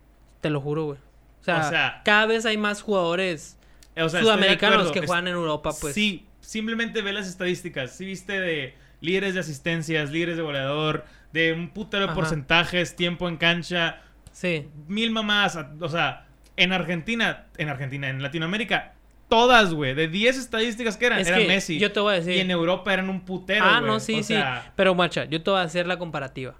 Te 0.41 0.51
lo 0.51 0.61
juro, 0.61 0.85
güey. 0.85 0.99
O 1.41 1.45
sea, 1.45 1.67
O 1.67 1.69
sea- 1.71 2.03
cada 2.05 2.27
vez 2.27 2.45
hay 2.47 2.57
más 2.57 2.83
jugadores 2.83 3.59
O 3.97 4.09
sea, 4.09 4.21
sudamericanos 4.21 4.93
que 4.93 5.07
juegan 5.07 5.29
en 5.29 5.35
Europa, 5.35 5.71
pues. 5.81 5.95
Sí, 5.95 6.27
simplemente 6.41 7.03
ve 7.03 7.13
las 7.13 7.27
estadísticas. 7.29 7.97
Sí 7.97 8.05
viste 8.07 8.41
de 8.41 8.75
líderes 9.01 9.35
de 9.35 9.41
asistencias, 9.41 10.11
líderes 10.11 10.37
de 10.37 10.43
goleador, 10.43 11.05
de 11.33 11.53
un 11.53 11.71
putero 11.71 12.07
de 12.09 12.15
porcentajes, 12.15 12.97
tiempo 12.97 13.29
en 13.29 13.37
cancha, 13.37 14.03
Sí. 14.33 14.69
mil 14.89 15.11
mamás. 15.11 15.59
O 15.81 15.89
sea, 15.89 16.27
en 16.57 16.73
Argentina, 16.73 17.47
en 17.57 17.69
Argentina, 17.69 18.09
en 18.09 18.23
Latinoamérica, 18.23 18.95
todas, 19.31 19.72
güey. 19.72 19.95
De 19.95 20.09
10 20.09 20.37
estadísticas 20.37 20.99
que 20.99 21.07
eran, 21.07 21.20
Es 21.20 21.28
era 21.28 21.39
que 21.39 21.47
Messi. 21.47 21.78
yo 21.78 21.91
te 21.93 22.01
voy 22.01 22.12
a 22.12 22.16
decir. 22.16 22.35
Y 22.37 22.41
en 22.41 22.51
Europa 22.51 22.93
eran 22.93 23.09
un 23.09 23.22
putero, 23.22 23.64
ah, 23.64 23.81
no, 23.81 23.99
sí, 24.01 24.14
O 24.14 24.16
sí. 24.18 24.35
sea, 24.35 24.72
Pero, 24.76 24.95
macha, 24.95 25.24
yo 25.24 25.43
te 25.43 25.51
voy 25.51 25.61
a 25.61 25.62
hacer 25.62 25.87
la 25.87 25.99
comparativa. 25.99 26.55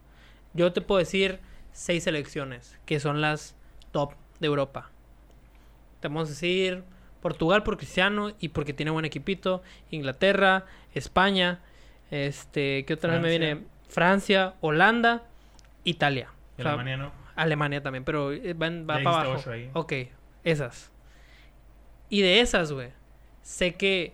Yo 0.55 0.73
te 0.73 0.81
puedo 0.81 0.99
decir 1.01 1.41
seis 1.73 2.05
selecciones 2.05 2.79
que 2.87 2.99
son 3.01 3.21
las 3.21 3.55
top 3.93 4.15
de 4.41 4.47
Europa. 4.47 4.91
Te 6.01 6.09
vamos 6.09 6.29
a 6.29 6.31
decir 6.31 6.83
Portugal 7.21 7.63
por 7.63 7.77
Cristiano 7.77 8.33
y 8.41 8.49
porque 8.49 8.73
tiene 8.73 8.91
buen 8.91 9.05
equipito. 9.05 9.63
Inglaterra, 9.91 10.65
España, 10.95 11.61
este, 12.11 12.85
¿qué 12.87 12.95
otra 12.95 13.13
vez 13.13 13.21
me 13.23 13.29
viene? 13.29 13.65
Francia, 13.89 14.55
Holanda, 14.61 15.25
Italia. 15.85 16.29
y 16.57 16.61
O 16.61 16.65
sea, 16.65 16.73
Alemania 16.73 16.97
no. 16.97 17.13
Alemania 17.37 17.83
también, 17.83 18.05
pero 18.05 18.33
eh, 18.33 18.55
va 18.55 18.69
Ya 18.99 19.05
para 19.05 19.21
abajo. 19.23 19.51
ahí. 19.51 19.71
Ok, 19.73 19.93
esas. 20.45 20.91
Y 22.11 22.23
de 22.23 22.41
esas, 22.41 22.73
güey, 22.73 22.89
sé 23.41 23.75
que 23.75 24.13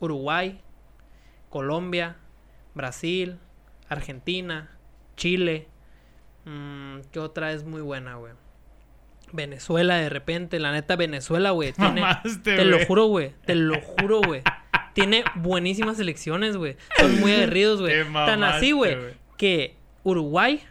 Uruguay, 0.00 0.60
Colombia, 1.50 2.16
Brasil, 2.74 3.38
Argentina, 3.88 4.70
Chile, 5.16 5.68
mm, 6.46 7.00
¿qué 7.12 7.20
otra 7.20 7.52
es 7.52 7.64
muy 7.64 7.82
buena, 7.82 8.16
güey? 8.16 8.32
Venezuela 9.32 9.96
de 9.96 10.08
repente, 10.08 10.58
la 10.58 10.72
neta 10.72 10.96
Venezuela, 10.96 11.50
güey, 11.50 11.72
tiene 11.74 12.00
Mamaste, 12.00 12.56
te 12.56 12.64
lo 12.64 12.84
juro, 12.86 13.06
güey, 13.06 13.34
te 13.44 13.54
lo 13.54 13.80
juro, 13.80 14.20
güey. 14.22 14.42
Tiene 14.94 15.22
buenísimas 15.36 15.98
selecciones, 15.98 16.56
güey. 16.56 16.76
Son 16.98 17.20
muy 17.20 17.32
aguerridos, 17.34 17.80
güey. 17.80 18.10
Tan 18.12 18.42
así, 18.42 18.72
güey. 18.72 18.96
que 19.36 19.76
Uruguay 20.02 20.62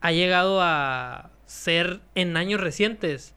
ha 0.00 0.12
llegado 0.12 0.60
a 0.60 1.30
ser 1.46 2.00
en 2.14 2.36
años 2.36 2.60
recientes 2.60 3.34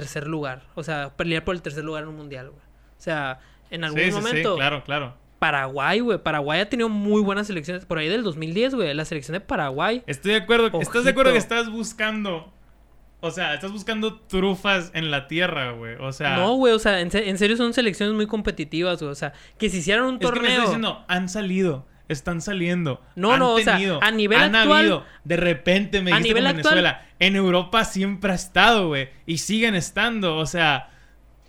tercer 0.00 0.26
lugar. 0.28 0.62
O 0.74 0.82
sea, 0.82 1.16
pelear 1.16 1.42
por 1.44 1.54
el 1.54 1.62
tercer 1.62 1.82
lugar 1.84 2.02
en 2.02 2.10
un 2.10 2.16
mundial, 2.16 2.50
güey. 2.50 2.60
O 2.62 3.00
sea, 3.00 3.38
en 3.70 3.82
algún 3.84 3.98
Sí, 4.00 4.04
sí, 4.06 4.10
sí, 4.12 4.16
momento 4.18 4.56
claro, 4.56 4.84
claro. 4.84 5.14
Paraguay, 5.38 6.00
güey. 6.00 6.18
Paraguay 6.18 6.60
ha 6.60 6.68
tenido 6.68 6.88
muy 6.90 7.22
buenas 7.22 7.46
selecciones. 7.46 7.84
Por 7.86 7.96
ahí 7.98 8.08
del 8.08 8.22
2010, 8.22 8.74
güey. 8.74 8.92
La 8.94 9.04
selección 9.06 9.32
de 9.34 9.40
Paraguay. 9.40 10.02
Estoy 10.06 10.32
de 10.32 10.38
acuerdo. 10.38 10.70
¿Estás 10.80 11.04
de 11.04 11.10
acuerdo 11.10 11.32
que 11.32 11.38
estás 11.38 11.70
buscando? 11.70 12.52
O 13.20 13.30
sea, 13.30 13.54
estás 13.54 13.72
buscando 13.72 14.20
trufas 14.20 14.90
en 14.94 15.10
la 15.10 15.26
tierra, 15.28 15.72
güey. 15.72 15.96
O 15.96 16.12
sea, 16.12 16.36
No, 16.36 16.54
güey. 16.56 16.72
O 16.74 16.78
sea, 16.78 17.00
en, 17.00 17.10
se- 17.10 17.28
en 17.30 17.38
serio 17.38 17.56
son 17.56 17.72
selecciones 17.72 18.14
muy 18.14 18.26
competitivas, 18.26 19.00
güey. 19.00 19.10
O 19.10 19.14
sea, 19.14 19.32
que 19.58 19.68
si 19.70 19.78
hicieran 19.78 20.04
un 20.04 20.14
es 20.14 20.20
que 20.20 20.26
me 20.26 20.32
torneo. 20.32 20.50
estás 20.50 20.64
diciendo, 20.66 21.04
han 21.08 21.28
salido, 21.28 21.86
están 22.08 22.40
saliendo. 22.40 23.02
No, 23.14 23.32
han 23.32 23.38
no, 23.40 23.54
o 23.54 23.58
sea, 23.60 23.74
tenido, 23.74 24.02
a 24.02 24.10
nivel 24.10 24.38
han 24.40 24.54
actual- 24.54 24.78
habido. 24.80 25.04
De 25.24 25.36
repente 25.36 26.02
me 26.02 26.12
a 26.12 26.16
dijiste 26.18 26.28
nivel 26.34 26.44
con 26.44 26.56
actual- 26.58 26.74
Venezuela. 26.76 27.06
En 27.18 27.36
Europa 27.36 27.84
siempre 27.84 28.32
ha 28.32 28.34
estado, 28.34 28.88
güey. 28.88 29.08
Y 29.26 29.38
siguen 29.38 29.74
estando. 29.74 30.36
O 30.36 30.46
sea, 30.46 30.90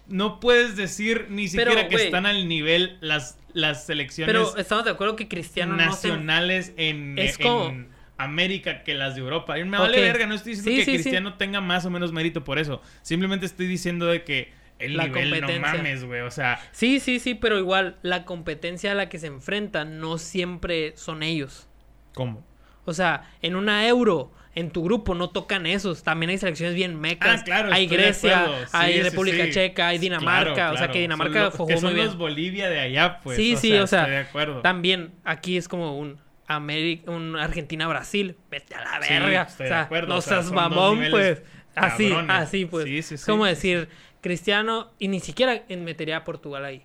no 0.07 0.39
puedes 0.39 0.75
decir 0.75 1.27
ni 1.29 1.47
Pero, 1.49 1.71
siquiera 1.71 1.89
que 1.89 1.95
están 1.95 2.25
al 2.25 2.47
nivel 2.47 2.97
las, 3.01 3.37
las 3.53 3.85
selecciones 3.85 4.33
pero 4.33 4.55
estamos 4.57 4.85
de 4.85 4.91
acuerdo 4.91 5.15
que 5.15 5.27
Cristiano 5.27 5.75
no 5.75 5.79
se 5.93 6.07
nacionales 6.09 6.73
en, 6.77 7.19
Es 7.19 7.37
en 7.39 7.89
América 8.17 8.83
que 8.83 8.93
las 8.93 9.15
de 9.15 9.21
Europa. 9.21 9.59
Y 9.59 9.63
me 9.65 9.77
vale 9.77 9.99
verga, 9.99 10.25
no 10.25 10.35
estoy 10.35 10.53
diciendo 10.53 10.71
Sí, 10.71 10.77
que 10.77 10.85
sí, 10.85 10.91
sí. 10.97 11.03
Cristiano 11.03 11.33
tenga 11.35 11.61
más 11.61 11.85
o 11.85 11.89
menos 11.89 12.11
mérito 12.13 12.43
por 12.43 12.57
eso. 12.57 12.81
Simplemente 13.01 13.45
estoy 13.45 13.67
diciendo 13.67 14.05
de 14.07 14.23
que 14.23 14.51
el 14.79 14.95
La 14.97 15.07
nivel 15.07 15.29
no 15.29 15.37
competencia. 15.37 15.73
mames, 15.77 16.03
güey. 16.05 16.21
O 16.21 16.31
sea, 16.31 16.59
Sí, 16.71 16.99
sí, 16.99 17.19
sí, 17.19 17.33
pero 17.35 17.57
igual 17.57 17.97
la 18.03 18.25
competencia 18.25 18.91
a 18.91 18.95
la 18.95 19.09
que 19.09 19.17
se 19.19 19.27
enfrentan 19.27 19.99
no 19.99 20.17
siempre 20.17 20.93
son 20.95 21.23
ellos. 21.23 21.67
¿cómo? 22.13 22.45
O 22.85 22.93
sea, 22.93 23.29
en 23.41 23.55
una 23.55 23.87
euro, 23.87 24.31
en 24.55 24.71
tu 24.71 24.83
grupo 24.83 25.13
no 25.13 25.29
tocan 25.29 25.65
esos. 25.67 26.01
También 26.03 26.29
hay 26.31 26.37
selecciones 26.39 26.73
bien 26.73 26.99
mecas. 26.99 27.41
Ah, 27.41 27.43
claro, 27.43 27.71
hay 27.73 27.85
de 27.87 27.95
Grecia. 27.97 28.45
Sí, 28.65 28.69
hay 28.71 29.01
República 29.03 29.43
sí. 29.45 29.51
Checa, 29.51 29.87
hay 29.89 29.97
Dinamarca. 29.99 30.53
Claro, 30.53 30.73
O 30.73 30.77
sea, 30.77 30.87
que 30.89 30.99
Dinamarca 31.01 31.33
Son 31.33 31.43
lo- 31.43 31.51
jugó 31.51 31.67
que 31.67 31.73
muy 31.75 31.81
son 31.81 31.93
bien. 31.93 32.05
los 32.07 32.17
Bolivia 32.17 32.69
de 32.69 32.79
allá, 32.79 33.19
pues. 33.23 33.35
sí, 33.37 33.55
sí, 33.55 33.73
o 33.73 33.85
sea, 33.85 34.01
estoy 34.01 34.15
de 34.15 34.21
acuerdo. 34.21 34.61
también 34.61 35.11
aquí 35.25 35.57
es 35.57 35.67
como 35.67 35.97
un 35.99 36.17
América, 36.47 37.11
un 37.11 37.35
Argentina-Brasil. 37.35 38.37
Vete 38.49 38.73
a 38.73 38.81
la 38.83 38.99
verga. 38.99 39.41
estoy 39.43 39.65
o 39.65 39.69
de 39.69 39.69
sea, 39.69 39.81
acuerdo, 39.81 40.07
no 40.07 40.15
o 40.17 40.21
sea, 40.21 40.41
seas 40.41 40.51
mamón, 40.51 41.03
pues. 41.11 41.43
Así, 41.75 42.09
cabrones. 42.09 42.35
así, 42.35 42.65
pues. 42.65 42.85
Sí, 42.85 43.01
sí, 43.03 43.15
Es 43.15 43.21
sí. 43.21 43.29
como 43.29 43.45
decir 43.45 43.89
Cristiano, 44.27 44.91
y 44.99 45.07
ni 45.07 45.19
siquiera 45.19 45.63
metería 45.69 46.17
a 46.17 46.23
Portugal 46.25 46.65
ahí. 46.65 46.79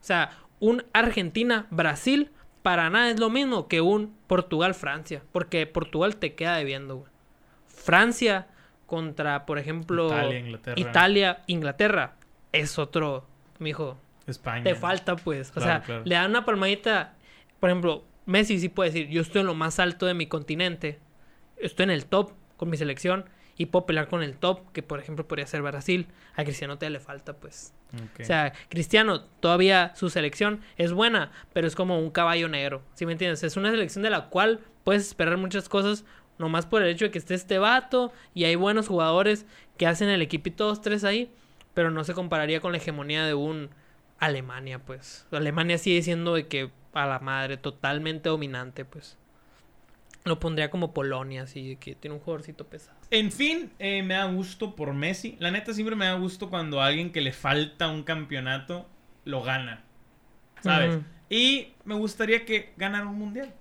O 0.00 0.04
sea, 0.04 0.30
un 0.58 0.84
Argentina-Brasil 0.92 2.30
para 2.62 2.90
nada 2.90 3.10
es 3.10 3.20
lo 3.20 3.30
mismo 3.30 3.68
que 3.68 3.80
un 3.80 4.16
Portugal-Francia. 4.26 5.22
Porque 5.32 5.66
Portugal 5.66 6.16
te 6.16 6.34
queda 6.34 6.56
debiendo, 6.56 6.96
güey. 6.96 7.12
Francia 7.66 8.48
contra, 8.86 9.46
por 9.46 9.58
ejemplo, 9.58 10.06
Italia, 10.08 10.38
Inglaterra. 10.38 10.80
Italia, 10.80 11.42
Inglaterra, 11.46 12.14
es 12.52 12.78
otro, 12.78 13.26
mijo. 13.58 13.96
España. 14.26 14.64
Te 14.64 14.74
falta, 14.74 15.16
pues. 15.16 15.50
O 15.50 15.54
Claro, 15.54 15.66
sea, 15.70 15.80
claro. 15.82 16.02
le 16.04 16.14
dan 16.14 16.30
una 16.30 16.44
palmadita. 16.44 17.14
Por 17.58 17.70
ejemplo, 17.70 18.04
Messi 18.26 18.58
sí 18.60 18.68
puede 18.68 18.90
decir, 18.90 19.08
yo 19.08 19.22
estoy 19.22 19.40
en 19.40 19.46
lo 19.46 19.54
más 19.54 19.78
alto 19.78 20.06
de 20.06 20.14
mi 20.14 20.26
continente. 20.26 20.98
Estoy 21.56 21.84
en 21.84 21.90
el 21.90 22.06
top 22.06 22.32
con 22.56 22.70
mi 22.70 22.76
selección. 22.76 23.24
Y 23.56 23.66
puedo 23.66 23.86
pelear 23.86 24.08
con 24.08 24.22
el 24.22 24.36
top, 24.36 24.72
que 24.72 24.82
por 24.82 24.98
ejemplo 24.98 25.28
podría 25.28 25.46
ser 25.46 25.62
Brasil. 25.62 26.06
A 26.36 26.44
Cristiano 26.44 26.78
te 26.78 26.88
le 26.90 27.00
falta, 27.00 27.34
pues. 27.34 27.74
O 28.20 28.24
sea, 28.24 28.52
Cristiano, 28.70 29.22
todavía 29.22 29.92
su 29.94 30.08
selección 30.08 30.60
es 30.76 30.92
buena, 30.92 31.30
pero 31.52 31.66
es 31.66 31.74
como 31.74 31.98
un 31.98 32.10
caballo 32.10 32.48
negro. 32.48 32.82
¿Sí 32.94 33.04
me 33.04 33.12
entiendes? 33.12 33.42
Es 33.42 33.56
una 33.56 33.70
selección 33.70 34.02
de 34.02 34.10
la 34.10 34.28
cual 34.30 34.60
puedes 34.84 35.06
esperar 35.06 35.36
muchas 35.36 35.68
cosas, 35.68 36.04
nomás 36.38 36.66
por 36.66 36.82
el 36.82 36.88
hecho 36.88 37.04
de 37.04 37.10
que 37.10 37.18
esté 37.18 37.34
este 37.34 37.58
vato 37.58 38.12
y 38.34 38.44
hay 38.44 38.56
buenos 38.56 38.88
jugadores 38.88 39.46
que 39.76 39.86
hacen 39.86 40.08
el 40.08 40.22
equipo 40.22 40.48
y 40.48 40.52
todos 40.52 40.80
tres 40.80 41.04
ahí, 41.04 41.30
pero 41.74 41.90
no 41.90 42.04
se 42.04 42.14
compararía 42.14 42.60
con 42.60 42.72
la 42.72 42.78
hegemonía 42.78 43.26
de 43.26 43.34
un 43.34 43.70
Alemania, 44.18 44.78
pues. 44.78 45.26
Alemania 45.30 45.78
sigue 45.78 46.02
siendo 46.02 46.34
de 46.34 46.46
que 46.46 46.70
a 46.92 47.06
la 47.06 47.18
madre, 47.18 47.56
totalmente 47.56 48.28
dominante, 48.28 48.84
pues. 48.84 49.18
Lo 50.24 50.38
pondría 50.38 50.70
como 50.70 50.94
Polonia, 50.94 51.42
así, 51.42 51.76
que 51.80 51.94
tiene 51.96 52.14
un 52.14 52.20
jugadorcito 52.20 52.66
pesado. 52.68 52.96
En 53.10 53.32
fin, 53.32 53.72
eh, 53.80 54.02
me 54.04 54.14
da 54.14 54.24
gusto 54.26 54.76
por 54.76 54.92
Messi. 54.94 55.36
La 55.40 55.50
neta 55.50 55.72
siempre 55.74 55.96
me 55.96 56.04
da 56.06 56.14
gusto 56.14 56.48
cuando 56.48 56.80
a 56.80 56.86
alguien 56.86 57.10
que 57.10 57.20
le 57.20 57.32
falta 57.32 57.88
un 57.88 58.04
campeonato 58.04 58.86
lo 59.24 59.42
gana. 59.42 59.82
¿Sabes? 60.60 60.98
Y 61.28 61.72
me 61.84 61.94
gustaría 61.96 62.44
que 62.44 62.72
ganara 62.76 63.06
un 63.06 63.18
mundial. 63.18 63.52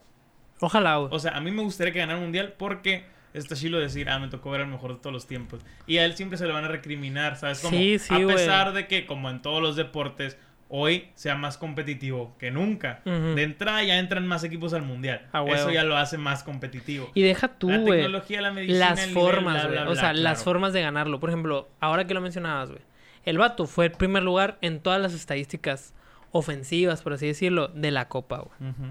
Ojalá, 0.60 0.98
güey. 0.98 1.10
O 1.12 1.18
sea, 1.18 1.32
a 1.32 1.42
mí 1.42 1.50
me 1.50 1.64
gustaría 1.64 1.92
que 1.94 2.00
ganara 2.00 2.20
un 2.20 2.26
mundial 2.26 2.54
porque 2.60 3.06
está 3.34 3.56
chilo 3.56 3.80
decir, 3.80 4.08
ah, 4.10 4.20
me 4.20 4.28
tocó 4.28 4.52
ver 4.52 4.62
el 4.62 4.68
mejor 4.68 4.94
de 4.94 5.00
todos 5.00 5.14
los 5.14 5.26
tiempos. 5.26 5.62
Y 5.88 5.98
a 5.98 6.06
él 6.06 6.16
siempre 6.16 6.38
se 6.38 6.46
le 6.46 6.54
van 6.54 6.66
a 6.66 6.68
recriminar, 6.68 7.38
¿sabes? 7.38 7.60
Como, 7.62 7.76
Sí, 7.76 7.98
sí, 7.98 8.14
a 8.14 8.18
güey. 8.20 8.36
pesar 8.36 8.74
de 8.74 8.88
que, 8.88 9.08
como 9.08 9.32
en 9.32 9.42
todos 9.42 9.64
los 9.64 9.76
deportes, 9.76 10.38
hoy 10.74 11.10
sea 11.16 11.36
más 11.36 11.58
competitivo 11.58 12.36
que 12.40 12.50
nunca. 12.50 13.02
De 13.06 13.44
entrada 13.44 13.84
ya 13.84 14.00
entran 14.00 14.26
más 14.26 14.44
equipos 14.44 14.74
al 14.74 14.82
mundial. 14.84 15.28
Eso 15.48 15.70
ya 15.70 15.84
lo 15.84 15.98
hace 15.98 16.18
más 16.18 16.44
competitivo. 16.44 17.12
Y 17.14 17.22
deja 17.22 17.50
tú, 17.50 17.70
la 17.70 17.84
tecnología, 17.84 18.42
la 18.42 18.52
medicina, 18.52 18.80
las 18.92 19.04
el 19.04 19.10
nivel, 19.14 19.24
formas, 19.24 19.68
bla, 19.70 19.90
o 19.90 19.96
sea, 19.96 20.14
las 20.14 20.44
formas 20.44 20.74
de 20.74 20.82
ganarlo. 20.82 21.20
Por 21.20 21.30
ejemplo, 21.30 21.70
ahora 21.80 22.08
que 22.08 22.14
lo 22.14 22.22
mencionabas, 22.22 22.70
güey. 22.70 22.82
El 23.26 23.38
vato 23.38 23.68
fue 23.68 23.86
el 23.86 23.92
primer 23.92 24.24
lugar 24.24 24.58
en 24.62 24.80
todas 24.80 25.00
las 25.00 25.14
estadísticas 25.14 25.94
ofensivas, 26.32 27.02
por 27.04 27.14
así 27.14 27.28
decirlo, 27.28 27.68
de 27.68 27.92
la 27.92 28.08
Copa, 28.08 28.38
güey. 28.38 28.72
Ujú. 28.72 28.84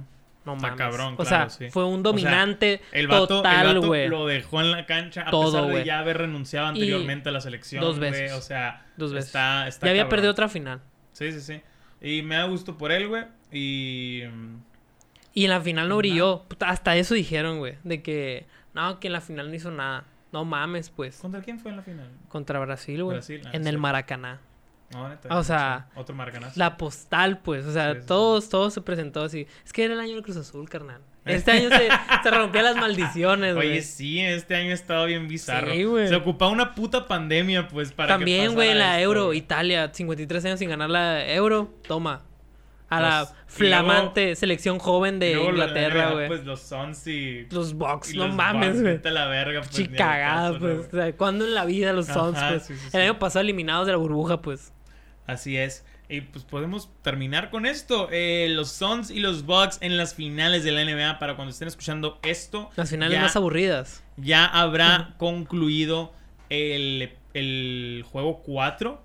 No 0.44 0.54
Está 0.54 0.68
mames. 0.68 0.78
cabrón, 0.78 1.14
o 1.18 1.24
claro, 1.24 1.50
sea, 1.50 1.66
sí. 1.66 1.70
fue 1.70 1.84
un 1.84 2.02
dominante 2.02 2.80
El 2.92 3.08
vato, 3.08 3.26
total, 3.26 3.66
el 3.68 3.74
vato 3.76 3.86
güey. 3.88 4.08
lo 4.08 4.26
dejó 4.26 4.60
en 4.62 4.70
la 4.70 4.86
cancha 4.86 5.24
a 5.26 5.30
Todo, 5.30 5.66
pesar 5.66 5.78
de 5.80 5.84
ya 5.84 5.98
haber 5.98 6.16
renunciado 6.18 6.66
anteriormente 6.68 7.28
a 7.28 7.32
la 7.32 7.40
selección. 7.42 7.82
dos 7.82 7.98
veces. 7.98 8.32
O 8.32 8.40
sea, 8.40 8.86
Dos 8.96 9.12
veces. 9.12 9.26
Está, 9.28 9.68
está 9.68 9.86
Ya 9.86 9.90
había 9.90 10.02
cabrón. 10.04 10.10
perdido 10.16 10.32
otra 10.32 10.48
final. 10.48 10.80
Sí, 11.12 11.30
sí, 11.32 11.40
sí. 11.40 11.60
Y 12.00 12.22
me 12.22 12.36
da 12.36 12.44
gusto 12.44 12.76
por 12.78 12.92
él, 12.92 13.08
güey. 13.08 13.24
Y. 13.52 14.22
Y 15.32 15.44
en 15.44 15.50
la 15.50 15.60
final 15.60 15.88
no 15.88 15.96
brilló. 15.98 16.42
Puta, 16.48 16.68
hasta 16.68 16.96
eso 16.96 17.14
dijeron, 17.14 17.58
güey. 17.58 17.76
De 17.84 18.02
que, 18.02 18.46
no, 18.74 18.98
que 19.00 19.08
en 19.08 19.12
la 19.12 19.20
final 19.20 19.48
no 19.48 19.54
hizo 19.54 19.70
nada. 19.70 20.04
No 20.32 20.44
mames, 20.44 20.90
pues. 20.90 21.18
¿Contra 21.18 21.40
quién 21.42 21.58
fue 21.58 21.70
en 21.70 21.76
la 21.76 21.82
final? 21.82 22.08
Contra 22.28 22.58
Brasil, 22.60 23.02
güey. 23.02 23.16
Brasil, 23.16 23.42
ah, 23.46 23.50
en 23.52 23.62
sí. 23.64 23.68
el 23.68 23.78
Maracaná. 23.78 24.40
No, 24.92 25.08
neta. 25.08 25.36
O 25.36 25.44
sea. 25.44 25.88
Otro 25.94 26.14
marcanazo. 26.14 26.58
La 26.58 26.76
postal, 26.76 27.38
pues. 27.38 27.64
O 27.66 27.72
sea, 27.72 27.90
Sí, 27.90 27.94
sí, 27.96 28.00
sí. 28.02 28.06
todos, 28.08 28.48
todos 28.48 28.74
se 28.74 28.80
presentó 28.80 29.22
así. 29.22 29.46
Es 29.64 29.72
que 29.72 29.84
era 29.84 29.94
el 29.94 30.00
año 30.00 30.14
del 30.14 30.22
Cruz 30.22 30.36
Azul, 30.36 30.68
carnal. 30.68 31.00
Este 31.24 31.50
año 31.52 31.68
se, 31.68 31.88
se 32.22 32.30
rompían 32.30 32.64
las 32.64 32.76
maldiciones, 32.76 33.54
güey. 33.54 33.68
Oye, 33.68 33.82
sí, 33.82 34.20
este 34.20 34.54
año 34.56 34.70
ha 34.70 34.74
estado 34.74 35.06
bien 35.06 35.28
bizarro. 35.28 35.70
Sí. 35.72 36.08
Se 36.08 36.14
ocupaba 36.16 36.50
una 36.50 36.74
puta 36.74 37.06
pandemia, 37.06 37.68
pues, 37.68 37.92
para 37.92 38.14
También, 38.14 38.54
güey, 38.54 38.74
la 38.74 38.98
esto, 38.98 39.04
Euro. 39.04 39.32
Italia, 39.34 39.90
53 39.92 40.44
años 40.46 40.58
sin 40.58 40.70
ganar 40.70 40.88
la 40.90 41.26
Euro, 41.32 41.74
toma. 41.86 42.22
A 42.88 43.00
la 43.00 43.20
Los- 43.20 43.32
flamante 43.46 44.34
selección 44.34 44.80
joven 44.80 45.20
de 45.20 45.40
Inglaterra, 45.40 46.10
güey. 46.10 46.26
Pues 46.26 46.44
los 46.44 46.60
Suns 46.60 47.06
y. 47.06 47.46
los 47.50 47.74
Bucks, 47.74 48.12
y 48.12 48.16
no 48.16 48.26
los 48.26 48.34
mames, 48.34 48.82
güey. 48.82 48.98
la 49.04 49.26
verga, 49.26 49.60
pues. 49.60 49.70
Chicagada, 49.70 50.52
caso, 50.54 50.54
¿no, 50.54 50.58
pues. 50.76 50.88
O 50.92 50.96
sea, 50.96 51.12
¿cuándo 51.16 51.44
en 51.44 51.54
la 51.54 51.64
vida 51.66 51.92
los 51.92 52.06
Suns, 52.06 52.36
pues? 52.48 52.64
sí, 52.66 52.74
sí, 52.76 52.88
El 52.96 53.02
año 53.02 53.18
pasado 53.20 53.42
eliminados 53.42 53.86
de 53.86 53.92
la 53.92 53.98
burbuja, 53.98 54.40
pues. 54.42 54.72
Así 55.26 55.56
es. 55.56 55.84
Y 56.10 56.22
pues 56.22 56.44
podemos 56.44 56.88
terminar 57.02 57.50
con 57.50 57.66
esto. 57.66 58.08
Eh, 58.10 58.48
los 58.50 58.72
Suns 58.72 59.10
y 59.10 59.20
los 59.20 59.46
Bucks 59.46 59.78
en 59.80 59.96
las 59.96 60.14
finales 60.14 60.64
de 60.64 60.72
la 60.72 60.84
NBA. 60.84 61.18
Para 61.20 61.36
cuando 61.36 61.52
estén 61.52 61.68
escuchando 61.68 62.18
esto, 62.22 62.68
Las 62.76 62.90
finales 62.90 63.14
ya, 63.16 63.22
más 63.22 63.36
aburridas. 63.36 64.02
ya 64.16 64.44
habrá 64.44 65.14
concluido 65.18 66.12
el, 66.48 67.10
el 67.34 68.04
juego 68.10 68.42
4. 68.42 69.00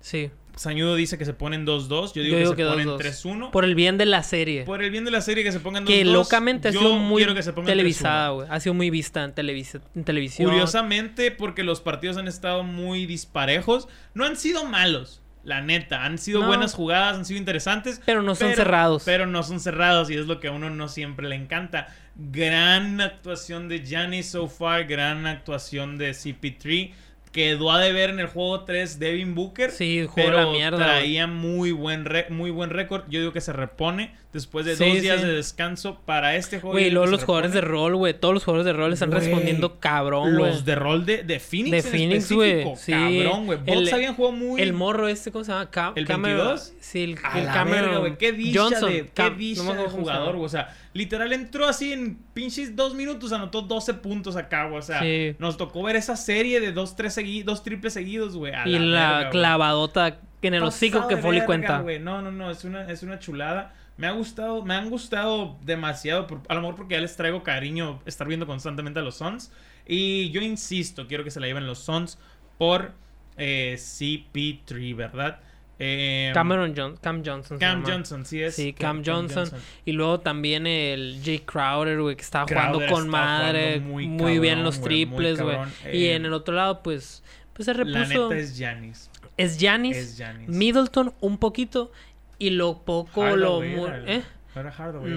Sí. 0.00 0.30
Sañudo 0.54 0.94
dice 0.94 1.18
que 1.18 1.26
se 1.26 1.34
ponen 1.34 1.66
2-2. 1.66 2.12
Yo 2.14 2.22
digo 2.22 2.24
Yo 2.24 2.30
que 2.30 2.38
digo 2.38 2.50
se 2.52 2.56
que 2.56 2.64
ponen 2.64 2.88
2-2. 2.88 2.98
3-1. 2.98 3.50
Por 3.50 3.64
el 3.66 3.74
bien 3.74 3.98
de 3.98 4.06
la 4.06 4.22
serie. 4.22 4.64
Por 4.64 4.82
el 4.82 4.90
bien 4.90 5.04
de 5.04 5.10
la 5.10 5.20
serie 5.20 5.44
que 5.44 5.52
se 5.52 5.60
pongan 5.60 5.84
2-2. 5.84 5.86
que 5.88 6.04
locamente 6.06 6.68
ha 6.68 6.70
yo 6.70 6.78
sido 6.80 6.94
muy 6.94 7.18
quiero 7.20 7.34
que 7.34 7.42
se 7.42 7.52
pongan 7.52 7.66
televisada, 7.66 8.30
3-1. 8.30 8.34
güey. 8.36 8.48
Ha 8.50 8.60
sido 8.60 8.72
muy 8.74 8.88
vista 8.88 9.22
en, 9.24 9.34
televisa- 9.34 9.80
en 9.94 10.04
televisión. 10.04 10.48
Curiosamente, 10.48 11.30
porque 11.30 11.62
los 11.62 11.80
partidos 11.82 12.16
han 12.16 12.26
estado 12.28 12.62
muy 12.62 13.04
disparejos. 13.04 13.86
No 14.14 14.24
han 14.24 14.36
sido 14.36 14.64
malos, 14.64 15.20
la 15.46 15.60
neta. 15.62 16.04
Han 16.04 16.18
sido 16.18 16.40
No. 16.40 16.48
buenas 16.48 16.74
jugadas, 16.74 17.16
han 17.16 17.24
sido 17.24 17.38
interesantes. 17.38 18.02
Pero 18.04 18.20
no 18.20 18.34
son 18.34 18.52
cerrados. 18.54 19.02
Pero 19.06 19.26
no 19.26 19.42
son 19.42 19.60
cerrados 19.60 20.10
y 20.10 20.14
es 20.16 20.26
lo 20.26 20.40
que 20.40 20.48
a 20.48 20.52
uno 20.52 20.68
no 20.70 20.88
siempre 20.88 21.28
le 21.28 21.36
encanta. 21.36 21.86
Gran 22.16 23.00
actuación 23.00 23.68
de 23.68 23.84
Giannis 23.84 24.30
so 24.30 24.48
far, 24.48 24.84
gran 24.86 25.26
actuación 25.26 25.98
de 25.98 26.10
CP3. 26.10 26.92
Quedó 27.36 27.70
a 27.70 27.78
deber 27.78 28.08
en 28.08 28.18
el 28.18 28.28
juego 28.28 28.64
3 28.64 28.98
Devin 28.98 29.34
Booker. 29.34 29.70
Sí, 29.70 30.00
jugó 30.08 30.14
pero 30.14 30.36
la 30.38 30.46
mierda, 30.50 30.78
traía 30.78 31.26
muy 31.26 31.70
buen 31.70 32.06
re- 32.06 32.26
muy 32.30 32.50
buen 32.50 32.70
récord. 32.70 33.02
Yo 33.10 33.20
digo 33.20 33.34
que 33.34 33.42
se 33.42 33.52
repone 33.52 34.14
después 34.32 34.64
de 34.64 34.74
Sí, 34.74 34.84
dos 34.88 35.02
días 35.02 35.20
sí. 35.20 35.26
de 35.26 35.32
descanso 35.34 36.00
para 36.06 36.36
este 36.36 36.60
juego. 36.60 36.72
Güey, 36.72 36.90
luego 36.90 37.06
los 37.08 37.24
jugadores 37.24 37.52
de 37.52 37.60
rol, 37.60 37.94
güey. 37.96 38.14
Todos 38.14 38.32
los 38.32 38.42
jugadores 38.44 38.64
de 38.64 38.72
rol 38.72 38.90
están 38.92 39.12
respondiendo 39.12 39.78
cabrón, 39.80 40.36
güey. 40.38 40.50
Los 40.52 40.64
de 40.64 40.74
rol 40.76 41.04
de, 41.04 41.24
de 41.24 41.38
Phoenix. 41.38 41.70
De 41.70 41.78
en 41.78 41.84
Phoenix, 41.84 42.32
güey. 42.32 42.64
Sí. 42.76 42.92
Cabrón, 42.92 43.44
güey. 43.46 43.58
Bucks 43.58 43.92
habían 43.92 44.14
jugado 44.14 44.34
muy. 44.34 44.60
El 44.62 44.72
morro 44.72 45.06
este, 45.08 45.30
¿cómo 45.30 45.44
se 45.44 45.52
llama? 45.52 45.70
Ca- 45.70 45.92
¿El 45.94 46.06
Cameron- 46.06 46.46
22? 46.48 46.72
Sí, 46.80 47.02
el, 47.04 47.18
A 47.22 47.38
el 47.38 47.46
Cameron 47.46 47.82
verga, 47.84 47.98
güey. 47.98 48.16
Qué 48.16 48.32
dicha 48.32 48.60
Johnson. 48.62 48.90
de, 48.92 49.02
qué 49.14 49.22
Cam- 49.22 49.36
dicha 49.36 49.62
no 49.62 49.74
de 49.74 49.88
jugador, 49.90 50.32
güey. 50.36 50.46
O 50.46 50.48
sea, 50.48 50.74
literal 50.96 51.32
entró 51.32 51.66
así 51.66 51.92
en 51.92 52.16
pinches 52.34 52.74
dos 52.74 52.94
minutos, 52.94 53.32
anotó 53.32 53.62
12 53.62 53.94
puntos 53.94 54.36
acá, 54.36 54.64
güey. 54.66 54.78
O 54.78 54.82
sea, 54.82 55.00
Sí. 55.00 55.36
nos 55.38 55.56
tocó 55.56 55.82
ver 55.82 55.96
esa 55.96 56.16
serie 56.16 56.60
de 56.60 56.72
dos, 56.72 56.96
tres 56.96 57.16
segui- 57.16 57.44
dos 57.44 57.62
triples 57.62 57.92
seguidos, 57.92 58.36
güey. 58.36 58.52
a 58.54 58.66
Y 58.66 58.78
la, 58.78 59.12
verga, 59.18 59.30
clavadota 59.30 60.18
en 60.42 60.54
el 60.54 60.62
hocico 60.62 61.06
que 61.08 61.16
Foley 61.16 61.42
cuenta. 61.44 61.80
güey. 61.80 61.98
No, 61.98 62.22
no, 62.22 62.30
no, 62.32 62.50
es 62.50 62.64
una, 62.64 62.90
es 62.90 63.02
una 63.02 63.18
chulada. 63.18 63.74
Me 63.96 64.06
ha 64.06 64.10
gustado, 64.12 64.62
me 64.64 64.74
han 64.74 64.90
gustado 64.90 65.56
demasiado, 65.64 66.26
por- 66.26 66.42
a 66.48 66.54
lo 66.54 66.60
mejor 66.60 66.76
porque 66.76 66.94
ya 66.94 67.00
les 67.00 67.16
traigo 67.16 67.42
cariño 67.42 68.00
estar 68.04 68.26
viendo 68.28 68.46
constantemente 68.46 69.00
a 69.00 69.02
los 69.02 69.16
Suns. 69.16 69.50
Y 69.86 70.30
yo 70.30 70.40
insisto, 70.42 71.06
quiero 71.06 71.24
que 71.24 71.30
se 71.30 71.40
la 71.40 71.46
lleven 71.46 71.66
los 71.66 71.78
Suns 71.78 72.18
por 72.58 72.92
eh, 73.38 73.76
CP3, 73.78 74.94
¿verdad? 74.96 75.40
Eh, 75.78 76.30
Cameron 76.32 76.72
John- 76.76 76.96
Cam 77.02 77.22
Johnson. 77.24 77.58
Cam. 77.58 77.84
Johnson, 77.84 78.24
sí 78.24 78.42
es. 78.42 78.54
Sí, 78.56 78.72
Cam, 78.72 79.02
Johnson. 79.04 79.50
Y 79.84 79.92
luego 79.92 80.20
también 80.20 80.66
el 80.66 81.20
Jay 81.22 81.40
Crowder, 81.40 82.00
güey, 82.00 82.16
que 82.16 82.22
estaba 82.22 82.46
Crowder 82.46 82.72
jugando 82.88 82.94
con 82.94 83.08
madre. 83.08 83.64
jugando 83.80 83.88
muy 83.92 84.06
Muy, 84.08 84.38
bien 84.38 84.64
los 84.64 84.78
muy 84.78 84.88
triples, 84.88 85.40
güey. 85.40 85.58
Y 85.92 86.04
Eh, 86.06 86.14
en 86.14 86.24
el 86.24 86.32
otro 86.32 86.54
lado, 86.54 86.82
pues, 86.82 87.22
pues 87.52 87.66
se 87.66 87.74
La 87.74 87.84
repuso. 87.84 88.28
neta 88.30 88.40
es 88.40 88.56
Giannis. 88.56 89.10
Es 89.36 89.58
Giannis, 89.58 89.96
Es 89.96 90.16
Giannis. 90.16 90.48
Middleton 90.48 91.12
un 91.20 91.36
poquito. 91.38 91.92
Y 92.38 92.50
lo 92.50 92.78
poco, 92.84 93.24
lo 93.24 93.60
Hardaway 93.60 93.76
mu- 93.76 93.86
era 93.86 93.96
el- 93.98 94.08
¿Eh? 94.08 94.22
¿No 94.54 94.70
Hardaway 94.70 95.12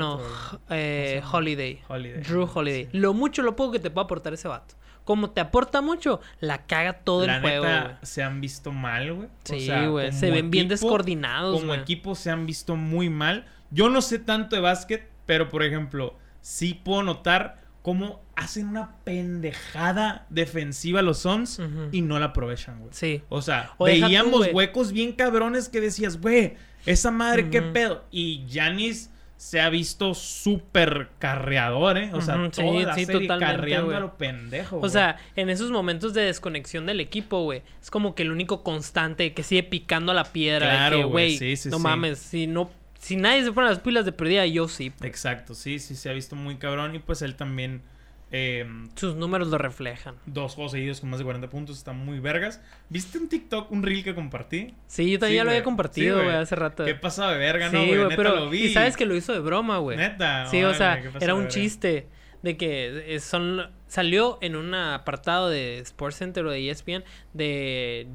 eh. 0.70 1.22
Holiday. 1.32 1.82
Holiday. 1.88 2.22
Drew 2.22 2.49
Holiday. 2.53 2.86
Sí. 2.91 2.97
Lo 2.97 3.14
mucho, 3.14 3.41
lo 3.43 3.55
poco 3.55 3.72
que 3.74 3.80
te 3.80 3.89
puede 3.89 4.03
aportar 4.05 4.34
ese 4.34 4.47
vato. 4.49 4.76
Como 5.10 5.32
te 5.32 5.41
aporta 5.41 5.82
mucho, 5.82 6.22
la 6.39 6.68
caga 6.68 6.93
todo 6.99 7.26
La 7.26 7.38
el 7.38 7.41
juego, 7.41 7.66
se 8.03 8.22
han 8.22 8.41
visto 8.41 8.72
mal, 8.72 9.12
güey. 9.12 9.28
O 9.28 9.32
Sí, 9.43 9.66
sea, 9.66 9.88
güey. 9.88 10.12
Se 10.12 10.30
ven 10.30 10.51
bien 10.51 10.68
descoordinados, 10.68 11.60
Como 11.60 11.74
equipo 11.74 12.14
se 12.14 12.30
han 12.30 12.45
visto 12.45 12.76
muy 12.76 13.10
mal. 13.10 13.47
Yo 13.72 13.89
no 13.89 14.03
sé 14.03 14.20
tanto 14.20 14.55
de 14.55 14.62
básquet, 14.62 15.10
pero 15.26 15.49
por 15.49 15.64
ejemplo, 15.64 16.16
sí 16.41 16.76
puedo 16.76 17.01
notar 17.01 17.60
cómo 17.82 18.22
hacen 18.36 18.68
una 18.68 18.97
pendejada 19.03 20.28
defensiva 20.30 21.01
los 21.01 21.18
Suns 21.18 21.60
y 21.91 22.03
no 22.03 22.20
la 22.20 22.26
aprovechan, 22.28 22.78
güey. 22.78 22.91
Sí. 22.93 23.24
O 23.30 23.41
sea, 23.41 23.72
O 23.80 23.88
deja 23.88 24.01
tú, 24.05 24.10
veíamos 24.12 24.47
huecos 24.53 24.91
bien 24.91 25.14
cabrones 25.14 25.70
que 25.70 25.82
decías, 25.82 26.22
güey, 26.22 26.53
esa 26.86 27.10
madre, 27.10 27.49
qué 27.49 27.64
pedo. 27.64 28.05
Y 28.12 28.45
Giannis 28.47 29.10
se 29.39 29.61
ha 29.61 29.69
visto 29.69 30.13
súper 30.13 31.07
carreador, 31.17 31.97
¿eh? 31.97 32.09
O 32.13 32.19
sea, 32.19 32.35
Ujú, 32.35 32.47
sí, 32.51 32.61
toda 32.61 32.81
la 32.81 32.93
sí, 32.93 33.05
serie 33.05 33.25
carreando 33.25 33.95
a 33.95 33.99
lo 34.01 34.17
pendejo, 34.17 34.79
O 34.81 34.89
sea, 34.89 35.17
en 35.37 35.49
esos 35.49 35.71
momentos 35.71 36.13
de 36.13 36.23
desconexión 36.23 36.85
del 36.85 36.99
equipo, 36.99 37.43
güey, 37.43 37.61
es 37.81 37.89
como 37.89 38.15
que 38.15 38.23
el 38.23 38.33
único 38.33 38.63
constante 38.63 39.33
que 39.33 39.43
sigue 39.43 39.63
picando 39.63 40.11
a 40.11 40.15
la 40.15 40.25
piedra. 40.25 40.67
Claro, 40.67 41.07
güey, 41.07 41.37
sí, 41.37 41.55
sí, 41.55 41.69
no 41.69 41.77
sí. 41.77 41.83
mames, 41.83 42.19
si 42.19 42.47
no, 42.47 42.69
si 42.99 43.15
nadie 43.15 43.45
se 43.45 43.53
pone 43.53 43.69
las 43.69 43.79
pilas 43.79 44.03
de 44.03 44.11
perdida, 44.11 44.45
yo 44.45 44.67
sí. 44.67 44.91
Exacto, 45.03 45.53
sí, 45.55 45.79
sí, 45.79 45.95
se 45.95 46.09
ha 46.09 46.13
visto 46.13 46.35
muy 46.35 46.57
cabrón. 46.57 46.95
Y 46.95 46.99
pues 46.99 47.21
él 47.21 47.35
también. 47.35 47.81
Eh, 48.32 48.65
Sus 48.95 49.15
números 49.15 49.47
lo 49.47 49.57
reflejan. 49.57 50.15
dos 50.25 50.53
juegos 50.55 50.73
seguidos 50.73 50.99
con 51.01 51.09
más 51.09 51.19
de 51.19 51.23
40 51.25 51.49
puntos, 51.49 51.77
están 51.77 51.97
muy 52.03 52.19
vergas. 52.19 52.61
¿Viste 52.89 53.17
un 53.17 53.27
TikTok, 53.30 53.71
un 53.71 53.84
reel 53.84 54.03
que 54.03 54.13
compartí? 54.15 54.75
Sí, 54.88 55.11
yo 55.11 55.19
también 55.19 55.34
Sí, 55.34 55.38
ya 55.38 55.43
lo 55.43 55.49
había 55.51 55.63
compartido, 55.63 56.23
güey, 56.23 56.36
hace 56.36 56.55
rato. 56.55 56.86
¿Qué 56.86 56.95
pasaba 56.95 57.34
de 57.34 57.39
verga, 57.39 57.69
sí, 57.69 57.75
no, 57.75 58.03
güey? 58.05 58.15
pero 58.15 58.36
lo 58.36 58.49
vi. 58.49 58.65
y 58.65 58.73
sabes 58.73 58.95
que 58.97 59.05
lo 59.05 59.15
hizo 59.15 59.34
de 59.34 59.39
broma, 59.39 59.77
güey. 59.80 59.97
Neta. 59.97 60.45
Sí, 60.47 60.63
o 60.63 60.73
sea, 60.73 60.91
órale, 60.93 61.01
¿qué 61.03 61.07
pasaba 61.09 61.23
era 61.25 61.34
un 61.36 61.41
verga? 61.41 61.53
chiste 61.53 62.07
de 62.41 62.55
que 62.57 63.15
eh, 63.15 63.19
son 63.19 63.69
salió 63.88 64.38
en 64.41 64.55
un 64.55 64.73
apartado 64.73 65.49
de 65.49 65.80
Sports 65.80 66.17
Center 66.17 66.45
o 66.45 66.51
de 66.51 66.69
ESPN 66.69 67.03
de 67.34 68.07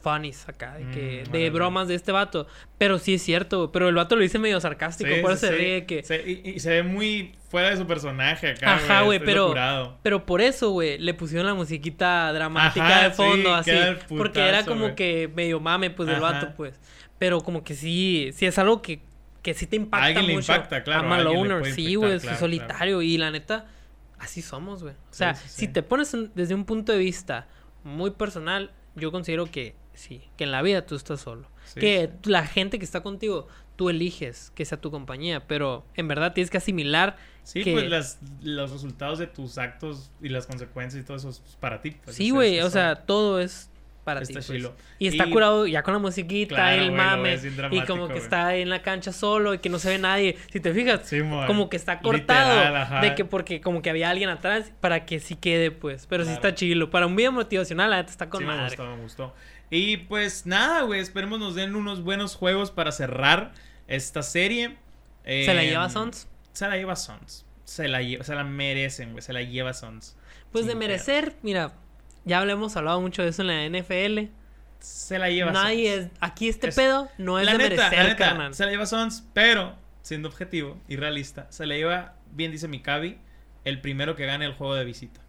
funnies 0.00 0.48
acá, 0.48 0.74
de 0.76 0.90
que 0.90 1.24
Mm, 1.28 1.32
de 1.32 1.50
bromas 1.50 1.88
de 1.88 1.94
este 1.94 2.10
vato, 2.12 2.46
pero 2.78 2.98
sí 2.98 3.14
es 3.14 3.22
cierto, 3.22 3.70
pero 3.72 3.88
el 3.88 3.94
vato 3.94 4.16
lo 4.16 4.22
dice 4.22 4.38
medio 4.38 4.60
sarcástico, 4.60 5.10
Sí, 5.14 5.20
por 5.20 5.32
sí, 5.36 5.36
eso 5.36 5.46
se 5.48 5.52
ríe 5.58 5.86
que 5.86 6.02
Se- 6.02 6.22
y, 6.30 6.42
y 6.56 6.60
se 6.60 6.70
ve 6.70 6.82
muy 6.82 7.34
fuera 7.50 7.70
de 7.70 7.76
su 7.76 7.86
personaje 7.86 8.50
acá, 8.50 8.76
Ajá, 8.76 9.02
güey, 9.02 9.18
pero- 9.18 9.54
pero 10.02 10.24
por 10.24 10.40
eso, 10.40 10.70
güey, 10.70 10.98
le 10.98 11.12
pusieron 11.14 11.46
la 11.46 11.54
musiquita 11.54 12.32
dramática 12.32 12.86
Ajá, 12.88 13.02
de 13.04 13.10
fondo 13.10 13.62
sí, 13.62 13.70
así, 13.70 13.98
porque 14.08 14.40
era 14.48 14.64
como 14.64 14.94
que 14.94 15.30
medio 15.34 15.60
mame 15.60 15.90
pues 15.90 16.08
del 16.08 16.20
vato, 16.20 16.52
pues. 16.56 16.78
Pero 17.18 17.42
como 17.42 17.62
que 17.62 17.74
sí, 17.74 18.30
sí 18.34 18.46
es 18.46 18.58
algo 18.58 18.80
que 18.82 19.00
que 19.42 19.54
sí 19.54 19.66
te 19.66 19.76
impacta 19.76 20.04
A 20.04 20.06
alguien 20.08 20.26
le 20.26 20.34
mucho. 20.34 20.52
impacta, 20.52 20.82
claro, 20.84 21.00
A 21.00 21.02
a 21.12 21.14
alguien 21.16 21.32
le 21.32 21.38
Malone, 21.40 21.60
puede 21.60 21.72
sí, 21.74 21.94
güey, 21.94 22.18
claro, 22.20 22.38
solitario. 22.38 23.00
Y 23.00 23.16
la 23.16 23.30
neta, 23.30 23.66
así 24.18 24.42
somos, 24.42 24.82
güey. 24.82 24.92
O 24.94 25.14
sea, 25.14 25.34
si 25.34 25.66
te 25.66 25.82
pones 25.82 26.12
en- 26.12 26.30
desde 26.34 26.54
un 26.54 26.66
punto 26.66 26.92
de 26.92 26.98
vista 26.98 27.46
muy 27.82 28.10
personal, 28.10 28.70
yo 28.96 29.10
considero 29.10 29.46
que 29.50 29.74
sí, 30.00 30.22
que 30.36 30.44
en 30.44 30.50
la 30.52 30.62
vida 30.62 30.86
tú 30.86 30.94
estás 30.96 31.20
solo. 31.20 31.46
Sí, 31.64 31.80
que 31.80 32.10
sí. 32.22 32.30
la 32.30 32.46
gente 32.46 32.78
que 32.78 32.84
está 32.84 33.02
contigo, 33.02 33.46
tú 33.76 33.88
eliges 33.90 34.50
que 34.54 34.64
sea 34.64 34.80
tu 34.80 34.90
compañía, 34.90 35.46
pero 35.46 35.84
en 35.94 36.08
verdad 36.08 36.32
tienes 36.32 36.50
que 36.50 36.58
asimilar 36.58 37.16
Sí, 37.42 37.62
que- 37.64 37.72
pues 37.72 37.88
las, 37.88 38.18
los 38.42 38.70
resultados 38.70 39.18
de 39.18 39.26
tus 39.26 39.56
actos 39.58 40.10
y 40.20 40.28
las 40.28 40.46
consecuencias 40.46 41.02
y 41.02 41.06
todo 41.06 41.16
eso 41.16 41.30
es 41.30 41.40
para 41.60 41.80
ti. 41.80 41.92
pues, 42.04 42.16
Sí, 42.16 42.30
güey, 42.30 42.60
o 42.60 42.70
sea, 42.70 42.96
todo 42.96 43.40
es 43.40 43.70
para 44.04 44.22
Está 44.22 44.40
ti. 44.40 44.46
pues. 44.46 44.70
Y 44.98 45.06
está 45.08 45.26
Y- 45.26 45.30
curado 45.30 45.66
ya 45.66 45.82
con 45.82 45.92
la 45.94 45.98
musiquita, 46.00 46.54
Claro, 46.56 46.82
el 46.82 46.90
mame, 46.92 47.38
y 47.70 47.80
como 47.82 48.06
que 48.08 48.14
güey. 48.14 48.22
está 48.24 48.48
ahí 48.48 48.62
en 48.62 48.68
la 48.70 48.82
cancha 48.82 49.12
solo 49.12 49.54
y 49.54 49.58
que 49.58 49.68
no 49.68 49.78
se 49.78 49.88
ve 49.90 49.98
nadie. 49.98 50.36
Si 50.52 50.58
te 50.60 50.72
fijas, 50.74 51.00
Sí, 51.04 51.22
mo, 51.22 51.46
como 51.46 51.68
que 51.70 51.76
está 51.76 52.00
cortado 52.00 52.54
literal, 52.56 53.02
de 53.02 53.14
que 53.14 53.24
porque 53.24 53.60
como 53.60 53.82
que 53.82 53.90
había 53.90 54.10
alguien 54.10 54.28
atrás 54.30 54.72
para 54.80 55.04
que 55.06 55.20
sí 55.20 55.36
quede, 55.36 55.70
pues. 55.70 56.06
Pero 56.06 56.24
sí 56.24 56.28
Claro. 56.30 56.48
está 56.48 56.54
chilo. 56.54 56.90
Para 56.90 57.06
un 57.06 57.14
video 57.14 57.30
motivacional, 57.32 57.90
la 57.90 57.96
neta 57.98 58.10
está 58.10 58.28
con 58.30 58.40
sí, 58.40 58.46
me 58.46 58.52
madre. 58.54 58.76
gustó, 58.76 58.96
me 58.96 59.02
gustó. 59.02 59.34
Y 59.70 59.98
pues 59.98 60.46
nada, 60.46 60.82
güey, 60.82 61.00
esperemos 61.00 61.38
nos 61.38 61.54
den 61.54 61.76
unos 61.76 62.02
buenos 62.02 62.34
juegos 62.34 62.70
para 62.70 62.90
cerrar 62.92 63.52
esta 63.86 64.22
serie. 64.22 64.76
¿Se 65.24 65.54
la 65.54 65.62
lleva 65.62 65.88
Sons? 65.90 66.26
Se 66.52 66.66
la 66.68 66.76
lleva 66.76 66.96
Sons. 66.96 67.46
Se 67.64 67.86
la, 67.86 68.02
lleva, 68.02 68.24
se 68.24 68.34
la 68.34 68.42
merecen, 68.42 69.12
güey. 69.12 69.22
Se 69.22 69.32
la 69.32 69.42
lleva 69.42 69.72
Sons. 69.72 70.16
Pues 70.50 70.66
de 70.66 70.74
merecer, 70.74 71.36
mira, 71.42 71.72
ya 72.24 72.40
hablemos 72.40 72.76
hablado 72.76 73.00
mucho 73.00 73.22
de 73.22 73.28
eso 73.28 73.42
en 73.42 73.48
la 73.48 73.64
NFL. 73.80 74.28
Se 74.80 75.18
la 75.18 75.30
lleva 75.30 75.52
Nadie 75.52 75.94
Suns. 75.94 76.06
es, 76.06 76.12
aquí 76.20 76.48
este 76.48 76.68
Es- 76.70 76.74
pedo 76.74 77.08
no 77.18 77.38
es 77.38 77.46
la 77.46 77.52
de 77.52 77.58
neta, 77.58 77.70
merecer, 77.82 77.98
la 77.98 78.04
neta, 78.04 78.16
carnal. 78.16 78.54
Se 78.54 78.64
la 78.64 78.70
lleva 78.72 78.86
Sons, 78.86 79.24
pero 79.34 79.76
siendo 80.02 80.28
objetivo 80.28 80.80
y 80.88 80.96
realista, 80.96 81.46
se 81.52 81.66
la 81.66 81.76
lleva, 81.76 82.14
bien 82.32 82.50
dice 82.50 82.66
Mikabi, 82.66 83.18
el 83.64 83.80
primero 83.80 84.16
que 84.16 84.26
gane 84.26 84.46
el 84.46 84.54
juego 84.54 84.74
de 84.74 84.84
visita. 84.84 85.20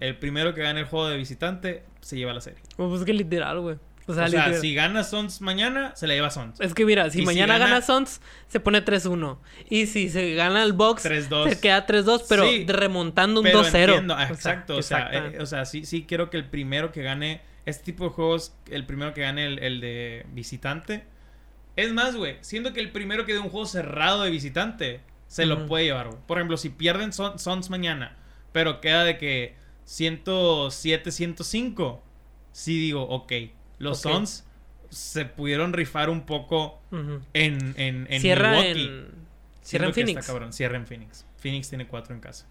El 0.00 0.16
primero 0.18 0.54
que 0.54 0.62
gane 0.62 0.80
el 0.80 0.86
juego 0.86 1.08
de 1.08 1.16
visitante 1.16 1.82
se 2.00 2.16
lleva 2.16 2.32
la 2.32 2.40
serie. 2.40 2.60
Pues 2.76 3.00
es 3.00 3.06
que 3.06 3.12
literal, 3.12 3.60
güey. 3.60 3.76
O 4.06 4.14
sea, 4.14 4.24
o 4.24 4.28
sea, 4.28 4.54
si 4.54 4.72
gana 4.74 5.04
Sons 5.04 5.42
mañana, 5.42 5.94
se 5.94 6.06
la 6.06 6.14
lleva 6.14 6.30
Sons. 6.30 6.58
Es 6.62 6.72
que 6.72 6.86
mira, 6.86 7.10
si 7.10 7.18
Y 7.18 7.20
si 7.20 7.26
mañana 7.26 7.58
gana- 7.58 7.70
gana 7.72 7.82
Sons, 7.82 8.22
se 8.46 8.58
pone 8.58 8.80
3-1. 8.82 9.38
Y 9.68 9.84
si 9.86 10.08
se 10.08 10.34
gana 10.34 10.62
el 10.62 10.72
box, 10.72 11.02
3-2. 11.04 11.50
se 11.50 11.60
queda 11.60 11.84
3-2, 11.86 12.24
pero 12.26 12.48
Sí, 12.48 12.64
remontando 12.66 13.40
un 13.40 13.44
Pero 13.44 13.58
2-0. 13.62 13.92
entiendo, 13.92 14.14
ah, 14.16 14.24
exacto. 14.30 14.76
O 14.76 14.82
sea, 14.82 15.10
eh, 15.12 15.38
o 15.42 15.44
sea, 15.44 15.66
sí, 15.66 15.84
sí 15.84 16.06
quiero 16.08 16.30
que 16.30 16.38
el 16.38 16.46
primero 16.46 16.90
que 16.90 17.02
gane 17.02 17.42
este 17.66 17.84
tipo 17.84 18.04
de 18.04 18.10
juegos, 18.10 18.54
el 18.70 18.86
primero 18.86 19.12
que 19.12 19.20
gane 19.20 19.44
el, 19.44 19.58
el 19.58 19.80
de 19.82 20.24
visitante. 20.32 21.04
Es 21.76 21.92
más, 21.92 22.16
güey, 22.16 22.38
siento 22.40 22.72
que 22.72 22.80
el 22.80 22.90
primero 22.90 23.26
que 23.26 23.34
dé 23.34 23.40
un 23.40 23.50
juego 23.50 23.66
cerrado 23.66 24.22
de 24.22 24.30
visitante 24.30 25.02
se 25.26 25.44
lo 25.44 25.66
puede 25.66 25.84
llevar, 25.84 26.06
güey. 26.08 26.18
Por 26.26 26.38
ejemplo, 26.38 26.56
si 26.56 26.70
pierden 26.70 27.12
Son- 27.12 27.38
Sons 27.38 27.68
mañana, 27.68 28.16
pero 28.52 28.80
queda 28.80 29.04
de 29.04 29.18
que 29.18 29.54
107, 29.88 31.10
105, 31.10 32.02
sí 32.52 32.78
digo, 32.78 33.02
ok, 33.08 33.32
los 33.78 34.04
Ok. 34.04 34.12
Sons 34.12 34.44
se 34.90 35.24
pudieron 35.24 35.72
rifar 35.72 36.10
un 36.10 36.26
poco 36.26 36.80
en, 36.92 37.74
en, 37.78 38.06
en 38.10 38.20
Cierra 38.20 38.50
Milwaukee. 38.52 38.84
en... 38.86 39.28
Cierra 39.62 39.86
en 39.86 39.90
está 39.90 40.00
Phoenix. 40.06 40.26
cabrón. 40.26 40.52
Cierra 40.52 40.76
en 40.76 40.86
Phoenix. 40.86 41.26
Phoenix 41.38 41.68
tiene 41.68 41.86
cuatro 41.86 42.14
en 42.14 42.20
casa. 42.20 42.46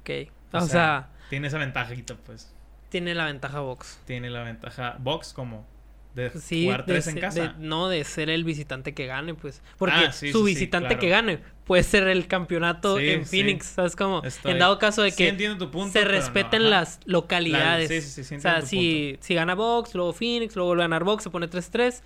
Ok. 0.00 0.10
O 0.52 0.58
O, 0.58 0.60
sea, 0.62 0.68
sea, 0.68 1.10
Tiene 1.28 1.46
esa 1.48 1.58
ventajita, 1.58 2.16
pues. 2.16 2.52
tiene 2.88 3.14
la 3.14 3.26
ventaja 3.26 3.60
box. 3.60 4.00
Tiene 4.06 4.28
la 4.30 4.42
ventaja 4.42 4.96
Box 4.98 5.32
como 5.32 5.66
de 6.14 6.30
Sí, 6.40 6.64
jugar 6.64 6.86
de 6.86 6.92
tres 6.94 7.06
en 7.06 7.12
ser- 7.14 7.20
casa. 7.22 7.42
de- 7.42 7.52
no 7.66 7.88
de 7.88 8.02
ser 8.04 8.30
el 8.30 8.44
visitante 8.44 8.94
que 8.94 9.06
gane, 9.06 9.34
pues. 9.34 9.62
Porque 9.78 9.96
Ah, 10.08 10.12
sí, 10.12 10.32
su 10.32 10.38
sí, 10.46 10.54
visitante 10.54 10.88
claro. 10.88 11.00
que 11.00 11.08
gane 11.08 11.38
puede 11.64 11.82
ser 11.84 12.08
el 12.08 12.26
campeonato 12.26 12.98
en. 12.98 13.24
Phoenix, 13.26 13.66
¿sabes 13.66 13.94
cómo? 13.94 14.22
Estoy- 14.24 14.52
En 14.52 14.58
dado 14.58 14.78
caso 14.78 15.02
de 15.02 15.12
que 15.12 15.28
entiendo 15.28 15.56
tu 15.66 15.70
punto, 15.70 15.92
se 15.92 16.04
no, 16.04 16.10
respeten 16.10 16.68
las 16.68 16.98
localidades. 17.04 17.88
La- 17.90 17.96
sí, 17.96 18.02
sí, 18.02 18.10
sí, 18.10 18.24
sí 18.24 18.34
o 18.36 18.40
sea, 18.40 18.62
si, 18.62 19.18
si 19.20 19.34
gana 19.34 19.54
Box, 19.54 19.94
luego 19.94 20.12
Phoenix, 20.12 20.56
luego 20.56 20.68
vuelve 20.70 20.82
a 20.82 20.86
ganar 20.86 21.04
Box, 21.04 21.22
se 21.24 21.30
pone 21.30 21.46
3-3. 21.48 22.02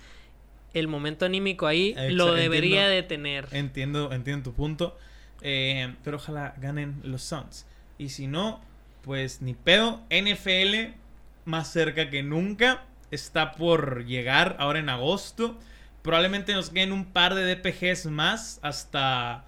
El 0.73 0.87
momento 0.87 1.25
anímico 1.25 1.67
ahí 1.67 1.95
lo 2.11 2.33
debería 2.33 2.81
entiendo. 2.93 2.95
de 2.95 3.03
tener. 3.03 3.47
Entiendo, 3.51 4.11
entiendo 4.13 4.43
tu 4.51 4.53
punto. 4.55 4.97
Eh, 5.41 5.93
pero 6.03 6.17
ojalá 6.17 6.53
ganen 6.59 6.95
los 7.03 7.21
Suns. 7.23 7.65
Y 7.97 8.09
si 8.09 8.27
no, 8.27 8.61
pues 9.01 9.41
ni 9.41 9.53
pedo. 9.53 10.01
NFL 10.09 10.93
más 11.45 11.71
cerca 11.71 12.09
que 12.09 12.23
nunca. 12.23 12.83
Está 13.15 13.53
por 13.53 14.05
llegar 14.05 14.55
ahora 14.59 14.79
en 14.79 14.89
agosto. 14.89 15.57
Probablemente 16.03 16.53
nos 16.53 16.69
queden 16.69 16.91
un 16.91 17.05
par 17.05 17.33
de 17.33 17.55
DPGs 17.55 18.05
más 18.07 18.59
hasta 18.61 19.45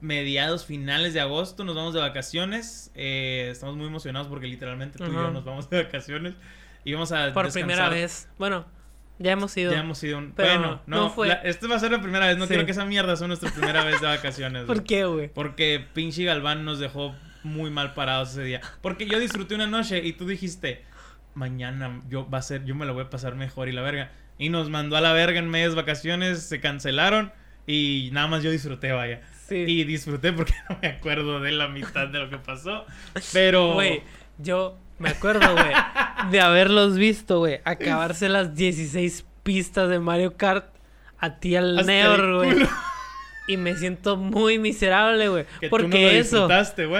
mediados 0.00 0.64
finales 0.64 1.14
de 1.14 1.20
agosto. 1.20 1.64
Nos 1.64 1.74
vamos 1.74 1.94
de 1.94 2.00
vacaciones. 2.00 2.90
Eh, 2.94 3.48
estamos 3.50 3.76
muy 3.76 3.86
emocionados 3.86 4.28
porque 4.28 4.46
literalmente 4.46 4.98
tú 4.98 5.04
y 5.04 5.12
yo 5.12 5.30
nos 5.30 5.44
vamos 5.44 5.68
de 5.68 5.82
vacaciones. 5.82 6.34
Y 6.84 6.92
vamos 6.94 7.12
a 7.12 7.32
Por 7.32 7.46
descansar. 7.46 7.52
primera 7.52 7.88
vez. 7.88 8.28
Bueno, 8.38 8.64
ya 9.18 9.32
hemos 9.32 9.54
ido. 9.56 9.72
Ya 9.72 9.80
hemos 9.80 10.02
ido 10.02 10.16
un... 10.18 10.32
Pero 10.32 10.48
bueno, 10.58 10.80
no, 10.86 10.96
no 10.96 11.10
fue. 11.10 11.28
la- 11.28 11.34
esta 11.34 11.66
va 11.68 11.76
a 11.76 11.78
ser 11.80 11.90
la 11.92 12.00
primera 12.00 12.26
vez. 12.26 12.38
No 12.38 12.44
Sí. 12.44 12.48
quiero 12.50 12.64
que 12.64 12.72
esa 12.72 12.84
mierda 12.86 13.16
sea 13.16 13.26
nuestra 13.26 13.50
primera 13.50 13.84
vez 13.84 14.00
de 14.00 14.06
vacaciones. 14.06 14.64
¿Por 14.66 14.84
qué, 14.84 15.04
güey? 15.04 15.28
Porque 15.28 15.84
pinche 15.92 16.24
Galván 16.24 16.64
nos 16.64 16.78
dejó 16.78 17.14
muy 17.42 17.70
mal 17.70 17.92
parados 17.94 18.30
ese 18.30 18.44
día. 18.44 18.60
Porque 18.80 19.06
yo 19.06 19.18
disfruté 19.18 19.54
una 19.54 19.66
noche 19.66 19.98
y 20.04 20.12
tú 20.14 20.26
dijiste, 20.26 20.84
mañana 21.34 22.02
yo 22.08 22.28
va 22.28 22.38
a 22.38 22.42
ser, 22.42 22.64
yo 22.64 22.74
me 22.74 22.86
lo 22.86 22.94
voy 22.94 23.04
a 23.04 23.10
pasar 23.10 23.34
mejor 23.34 23.68
y 23.68 23.72
la 23.72 23.82
verga. 23.82 24.10
Y 24.38 24.48
nos 24.48 24.70
mandó 24.70 24.96
a 24.96 25.00
la 25.00 25.12
verga 25.12 25.38
en 25.38 25.48
medias 25.48 25.74
vacaciones, 25.74 26.42
se 26.42 26.60
cancelaron 26.60 27.32
y 27.66 28.10
nada 28.12 28.26
más 28.26 28.42
yo 28.42 28.50
disfruté, 28.50 28.92
vaya. 28.92 29.20
Sí. 29.46 29.56
Y 29.56 29.84
disfruté 29.84 30.32
porque 30.32 30.54
no 30.68 30.78
me 30.80 30.88
acuerdo 30.88 31.40
de 31.40 31.52
la 31.52 31.68
mitad 31.68 32.08
de 32.08 32.18
lo 32.18 32.30
que 32.30 32.38
pasó. 32.38 32.84
Pero... 33.32 33.74
Güey, 33.74 34.02
yo 34.38 34.78
me 34.98 35.10
acuerdo, 35.10 35.52
güey, 35.52 35.72
de 36.30 36.40
haberlos 36.40 36.96
visto, 36.96 37.38
güey, 37.38 37.60
acabarse 37.64 38.28
las 38.28 38.54
16 38.54 39.26
pistas 39.42 39.88
de 39.88 39.98
Mario 39.98 40.36
Kart 40.36 40.66
a 41.18 41.38
ti 41.38 41.56
al 41.56 41.86
Neor, 41.86 42.36
güey. 42.36 42.66
Y 43.50 43.56
me 43.56 43.76
siento 43.76 44.16
muy 44.16 44.58
miserable, 44.58 45.28
güey. 45.28 45.44
No 45.62 45.68
Porque 45.70 46.18
eso, 46.18 46.48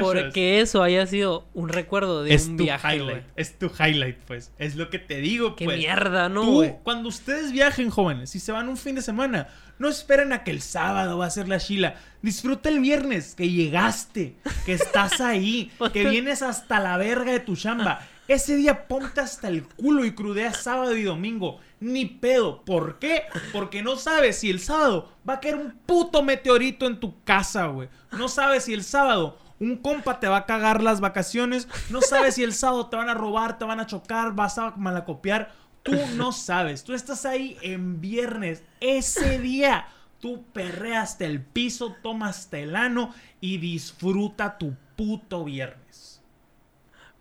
porque 0.00 0.60
eso 0.60 0.82
haya 0.82 1.06
sido 1.06 1.46
un 1.54 1.68
recuerdo 1.68 2.24
de 2.24 2.34
es 2.34 2.46
un 2.46 2.56
tu 2.56 2.64
viaje, 2.64 2.96
highlight. 2.96 3.24
Es 3.36 3.58
tu 3.58 3.66
highlight, 3.66 4.16
pues. 4.26 4.52
Es 4.58 4.74
lo 4.74 4.90
que 4.90 4.98
te 4.98 5.18
digo, 5.18 5.54
Qué 5.54 5.64
pues. 5.64 5.78
mierda, 5.78 6.28
¿no, 6.28 6.42
Tú, 6.42 6.78
cuando 6.82 7.08
ustedes 7.08 7.52
viajen, 7.52 7.90
jóvenes, 7.90 8.30
si 8.30 8.40
se 8.40 8.52
van 8.52 8.68
un 8.68 8.76
fin 8.76 8.96
de 8.96 9.02
semana, 9.02 9.48
no 9.78 9.88
esperen 9.88 10.32
a 10.32 10.42
que 10.44 10.50
el 10.50 10.60
sábado 10.60 11.18
va 11.18 11.26
a 11.26 11.30
ser 11.30 11.48
la 11.48 11.58
Shila. 11.58 11.94
Disfruta 12.20 12.68
el 12.68 12.80
viernes, 12.80 13.34
que 13.34 13.48
llegaste, 13.48 14.36
que 14.66 14.74
estás 14.74 15.20
ahí, 15.20 15.70
que 15.92 16.08
vienes 16.08 16.42
hasta 16.42 16.80
la 16.80 16.96
verga 16.96 17.32
de 17.32 17.40
tu 17.40 17.56
chamba. 17.56 18.06
Ese 18.28 18.56
día 18.56 18.86
ponte 18.86 19.20
hasta 19.20 19.48
el 19.48 19.64
culo 19.64 20.04
y 20.04 20.12
crudea 20.14 20.52
sábado 20.52 20.96
y 20.96 21.02
domingo. 21.02 21.60
Ni 21.80 22.04
pedo. 22.04 22.62
¿Por 22.64 22.98
qué? 22.98 23.24
Porque 23.52 23.82
no 23.82 23.96
sabes 23.96 24.38
si 24.38 24.50
el 24.50 24.60
sábado 24.60 25.10
va 25.28 25.34
a 25.34 25.40
caer 25.40 25.56
un 25.56 25.72
puto 25.86 26.22
meteorito 26.22 26.86
en 26.86 27.00
tu 27.00 27.22
casa, 27.24 27.66
güey. 27.66 27.88
No 28.12 28.28
sabes 28.28 28.64
si 28.64 28.74
el 28.74 28.84
sábado 28.84 29.38
un 29.58 29.76
compa 29.76 30.20
te 30.20 30.28
va 30.28 30.38
a 30.38 30.46
cagar 30.46 30.82
las 30.82 31.00
vacaciones. 31.00 31.68
No 31.90 32.02
sabes 32.02 32.34
si 32.34 32.44
el 32.44 32.52
sábado 32.52 32.86
te 32.88 32.96
van 32.96 33.08
a 33.08 33.14
robar, 33.14 33.58
te 33.58 33.64
van 33.64 33.80
a 33.80 33.86
chocar, 33.86 34.34
vas 34.34 34.58
a 34.58 34.72
malacopiar. 34.76 35.52
Tú 35.82 35.92
no 36.16 36.32
sabes. 36.32 36.84
Tú 36.84 36.92
estás 36.92 37.24
ahí 37.24 37.56
en 37.62 38.00
viernes. 38.00 38.62
Ese 38.80 39.38
día 39.38 39.86
Tú 40.20 40.44
perrea 40.52 41.00
hasta 41.00 41.24
el 41.24 41.40
piso, 41.40 41.96
tomas 42.02 42.50
telano 42.50 43.14
y 43.40 43.56
disfruta 43.56 44.58
tu 44.58 44.76
puto 44.94 45.44
viernes. 45.44 46.20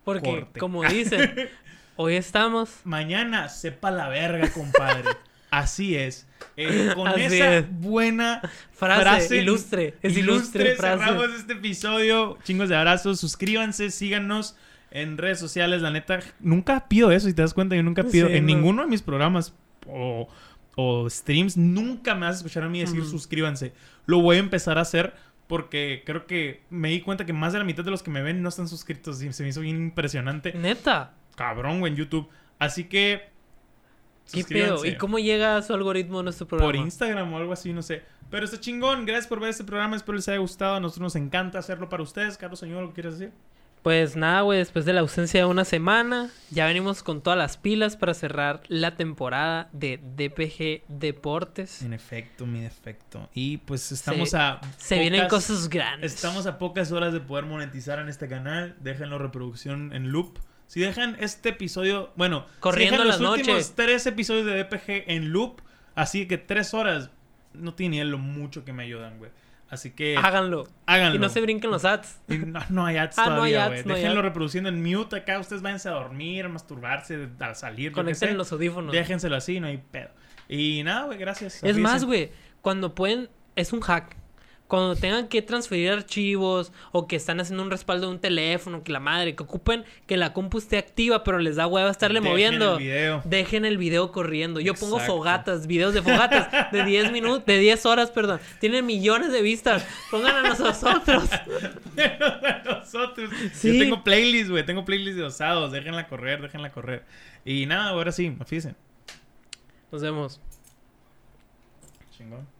Porque, 0.04 0.30
Corte. 0.30 0.60
como 0.60 0.84
dicen, 0.84 1.48
hoy 2.00 2.16
estamos. 2.16 2.70
Mañana 2.84 3.48
sepa 3.48 3.90
la 3.90 4.08
verga, 4.08 4.50
compadre. 4.50 5.04
Así 5.50 5.96
es. 5.96 6.26
Eh, 6.56 6.92
con 6.94 7.08
Así 7.08 7.22
esa 7.22 7.56
es. 7.58 7.70
buena 7.80 8.40
Frase, 8.72 9.36
ilustre, 9.38 9.96
es 10.00 10.16
ilustre 10.16 10.76
frase. 10.76 11.04
cerramos 11.04 11.30
este 11.34 11.54
episodio. 11.54 12.38
Chingos 12.44 12.68
de 12.68 12.76
abrazos. 12.76 13.18
Suscríbanse, 13.20 13.90
síganos 13.90 14.56
en 14.90 15.18
redes 15.18 15.38
sociales. 15.40 15.82
La 15.82 15.90
neta, 15.90 16.20
nunca 16.38 16.86
pido 16.88 17.10
eso. 17.10 17.26
Si 17.26 17.34
te 17.34 17.42
das 17.42 17.52
cuenta, 17.52 17.74
yo 17.76 17.82
nunca 17.82 18.04
pido 18.04 18.28
Sí, 18.28 18.34
en 18.36 18.46
no. 18.46 18.54
ninguno 18.54 18.82
de 18.82 18.88
mis 18.88 19.02
programas 19.02 19.52
o, 19.86 20.28
o 20.76 21.10
streams. 21.10 21.56
Nunca 21.56 22.14
me 22.14 22.26
vas 22.26 22.36
a 22.36 22.38
escuchar 22.38 22.62
a 22.62 22.68
mí 22.68 22.80
decir 22.80 23.04
suscríbanse. 23.04 23.72
Lo 24.06 24.20
voy 24.22 24.36
a 24.36 24.40
empezar 24.40 24.78
a 24.78 24.82
hacer 24.82 25.14
porque 25.48 26.04
creo 26.06 26.26
que 26.26 26.62
me 26.70 26.90
di 26.90 27.00
cuenta 27.00 27.26
que 27.26 27.32
más 27.32 27.52
de 27.52 27.58
la 27.58 27.64
mitad 27.64 27.82
de 27.84 27.90
los 27.90 28.04
que 28.04 28.10
me 28.12 28.22
ven 28.22 28.40
no 28.40 28.48
están 28.48 28.68
suscritos. 28.68 29.20
Y 29.22 29.32
se 29.32 29.42
me 29.42 29.48
hizo 29.48 29.60
bien 29.62 29.76
impresionante. 29.76 30.52
Neta. 30.54 31.14
Cabrón, 31.36 31.80
güey, 31.80 31.92
en 31.92 31.98
YouTube. 31.98 32.28
Así 32.58 32.84
que. 32.84 33.28
¿Qué 34.32 34.44
pedo? 34.44 34.84
¿Y 34.84 34.96
cómo 34.96 35.18
llega 35.18 35.60
su 35.62 35.74
algoritmo 35.74 36.20
a 36.20 36.22
nuestro 36.22 36.46
por 36.46 36.58
programa? 36.60 36.84
Instagram 36.84 37.32
o 37.32 37.36
algo 37.38 37.52
así, 37.52 37.72
no 37.72 37.82
sé. 37.82 38.02
Pero 38.30 38.44
está 38.44 38.60
chingón. 38.60 39.04
Gracias 39.06 39.26
por 39.26 39.40
ver 39.40 39.50
este 39.50 39.64
programa. 39.64 39.96
Espero 39.96 40.14
les 40.16 40.28
haya 40.28 40.38
gustado. 40.38 40.76
A 40.76 40.80
nosotros 40.80 41.02
nos 41.02 41.16
encanta 41.16 41.58
hacerlo 41.58 41.88
para 41.88 42.02
ustedes. 42.04 42.36
Carlos 42.38 42.60
Señor, 42.60 42.84
¿lo 42.84 42.92
quieres 42.92 43.18
decir? 43.18 43.34
Pues 43.82 44.14
nada, 44.14 44.42
güey, 44.42 44.58
después 44.58 44.84
de 44.84 44.92
la 44.92 45.00
ausencia 45.00 45.40
de 45.40 45.46
una 45.46 45.64
semana, 45.64 46.28
ya 46.50 46.66
venimos 46.66 47.02
con 47.02 47.22
todas 47.22 47.38
las 47.38 47.56
pilas 47.56 47.96
para 47.96 48.12
cerrar 48.12 48.60
la 48.68 48.94
temporada 48.94 49.70
de 49.72 49.98
DPG 50.16 50.82
Deportes. 50.86 51.80
En 51.82 51.94
efecto, 51.94 52.44
mi 52.46 52.60
defecto. 52.60 53.30
Y 53.32 53.56
pues 53.56 53.90
estamos 53.90 54.30
Se- 54.30 54.36
a. 54.36 54.60
Se 54.76 54.98
vienen 54.98 55.26
cosas 55.28 55.70
grandes. 55.70 56.14
Estamos 56.14 56.46
a 56.46 56.58
pocas 56.58 56.92
horas 56.92 57.14
de 57.14 57.20
poder 57.20 57.46
monetizar 57.46 57.98
en 58.00 58.08
este 58.10 58.28
canal. 58.28 58.76
Déjenlo 58.80 59.18
reproducción 59.18 59.92
en 59.94 60.12
loop. 60.12 60.38
Si 60.70 60.78
dejan 60.78 61.16
este 61.18 61.48
episodio, 61.48 62.12
bueno, 62.14 62.46
Corriendo 62.60 62.98
si 62.98 63.02
dejan 63.02 63.20
los 63.22 63.32
últimos 63.32 63.74
tres 63.74 64.06
episodios 64.06 64.46
de 64.46 64.54
DPG 64.62 65.10
en 65.10 65.32
loop, 65.32 65.60
así 65.96 66.28
que 66.28 66.38
tres 66.38 66.74
horas, 66.74 67.10
no 67.54 67.74
tienen 67.74 67.94
idea 67.94 68.04
lo 68.04 68.18
mucho 68.18 68.64
que 68.64 68.72
me 68.72 68.84
ayudan, 68.84 69.18
güey. 69.18 69.32
Así 69.68 69.90
que 69.90 70.16
Háganlo. 70.16 70.68
háganlo. 70.86 71.16
Y 71.16 71.18
no 71.18 71.28
se 71.28 71.40
brinquen 71.40 71.72
los 71.72 71.84
ads. 71.84 72.20
Y 72.28 72.38
no, 72.38 72.60
no 72.68 72.86
hay 72.86 72.98
ads 72.98 73.18
Ah, 73.18 73.24
todavía, 73.24 73.66
güey. 73.66 73.84
no 73.84 73.96
Déjenlo 73.96 74.22
reproduciendo 74.22 74.68
en 74.68 74.80
mute 74.80 75.16
acá. 75.16 75.40
Ustedes 75.40 75.60
váyanse 75.60 75.88
a 75.88 75.92
dormir, 75.92 76.44
a 76.44 76.48
masturbarse, 76.48 77.28
a 77.40 77.54
salir. 77.56 77.90
Conecten 77.90 78.38
los 78.38 78.52
audífonos. 78.52 78.92
Déjenselo 78.92 79.34
así, 79.34 79.58
no 79.58 79.66
hay 79.66 79.78
pedo. 79.78 80.10
Y 80.48 80.84
nada, 80.84 81.06
güey, 81.06 81.18
gracias. 81.18 81.64
Es 81.64 81.78
más, 81.78 82.04
güey, 82.04 82.30
cuando 82.60 82.94
pueden, 82.94 83.28
es 83.56 83.72
un 83.72 83.80
hack. 83.80 84.19
Cuando 84.70 84.94
tengan 84.94 85.26
que 85.26 85.42
transferir 85.42 85.90
archivos 85.90 86.70
o 86.92 87.08
que 87.08 87.16
están 87.16 87.40
haciendo 87.40 87.64
un 87.64 87.72
respaldo 87.72 88.06
de 88.06 88.12
un 88.12 88.20
teléfono, 88.20 88.84
que 88.84 88.92
la 88.92 89.00
madre, 89.00 89.34
que 89.34 89.42
ocupen 89.42 89.84
que 90.06 90.16
la 90.16 90.32
compu 90.32 90.58
esté 90.58 90.78
activa, 90.78 91.24
pero 91.24 91.40
les 91.40 91.56
da 91.56 91.66
hueva 91.66 91.90
estarle 91.90 92.20
Dejen 92.20 92.30
moviendo. 92.32 92.76
el 92.76 92.78
video. 92.84 93.22
Dejen 93.24 93.64
el 93.64 93.78
video 93.78 94.12
corriendo. 94.12 94.60
Yo 94.60 94.74
pongo 94.74 95.00
fogatas, 95.00 95.66
videos 95.66 95.92
de 95.92 96.02
fogatas 96.02 96.70
de 96.70 96.84
10 96.86 97.10
minutos, 97.10 97.46
de 97.46 97.58
10 97.58 97.84
horas, 97.84 98.12
perdón. 98.12 98.38
Tienen 98.60 98.86
millones 98.86 99.32
de 99.32 99.42
vistas. 99.42 99.84
Pongan 100.08 100.36
a 100.36 100.48
nosotros. 100.50 100.88
nosotros. 102.64 103.30
Sí. 103.52 103.72
Yo 103.76 103.82
tengo 103.84 104.04
playlist, 104.04 104.50
güey. 104.50 104.64
Tengo 104.64 104.84
playlist 104.84 105.16
de 105.16 105.24
osados. 105.24 105.72
Déjenla 105.72 106.06
correr, 106.06 106.40
déjenla 106.40 106.70
correr. 106.70 107.04
Y 107.44 107.66
nada, 107.66 107.88
ahora 107.88 108.12
sí, 108.12 108.36
fíjense. 108.46 108.76
Nos 109.90 110.00
vemos. 110.00 110.40
Chingón. 112.16 112.59